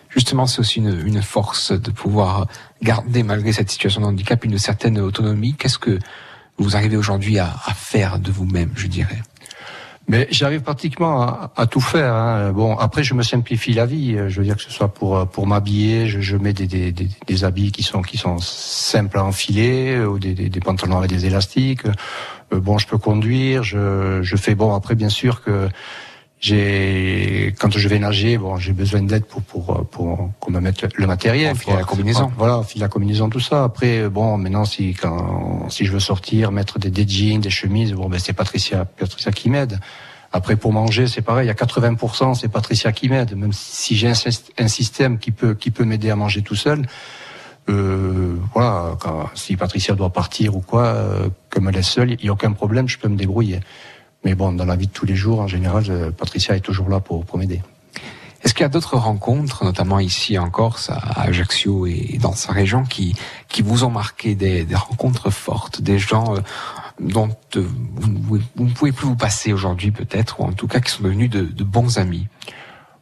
Justement, 0.09 0.47
c'est 0.47 0.59
aussi 0.59 0.79
une, 0.79 1.05
une 1.05 1.21
force 1.21 1.71
de 1.71 1.91
pouvoir 1.91 2.47
garder, 2.81 3.23
malgré 3.23 3.53
cette 3.53 3.69
situation 3.69 4.01
de 4.01 4.07
handicap, 4.07 4.43
une 4.43 4.57
certaine 4.57 4.99
autonomie. 4.99 5.53
Qu'est-ce 5.53 5.79
que 5.79 5.99
vous 6.57 6.75
arrivez 6.75 6.97
aujourd'hui 6.97 7.39
à, 7.39 7.55
à 7.65 7.73
faire 7.73 8.19
de 8.19 8.31
vous-même, 8.31 8.71
je 8.75 8.87
dirais? 8.87 9.21
Mais 10.07 10.27
j'arrive 10.31 10.61
pratiquement 10.61 11.21
à, 11.21 11.51
à 11.55 11.67
tout 11.67 11.81
faire. 11.81 12.15
Hein. 12.15 12.51
Bon, 12.51 12.75
après, 12.75 13.03
je 13.03 13.13
me 13.13 13.21
simplifie 13.21 13.73
la 13.73 13.85
vie. 13.85 14.17
Je 14.27 14.39
veux 14.39 14.43
dire 14.43 14.57
que 14.57 14.63
ce 14.63 14.71
soit 14.71 14.91
pour 14.91 15.27
pour 15.27 15.45
m'habiller, 15.45 16.07
je, 16.07 16.19
je 16.19 16.35
mets 16.35 16.51
des, 16.51 16.65
des, 16.65 16.91
des, 16.91 17.07
des 17.27 17.43
habits 17.43 17.71
qui 17.71 17.83
sont 17.83 18.01
qui 18.01 18.17
sont 18.17 18.39
simples 18.39 19.19
à 19.19 19.23
enfiler, 19.23 19.99
ou 19.99 20.17
des, 20.17 20.33
des, 20.33 20.49
des 20.49 20.59
pantalons 20.59 20.97
avec 20.97 21.11
des 21.11 21.27
élastiques. 21.27 21.85
Euh, 22.51 22.59
bon, 22.59 22.79
je 22.79 22.87
peux 22.87 22.97
conduire. 22.97 23.61
Je, 23.61 24.23
je 24.23 24.35
fais 24.35 24.55
bon. 24.55 24.73
Après, 24.73 24.95
bien 24.95 25.09
sûr 25.09 25.43
que 25.43 25.69
j'ai 26.39 27.53
quand 27.59 27.77
je 27.77 27.87
vais 27.89 27.99
nager, 27.99 28.37
bon, 28.37 28.55
j'ai 28.57 28.71
besoin 28.71 29.01
d'aide 29.01 29.25
pour 29.25 29.41
pour 29.41 29.85
pour 29.87 30.31
qu'on 30.39 30.51
me 30.51 30.61
mette 30.61 30.87
le 30.95 31.05
matériel, 31.05 31.51
Enfiler 31.51 31.75
la 31.75 31.83
combinaison. 31.83 32.31
Voilà, 32.37 32.63
filer 32.63 32.81
la 32.81 32.87
combinaison, 32.87 33.29
tout 33.29 33.41
ça. 33.41 33.65
Après, 33.65 34.07
bon, 34.07 34.37
maintenant 34.37 34.63
si 34.63 34.93
quand 34.93 35.69
si 35.69 35.85
je 35.85 35.91
veux 35.91 35.99
sortir, 35.99 36.51
mettre 36.51 36.79
des, 36.79 36.89
des 36.89 37.07
jeans, 37.07 37.41
des 37.41 37.49
chemises, 37.49 37.93
bon, 37.93 38.07
ben 38.07 38.19
c'est 38.19 38.33
Patricia 38.33 38.85
Patricia 38.85 39.31
qui 39.31 39.49
m'aide. 39.49 39.79
Après, 40.31 40.55
pour 40.55 40.71
manger, 40.71 41.07
c'est 41.07 41.23
pareil. 41.23 41.45
Il 41.45 41.47
y 41.47 41.51
a 41.51 41.55
80%, 41.55 42.35
c'est 42.35 42.49
Patricia 42.49 42.91
qui 42.91 43.09
m'aide. 43.09 43.35
Même 43.35 43.51
si 43.51 43.95
j'ai 43.97 44.07
un 44.07 44.67
système 44.67 45.17
qui 45.17 45.31
peut 45.31 45.55
qui 45.55 45.71
peut 45.71 45.85
m'aider 45.85 46.09
à 46.09 46.15
manger 46.15 46.41
tout 46.41 46.55
seul. 46.55 46.85
Euh, 47.69 48.35
voilà, 48.53 48.97
quand, 48.99 49.29
si 49.35 49.55
Patricia 49.55 49.93
doit 49.93 50.09
partir 50.09 50.55
ou 50.55 50.61
quoi, 50.61 50.85
euh, 50.85 51.29
que 51.49 51.59
me 51.59 51.71
laisse 51.71 51.89
seul, 51.89 52.11
il 52.11 52.25
y 52.25 52.29
a 52.29 52.31
aucun 52.31 52.51
problème, 52.51 52.87
je 52.87 52.97
peux 52.97 53.09
me 53.09 53.17
débrouiller. 53.17 53.59
Mais 54.25 54.35
bon, 54.35 54.51
dans 54.51 54.65
la 54.65 54.75
vie 54.75 54.87
de 54.87 54.91
tous 54.91 55.05
les 55.05 55.15
jours, 55.15 55.39
en 55.39 55.47
général, 55.47 55.83
je- 55.83 56.09
Patricia 56.09 56.55
est 56.55 56.59
toujours 56.61 56.89
là 56.89 56.99
pour, 56.99 57.25
pour 57.25 57.37
m'aider. 57.37 57.61
Est-ce 58.43 58.53
qu'il 58.53 58.61
y 58.63 58.65
a 58.65 58.69
d'autres 58.69 58.95
rencontres, 58.97 59.65
notamment 59.65 59.99
ici 59.99 60.37
en 60.37 60.49
Corse, 60.49 60.89
à 60.89 61.21
Ajaccio 61.23 61.85
et 61.87 62.17
dans 62.21 62.31
sa 62.33 62.53
région, 62.53 62.83
qui, 62.83 63.15
qui 63.49 63.61
vous 63.61 63.83
ont 63.83 63.89
marqué 63.89 64.35
des, 64.35 64.63
des 64.63 64.75
rencontres 64.75 65.29
fortes, 65.29 65.81
des 65.81 65.99
gens 65.99 66.35
euh, 66.35 66.39
dont 67.01 67.29
euh, 67.57 67.67
vous, 67.95 68.39
vous- 68.55 68.65
ne 68.65 68.71
pouvez 68.71 68.91
plus 68.93 69.07
vous 69.07 69.15
passer 69.17 69.51
aujourd'hui 69.51 69.91
peut-être, 69.91 70.39
ou 70.39 70.43
en 70.45 70.53
tout 70.53 70.67
cas 70.67 70.79
qui 70.79 70.89
sont 70.91 71.03
devenus 71.03 71.29
de, 71.29 71.41
de 71.41 71.63
bons 71.65 71.97
amis? 71.97 72.27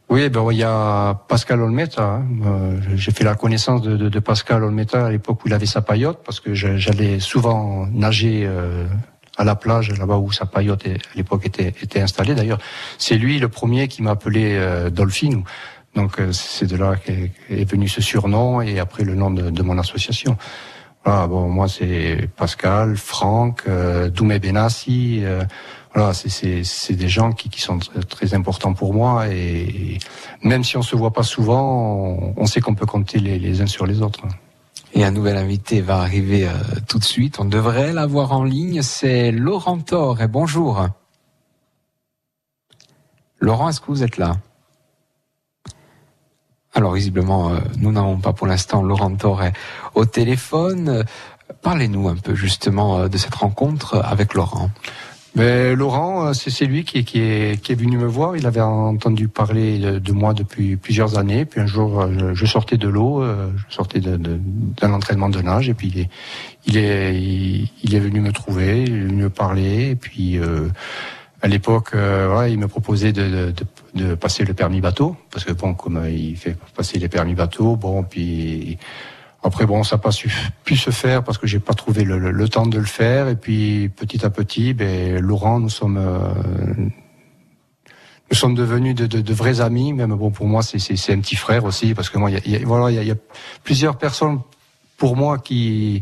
Oui, 0.09 0.29
ben 0.29 0.43
il 0.51 0.57
y 0.57 0.63
a 0.63 1.13
Pascal 1.27 1.61
Olmeta. 1.61 2.03
hein. 2.03 2.25
Euh, 2.45 2.79
J'ai 2.95 3.11
fait 3.11 3.23
la 3.25 3.35
connaissance 3.35 3.81
de, 3.81 3.97
de- 3.97 4.09
de 4.09 4.19
Pascal 4.19 4.63
Olmeta 4.63 5.05
à 5.07 5.09
l'époque 5.11 5.43
où 5.43 5.47
il 5.49 5.53
avait 5.53 5.65
sa 5.65 5.81
paillote, 5.81 6.21
parce 6.25 6.39
que 6.39 6.53
j'allais 6.55 7.19
souvent 7.19 7.85
nager 7.91 8.43
euh, 8.45 8.87
à 9.37 9.43
la 9.43 9.55
plage, 9.55 9.91
là-bas 9.97 10.17
où 10.17 10.31
sa 10.31 10.45
paillote 10.45 10.85
à 10.87 11.15
l'époque 11.15 11.45
était, 11.45 11.67
était 11.81 12.01
installée. 12.01 12.33
D'ailleurs, 12.35 12.59
c'est 12.97 13.17
lui 13.17 13.39
le 13.39 13.47
premier 13.49 13.87
qui 13.87 14.01
m'a 14.01 14.11
appelé 14.11 14.55
euh. 14.55 14.89
Donc 15.95 16.19
euh, 16.19 16.31
c'est 16.31 16.67
de 16.67 16.75
là 16.75 16.95
qu'est 16.95 17.31
est 17.49 17.69
venu 17.69 17.87
ce 17.87 18.01
surnom 18.01 18.61
et 18.61 18.79
après 18.79 19.03
le 19.03 19.15
nom 19.15 19.31
de, 19.31 19.49
de 19.49 19.63
mon 19.63 19.77
association. 19.79 20.37
Voilà, 21.05 21.27
bon, 21.27 21.47
moi 21.49 21.67
c'est 21.67 22.27
Pascal, 22.35 22.97
Franck, 22.97 23.63
euh, 23.67 24.09
Doumé 24.09 24.39
Benassi. 24.39 25.21
euh, 25.23 25.43
voilà, 25.95 26.13
c'est- 26.13 26.63
des 26.95 27.07
gens 27.09 27.31
qui, 27.31 27.49
qui 27.49 27.61
sont 27.61 27.79
très, 27.79 28.01
très 28.03 28.33
importants 28.35 28.73
pour 28.73 28.93
moi 28.93 29.27
et 29.29 29.97
même 30.43 30.63
si 30.63 30.77
on 30.77 30.83
se 30.83 30.95
voit 30.95 31.13
pas 31.13 31.23
souvent, 31.23 31.63
on, 32.19 32.33
on 32.37 32.45
sait 32.45 32.59
qu'on 32.61 32.75
peut 32.75 32.85
compter 32.85 33.17
les, 33.19 33.39
les 33.39 33.61
uns 33.61 33.67
sur 33.67 33.85
les 33.87 34.01
autres. 34.01 34.21
Et 34.93 35.03
un 35.03 35.11
nouvel 35.11 35.37
invité 35.37 35.81
va 35.81 35.99
arriver 35.99 36.47
euh, 36.47 36.53
tout 36.87 36.97
de 36.97 37.03
suite. 37.03 37.39
On 37.39 37.45
devrait 37.45 37.93
l'avoir 37.93 38.31
en 38.31 38.43
ligne. 38.43 38.81
C'est 38.81 39.31
Laurent 39.31 39.79
Thor. 39.79 40.21
Et 40.21 40.27
bonjour. 40.27 40.87
Laurent, 43.39 43.69
est-ce 43.69 43.81
que 43.81 43.87
vous 43.87 44.03
êtes 44.03 44.17
là? 44.17 44.37
Alors, 46.73 46.93
visiblement, 46.93 47.49
euh, 47.49 47.59
nous 47.77 47.91
n'avons 47.91 48.19
pas 48.19 48.33
pour 48.33 48.47
l'instant 48.47 48.81
Laurent 48.81 49.13
Thor 49.15 49.41
au 49.93 50.05
téléphone. 50.05 50.89
Euh, 50.89 51.03
Parlez-nous 51.61 52.09
un 52.09 52.15
peu 52.15 52.35
justement 52.35 53.07
de 53.07 53.17
cette 53.17 53.35
rencontre 53.35 54.01
avec 54.03 54.33
Laurent. 54.33 54.69
Mais 55.37 55.75
Laurent, 55.75 56.25
euh, 56.25 56.33
c'est 56.33 56.65
lui 56.65 56.83
qui, 56.83 57.05
qui, 57.05 57.19
est, 57.19 57.61
qui 57.61 57.71
est 57.71 57.75
venu 57.75 57.95
me 57.99 58.07
voir. 58.07 58.35
Il 58.35 58.47
avait 58.47 58.59
entendu 58.59 59.27
parler 59.27 59.77
de, 59.77 60.11
moi 60.11 60.33
depuis 60.33 60.77
plusieurs 60.77 61.19
années. 61.19 61.45
Puis 61.45 61.61
un 61.61 61.67
jour, 61.67 62.01
euh, 62.01 62.33
je, 62.33 62.45
sortais 62.47 62.77
de 62.77 62.87
l'eau, 62.87 63.21
euh, 63.21 63.51
je 63.69 63.75
sortais 63.75 63.99
d'un 63.99 64.91
entraînement 64.91 65.29
de 65.29 65.39
nage, 65.39 65.69
et 65.69 65.75
puis 65.75 65.89
il 65.93 65.99
est, 65.99 66.09
il 66.65 66.77
est, 66.77 67.13
il, 67.83 67.93
est 67.93 67.99
venu 67.99 68.19
me 68.19 68.31
trouver, 68.31 68.81
il 68.81 68.93
est 68.95 68.99
venu 69.05 69.23
me 69.23 69.29
parler. 69.29 69.91
Et 69.91 69.95
puis 69.95 70.39
euh, 70.39 70.69
à 71.43 71.47
l'époque, 71.47 71.91
il 71.93 72.57
me 72.57 72.67
proposait 72.67 73.13
de, 73.13 73.51
de, 73.51 73.53
de- 73.93 74.15
passer 74.15 74.43
le 74.43 74.55
permis 74.55 74.81
bateau, 74.81 75.15
parce 75.29 75.45
que 75.45 75.53
bon, 75.53 75.75
comme 75.75 76.03
il 76.09 76.35
fait 76.35 76.57
passer 76.75 76.97
les 76.97 77.09
permis 77.09 77.35
bateau, 77.35 77.75
bon, 77.75 78.01
puis 78.01 78.79
après, 79.43 79.65
bon, 79.65 79.83
ça 79.83 79.95
n'a 79.95 80.01
pas 80.01 80.11
su, 80.11 80.31
pu 80.63 80.75
se 80.75 80.89
faire 80.91 81.23
parce 81.23 81.37
que 81.37 81.47
j'ai 81.47 81.59
pas 81.59 81.73
trouvé 81.73 82.03
le, 82.03 82.17
le- 82.17 82.31
le 82.31 82.49
temps 82.49 82.65
de 82.65 82.77
le 82.79 82.85
faire. 82.85 83.27
Et 83.29 83.35
puis, 83.35 83.89
petit 83.89 84.25
à 84.25 84.29
petit, 84.29 84.73
ben, 84.73 85.19
Laurent, 85.19 85.59
nous 85.59 85.69
sommes, 85.69 85.97
euh, 85.97 86.33
nous 88.29 88.35
sommes 88.35 88.55
devenus 88.55 88.95
de, 88.95 89.05
de- 89.07 89.21
de 89.21 89.33
vrais 89.33 89.61
amis. 89.61 89.93
Même 89.93 90.13
bon, 90.15 90.31
pour 90.31 90.47
moi, 90.47 90.61
c'est- 90.63 91.13
un 91.13 91.19
petit 91.21 91.35
frère 91.35 91.63
aussi 91.65 91.93
parce 91.93 92.09
que 92.09 92.17
moi, 92.17 92.29
y 92.31 92.35
a, 92.35 92.39
y 92.45 92.55
a- 92.55 92.65
voilà, 92.65 92.91
il 92.91 93.01
y 93.01 93.07
y 93.07 93.11
a 93.11 93.15
plusieurs 93.63 93.97
personnes 93.97 94.39
pour 94.97 95.15
moi 95.15 95.37
qui 95.37 96.01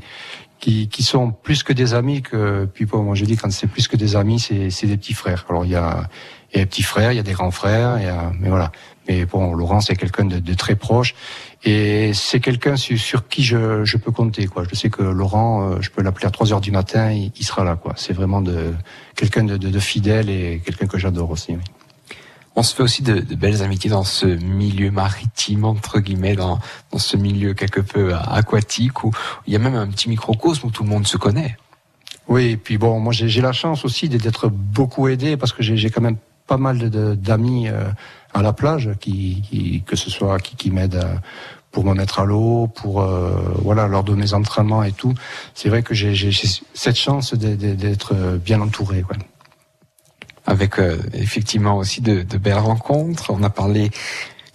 qui, 0.62 0.88
qui 0.88 1.04
sont 1.04 1.32
plus 1.32 1.62
que 1.64 1.74
des 1.74 1.94
amis 1.94 2.22
que 2.24 2.66
puis 2.74 2.86
bon, 2.86 3.04
moi 3.04 3.14
je 3.14 3.26
dis 3.26 3.36
quand 3.36 3.52
c'est 3.52 3.68
plus 3.68 3.88
que 3.90 3.98
des 3.98 4.16
amis 4.16 4.40
c'est 4.40 4.88
des 4.88 4.98
petits 4.98 5.14
frères 5.14 5.46
alors 5.50 5.66
il 5.66 5.72
y 5.72 5.76
a 5.76 6.08
y 6.54 6.56
a 6.56 6.60
des 6.62 6.66
petits 6.66 6.82
frères 6.82 7.12
il 7.12 7.18
y 7.18 7.20
a 7.20 7.24
des 7.24 7.34
grands 7.34 7.52
frères 7.52 8.02
y 8.02 8.06
a, 8.08 8.32
mais 8.40 8.48
voilà 8.50 8.72
mais 9.08 9.26
bon 9.26 9.54
Laurent 9.54 9.82
c'est 9.82 9.96
quelqu'un 9.96 10.26
de, 10.26 10.40
de 10.40 10.54
très 10.54 10.76
proche 10.76 11.16
et 11.64 12.12
c'est 12.14 12.40
quelqu'un 12.40 12.76
sur, 12.76 12.98
sur 13.00 13.28
qui 13.28 13.44
je, 13.44 13.84
je 13.86 13.98
peux 13.98 14.12
compter 14.12 14.48
quoi 14.48 14.64
je 14.70 14.76
sais 14.76 14.90
que 14.90 15.02
Laurent 15.04 15.70
euh, 15.72 15.78
je 15.82 15.90
peux 15.90 16.02
l'appeler 16.02 16.28
à 16.28 16.32
3 16.32 16.54
heures 16.54 16.62
du 16.62 16.72
matin 16.72 17.12
il, 17.12 17.32
il 17.40 17.44
sera 17.46 17.64
là 17.64 17.76
quoi 17.76 17.94
c'est 17.98 18.14
vraiment 18.14 18.42
de 18.42 18.74
quelqu'un 19.16 19.44
de, 19.44 19.58
de, 19.58 19.70
de 19.70 19.80
fidèle 19.80 20.30
et 20.30 20.62
quelqu'un 20.66 20.88
que 20.88 20.98
j'adore 20.98 21.32
aussi 21.32 21.52
oui. 21.54 21.62
On 22.58 22.64
se 22.64 22.74
fait 22.74 22.84
aussi 22.84 23.04
de, 23.04 23.20
de 23.20 23.36
belles 23.36 23.62
amitiés 23.64 23.90
dans 23.90 24.06
ce 24.06 24.26
milieu 24.26 24.90
maritime, 24.90 25.66
entre 25.66 26.00
guillemets, 26.00 26.38
dans, 26.38 26.58
dans 26.90 27.00
ce 27.00 27.18
milieu 27.18 27.54
quelque 27.54 27.82
peu 27.82 28.14
aquatique, 28.16 29.04
où 29.04 29.12
il 29.46 29.52
y 29.52 29.58
a 29.58 29.60
même 29.60 29.76
un 29.76 29.88
petit 29.88 30.08
microcosme 30.08 30.68
où 30.68 30.72
tout 30.72 30.84
le 30.84 30.90
monde 30.90 31.06
se 31.06 31.18
connaît. 31.18 31.58
Oui, 32.30 32.52
et 32.52 32.56
puis 32.56 32.78
bon, 32.78 32.98
moi 33.02 33.12
j'ai 33.12 33.42
la 33.42 33.52
chance 33.52 33.84
aussi 33.84 34.08
d'être 34.08 34.48
beaucoup 34.48 35.10
aidé 35.10 35.36
parce 35.36 35.52
que 35.52 35.64
j'ai 35.64 35.90
quand 35.90 36.00
même 36.00 36.16
pas 36.48 36.56
mal 36.56 36.78
de- 36.80 36.88
de- 36.88 37.16
d'amis 37.16 37.68
euh, 37.68 37.90
à 38.36 38.42
la 38.42 38.54
plage 38.54 38.90
qui, 39.00 39.42
qui 39.50 39.84
que 39.86 39.96
ce 39.96 40.10
soit 40.10 40.40
qui, 40.40 40.56
qui 40.56 40.70
m'aident 40.72 40.96
à- 41.04 41.22
pour 41.72 41.84
me 41.84 41.94
mettre 41.94 42.20
à 42.20 42.26
l'eau, 42.26 42.68
pour 42.68 43.02
euh, 43.02 43.32
voilà 43.62 43.88
lors 43.88 44.04
de 44.06 44.14
mes 44.16 44.34
entraînements 44.34 44.84
et 44.84 44.94
tout. 44.94 45.14
C'est 45.54 45.68
vrai 45.68 45.84
que 45.84 45.94
j'ai 45.94 46.32
cette 46.74 46.96
chance 46.98 47.34
d'être 47.34 48.14
bien 48.38 48.62
entouré. 48.62 49.02
Quoi. 49.02 49.18
avec 50.46 50.80
euh, 50.80 50.98
effectivement 51.14 51.76
aussi 51.78 52.00
de, 52.02 52.22
de 52.22 52.38
belles 52.38 52.60
rencontres. 52.60 53.32
On 53.32 53.44
a 53.44 53.50
parlé 53.50 53.90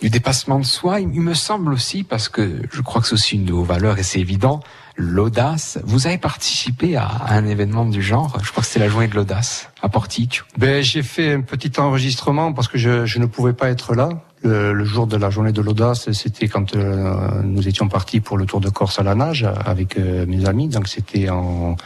du 0.00 0.08
dépassement 0.08 0.58
de 0.60 0.64
soi. 0.64 1.00
Il 1.00 1.08
me 1.20 1.34
semble 1.34 1.72
aussi, 1.74 2.04
parce 2.04 2.28
que 2.30 2.62
je 2.72 2.80
crois 2.80 3.02
que 3.02 3.08
c'est 3.08 3.14
aussi 3.14 3.34
une 3.36 3.44
de 3.44 3.52
vos 3.52 3.64
valeurs 3.64 3.98
et 3.98 4.02
c'est 4.02 4.20
évident, 4.20 4.60
l'audace. 4.96 5.78
Vous 5.84 6.06
avez 6.06 6.18
participé 6.18 6.96
à, 6.96 7.08
un 7.28 7.46
événement 7.46 7.84
du 7.84 8.02
genre, 8.02 8.38
je 8.42 8.50
crois 8.50 8.62
que 8.62 8.66
c'était 8.66 8.80
la 8.80 8.88
journée 8.88 9.08
de 9.08 9.14
l'audace 9.14 9.70
à 9.82 9.88
Portic. 9.88 10.42
Ben, 10.58 10.82
j'ai 10.82 11.02
fait 11.02 11.32
un 11.34 11.40
petit 11.40 11.78
enregistrement 11.78 12.52
parce 12.52 12.68
que 12.68 12.78
je, 12.78 13.06
je 13.06 13.18
ne 13.18 13.26
pouvais 13.26 13.52
pas 13.52 13.70
être 13.70 13.94
là. 13.94 14.08
Le, 14.42 14.72
le 14.72 14.84
jour 14.84 15.06
de 15.06 15.16
la 15.16 15.28
journée 15.28 15.52
de 15.52 15.60
l'audace, 15.60 16.10
c'était 16.12 16.48
quand 16.48 16.74
euh, 16.74 17.42
nous 17.42 17.68
étions 17.68 17.88
partis 17.88 18.20
pour 18.20 18.38
le 18.38 18.46
Tour 18.46 18.60
de 18.60 18.70
Corse 18.70 18.98
à 18.98 19.02
la 19.02 19.14
nage 19.14 19.46
avec 19.66 19.98
euh, 19.98 20.24
mes 20.26 20.46
amis. 20.46 20.68
Donc 20.68 20.88
c'était 20.88 21.28
en, 21.28 21.76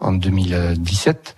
en 0.00 0.12
2017. 0.12 1.34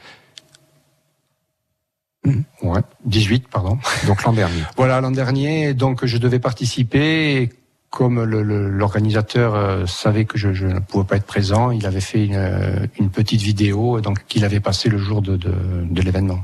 Ouais, 2.62 2.80
18, 3.04 3.48
pardon. 3.48 3.78
Donc 4.06 4.24
l'an 4.24 4.32
dernier. 4.32 4.62
Voilà, 4.76 5.00
l'an 5.00 5.10
dernier. 5.10 5.74
Donc 5.74 6.04
je 6.04 6.18
devais 6.18 6.38
participer. 6.38 7.42
Et 7.42 7.52
comme 7.96 8.22
le- 8.24 8.42
le- 8.42 8.68
l'organisateur 8.68 9.54
euh, 9.54 9.86
savait 9.86 10.26
que 10.26 10.36
je, 10.36 10.52
je 10.52 10.66
ne 10.66 10.80
pouvais 10.80 11.06
pas 11.06 11.16
être 11.16 11.24
présent, 11.24 11.70
il 11.70 11.86
avait 11.86 12.02
fait 12.02 12.26
une, 12.26 12.88
une 13.00 13.08
petite 13.08 13.40
vidéo 13.40 14.02
donc 14.02 14.26
qu'il 14.28 14.44
avait 14.44 14.60
passé 14.60 14.90
le 14.90 14.98
jour 14.98 15.22
de, 15.22 15.36
de, 15.38 15.54
de 15.96 16.02
l'événement. 16.02 16.40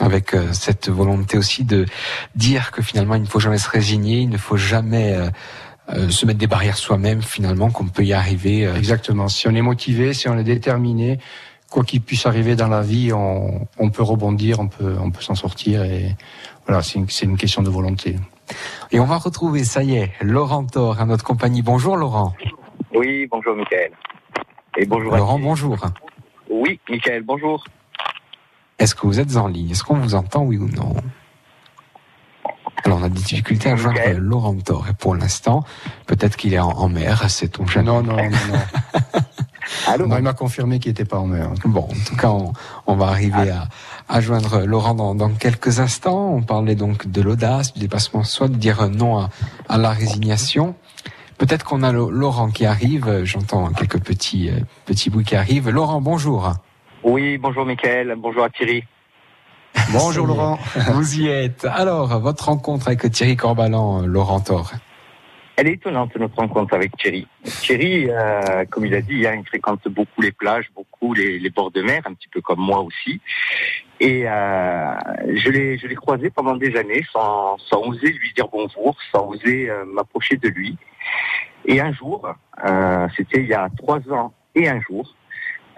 Avec 0.00 0.34
euh, 0.34 0.52
cette 0.52 0.88
volonté 0.88 1.38
aussi 1.38 1.62
de 1.62 1.86
dire 2.34 2.72
que 2.72 2.82
finalement 2.82 3.14
il 3.14 3.22
ne 3.22 3.26
faut 3.28 3.38
jamais 3.38 3.58
se 3.58 3.70
résigner, 3.70 4.22
il 4.22 4.28
ne 4.30 4.38
faut 4.38 4.56
jamais 4.56 5.12
euh, 5.12 5.30
euh, 5.90 6.08
se 6.10 6.26
mettre 6.26 6.40
des 6.40 6.48
barrières 6.48 6.78
soi-même 6.78 7.22
finalement, 7.22 7.70
qu'on 7.70 7.86
peut 7.86 8.04
y 8.04 8.12
arriver. 8.12 8.66
euh, 8.66 8.74
Exactement. 8.74 9.28
Si 9.28 9.46
on 9.46 9.54
est 9.54 9.62
motivé, 9.62 10.14
si 10.14 10.28
on 10.28 10.36
est 10.36 10.42
déterminé, 10.56 11.20
quoi 11.70 11.84
qu'il 11.84 12.00
puisse 12.00 12.26
arriver 12.26 12.56
dans 12.56 12.66
la 12.68 12.82
vie, 12.82 13.12
on, 13.12 13.68
on 13.78 13.90
peut 13.90 14.02
rebondir, 14.02 14.58
on 14.58 14.66
peut, 14.66 14.96
on 15.00 15.12
peut 15.12 15.22
s'en 15.22 15.36
sortir. 15.36 15.84
Et 15.84 16.16
voilà, 16.66 16.82
c'est 16.82 16.98
une, 16.98 17.08
c'est 17.08 17.26
une 17.26 17.36
question 17.36 17.62
de 17.62 17.70
volonté. 17.70 18.16
Et 18.90 19.00
on 19.00 19.04
va 19.04 19.16
retrouver, 19.18 19.64
ça 19.64 19.82
y 19.82 19.96
est, 19.96 20.12
Laurent 20.20 20.64
Thor 20.64 21.00
à 21.00 21.04
notre 21.04 21.24
compagnie. 21.24 21.62
Bonjour 21.62 21.96
Laurent. 21.96 22.34
Oui, 22.94 23.26
bonjour 23.30 23.54
Michael. 23.54 23.92
Et 24.76 24.86
bonjour. 24.86 25.16
Laurent, 25.16 25.38
bonjour. 25.38 25.76
Oui, 26.48 26.80
Michael, 26.88 27.22
bonjour. 27.22 27.64
Est-ce 28.78 28.94
que 28.94 29.06
vous 29.06 29.20
êtes 29.20 29.36
en 29.36 29.46
ligne? 29.46 29.70
Est-ce 29.70 29.84
qu'on 29.84 29.98
vous 29.98 30.14
entend, 30.14 30.42
oui 30.42 30.56
ou 30.56 30.68
non? 30.68 30.94
Alors, 32.84 32.98
on 32.98 33.04
a 33.04 33.08
des 33.08 33.20
difficultés 33.20 33.70
à 33.70 33.76
joindre 33.76 34.00
Laurent 34.16 34.56
Thor. 34.56 34.86
Et 34.88 34.94
pour 34.94 35.14
l'instant, 35.14 35.64
peut-être 36.06 36.36
qu'il 36.36 36.54
est 36.54 36.58
en, 36.58 36.70
en 36.70 36.88
mer, 36.88 37.28
c'est 37.28 37.48
ton 37.48 37.66
jamais. 37.66 37.86
Non, 37.86 38.02
non, 38.02 38.16
non, 38.16 38.30
non. 38.30 38.58
Non, 39.98 40.16
il 40.16 40.22
m'a 40.22 40.32
confirmé 40.32 40.78
qu'il 40.78 40.90
n'était 40.90 41.04
pas 41.04 41.18
en 41.18 41.26
mer. 41.26 41.50
Bon, 41.64 41.82
en 41.82 42.04
tout 42.08 42.16
cas, 42.16 42.28
on, 42.28 42.52
on 42.86 42.96
va 42.96 43.06
arriver 43.06 43.50
à, 43.50 43.68
à 44.08 44.20
joindre 44.20 44.64
Laurent 44.64 44.94
dans, 44.94 45.14
dans 45.14 45.30
quelques 45.30 45.80
instants. 45.80 46.30
On 46.34 46.42
parlait 46.42 46.74
donc 46.74 47.06
de 47.06 47.20
l'audace, 47.22 47.74
du 47.74 47.80
dépassement 47.80 48.20
de 48.20 48.26
soi, 48.26 48.48
de 48.48 48.56
dire 48.56 48.88
non 48.88 49.18
à, 49.18 49.30
à 49.68 49.78
la 49.78 49.90
résignation. 49.90 50.74
Peut-être 51.38 51.64
qu'on 51.64 51.82
a 51.82 51.92
Laurent 51.92 52.50
qui 52.50 52.66
arrive. 52.66 53.24
J'entends 53.24 53.68
quelques 53.72 54.00
petits 54.00 54.50
euh, 54.50 54.60
petits 54.84 55.08
bruits 55.10 55.24
qui 55.24 55.36
arrivent. 55.36 55.70
Laurent, 55.70 56.00
bonjour. 56.00 56.52
Oui, 57.02 57.38
bonjour 57.38 57.64
Michael, 57.64 58.14
bonjour 58.18 58.44
à 58.44 58.50
Thierry. 58.50 58.84
Bonjour 59.92 60.26
Laurent. 60.26 60.58
Vous 60.92 61.20
y 61.20 61.28
êtes. 61.28 61.64
Alors, 61.64 62.18
votre 62.20 62.46
rencontre 62.46 62.88
avec 62.88 63.10
Thierry 63.10 63.36
Corbalan, 63.36 64.02
Laurent 64.02 64.40
Thor. 64.40 64.72
Elle 65.60 65.68
est 65.68 65.72
étonnante 65.74 66.16
notre 66.16 66.36
rencontre 66.36 66.72
avec 66.72 66.96
Thierry. 66.96 67.28
Thierry, 67.44 68.08
euh, 68.08 68.64
comme 68.70 68.86
il 68.86 68.94
a 68.94 69.02
dit, 69.02 69.26
hein, 69.26 69.34
il 69.38 69.46
fréquente 69.46 69.86
beaucoup 69.88 70.22
les 70.22 70.32
plages, 70.32 70.70
beaucoup 70.74 71.12
les, 71.12 71.38
les 71.38 71.50
bords 71.50 71.70
de 71.70 71.82
mer, 71.82 72.00
un 72.06 72.14
petit 72.14 72.28
peu 72.28 72.40
comme 72.40 72.60
moi 72.60 72.80
aussi. 72.80 73.20
Et 74.00 74.26
euh, 74.26 74.94
je 75.34 75.50
l'ai 75.50 75.76
je 75.76 75.86
l'ai 75.86 75.96
croisé 75.96 76.30
pendant 76.30 76.56
des 76.56 76.74
années 76.78 77.04
sans, 77.12 77.58
sans 77.58 77.82
oser 77.82 78.10
lui 78.10 78.32
dire 78.34 78.48
bonjour, 78.50 78.96
sans 79.12 79.26
oser 79.26 79.68
euh, 79.68 79.84
m'approcher 79.84 80.38
de 80.38 80.48
lui. 80.48 80.78
Et 81.66 81.78
un 81.78 81.92
jour, 81.92 82.26
euh, 82.64 83.06
c'était 83.14 83.40
il 83.40 83.48
y 83.48 83.52
a 83.52 83.68
trois 83.76 84.00
ans 84.10 84.32
et 84.54 84.66
un 84.66 84.80
jour, 84.80 85.14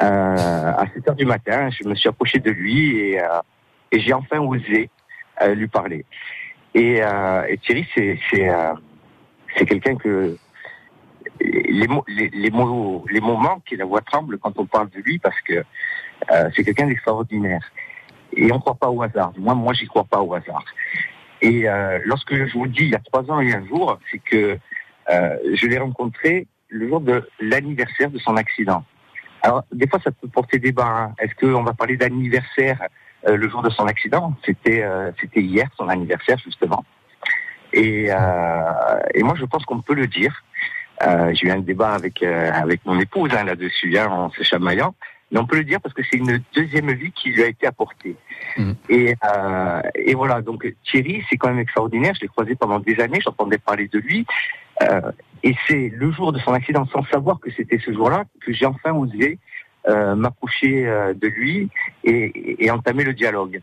euh, 0.01 0.05
à 0.07 0.87
7 0.95 1.09
heures 1.09 1.17
du 1.17 1.27
matin, 1.27 1.71
je 1.71 1.89
me 1.89 1.97
suis 1.97 2.09
approché 2.09 2.39
de 2.39 2.53
lui 2.53 3.01
et, 3.01 3.21
euh, 3.21 3.41
et 3.91 3.99
j'ai 3.99 4.13
enfin 4.13 4.39
osé 4.39 4.91
lui 5.57 5.67
parler. 5.67 6.05
Et, 6.73 6.99
et 6.99 7.59
Thierry, 7.65 7.85
c'est 7.97 8.17
c'est 9.57 9.67
quelqu'un 9.67 9.97
que 9.97 10.37
les 11.41 11.87
les, 12.09 12.29
les 12.31 12.51
mots, 12.51 13.05
les 13.11 13.21
manquent 13.21 13.71
la 13.73 13.85
voix 13.85 14.01
tremble 14.01 14.39
quand 14.39 14.59
on 14.59 14.67
parle 14.67 14.91
de 14.91 15.01
lui 15.01 15.19
parce 15.19 15.41
que 15.43 15.65
euh, 16.31 16.51
c'est 16.55 16.65
quelqu'un 16.65 16.87
d'extraordinaire. 16.87 17.63
Et 18.35 18.51
on 18.51 18.57
ne 18.57 18.61
croit 18.61 18.77
pas 18.77 18.89
au 18.89 19.03
hasard. 19.03 19.33
Moi, 19.37 19.55
moi, 19.55 19.73
j'y 19.75 19.87
crois 19.87 20.05
pas 20.05 20.23
au 20.23 20.33
hasard. 20.35 20.65
Et 21.43 21.69
euh, 21.69 21.99
lorsque 22.05 22.35
je 22.35 22.53
vous 22.53 22.65
le 22.65 22.71
dis 22.71 22.85
il 22.85 22.91
y 22.91 22.95
a 22.95 23.01
trois 23.01 23.31
ans 23.31 23.41
et 23.41 23.53
un 23.53 23.67
jour, 23.67 23.99
c'est 24.11 24.19
que 24.19 24.59
euh, 25.11 25.37
je 25.55 25.67
l'ai 25.67 25.79
rencontré 25.79 26.47
le 26.69 26.89
jour 26.89 27.01
de 27.01 27.29
l'anniversaire 27.41 28.11
de 28.11 28.19
son 28.19 28.37
accident. 28.37 28.85
Alors, 29.43 29.65
des 29.73 29.89
fois, 29.89 29.99
ça 30.03 30.13
peut 30.13 30.29
porter 30.29 30.59
débat. 30.59 30.87
hein. 30.87 31.15
Est-ce 31.19 31.35
qu'on 31.35 31.63
va 31.65 31.75
parler 31.75 31.97
d'anniversaire 31.97 32.81
le 33.27 33.49
jour 33.49 33.61
de 33.63 33.71
son 33.71 33.87
accident? 33.87 34.35
C'était 34.47 34.85
c'était 35.21 35.43
hier, 35.43 35.69
son 35.77 35.89
anniversaire, 35.89 36.39
justement. 36.39 36.85
Et, 37.73 38.07
euh, 38.11 38.99
et 39.15 39.23
moi, 39.23 39.35
je 39.39 39.45
pense 39.45 39.65
qu'on 39.65 39.81
peut 39.81 39.95
le 39.95 40.07
dire. 40.07 40.43
Euh, 41.03 41.33
J'ai 41.35 41.49
eu 41.49 41.51
un 41.51 41.59
débat 41.61 41.93
avec 41.95 42.23
euh, 42.23 42.51
avec 42.53 42.85
mon 42.85 42.99
épouse 43.01 43.31
hein, 43.35 43.45
là-dessus, 43.45 43.97
hein, 43.99 44.09
en 44.09 44.31
se 44.31 44.43
chamaillant. 44.43 44.95
Mais 45.31 45.39
on 45.41 45.47
peut 45.47 45.57
le 45.57 45.65
dire 45.65 45.81
parce 45.81 45.95
que 45.95 46.03
c'est 46.11 46.19
une 46.19 46.43
deuxième 46.55 46.93
vie 46.93 47.11
qui 47.11 47.31
lui 47.31 47.43
a 47.43 47.47
été 47.47 47.67
apportée. 47.67 48.17
Et, 48.91 49.15
euh, 49.35 49.81
et 49.95 50.15
voilà, 50.15 50.43
donc 50.43 50.71
Thierry, 50.85 51.25
c'est 51.31 51.39
quand 51.39 51.49
même 51.49 51.59
extraordinaire. 51.61 52.13
Je 52.15 52.21
l'ai 52.21 52.29
croisé 52.29 52.55
pendant 52.55 52.79
des 52.81 53.01
années, 53.01 53.21
j'entendais 53.25 53.57
parler 53.57 53.89
de 53.89 53.99
lui. 53.99 54.27
Euh, 54.83 55.11
et 55.43 55.55
c'est 55.67 55.89
le 55.95 56.13
jour 56.13 56.33
de 56.35 56.39
son 56.41 56.53
accident, 56.53 56.85
sans 56.87 57.05
savoir 57.07 57.41
que 57.41 57.51
c'était 57.51 57.79
ce 57.79 57.93
jour-là, 57.95 58.25
que 58.45 58.53
j'ai 58.53 58.67
enfin 58.67 58.93
osé 58.93 59.39
euh, 59.89 60.15
m'approcher 60.15 60.87
euh, 60.87 61.15
de 61.15 61.27
lui 61.29 61.71
et, 62.05 62.65
et- 62.65 62.71
entamer 62.71 63.03
le 63.03 63.15
dialogue. 63.15 63.61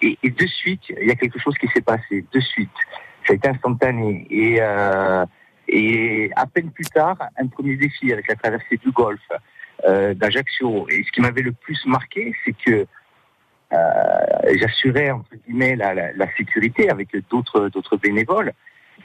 Et, 0.00 0.18
et 0.22 0.30
de 0.30 0.46
suite, 0.46 0.80
il 1.00 1.06
y 1.06 1.10
a 1.12 1.14
quelque 1.14 1.38
chose 1.38 1.56
qui 1.58 1.68
s'est 1.68 1.82
passé. 1.82 2.24
De 2.32 2.40
suite, 2.40 2.70
été 3.30 3.48
instantané. 3.48 4.26
Et, 4.30 4.56
euh, 4.60 5.24
et 5.68 6.30
à 6.36 6.46
peine 6.46 6.70
plus 6.70 6.86
tard, 6.86 7.16
un 7.36 7.46
premier 7.46 7.76
défi 7.76 8.12
avec 8.12 8.28
la 8.28 8.36
traversée 8.36 8.76
du 8.76 8.90
Golfe 8.90 9.20
euh, 9.86 10.14
d'Ajaccio. 10.14 10.88
Et 10.88 11.02
ce 11.04 11.12
qui 11.12 11.20
m'avait 11.20 11.42
le 11.42 11.52
plus 11.52 11.84
marqué, 11.86 12.34
c'est 12.44 12.54
que 12.64 12.86
euh, 13.72 14.56
j'assurais 14.58 15.10
entre 15.10 15.34
guillemets 15.46 15.76
la, 15.76 15.94
la, 15.94 16.12
la 16.12 16.26
sécurité 16.36 16.90
avec 16.90 17.08
d'autres 17.30 17.68
d'autres 17.68 17.96
bénévoles. 17.96 18.52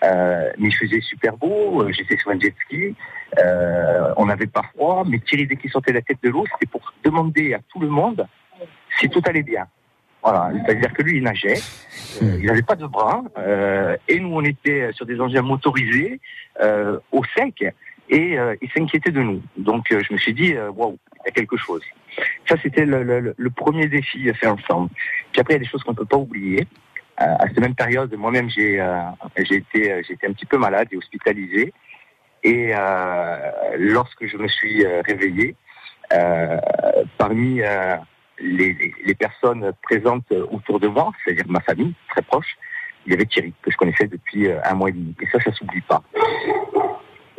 Euh, 0.04 0.52
mais 0.60 0.68
il 0.68 0.76
faisait 0.76 1.02
super 1.02 1.36
beau, 1.38 1.82
euh, 1.82 1.92
j'étais 1.92 2.18
sur 2.18 2.30
un 2.30 2.40
jet 2.40 2.54
ski, 2.66 2.96
euh, 3.40 4.14
on 4.18 4.28
n'avait 4.28 4.46
pas 4.46 4.62
froid, 4.62 5.04
mais 5.08 5.18
Thierry 5.20 5.48
dès 5.48 5.56
qu'il 5.56 5.72
sortait 5.72 5.94
la 5.94 6.04
tête 6.04 6.20
de 6.22 6.30
l'eau, 6.30 6.46
c'était 6.52 6.70
pour 6.70 6.94
demander 7.04 7.56
à 7.56 7.60
tout 7.68 7.80
le 7.80 7.88
monde 7.88 8.28
si 9.00 9.10
tout 9.10 9.22
allait 9.26 9.42
bien. 9.42 9.66
Voilà, 10.28 10.52
c'est-à-dire 10.66 10.92
que 10.94 11.02
lui 11.04 11.18
il 11.18 11.24
nageait, 11.24 11.60
euh, 12.22 12.38
il 12.42 12.46
n'avait 12.48 12.62
pas 12.62 12.76
de 12.76 12.86
bras, 12.86 13.24
euh, 13.38 13.96
et 14.10 14.20
nous 14.20 14.34
on 14.34 14.44
était 14.44 14.92
sur 14.92 15.06
des 15.06 15.20
engins 15.22 15.42
motorisés 15.42 16.20
euh, 16.62 17.00
au 17.14 17.22
sec, 17.36 17.64
et 18.10 18.38
euh, 18.38 18.56
il 18.62 18.70
s'inquiétait 18.72 19.12
de 19.12 19.22
nous. 19.22 19.42
Donc 19.58 19.86
je 19.90 20.14
me 20.14 20.18
suis 20.18 20.34
dit 20.34 20.54
waouh, 20.76 20.98
il 21.22 21.28
y 21.28 21.30
a 21.30 21.32
quelque 21.32 21.56
chose. 21.56 21.82
Ça 22.48 22.56
c'était 22.62 22.86
le, 22.86 23.04
le- 23.04 23.34
le 23.38 23.50
premier 23.52 23.88
défi 23.88 24.30
à 24.30 24.34
faire 24.34 24.54
ensemble. 24.54 24.90
Puis 25.32 25.40
après 25.40 25.54
il 25.54 25.58
y 25.58 25.62
a 25.62 25.64
des 25.64 25.70
choses 25.72 25.84
qu'on 25.84 25.92
ne 25.92 25.98
peut 25.98 26.06
pas 26.06 26.18
oublier. 26.18 26.68
À 27.20 27.48
cette 27.48 27.60
même 27.60 27.74
période, 27.74 28.14
moi-même, 28.16 28.48
j'ai 28.50 28.76
été, 29.50 29.82
été 30.14 30.28
un 30.28 30.34
petit 30.34 30.46
peu 30.46 30.58
malade 30.60 30.88
et 30.92 30.98
hospitalisé. 30.98 31.74
Et 32.44 32.74
lorsque 33.80 34.28
je 34.28 34.38
me 34.38 34.48
suis 34.48 34.86
réveillé, 34.86 35.56
parmi 37.18 37.62
les, 38.40 38.74
les- 39.06 39.16
personnes 39.16 39.72
présentes 39.82 40.32
autour 40.52 40.80
de 40.80 40.88
moi, 40.88 41.12
c'est-à-dire 41.24 41.46
ma 41.48 41.60
famille 41.62 41.94
très 42.10 42.22
proche, 42.22 42.58
il 43.06 43.12
y 43.12 43.16
avait 43.16 43.26
Thierry, 43.26 43.54
que 43.62 43.72
je 43.72 43.78
connaissais 43.78 44.08
depuis 44.08 44.48
euh, 44.48 44.60
un 44.64 44.74
mois 44.76 44.90
et 44.90 44.92
demi. 44.92 45.16
Et 45.22 45.28
ça, 45.28 45.40
ça 45.40 45.52
s'oublie 45.54 45.82
pas. 45.82 46.04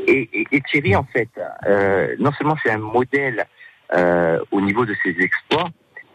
Et, 0.07 0.29
et- 0.33 0.47
et 0.53 0.61
Thierry, 0.63 0.97
en 0.97 1.05
fait, 1.05 1.29
euh, 1.67 2.15
non 2.19 2.33
seulement 2.33 2.57
c'est 2.63 2.71
un 2.71 2.79
modèle 2.79 3.47
euh, 3.95 4.41
au 4.51 4.61
niveau 4.61 4.85
de 4.87 4.95
ses 5.03 5.11
exploits, 5.21 5.69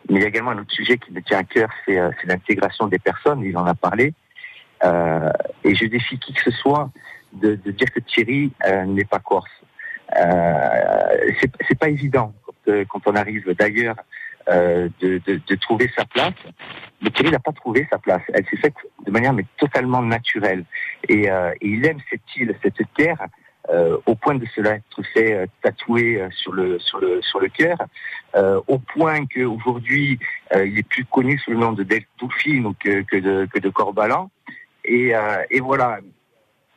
mais 0.10 0.20
il 0.20 0.22
y 0.22 0.26
a 0.26 0.28
également 0.28 0.52
un 0.52 0.60
autre 0.60 0.72
sujet 0.74 0.98
qui 0.98 1.12
me 1.14 1.22
tient 1.22 1.40
à 1.40 1.44
cœur, 1.44 1.70
c'est 1.86 1.98
euh, 2.00 2.10
l'intégration 2.26 2.88
des 2.88 3.00
personnes, 3.00 3.42
il 3.44 3.58
en 3.58 3.66
a 3.66 3.74
parlé. 3.76 4.14
Euh, 4.84 5.30
et 5.64 5.76
je 5.76 5.86
défie 5.86 6.20
qui 6.20 6.34
que 6.34 6.42
ce 6.42 6.52
soit 6.52 6.90
de, 7.32 7.56
de 7.56 7.72
dire 7.72 7.90
que 7.92 8.00
Thierry 8.02 8.52
euh, 8.68 8.84
n'est 8.86 9.06
pas 9.06 9.20
corse. 9.20 9.50
C'est 11.70 11.80
pas 11.80 11.90
évident 11.90 12.34
quand, 12.46 12.84
quand 12.90 13.02
on 13.08 13.16
arrive 13.16 13.50
d'ailleurs 13.58 13.96
euh, 14.50 14.90
de, 15.00 15.20
de, 15.26 15.42
de 15.46 15.56
trouver 15.56 15.90
sa 15.96 16.06
place. 16.06 16.34
Mais 17.02 17.10
Thierry 17.12 17.32
n'a 17.32 17.40
pas 17.40 17.52
trouvé 17.52 17.88
sa 17.90 17.98
place. 17.98 18.22
Elle 18.34 18.46
s'est 18.48 18.58
faite 18.58 18.76
de 19.06 19.12
manière 19.12 19.34
mais 19.34 19.46
totalement 19.58 20.02
naturelle. 20.02 20.66
Et, 21.10 21.30
euh, 21.30 21.52
il 21.62 21.86
aime 21.86 22.00
cette 22.10 22.36
île, 22.36 22.56
cette 22.62 22.82
terre, 22.96 23.26
euh, 23.70 23.98
au 24.06 24.16
point 24.16 24.36
de 24.36 24.46
se 24.48 24.62
l'être 24.62 25.02
fait 25.14 25.34
euh, 25.34 25.46
tatouer 25.62 26.22
euh, 26.22 26.30
sur 26.32 26.52
le 26.52 26.80
sur 26.80 27.00
le 27.00 27.22
sur 27.22 27.40
le 27.40 27.48
cœur, 27.48 27.78
euh, 28.36 28.60
au 28.68 28.78
point 28.78 29.26
qu'aujourd'hui 29.26 30.20
il 30.54 30.78
est 30.78 30.88
plus 30.88 31.06
connu 31.06 31.38
sous 31.40 31.52
le 31.52 31.58
nom 31.58 31.72
de 31.72 31.84
Del 31.84 32.04
que, 32.18 33.02
que 33.02 33.18
de 33.18 33.48
que 33.52 33.60
de 33.60 33.70
Corbalan. 33.70 34.30
Et, 34.86 35.14
et 35.50 35.60
voilà. 35.62 36.00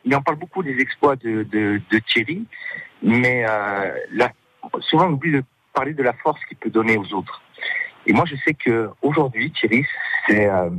Il 0.05 0.15
en 0.15 0.21
parle 0.21 0.37
beaucoup 0.37 0.63
des 0.63 0.79
exploits 0.79 1.17
de, 1.17 1.43
de, 1.43 1.81
de 1.91 1.99
Thierry, 1.99 2.45
mais 3.03 3.43
là, 4.13 4.31
souvent 4.79 5.07
on 5.07 5.13
oublie 5.13 5.33
de 5.33 5.43
parler 5.73 5.93
de 5.93 6.01
la 6.01 6.13
force 6.13 6.39
qu'il 6.45 6.55
peut 6.55 6.69
donner 6.69 6.95
aux 6.95 7.13
autres. 7.13 7.41
Et 8.07 8.13
moi, 8.13 8.23
je 8.25 8.35
sais 8.37 8.53
que 8.53 8.89
aujourd'hui, 9.01 9.51
Thierry, 9.51 9.85
c'est 10.25 10.49
euh, 10.49 10.69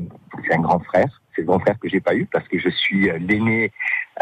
un 0.51 0.61
grand 0.61 0.81
frère. 0.81 1.21
C'est 1.35 1.43
le 1.43 1.47
grand 1.47 1.61
frère 1.61 1.79
que 1.79 1.89
j'ai 1.89 2.01
pas 2.01 2.15
eu 2.15 2.25
parce 2.25 2.49
que 2.49 2.59
je 2.59 2.71
suis 2.71 3.11
euh, 3.11 3.19
l'aîné 3.19 3.71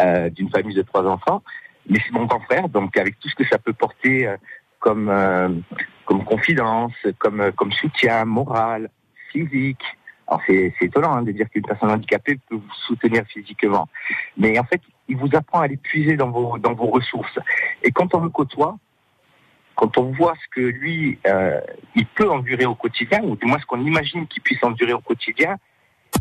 euh, 0.00 0.28
d'une 0.28 0.50
famille 0.50 0.74
de 0.74 0.82
trois 0.82 1.06
enfants. 1.06 1.42
Mais 1.88 2.00
c'est 2.04 2.12
mon 2.12 2.24
grand 2.24 2.40
frère, 2.40 2.68
donc 2.68 2.96
avec 2.96 3.18
tout 3.20 3.28
ce 3.28 3.36
que 3.36 3.46
ça 3.46 3.58
peut 3.58 3.72
porter 3.72 4.26
euh, 4.26 4.36
comme 4.80 5.08
euh, 5.08 5.48
comme 6.04 6.24
confidence, 6.24 6.94
comme 7.18 7.40
euh, 7.40 7.52
comme 7.52 7.70
soutien 7.70 8.24
moral, 8.24 8.90
physique. 9.30 9.84
Alors 10.26 10.42
c'est 10.48 10.74
étonnant 10.80 11.14
hein, 11.14 11.22
de 11.22 11.30
dire 11.30 11.48
qu'une 11.48 11.62
personne 11.62 11.92
handicapée 11.92 12.40
peut 12.48 12.56
vous 12.56 12.74
soutenir 12.88 13.24
physiquement, 13.28 13.88
mais 14.36 14.58
en 14.58 14.64
fait, 14.64 14.80
il 15.06 15.16
vous 15.16 15.28
apprend 15.34 15.60
à 15.60 15.68
les 15.68 15.76
puiser 15.76 16.16
dans 16.16 16.30
vos 16.30 16.58
dans 16.58 16.74
vos 16.74 16.86
ressources. 16.86 17.38
Et 17.84 17.92
quand 17.92 18.12
on 18.16 18.20
le 18.20 18.30
côtoie, 18.30 18.76
quand 19.76 19.98
on 19.98 20.10
voit 20.12 20.34
ce 20.42 20.48
que 20.50 20.60
lui, 20.60 21.18
euh, 21.26 21.60
il 21.94 22.06
peut 22.06 22.28
endurer 22.28 22.64
au 22.64 22.74
quotidien, 22.74 23.20
ou 23.22 23.36
du 23.36 23.46
moins 23.46 23.58
ce 23.58 23.66
qu'on 23.66 23.84
imagine 23.84 24.26
qu'il 24.26 24.42
puisse 24.42 24.62
endurer 24.64 24.94
au 24.94 25.00
quotidien, 25.00 25.56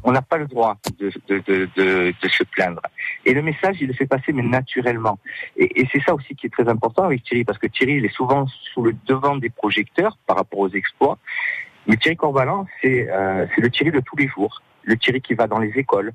on 0.03 0.11
n'a 0.11 0.21
pas 0.21 0.37
le 0.37 0.45
droit 0.45 0.77
de, 0.99 1.11
de, 1.27 1.39
de, 1.47 2.13
de, 2.21 2.27
se 2.27 2.43
plaindre. 2.43 2.81
Et 3.25 3.33
le 3.33 3.41
message, 3.41 3.77
il 3.79 3.87
le 3.87 3.93
fait 3.93 4.05
passer, 4.05 4.33
mais 4.33 4.43
naturellement. 4.43 5.17
Et, 5.55 5.81
et 5.81 5.87
c'est 5.91 6.01
ça 6.01 6.13
aussi 6.13 6.35
qui 6.35 6.47
est 6.47 6.49
très 6.49 6.67
important 6.67 7.03
avec 7.03 7.23
Thierry, 7.23 7.45
parce 7.45 7.57
que 7.57 7.67
Thierry, 7.67 7.95
il 7.95 8.05
est 8.05 8.13
souvent 8.13 8.45
sous 8.73 8.83
le 8.83 8.95
devant 9.05 9.37
des 9.37 9.49
projecteurs 9.49 10.17
par 10.27 10.35
rapport 10.37 10.59
aux 10.59 10.69
exploits. 10.69 11.17
Mais 11.87 11.95
Thierry 11.97 12.17
Corbalan, 12.17 12.67
c'est 12.81 13.07
euh, 13.09 13.45
le 13.57 13.69
Thierry 13.69 13.91
de 13.91 14.01
tous 14.01 14.17
les 14.17 14.27
jours. 14.27 14.61
Le 14.83 14.97
Thierry 14.97 15.21
qui 15.21 15.33
va 15.33 15.47
dans 15.47 15.59
les 15.59 15.71
écoles 15.75 16.11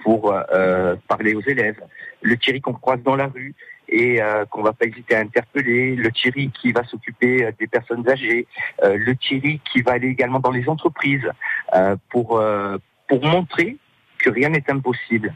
pour 0.00 0.32
euh, 0.32 0.96
parler 1.08 1.34
aux 1.34 1.42
élèves. 1.42 1.80
Le 2.22 2.36
Thierry 2.36 2.60
qu'on 2.60 2.72
croise 2.72 3.02
dans 3.02 3.16
la 3.16 3.26
rue 3.26 3.54
et 3.88 4.20
euh, 4.22 4.44
qu'on 4.46 4.62
va 4.62 4.72
pas 4.72 4.86
hésiter 4.86 5.16
à 5.16 5.20
interpeller, 5.20 5.96
le 5.96 6.10
Thierry 6.12 6.50
qui 6.50 6.72
va 6.72 6.84
s'occuper 6.84 7.44
euh, 7.44 7.52
des 7.58 7.66
personnes 7.66 8.08
âgées, 8.08 8.46
euh, 8.82 8.96
le 8.96 9.16
Thierry 9.16 9.60
qui 9.72 9.82
va 9.82 9.92
aller 9.92 10.08
également 10.08 10.40
dans 10.40 10.50
les 10.50 10.68
entreprises 10.68 11.28
euh, 11.74 11.96
pour 12.10 12.38
euh, 12.38 12.78
pour 13.08 13.24
montrer 13.24 13.76
que 14.18 14.30
rien 14.30 14.50
n'est 14.50 14.70
impossible. 14.70 15.32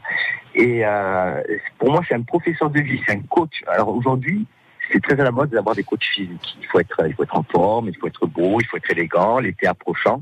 Et 0.53 0.85
euh, 0.85 1.41
pour 1.79 1.91
moi, 1.91 2.01
c'est 2.07 2.15
un 2.15 2.21
professeur 2.21 2.69
de 2.69 2.81
vie, 2.81 3.01
c'est 3.05 3.13
un 3.13 3.21
coach. 3.21 3.63
Alors 3.67 3.89
aujourd'hui, 3.89 4.45
c'est 4.91 5.01
très 5.01 5.19
à 5.19 5.23
la 5.23 5.31
mode 5.31 5.49
d'avoir 5.49 5.75
des 5.75 5.83
coachs 5.83 6.03
physiques. 6.03 6.57
Il 6.61 6.67
faut 6.67 6.79
être, 6.79 7.07
il 7.07 7.13
faut 7.15 7.23
être 7.23 7.35
en 7.35 7.43
forme, 7.43 7.87
il 7.89 7.97
faut 7.97 8.07
être 8.07 8.27
beau, 8.27 8.59
il 8.59 8.65
faut 8.67 8.77
être 8.77 8.91
élégant, 8.91 9.39
l'été 9.39 9.65
approchant. 9.65 10.21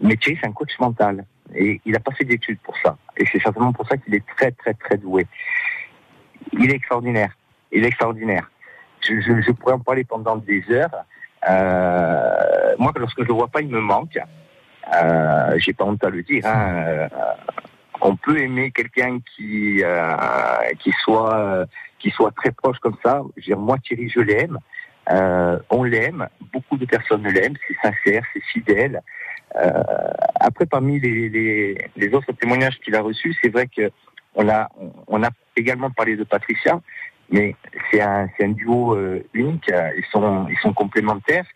Mais 0.00 0.16
Thierry, 0.16 0.38
c'est 0.40 0.46
un 0.46 0.52
coach 0.52 0.78
mental. 0.78 1.24
Et 1.54 1.80
il 1.84 1.92
n'a 1.92 2.00
pas 2.00 2.12
fait 2.12 2.24
d'études 2.24 2.58
pour 2.60 2.76
ça. 2.78 2.98
Et 3.16 3.24
c'est 3.32 3.40
certainement 3.40 3.72
pour 3.72 3.88
ça 3.88 3.96
qu'il 3.96 4.14
est 4.14 4.26
très, 4.36 4.50
très, 4.52 4.74
très 4.74 4.98
doué. 4.98 5.26
Il 6.52 6.70
est 6.70 6.76
extraordinaire. 6.76 7.32
Il 7.72 7.84
est 7.84 7.88
extraordinaire. 7.88 8.50
Je, 9.00 9.20
je, 9.20 9.40
je 9.40 9.52
pourrais 9.52 9.74
en 9.74 9.80
parler 9.80 10.04
pendant 10.04 10.36
des 10.36 10.64
heures. 10.70 11.04
Euh, 11.48 12.74
moi, 12.78 12.92
lorsque 12.96 13.22
je 13.22 13.28
le 13.28 13.34
vois 13.34 13.48
pas, 13.48 13.60
il 13.60 13.68
me 13.68 13.80
manque. 13.80 14.18
Euh, 14.94 15.54
J'ai 15.58 15.72
pas 15.72 15.84
honte 15.84 16.02
à 16.04 16.10
le 16.10 16.22
dire. 16.22 16.44
Hein. 16.46 16.74
Euh, 16.76 17.08
on 18.00 18.16
peut 18.16 18.38
aimer 18.38 18.70
quelqu'un 18.70 19.18
qui 19.34 19.82
euh, 19.82 20.16
qui 20.78 20.92
soit 21.02 21.66
qui 21.98 22.10
soit 22.10 22.32
très 22.32 22.52
proche 22.52 22.78
comme 22.78 22.96
ça. 23.04 23.22
Je 23.36 23.42
veux 23.42 23.46
dire, 23.54 23.58
moi, 23.58 23.78
Thierry, 23.78 24.08
je 24.08 24.20
l'aime. 24.20 24.58
Euh, 25.10 25.58
on 25.70 25.84
l'aime. 25.84 26.28
Beaucoup 26.52 26.76
de 26.76 26.86
personnes 26.86 27.26
l'aiment. 27.26 27.56
C'est 27.66 27.76
sincère, 27.82 28.22
c'est 28.32 28.42
fidèle. 28.52 29.00
Euh, 29.56 29.82
après, 30.40 30.66
parmi 30.66 31.00
les, 31.00 31.28
les, 31.28 31.90
les 31.96 32.14
autres 32.14 32.32
témoignages 32.32 32.78
qu'il 32.80 32.94
a 32.94 33.00
reçus, 33.00 33.34
c'est 33.42 33.48
vrai 33.48 33.66
que 33.66 33.90
on 34.34 34.48
a 34.48 34.68
on 35.06 35.22
a 35.22 35.30
également 35.56 35.90
parlé 35.90 36.16
de 36.16 36.24
Patricia, 36.24 36.80
mais 37.30 37.56
c'est 37.90 38.00
un 38.00 38.28
un 38.40 38.48
duo 38.48 38.94
euh, 38.94 39.24
unique. 39.32 39.70
Ils 39.70 40.04
sont 40.12 40.46
ils 40.48 40.58
sont 40.58 40.72
complémentaires. 40.72 41.46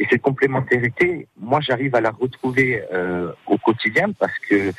Et 0.00 0.06
cette 0.08 0.22
complémentarité, 0.22 1.26
moi, 1.40 1.58
j'arrive 1.60 1.92
à 1.96 2.00
la 2.00 2.10
retrouver 2.10 2.84
euh, 2.92 3.32
au 3.46 3.58
quotidien 3.58 4.12
parce 4.12 4.38
que 4.48 4.70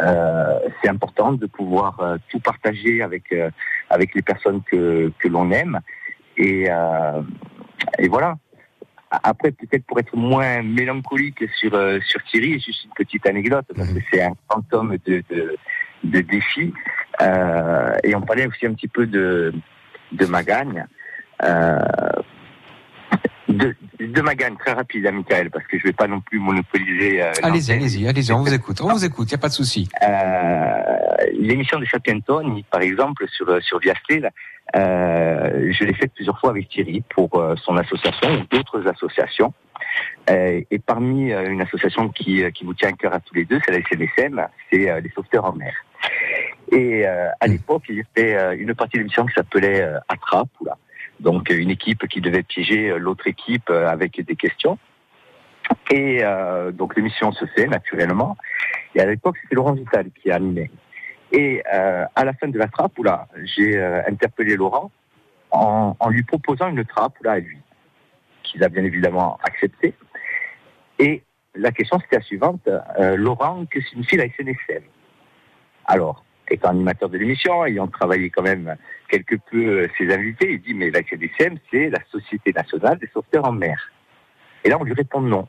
euh, 0.00 0.58
c'est 0.80 0.88
important 0.88 1.32
de 1.32 1.46
pouvoir 1.46 1.98
euh, 1.98 2.16
tout 2.28 2.38
partager 2.38 3.02
avec 3.02 3.32
euh, 3.32 3.50
avec 3.90 4.14
les 4.14 4.22
personnes 4.22 4.62
que 4.62 5.12
que 5.18 5.26
l'on 5.26 5.50
aime. 5.50 5.80
Et 6.36 6.66
euh, 6.70 7.22
et 7.98 8.08
voilà. 8.08 8.36
Après, 9.10 9.50
peut-être 9.50 9.84
pour 9.86 9.98
être 9.98 10.14
moins 10.14 10.62
mélancolique 10.62 11.42
sur 11.58 11.74
euh, 11.74 11.98
sur 12.06 12.22
Thierry, 12.24 12.60
juste 12.60 12.84
une 12.84 12.92
petite 12.94 13.26
anecdote 13.26 13.66
parce 13.74 13.92
que 13.92 14.00
c'est 14.12 14.22
un 14.22 14.34
fantôme 14.48 14.96
de 15.06 15.24
de, 15.28 15.56
de 16.04 16.20
défis. 16.20 16.72
Euh, 17.22 17.96
et 18.04 18.14
on 18.14 18.20
parlait 18.22 18.46
aussi 18.46 18.66
un 18.66 18.74
petit 18.74 18.88
peu 18.88 19.06
de 19.06 19.52
de 20.12 20.26
Magagne. 20.26 20.86
Euh, 21.42 21.78
de, 23.48 23.74
de 23.98 24.20
Magagne, 24.20 24.56
très 24.58 24.72
rapide, 24.72 25.06
à 25.06 25.12
Michael, 25.12 25.50
parce 25.50 25.66
que 25.66 25.78
je 25.78 25.84
vais 25.84 25.92
pas 25.92 26.06
non 26.06 26.20
plus 26.20 26.38
monopoliser. 26.38 27.22
euh, 27.22 27.32
Allez-y, 27.42 27.72
allez-y, 27.72 28.06
allez-y, 28.06 28.32
on 28.32 28.42
vous 28.42 28.52
écoute, 28.52 28.80
on 28.82 28.88
vous 28.92 29.04
écoute, 29.04 29.28
il 29.30 29.34
n'y 29.34 29.38
a 29.38 29.40
pas 29.40 29.48
de 29.48 29.54
souci. 29.54 29.88
Euh, 30.02 31.26
L'émission 31.32 31.78
de 31.78 31.84
Chapentoni, 31.86 32.62
par 32.70 32.82
exemple, 32.82 33.26
sur, 33.28 33.62
sur 33.62 33.78
Viastel, 33.78 34.30
euh, 34.76 35.72
je 35.72 35.84
l'ai 35.84 35.94
faite 35.94 36.12
plusieurs 36.14 36.38
fois 36.38 36.50
avec 36.50 36.68
Thierry 36.68 37.02
pour 37.08 37.30
son 37.64 37.76
association 37.78 38.42
ou 38.42 38.44
d'autres 38.54 38.86
associations. 38.86 39.52
Et 40.30 40.78
parmi 40.84 41.32
une 41.32 41.62
association 41.62 42.10
qui, 42.10 42.44
qui 42.52 42.64
vous 42.64 42.74
tient 42.74 42.90
à 42.90 42.92
cœur 42.92 43.14
à 43.14 43.20
tous 43.20 43.34
les 43.34 43.46
deux, 43.46 43.58
c'est 43.64 43.72
la 43.72 43.78
SNSM, 43.80 44.46
c'est 44.70 45.00
les 45.00 45.10
sauveteurs 45.14 45.46
en 45.46 45.54
mer. 45.54 45.72
Et 46.70 47.06
euh, 47.06 47.28
à 47.40 47.46
l'époque, 47.46 47.84
il 47.88 47.96
y 47.96 48.02
avait 48.16 48.36
euh, 48.36 48.56
une 48.58 48.74
partie 48.74 48.96
de 48.96 48.98
l'émission 48.98 49.26
qui 49.26 49.34
s'appelait 49.34 49.82
euh, 49.82 49.98
Attrape, 50.08 50.48
là. 50.64 50.76
donc 51.20 51.50
euh, 51.50 51.56
une 51.56 51.70
équipe 51.70 52.06
qui 52.08 52.20
devait 52.20 52.42
piéger 52.42 52.98
l'autre 52.98 53.26
équipe 53.26 53.70
avec 53.70 54.20
des 54.20 54.36
questions. 54.36 54.78
Et 55.90 56.20
euh, 56.22 56.70
donc 56.72 56.96
l'émission 56.96 57.32
se 57.32 57.44
fait 57.46 57.66
naturellement. 57.66 58.36
Et 58.94 59.00
à 59.00 59.06
l'époque, 59.06 59.36
c'était 59.42 59.54
Laurent 59.54 59.72
Vital 59.72 60.10
qui 60.10 60.30
animait. 60.30 60.70
Et 61.32 61.62
euh, 61.72 62.04
à 62.14 62.24
la 62.24 62.32
fin 62.32 62.48
de 62.48 62.58
la 62.58 62.68
trappe, 62.68 62.98
là, 62.98 63.28
j'ai 63.44 63.76
euh, 63.76 64.02
interpellé 64.06 64.56
Laurent 64.56 64.90
en, 65.50 65.94
en 65.98 66.08
lui 66.08 66.22
proposant 66.22 66.68
une 66.68 66.84
trappe 66.84 67.14
là 67.22 67.32
à 67.32 67.38
lui, 67.38 67.58
qu'il 68.42 68.62
a 68.64 68.68
bien 68.68 68.84
évidemment 68.84 69.38
accepté. 69.42 69.94
Et 70.98 71.22
la 71.54 71.70
question 71.70 71.98
c'était 72.00 72.16
la 72.16 72.22
suivante 72.22 72.68
euh, 72.68 73.16
Laurent, 73.16 73.66
que 73.70 73.80
signifie 73.80 74.16
la 74.16 74.24
SNSM 74.24 74.82
Alors, 75.86 76.24
étant 76.50 76.70
animateur 76.70 77.08
de 77.08 77.18
l'émission, 77.18 77.64
ayant 77.64 77.86
travaillé 77.86 78.30
quand 78.30 78.42
même 78.42 78.76
quelque 79.08 79.36
peu 79.50 79.82
euh, 79.82 79.88
ses 79.96 80.12
invités, 80.12 80.52
il 80.52 80.60
dit 80.60 80.74
mais 80.74 80.90
la 80.90 81.00
SNSM 81.00 81.58
c'est 81.70 81.90
la 81.90 82.00
Société 82.10 82.52
nationale 82.52 82.98
des 82.98 83.08
sauveteurs 83.12 83.44
en 83.46 83.52
mer. 83.52 83.90
Et 84.64 84.68
là 84.68 84.78
on 84.80 84.84
lui 84.84 84.94
répond 84.94 85.20
non. 85.20 85.48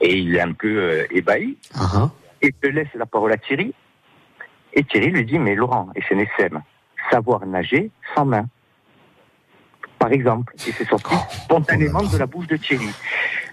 Et 0.00 0.18
il 0.18 0.36
est 0.36 0.40
un 0.40 0.52
peu 0.52 0.76
euh, 0.78 1.06
ébahi. 1.10 1.56
Et 2.42 2.54
je 2.62 2.68
laisse 2.68 2.92
la 2.94 3.06
parole 3.06 3.32
à 3.32 3.38
Thierry. 3.38 3.74
Et 4.72 4.84
Thierry 4.84 5.10
lui 5.10 5.24
dit, 5.24 5.38
mais 5.38 5.54
Laurent, 5.54 5.88
SNSM, 5.96 6.62
savoir 7.10 7.46
nager 7.46 7.90
sans 8.14 8.26
main. 8.26 8.46
Par 9.98 10.12
exemple. 10.12 10.52
Et 10.68 10.72
c'est 10.72 10.86
sorti 10.86 11.14
spontanément 11.44 12.02
de 12.02 12.18
la 12.18 12.26
bouche 12.26 12.46
de 12.46 12.56
Thierry. 12.56 12.90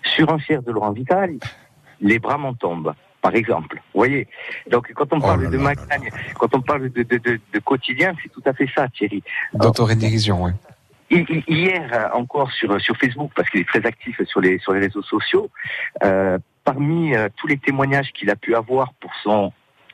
Surenchère 0.03 0.61
de 0.61 0.71
Laurent 0.71 0.91
Vital, 0.91 1.37
les 2.01 2.19
bras 2.19 2.37
m'en 2.37 2.53
tombent. 2.53 2.93
Par 3.23 3.33
exemple. 3.35 3.77
Vous 3.93 3.99
voyez 4.03 4.27
Donc, 4.69 4.91
quand 4.93 5.11
on 5.13 5.19
parle 5.21 5.49
de 5.49 5.57
Magagne, 5.57 6.09
quand 6.37 6.53
on 6.53 6.61
parle 6.61 6.89
de, 6.89 7.03
de, 7.03 7.17
de, 7.17 7.39
de 7.53 7.59
quotidien, 7.59 8.13
c'est 8.21 8.29
tout 8.29 8.43
à 8.45 8.53
fait 8.53 8.67
ça, 8.75 8.87
Thierry. 8.89 9.23
D'autorédérision, 9.53 10.43
oui. 10.43 10.51
Hi- 11.09 11.25
hi- 11.29 11.43
Hier 11.47 12.11
encore 12.13 12.51
sur 12.51 12.79
sur 12.81 12.95
Facebook 12.97 13.31
parce 13.35 13.49
qu'il 13.49 13.61
est 13.61 13.67
très 13.73 13.85
actif 13.85 14.21
sur 14.25 14.41
les 14.41 14.57
sur 14.59 14.73
les 14.73 14.81
réseaux 14.81 15.01
sociaux. 15.03 15.49
euh, 16.03 16.37
parmi 16.65 17.15
euh, 17.15 17.27
tous 17.37 17.47
les 17.47 17.57
témoignages 17.57 18.11
qu'il 18.13 18.29
a 18.29 18.35
pu 18.35 18.55
avoir 18.55 18.93
pour 19.01 19.11
son 19.23 19.51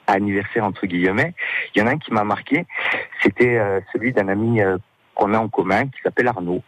anniversaire 0.08 0.64
entre 0.64 0.86
guillemets, 0.88 1.34
il 1.76 1.80
y 1.80 1.84
en 1.84 1.88
a 1.88 1.92
un 1.92 1.98
qui 1.98 2.12
m'a 2.14 2.24
marqué. 2.24 2.66
C'était 3.22 3.58
euh, 3.58 3.80
celui 3.94 4.12
d'un 4.14 4.28
ami 4.28 4.60
qu'on 5.16 5.34
a 5.34 5.40
en 5.40 5.50
commun 5.50 5.86
qui 5.88 6.00
s'appelle 6.04 6.28
Arnaud. 6.28 6.64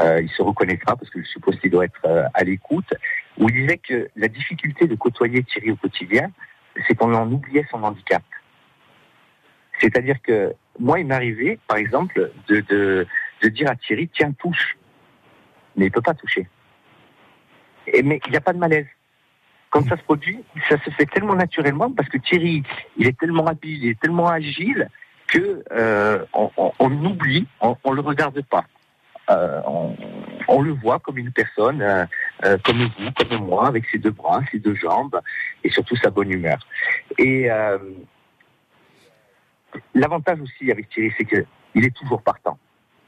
Il 0.00 0.30
se 0.36 0.40
reconnaîtra 0.42 0.96
parce 0.96 1.10
que 1.10 1.20
je 1.22 1.26
suppose 1.26 1.56
qu'il 1.60 1.70
doit 1.72 1.84
être 1.84 2.06
à 2.32 2.42
l'écoute. 2.44 2.90
Où 3.38 3.48
il 3.48 3.54
disait 3.54 3.78
que 3.78 4.08
la 4.16 4.28
difficulté 4.28 4.86
de 4.86 4.94
côtoyer 4.94 5.42
Thierry 5.44 5.70
au 5.72 5.76
quotidien, 5.76 6.30
c'est 6.86 6.94
qu'on 6.94 7.12
en 7.14 7.30
oubliait 7.30 7.66
son 7.70 7.82
handicap. 7.82 8.22
C'est-à-dire 9.80 10.20
que 10.22 10.54
moi, 10.78 11.00
il 11.00 11.06
m'arrivait, 11.06 11.58
par 11.68 11.76
exemple, 11.76 12.30
de, 12.48 13.06
dire 13.44 13.70
à 13.70 13.76
Thierry, 13.76 14.08
tiens, 14.08 14.32
touche. 14.32 14.76
Mais 15.76 15.86
il 15.86 15.90
peut 15.92 16.00
pas 16.00 16.14
toucher. 16.14 16.48
Mais 18.02 18.20
il 18.26 18.30
n'y 18.30 18.36
a 18.36 18.40
pas 18.40 18.52
de 18.54 18.58
malaise. 18.58 18.86
Quand 19.70 19.86
ça 19.86 19.96
se 19.96 20.02
produit, 20.02 20.42
ça 20.68 20.76
se 20.82 20.90
fait 20.90 21.06
tellement 21.06 21.34
naturellement 21.34 21.90
parce 21.90 22.08
que 22.08 22.16
Thierry, 22.18 22.62
il 22.96 23.06
est 23.06 23.18
tellement 23.18 23.46
habile, 23.46 23.84
il 23.84 23.90
est 23.90 24.00
tellement 24.00 24.28
agile 24.28 24.88
que 25.26 25.62
euh, 25.72 26.24
on, 26.32 26.50
on- 26.56 26.72
on 26.78 27.04
oublie, 27.04 27.46
on, 27.60 27.76
on 27.84 27.92
le 27.92 28.00
regarde 28.00 28.40
pas. 28.42 28.64
Euh, 29.28 29.60
on, 29.66 29.94
on 30.48 30.62
le 30.62 30.70
voit 30.72 31.00
comme 31.00 31.18
une 31.18 31.32
personne, 31.32 31.82
euh, 31.82 32.06
euh, 32.44 32.58
comme 32.64 32.84
vous, 32.84 33.10
comme 33.16 33.46
moi, 33.46 33.66
avec 33.66 33.86
ses 33.88 33.98
deux 33.98 34.10
bras, 34.10 34.40
ses 34.50 34.58
deux 34.58 34.74
jambes 34.74 35.20
et 35.64 35.70
surtout 35.70 35.96
sa 35.96 36.10
bonne 36.10 36.30
humeur. 36.30 36.58
Et 37.18 37.50
euh, 37.50 37.78
l'avantage 39.94 40.40
aussi 40.40 40.70
avec 40.70 40.88
Thierry, 40.90 41.12
c'est 41.16 41.24
que 41.24 41.44
il 41.74 41.84
est 41.84 41.94
toujours 41.94 42.22
partant. 42.22 42.58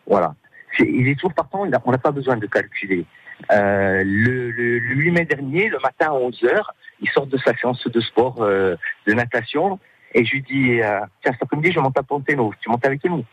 Voilà. 0.06 0.34
Il 0.78 1.08
est 1.08 1.14
toujours 1.14 1.34
partant, 1.34 1.60
on 1.62 1.90
n'a 1.90 1.98
pas 1.98 2.10
besoin 2.10 2.36
de 2.36 2.46
calculer. 2.46 3.06
Euh, 3.52 4.02
le, 4.04 4.50
le, 4.50 4.78
le 4.78 4.94
8 4.94 5.10
mai 5.12 5.24
dernier, 5.24 5.68
le 5.68 5.78
matin 5.78 6.06
à 6.06 6.18
11h, 6.18 6.60
il 7.00 7.08
sort 7.10 7.26
de 7.26 7.38
sa 7.38 7.56
séance 7.56 7.86
de 7.86 8.00
sport 8.00 8.42
euh, 8.42 8.76
de 9.06 9.12
natation 9.12 9.78
et 10.14 10.24
je 10.24 10.32
lui 10.32 10.42
dis 10.42 10.80
euh, 10.80 11.00
Tiens, 11.22 11.32
cet 11.32 11.42
après-midi, 11.42 11.72
je 11.72 11.80
monte 11.80 11.96
à 11.98 12.02
Ponténo, 12.02 12.52
tu 12.60 12.68
montes 12.68 12.84
avec 12.84 13.04
nous? 13.04 13.24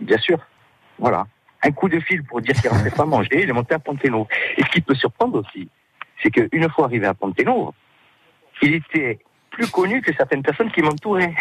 Bien 0.00 0.18
sûr. 0.18 0.38
Voilà. 0.98 1.26
Un 1.62 1.70
coup 1.72 1.88
de 1.88 2.00
fil 2.00 2.22
pour 2.24 2.40
dire 2.40 2.54
qu'il 2.54 2.70
ne 2.70 2.90
pas 2.90 3.04
manger, 3.06 3.42
il 3.42 3.50
est 3.50 3.52
monté 3.52 3.74
à 3.74 3.78
Ponténo. 3.78 4.26
Et 4.56 4.62
ce 4.62 4.70
qui 4.70 4.80
peut 4.80 4.94
surprendre 4.94 5.40
aussi, 5.40 5.68
c'est 6.22 6.30
qu'une 6.30 6.68
fois 6.70 6.86
arrivé 6.86 7.06
à 7.06 7.14
Ponténo, 7.14 7.74
il 8.62 8.74
était 8.74 9.18
plus 9.50 9.70
connu 9.70 10.00
que 10.00 10.12
certaines 10.14 10.42
personnes 10.42 10.70
qui 10.70 10.82
m'entouraient. 10.82 11.34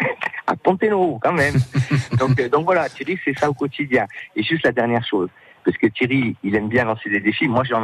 à 0.46 0.56
Ponténo, 0.56 1.18
quand 1.22 1.32
même. 1.32 1.54
donc, 2.18 2.38
euh, 2.40 2.48
donc 2.48 2.64
voilà, 2.64 2.88
Thierry, 2.88 3.18
c'est 3.24 3.38
ça 3.38 3.48
au 3.48 3.54
quotidien. 3.54 4.06
Et 4.36 4.42
juste 4.42 4.64
la 4.64 4.72
dernière 4.72 5.04
chose, 5.06 5.28
parce 5.64 5.76
que 5.76 5.86
Thierry, 5.86 6.36
il 6.42 6.54
aime 6.56 6.68
bien 6.68 6.84
lancer 6.84 7.08
des 7.08 7.20
défis. 7.20 7.48
Moi, 7.48 7.64
j'en 7.64 7.82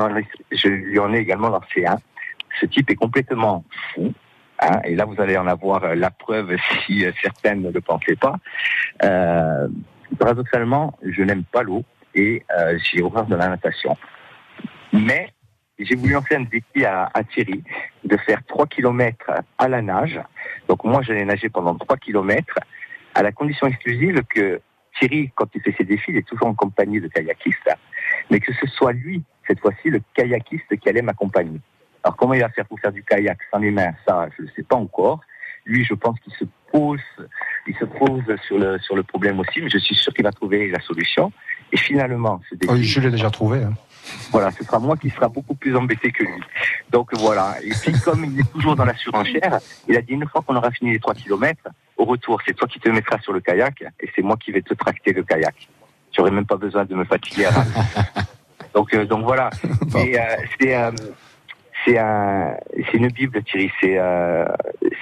je 0.50 0.68
lui 0.68 0.98
en 0.98 1.12
ai 1.12 1.18
également 1.18 1.48
lancé 1.48 1.86
un. 1.86 1.98
Ce 2.60 2.66
type 2.66 2.90
est 2.90 2.96
complètement 2.96 3.64
fou. 3.94 4.12
hein, 4.60 4.80
et 4.84 4.94
là, 4.94 5.04
vous 5.04 5.20
allez 5.20 5.36
en 5.36 5.46
avoir 5.46 5.84
euh, 5.84 5.94
la 5.94 6.10
preuve 6.10 6.56
si 6.84 7.04
euh, 7.04 7.12
certaines 7.22 7.62
ne 7.62 7.70
le 7.70 7.80
pensaient 7.80 8.16
pas. 8.16 8.36
Euh, 9.04 9.68
paradoxalement, 10.16 10.98
je 11.02 11.22
n'aime 11.22 11.44
pas 11.44 11.62
l'eau 11.62 11.84
et 12.14 12.42
euh, 12.56 12.78
j'ai 12.78 13.02
horreur 13.02 13.26
de 13.26 13.36
la 13.36 13.48
natation. 13.48 13.96
Mais 14.92 15.32
j'ai 15.78 15.94
voulu 15.94 16.12
lancer 16.12 16.34
un 16.36 16.42
défi 16.42 16.84
à, 16.84 17.10
à 17.14 17.22
Thierry 17.24 17.62
de 18.04 18.16
faire 18.16 18.44
3 18.46 18.66
km 18.66 19.30
à 19.58 19.68
la 19.68 19.82
nage. 19.82 20.20
Donc 20.68 20.84
moi, 20.84 21.02
j'allais 21.02 21.24
nager 21.24 21.48
pendant 21.48 21.74
3 21.74 21.96
km 21.98 22.58
à 23.14 23.22
la 23.22 23.32
condition 23.32 23.66
exclusive 23.66 24.22
que 24.28 24.60
Thierry, 24.98 25.30
quand 25.34 25.46
il 25.54 25.62
fait 25.62 25.74
ses 25.76 25.84
défis, 25.84 26.10
il 26.10 26.16
est 26.16 26.26
toujours 26.26 26.48
en 26.48 26.54
compagnie 26.54 27.00
de 27.00 27.08
kayakistes, 27.08 27.70
mais 28.30 28.40
que 28.40 28.52
ce 28.52 28.66
soit 28.66 28.92
lui, 28.92 29.22
cette 29.46 29.60
fois-ci, 29.60 29.90
le 29.90 30.00
kayakiste 30.14 30.76
qui 30.78 30.88
allait 30.88 31.02
m'accompagner. 31.02 31.60
Alors 32.02 32.16
comment 32.16 32.34
il 32.34 32.40
va 32.40 32.48
faire 32.48 32.66
pour 32.66 32.78
faire 32.80 32.92
du 32.92 33.02
kayak 33.02 33.38
sans 33.50 33.58
les 33.58 33.70
mains? 33.70 33.92
Ça, 34.06 34.28
je 34.36 34.44
ne 34.44 34.48
sais 34.56 34.62
pas 34.62 34.76
encore. 34.76 35.20
Lui, 35.64 35.84
je 35.84 35.94
pense 35.94 36.18
qu'il 36.20 36.32
se 36.34 36.44
pose, 36.72 37.00
il 37.66 37.74
se 37.76 37.84
pose 37.84 38.22
sur 38.46 38.58
le 38.58 38.78
sur 38.78 38.96
le 38.96 39.02
problème 39.02 39.40
aussi, 39.40 39.60
mais 39.60 39.70
je 39.70 39.78
suis 39.78 39.94
sûr 39.94 40.12
qu'il 40.14 40.24
va 40.24 40.32
trouver 40.32 40.70
la 40.70 40.80
solution. 40.80 41.32
Et 41.72 41.76
finalement, 41.76 42.40
ce 42.48 42.54
défi, 42.54 42.72
Oui, 42.72 42.82
je 42.84 43.00
l'ai 43.00 43.10
déjà 43.10 43.30
trouvé. 43.30 43.62
hein. 43.62 43.74
voilà, 44.30 44.50
ce 44.52 44.64
sera 44.64 44.78
moi 44.78 44.96
qui 44.96 45.10
sera 45.10 45.28
beaucoup 45.28 45.54
plus 45.54 45.76
embêté 45.76 46.10
que 46.12 46.22
lui. 46.24 46.40
Donc 46.90 47.10
voilà. 47.18 47.56
Et 47.62 47.70
puis 47.82 47.92
comme 48.00 48.24
il 48.24 48.40
est 48.40 48.52
toujours 48.52 48.74
dans 48.74 48.86
la 48.86 48.96
surenchère, 48.96 49.58
il 49.86 49.96
a 49.96 50.00
dit 50.00 50.12
une 50.14 50.26
fois 50.26 50.40
qu'on 50.42 50.56
aura 50.56 50.70
fini 50.70 50.92
les 50.92 50.98
trois 50.98 51.14
kilomètres, 51.14 51.68
au 51.98 52.04
retour, 52.06 52.40
c'est 52.46 52.54
toi 52.54 52.66
qui 52.68 52.80
te 52.80 52.88
mettras 52.88 53.18
sur 53.20 53.32
le 53.34 53.40
kayak 53.40 53.82
et 54.00 54.08
c'est 54.14 54.22
moi 54.22 54.36
qui 54.38 54.50
vais 54.52 54.62
te 54.62 54.72
tracter 54.72 55.12
le 55.12 55.22
kayak. 55.24 55.68
J'aurais 56.16 56.30
même 56.30 56.46
pas 56.46 56.56
besoin 56.56 56.84
de 56.86 56.94
me 56.94 57.04
fatiguer. 57.04 57.46
à 57.46 57.52
donc 58.74 58.94
euh, 58.94 59.04
donc 59.04 59.24
voilà. 59.24 59.50
Et, 59.96 60.18
euh, 60.18 60.22
c'est 60.58 60.74
euh, 60.74 60.90
c'est 61.84 61.98
un 61.98 62.54
c'est 62.86 62.94
une 62.98 63.08
bible 63.08 63.42
Thierry. 63.42 63.70
C'est 63.80 63.96
euh, 63.98 64.44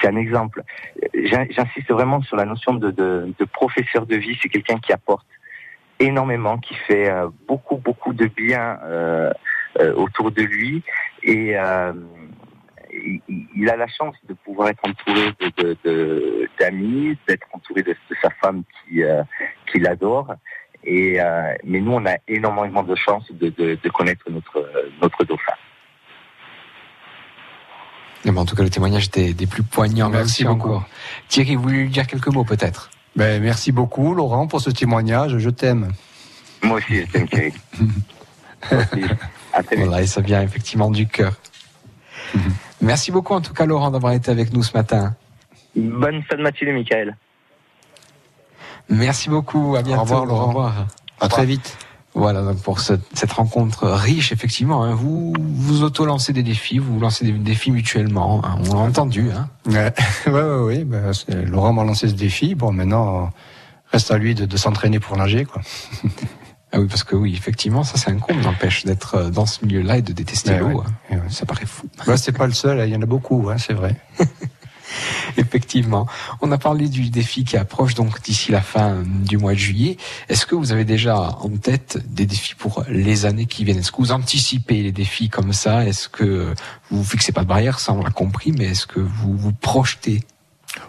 c'est 0.01 0.09
un 0.09 0.16
exemple. 0.16 0.62
J'in- 1.15 1.47
J'insiste 1.51 1.90
vraiment 1.90 2.20
sur 2.23 2.36
la 2.36 2.44
notion 2.44 2.74
de, 2.74 2.90
de, 2.90 3.32
de 3.39 3.44
professeur 3.44 4.07
de 4.07 4.16
vie. 4.16 4.39
C'est 4.43 4.48
quelqu'un 4.48 4.78
qui 4.78 4.93
apporte 4.93 5.27
énormément, 5.98 6.59
qui 6.59 6.74
fait 6.74 7.09
euh, 7.09 7.28
beaucoup, 7.48 7.77
beaucoup 7.77 8.12
de 8.12 8.27
bien 8.27 8.78
euh, 8.85 9.32
euh, 9.81 9.94
autour 9.94 10.31
de 10.31 10.43
lui. 10.43 10.82
Et 11.23 11.57
euh, 11.59 11.93
il, 12.93 13.20
il 13.57 13.70
a 13.70 13.77
la 13.77 13.86
chance 13.89 14.15
de 14.28 14.35
pouvoir 14.35 14.69
être 14.69 14.82
entouré 14.86 15.32
de- 15.85 16.48
d'amis, 16.61 17.16
d'être 17.27 17.47
entouré 17.53 17.82
de, 17.82 17.94
sa 18.23 18.31
femme 18.43 18.62
qui, 18.89 19.03
euh, 19.03 19.23
qui 19.70 19.78
l'adore. 19.81 20.35
Et, 20.89 21.19
mais 21.65 21.81
nous, 21.81 21.93
on 21.94 22.07
a 22.07 22.16
énormément 22.28 22.85
de 22.85 22.94
chance 22.94 23.27
de 23.32 23.89
connaître 23.89 24.31
notre, 24.31 24.70
notre 25.03 25.24
dauphin. 25.24 25.55
En 28.35 28.44
tout 28.44 28.57
cas, 28.57 28.62
le 28.62 28.70
témoignage 28.70 29.07
était 29.07 29.32
des 29.32 29.47
plus 29.47 29.62
poignants. 29.62 30.11
Merci 30.11 30.44
beaucoup. 30.44 30.69
encore. 30.70 30.89
Thierry, 31.28 31.55
vous 31.55 31.62
voulez 31.62 31.82
lui 31.85 31.90
dire 31.90 32.07
quelques 32.07 32.28
mots 32.28 32.44
peut-être? 32.44 32.90
Ben, 33.15 33.40
merci 33.43 33.73
beaucoup, 33.73 34.15
Laurent, 34.15 34.47
pour 34.47 34.61
ce 34.61 34.70
témoignage. 34.70 35.39
Je 35.39 35.51
t'aime. 35.51 35.93
Moi 36.62 36.78
aussi, 36.78 37.01
je 37.01 37.07
t'aime, 37.07 37.28
Thierry. 37.28 37.53
Voilà, 39.77 40.03
et 40.03 40.07
ça 40.07 40.20
vient 40.20 40.43
effectivement 40.43 40.90
du 40.90 41.07
cœur. 41.07 41.35
Merci 42.82 43.11
beaucoup 43.11 43.32
en 43.32 43.40
tout 43.40 43.55
cas, 43.55 43.65
Laurent, 43.65 43.90
d'avoir 43.90 44.12
été 44.12 44.31
avec 44.31 44.53
nous 44.53 44.62
ce 44.62 44.77
matin. 44.77 45.15
Bonne 45.74 46.23
fin 46.23 46.36
de 46.36 46.43
matinée, 46.43 46.73
Michael. 46.73 47.16
Merci 48.89 49.31
beaucoup. 49.31 49.77
À 49.77 49.82
bientôt. 49.82 50.03
revoir, 50.03 50.27
Laurent. 50.27 50.43
Au 50.43 50.48
revoir. 50.48 50.86
À 51.20 51.28
très 51.28 51.47
vite. 51.47 51.77
Voilà 52.18 52.43
donc 52.43 52.56
pour 52.62 52.80
ce- 52.80 52.94
cette 53.12 53.32
rencontre 53.32 53.86
riche, 53.88 54.32
effectivement. 54.32 54.82
hein. 54.84 54.94
vous 54.94 55.34
vous 55.38 55.82
auto-lancez 55.82 56.32
des 56.32 56.43
défis, 56.43 56.78
vous 56.78 56.98
lancez 56.98 57.24
des 57.26 57.32
défis 57.32 57.70
mutuellement. 57.70 58.40
hein. 58.44 58.59
On 58.70 58.74
l'a 58.74 58.80
entendu. 58.80 59.30
Hein. 59.30 59.48
Ouais, 59.66 59.93
ouais, 60.26 60.32
ouais, 60.32 60.82
ouais. 60.84 61.01
C'est- 61.12 61.44
Laurent 61.44 61.72
m'a 61.74 61.84
lancé 61.84 62.09
ce 62.09 62.14
défi. 62.14 62.55
Bon, 62.55 62.72
maintenant, 62.72 63.30
reste 63.93 64.10
à 64.10 64.18
lui 64.18 64.34
de, 64.34 64.47
de 64.47 64.56
s'entraîner 64.56 64.98
pour 64.98 65.16
nager, 65.16 65.44
quoi. 65.44 65.60
Ah 66.72 66.80
oui, 66.80 66.88
parce 66.88 67.05
que 67.05 67.14
oui, 67.14 67.32
effectivement, 67.32 67.84
ça 67.84 67.97
c'est 67.97 68.10
un 68.10 68.18
comble, 68.18 68.40
n'empêche 68.43 68.84
d'être 68.84 69.14
euh, 69.14 69.30
dans 69.30 69.47
ce 69.47 69.64
milieu-là 69.64 69.98
et 69.98 70.02
de 70.02 70.12
détester 70.12 70.51
Ouais, 70.51 70.59
l'eau. 70.59 70.82
hein. 71.10 71.16
Ça 71.30 71.47
paraît 71.47 71.64
fou. 71.64 71.86
Ouais, 72.09 72.16
c'est 72.16 72.32
pas 72.32 72.47
le 72.47 72.52
seul, 72.52 72.80
hein, 72.80 72.84
il 72.86 72.93
y 72.93 72.97
en 72.97 73.01
a 73.02 73.06
beaucoup, 73.06 73.48
hein, 73.48 73.56
c'est 73.56 73.72
vrai. 73.72 73.94
Effectivement. 75.36 76.06
On 76.40 76.50
a 76.52 76.58
parlé 76.58 76.88
du 76.88 77.10
défi 77.10 77.44
qui 77.44 77.56
approche 77.56 77.94
donc 77.94 78.22
d'ici 78.22 78.52
la 78.52 78.60
fin 78.60 79.02
du 79.04 79.36
mois 79.38 79.52
de 79.52 79.58
juillet. 79.58 79.96
Est-ce 80.28 80.46
que 80.46 80.54
vous 80.54 80.72
avez 80.72 80.84
déjà 80.84 81.16
en 81.40 81.50
tête 81.50 81.98
des 82.08 82.26
défis 82.26 82.54
pour 82.54 82.84
les 82.88 83.26
années 83.26 83.46
qui 83.46 83.64
viennent? 83.64 83.78
Est-ce 83.78 83.92
que 83.92 83.98
vous 83.98 84.12
anticipez 84.12 84.82
les 84.82 84.92
défis 84.92 85.28
comme 85.28 85.52
ça? 85.52 85.84
Est-ce 85.86 86.08
que 86.08 86.54
vous 86.90 87.04
fixez 87.04 87.32
pas 87.32 87.42
de 87.42 87.48
barrière 87.48 87.78
Ça, 87.78 87.92
on 87.92 88.02
l'a 88.02 88.10
compris, 88.10 88.52
mais 88.52 88.66
est-ce 88.66 88.86
que 88.86 89.00
vous 89.00 89.36
vous 89.36 89.52
projetez? 89.52 90.22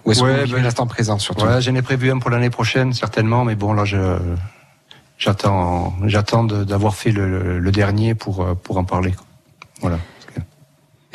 Ou 0.05 0.11
est-ce 0.11 0.21
que 0.21 0.45
vous 0.45 0.53
ben, 0.53 0.63
l'instant 0.63 0.87
présent 0.87 1.17
surtout? 1.17 1.45
Ouais, 1.45 1.61
j'en 1.61 1.73
ai 1.75 1.81
prévu 1.81 2.11
un 2.11 2.19
pour 2.19 2.29
l'année 2.29 2.49
prochaine, 2.49 2.93
certainement, 2.93 3.45
mais 3.45 3.55
bon, 3.55 3.73
là, 3.73 3.85
je, 3.85 4.17
j'attends, 5.17 5.95
j'attends 6.05 6.43
d'avoir 6.43 6.95
fait 6.95 7.11
le, 7.11 7.59
le- 7.59 7.71
dernier 7.71 8.15
pour, 8.15 8.45
pour 8.57 8.77
en 8.77 8.83
parler. 8.83 9.13
Voilà. 9.81 9.99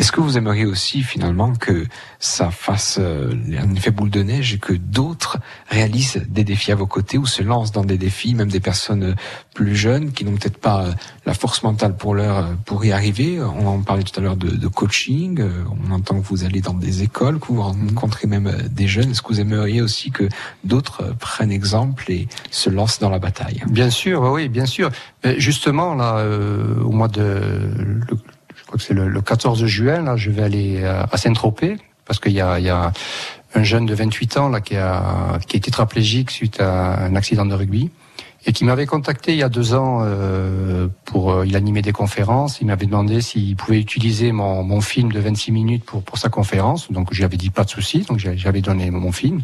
Est-ce 0.03 0.11
que 0.11 0.21
vous 0.21 0.37
aimeriez 0.37 0.67
aussi 0.67 1.05
finalement 1.05 1.55
que 1.55 1.87
ça 2.19 2.51
fasse 2.51 2.99
euh, 3.01 3.33
un 3.57 3.73
effet 3.77 3.93
boule 3.93 4.11
de 4.11 4.25
neige 4.25 4.53
et 4.53 4.59
que 4.59 4.73
d'autres 4.73 5.39
réalisent 5.69 6.25
des 6.29 6.43
défis 6.43 6.73
à 6.73 6.75
vos 6.75 6.89
côtés 6.89 7.19
ou 7.19 7.27
se 7.27 7.41
lancent 7.41 7.71
dans 7.71 7.85
des 7.85 7.99
défis, 7.99 8.35
même 8.35 8.51
des 8.51 8.59
personnes 8.59 9.05
euh, 9.05 9.15
plus 9.55 9.77
jeunes 9.77 10.11
qui 10.11 10.25
n'ont 10.25 10.33
peut-être 10.33 10.59
pas 10.59 10.87
euh, 10.87 10.93
la 11.25 11.35
force 11.35 11.63
mentale 11.63 11.97
pour 11.97 12.17
leur 12.17 12.39
euh, 12.39 12.55
pour 12.65 12.85
y 12.85 12.91
arriver? 12.91 13.41
On 13.41 13.65
en 13.65 13.81
parlait 13.83 14.03
tout 14.03 14.19
à 14.19 14.23
l'heure 14.25 14.37
de, 14.37 14.51
de 14.51 14.67
coaching. 14.67 15.41
On 15.87 15.93
entend 15.93 16.21
que 16.21 16.27
vous 16.27 16.43
allez 16.43 16.61
dans 16.61 16.75
des 16.75 17.05
écoles, 17.05 17.39
que 17.39 17.47
vous 17.47 17.63
rencontrez 17.63 18.27
même 18.27 18.51
des 18.73 18.89
jeunes. 18.89 19.13
Est-ce 19.13 19.23
que 19.23 19.29
vous 19.29 19.41
aimeriez 19.41 19.83
aussi 19.83 20.11
que 20.11 20.29
d'autres 20.65 21.15
prennent 21.21 21.53
exemple 21.53 22.11
et 22.11 22.27
se 22.51 22.71
lancent 22.71 22.99
dans 22.99 23.11
la 23.11 23.21
bataille? 23.21 23.63
Bien 23.69 23.91
sûr, 23.91 24.21
oui, 24.23 24.49
bien 24.49 24.67
sûr. 24.67 24.91
Justement, 25.37 25.95
là, 25.95 26.17
euh, 26.17 26.83
au 26.83 26.91
mois 26.91 27.07
de, 27.07 27.71
crois 28.73 28.79
que 28.79 28.85
c'est 28.85 28.95
le, 28.95 29.09
le 29.09 29.21
14 29.21 29.67
juin, 29.67 30.03
là, 30.03 30.17
je 30.17 30.31
vais 30.31 30.43
aller 30.43 30.85
à, 30.85 31.07
à 31.11 31.17
Saint-Tropez 31.19 31.77
parce 32.07 32.19
qu'il 32.19 32.33
y 32.33 32.41
a, 32.41 32.93
un 33.55 33.63
jeune 33.63 33.85
de 33.85 33.95
28 33.95 34.39
ans 34.39 34.49
là 34.49 34.63
qui 34.63 34.77
été 34.77 35.61
tétraplégique 35.61 36.31
suite 36.31 36.59
à 36.59 37.05
un 37.05 37.15
accident 37.17 37.45
de 37.45 37.55
rugby 37.55 37.91
et 38.47 38.53
qui 38.53 38.65
m'avait 38.65 38.87
contacté 38.87 39.33
il 39.33 39.39
y 39.39 39.43
a 39.43 39.51
deux 39.51 39.75
ans 39.75 40.01
euh, 40.03 40.89
pour, 41.05 41.33
euh, 41.33 41.47
il 41.47 41.55
animait 41.55 41.83
des 41.83 41.93
conférences. 41.93 42.61
Il 42.61 42.67
m'avait 42.67 42.87
demandé 42.87 43.21
s'il 43.21 43.55
pouvait 43.55 43.79
utiliser 43.79 44.33
mon, 44.33 44.81
film 44.81 45.13
de 45.13 45.21
26 45.21 45.53
minutes 45.53 45.85
pour, 45.85 46.19
sa 46.19 46.29
conférence. 46.29 46.91
Donc, 46.91 47.09
je 47.13 47.19
lui 47.19 47.25
avais 47.25 47.37
dit 47.37 47.51
pas 47.51 47.65
de 47.65 47.71
souci. 47.71 48.01
Donc, 48.01 48.19
j'avais 48.19 48.63
donné 48.63 48.91
mon 48.91 49.13
film. 49.13 49.43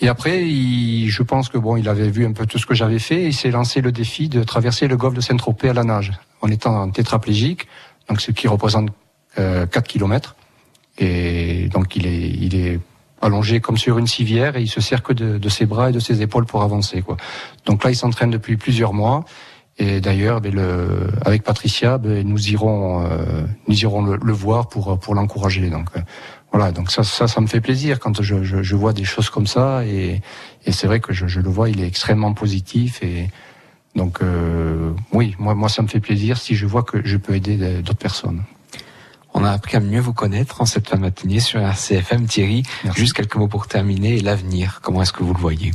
Et 0.00 0.08
après, 0.08 0.48
je 0.48 1.22
pense 1.22 1.50
que 1.50 1.58
bon, 1.58 1.76
il 1.76 1.88
avait 1.88 2.10
vu 2.10 2.26
un 2.26 2.32
peu 2.32 2.46
tout 2.46 2.58
ce 2.58 2.66
que 2.66 2.74
j'avais 2.74 2.98
fait 2.98 3.22
et 3.22 3.26
il 3.28 3.34
s'est 3.34 3.50
lancé 3.50 3.80
le 3.80 3.92
défi 3.92 4.28
de 4.28 4.42
traverser 4.42 4.88
le 4.88 4.96
golfe 4.96 5.14
de 5.14 5.20
Saint-Tropez 5.20 5.68
à 5.68 5.74
la 5.74 5.84
nage 5.84 6.12
en 6.42 6.50
étant 6.50 6.90
tétraplégique, 6.90 7.68
donc 8.10 8.20
ce 8.20 8.32
qui 8.32 8.48
représente 8.48 8.90
euh, 9.38 9.64
4 9.66 9.86
kilomètres. 9.86 10.34
Et 10.98 11.68
donc 11.68 11.96
il 11.96 12.06
est, 12.06 12.28
il 12.28 12.54
est 12.56 12.80
allongé 13.22 13.60
comme 13.60 13.78
sur 13.78 13.98
une 13.98 14.08
civière 14.08 14.56
et 14.56 14.62
il 14.62 14.68
se 14.68 14.80
sert 14.80 15.02
que 15.02 15.12
de, 15.12 15.38
de 15.38 15.48
ses 15.48 15.64
bras 15.64 15.90
et 15.90 15.92
de 15.92 16.00
ses 16.00 16.20
épaules 16.20 16.44
pour 16.44 16.62
avancer. 16.62 17.02
Quoi. 17.02 17.16
Donc 17.64 17.84
là, 17.84 17.90
il 17.90 17.96
s'entraîne 17.96 18.30
depuis 18.30 18.56
plusieurs 18.56 18.92
mois. 18.92 19.24
Et 19.78 20.00
d'ailleurs, 20.00 20.40
ben, 20.40 20.58
avec 21.24 21.42
Patricia, 21.42 21.96
ben, 21.96 22.26
nous 22.26 22.50
irons, 22.50 23.06
euh, 23.06 23.44
nous 23.68 23.80
irons 23.80 24.02
le, 24.02 24.18
le 24.22 24.32
voir 24.32 24.68
pour 24.68 24.98
pour 24.98 25.14
l'encourager. 25.14 25.70
Donc 25.70 25.88
euh, 25.96 26.00
voilà, 26.52 26.72
donc 26.72 26.90
ça, 26.90 27.04
ça, 27.04 27.28
ça 27.28 27.40
me 27.40 27.46
fait 27.46 27.60
plaisir 27.60 28.00
quand 28.00 28.20
je, 28.20 28.42
je, 28.42 28.62
je 28.62 28.76
vois 28.76 28.92
des 28.92 29.04
choses 29.04 29.30
comme 29.30 29.46
ça. 29.46 29.86
Et, 29.86 30.20
et 30.66 30.72
c'est 30.72 30.88
vrai 30.88 30.98
que 30.98 31.12
je, 31.12 31.28
je 31.28 31.40
le 31.40 31.48
vois, 31.48 31.70
il 31.70 31.80
est 31.80 31.86
extrêmement 31.86 32.34
positif. 32.34 33.02
Et 33.02 33.28
donc 33.96 34.22
euh, 34.22 34.92
oui, 35.12 35.34
moi, 35.38 35.54
moi, 35.54 35.68
ça 35.68 35.82
me 35.82 35.88
fait 35.88 36.00
plaisir 36.00 36.38
si 36.38 36.54
je 36.54 36.66
vois 36.66 36.82
que 36.82 37.04
je 37.04 37.16
peux 37.16 37.34
aider 37.34 37.56
de- 37.56 37.80
d'autres 37.80 37.98
personnes. 37.98 38.42
On 39.34 39.44
a 39.44 39.50
appris 39.50 39.76
à 39.76 39.80
mieux 39.80 40.00
vous 40.00 40.12
connaître 40.12 40.60
en 40.60 40.66
cette 40.66 40.88
fin 40.88 40.96
de 40.96 41.02
matinée 41.02 41.38
sur 41.40 41.60
RCFM. 41.60 42.26
Thierry, 42.26 42.62
juste 42.96 43.12
quelques 43.14 43.36
mots 43.36 43.46
pour 43.48 43.68
terminer. 43.68 44.16
Et 44.16 44.20
l'avenir, 44.20 44.80
comment 44.82 45.02
est-ce 45.02 45.12
que 45.12 45.22
vous 45.22 45.34
le 45.34 45.38
voyez? 45.40 45.70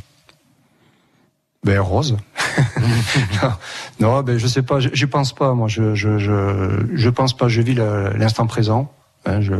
Ben 1.64 1.80
rose. 1.80 2.18
non, 3.42 3.52
non, 4.00 4.22
ben 4.24 4.38
je 4.38 4.46
sais 4.48 4.62
pas, 4.62 4.80
je, 4.80 4.90
je 4.94 5.06
pense 5.06 5.34
pas. 5.34 5.54
Moi, 5.54 5.68
je 5.68 5.96
je 5.96 6.18
je 6.20 6.86
je 6.94 7.10
pense 7.10 7.36
pas. 7.36 7.48
Je 7.48 7.62
vis 7.62 7.74
l'instant 7.76 8.46
présent. 8.46 8.92
hein, 9.26 9.42
je 9.42 9.56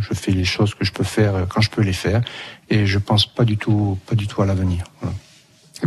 je 0.00 0.14
fais 0.14 0.32
les 0.32 0.44
choses 0.44 0.74
que 0.74 0.84
je 0.84 0.92
peux 0.92 1.04
faire 1.04 1.46
quand 1.48 1.60
je 1.62 1.70
peux 1.70 1.82
les 1.82 1.92
faire, 1.94 2.20
et 2.70 2.86
je 2.86 2.98
pense 2.98 3.24
pas 3.26 3.44
du 3.44 3.56
tout 3.56 3.98
pas 4.06 4.14
du 4.14 4.26
tout 4.26 4.42
à 4.42 4.46
l'avenir. 4.46 4.84
Voilà. 5.00 5.16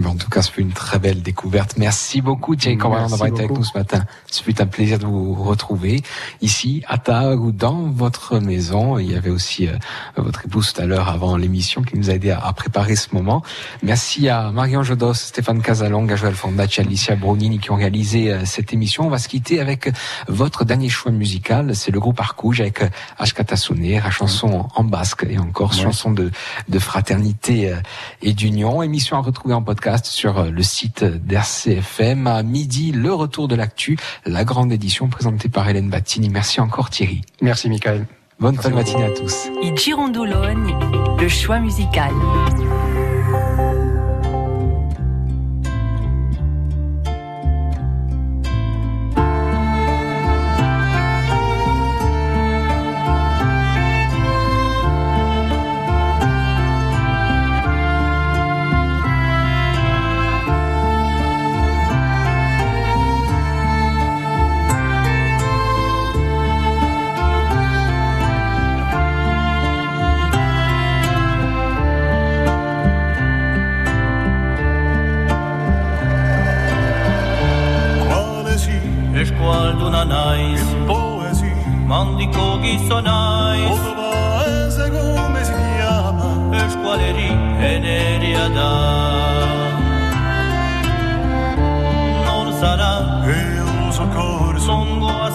En 0.06 0.16
tout 0.16 0.30
cas, 0.30 0.42
ce 0.42 0.50
fut 0.52 0.62
une 0.62 0.72
très 0.72 1.00
belle 1.00 1.22
découverte. 1.22 1.76
Merci 1.78 2.22
beaucoup 2.22 2.56
Thierry 2.56 2.78
Corvalon 2.78 3.02
Merci 3.04 3.12
d'avoir 3.12 3.30
été 3.30 3.44
avec 3.44 3.58
nous 3.58 3.64
ce 3.66 3.78
matin. 3.78 4.06
Ce 4.28 4.42
fut 4.42 4.62
un 4.62 4.66
plaisir 4.66 4.98
de 5.00 5.06
vous 5.06 5.34
retrouver 5.36 6.02
ici 6.42 6.82
à 6.88 6.98
Tag 6.98 7.42
ou 7.42 7.52
dans 7.52 7.90
votre 7.90 8.40
maison. 8.40 8.98
Il 9.00 9.12
y 9.12 9.16
avait 9.16 9.30
aussi 9.30 9.68
euh, 9.68 9.74
votre 10.16 10.46
épouse 10.46 10.72
tout 10.72 10.82
à 10.82 10.86
l'heure 10.86 11.10
avant 11.10 11.36
l'émission 11.36 11.82
qui 11.82 11.98
nous 11.98 12.10
a 12.10 12.14
aidé 12.14 12.32
à, 12.32 12.40
à 12.40 12.54
préparer 12.54 12.96
ce 12.96 13.14
moment. 13.14 13.44
Merci 13.84 14.30
à 14.30 14.50
Marion 14.52 14.82
Jodos, 14.82 15.14
Stéphane 15.14 15.62
Casalong, 15.62 16.16
Joël 16.16 16.36
Fondacci, 16.36 16.80
Alicia 16.80 17.16
Brunini 17.18 17.60
qui 17.60 17.70
ont 17.72 17.76
réalisé 17.76 18.32
euh, 18.32 18.46
cette 18.46 18.72
émission. 18.72 19.08
On 19.08 19.10
va 19.10 19.18
se 19.20 19.28
quitter 19.28 19.60
avec 19.60 19.88
euh, 19.88 19.92
votre 20.30 20.64
dernier 20.64 20.88
choix 20.90 21.12
musical. 21.12 21.76
C'est 21.76 21.92
le 21.92 22.00
groupe 22.00 22.20
Arcouge 22.22 22.62
avec 22.62 22.82
euh, 22.82 22.88
Ashkata 23.20 23.58
Souner, 23.58 24.00
la 24.00 24.10
chanson 24.10 24.68
en 24.74 24.84
basque 24.86 25.26
et 25.30 25.38
encore 25.38 25.72
Ouais. 25.72 25.84
chanson 25.84 26.12
de, 26.12 26.32
de 26.70 26.80
fraternité 26.80 27.72
euh, 27.74 27.76
et 28.22 28.34
d'union. 28.34 28.82
Émission 28.82 29.18
à 29.18 29.22
retrouver 29.22 29.54
en 29.54 29.62
podcast 29.62 29.81
sur 30.04 30.40
euh, 30.40 30.50
le 30.50 30.64
site 30.64 31.04
d'RCFM. 31.04 32.28
À 32.28 32.44
midi, 32.44 32.92
le 32.92 33.14
retour 33.14 33.48
de 33.48 33.56
l'actu, 33.56 33.98
la 34.26 34.44
grande 34.44 34.72
édition 34.72 35.08
présentée 35.08 35.50
par 35.50 35.68
Hélène 35.68 35.90
Battini. 35.90 36.30
Merci 36.30 36.62
encore 36.62 36.90
Thierry. 36.90 37.22
Merci 37.42 37.70
Michael. 37.70 38.06
Bonne 38.40 38.56
fin 38.56 38.70
de 38.70 38.76
matinée 38.76 39.04
à 39.04 39.12
tous. 39.12 39.50
I 39.62 39.72
Girondologne, 39.76 40.76
le 41.20 41.28
choix 41.28 41.60
musical. 41.60 42.12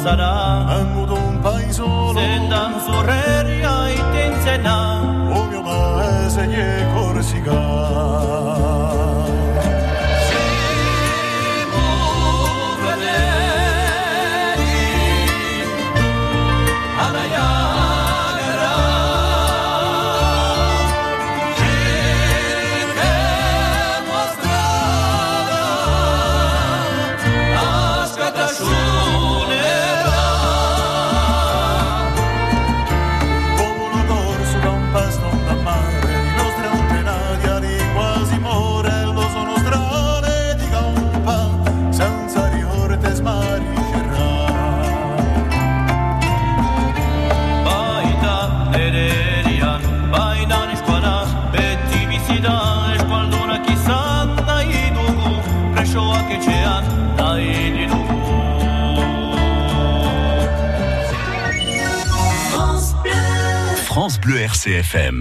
Darà 0.06 0.78
un 0.82 0.92
modo 0.92 1.14
un 1.14 1.40
paese 1.40 1.72
solo 1.72 2.20
sentan 2.20 2.78
sure 2.78 3.42
e 3.42 3.92
i 3.92 4.02
tensena 4.12 5.02
ogni 5.34 5.60
male 5.60 6.30
se 6.30 6.44
ie 6.44 6.86
RCFM. 64.46 65.14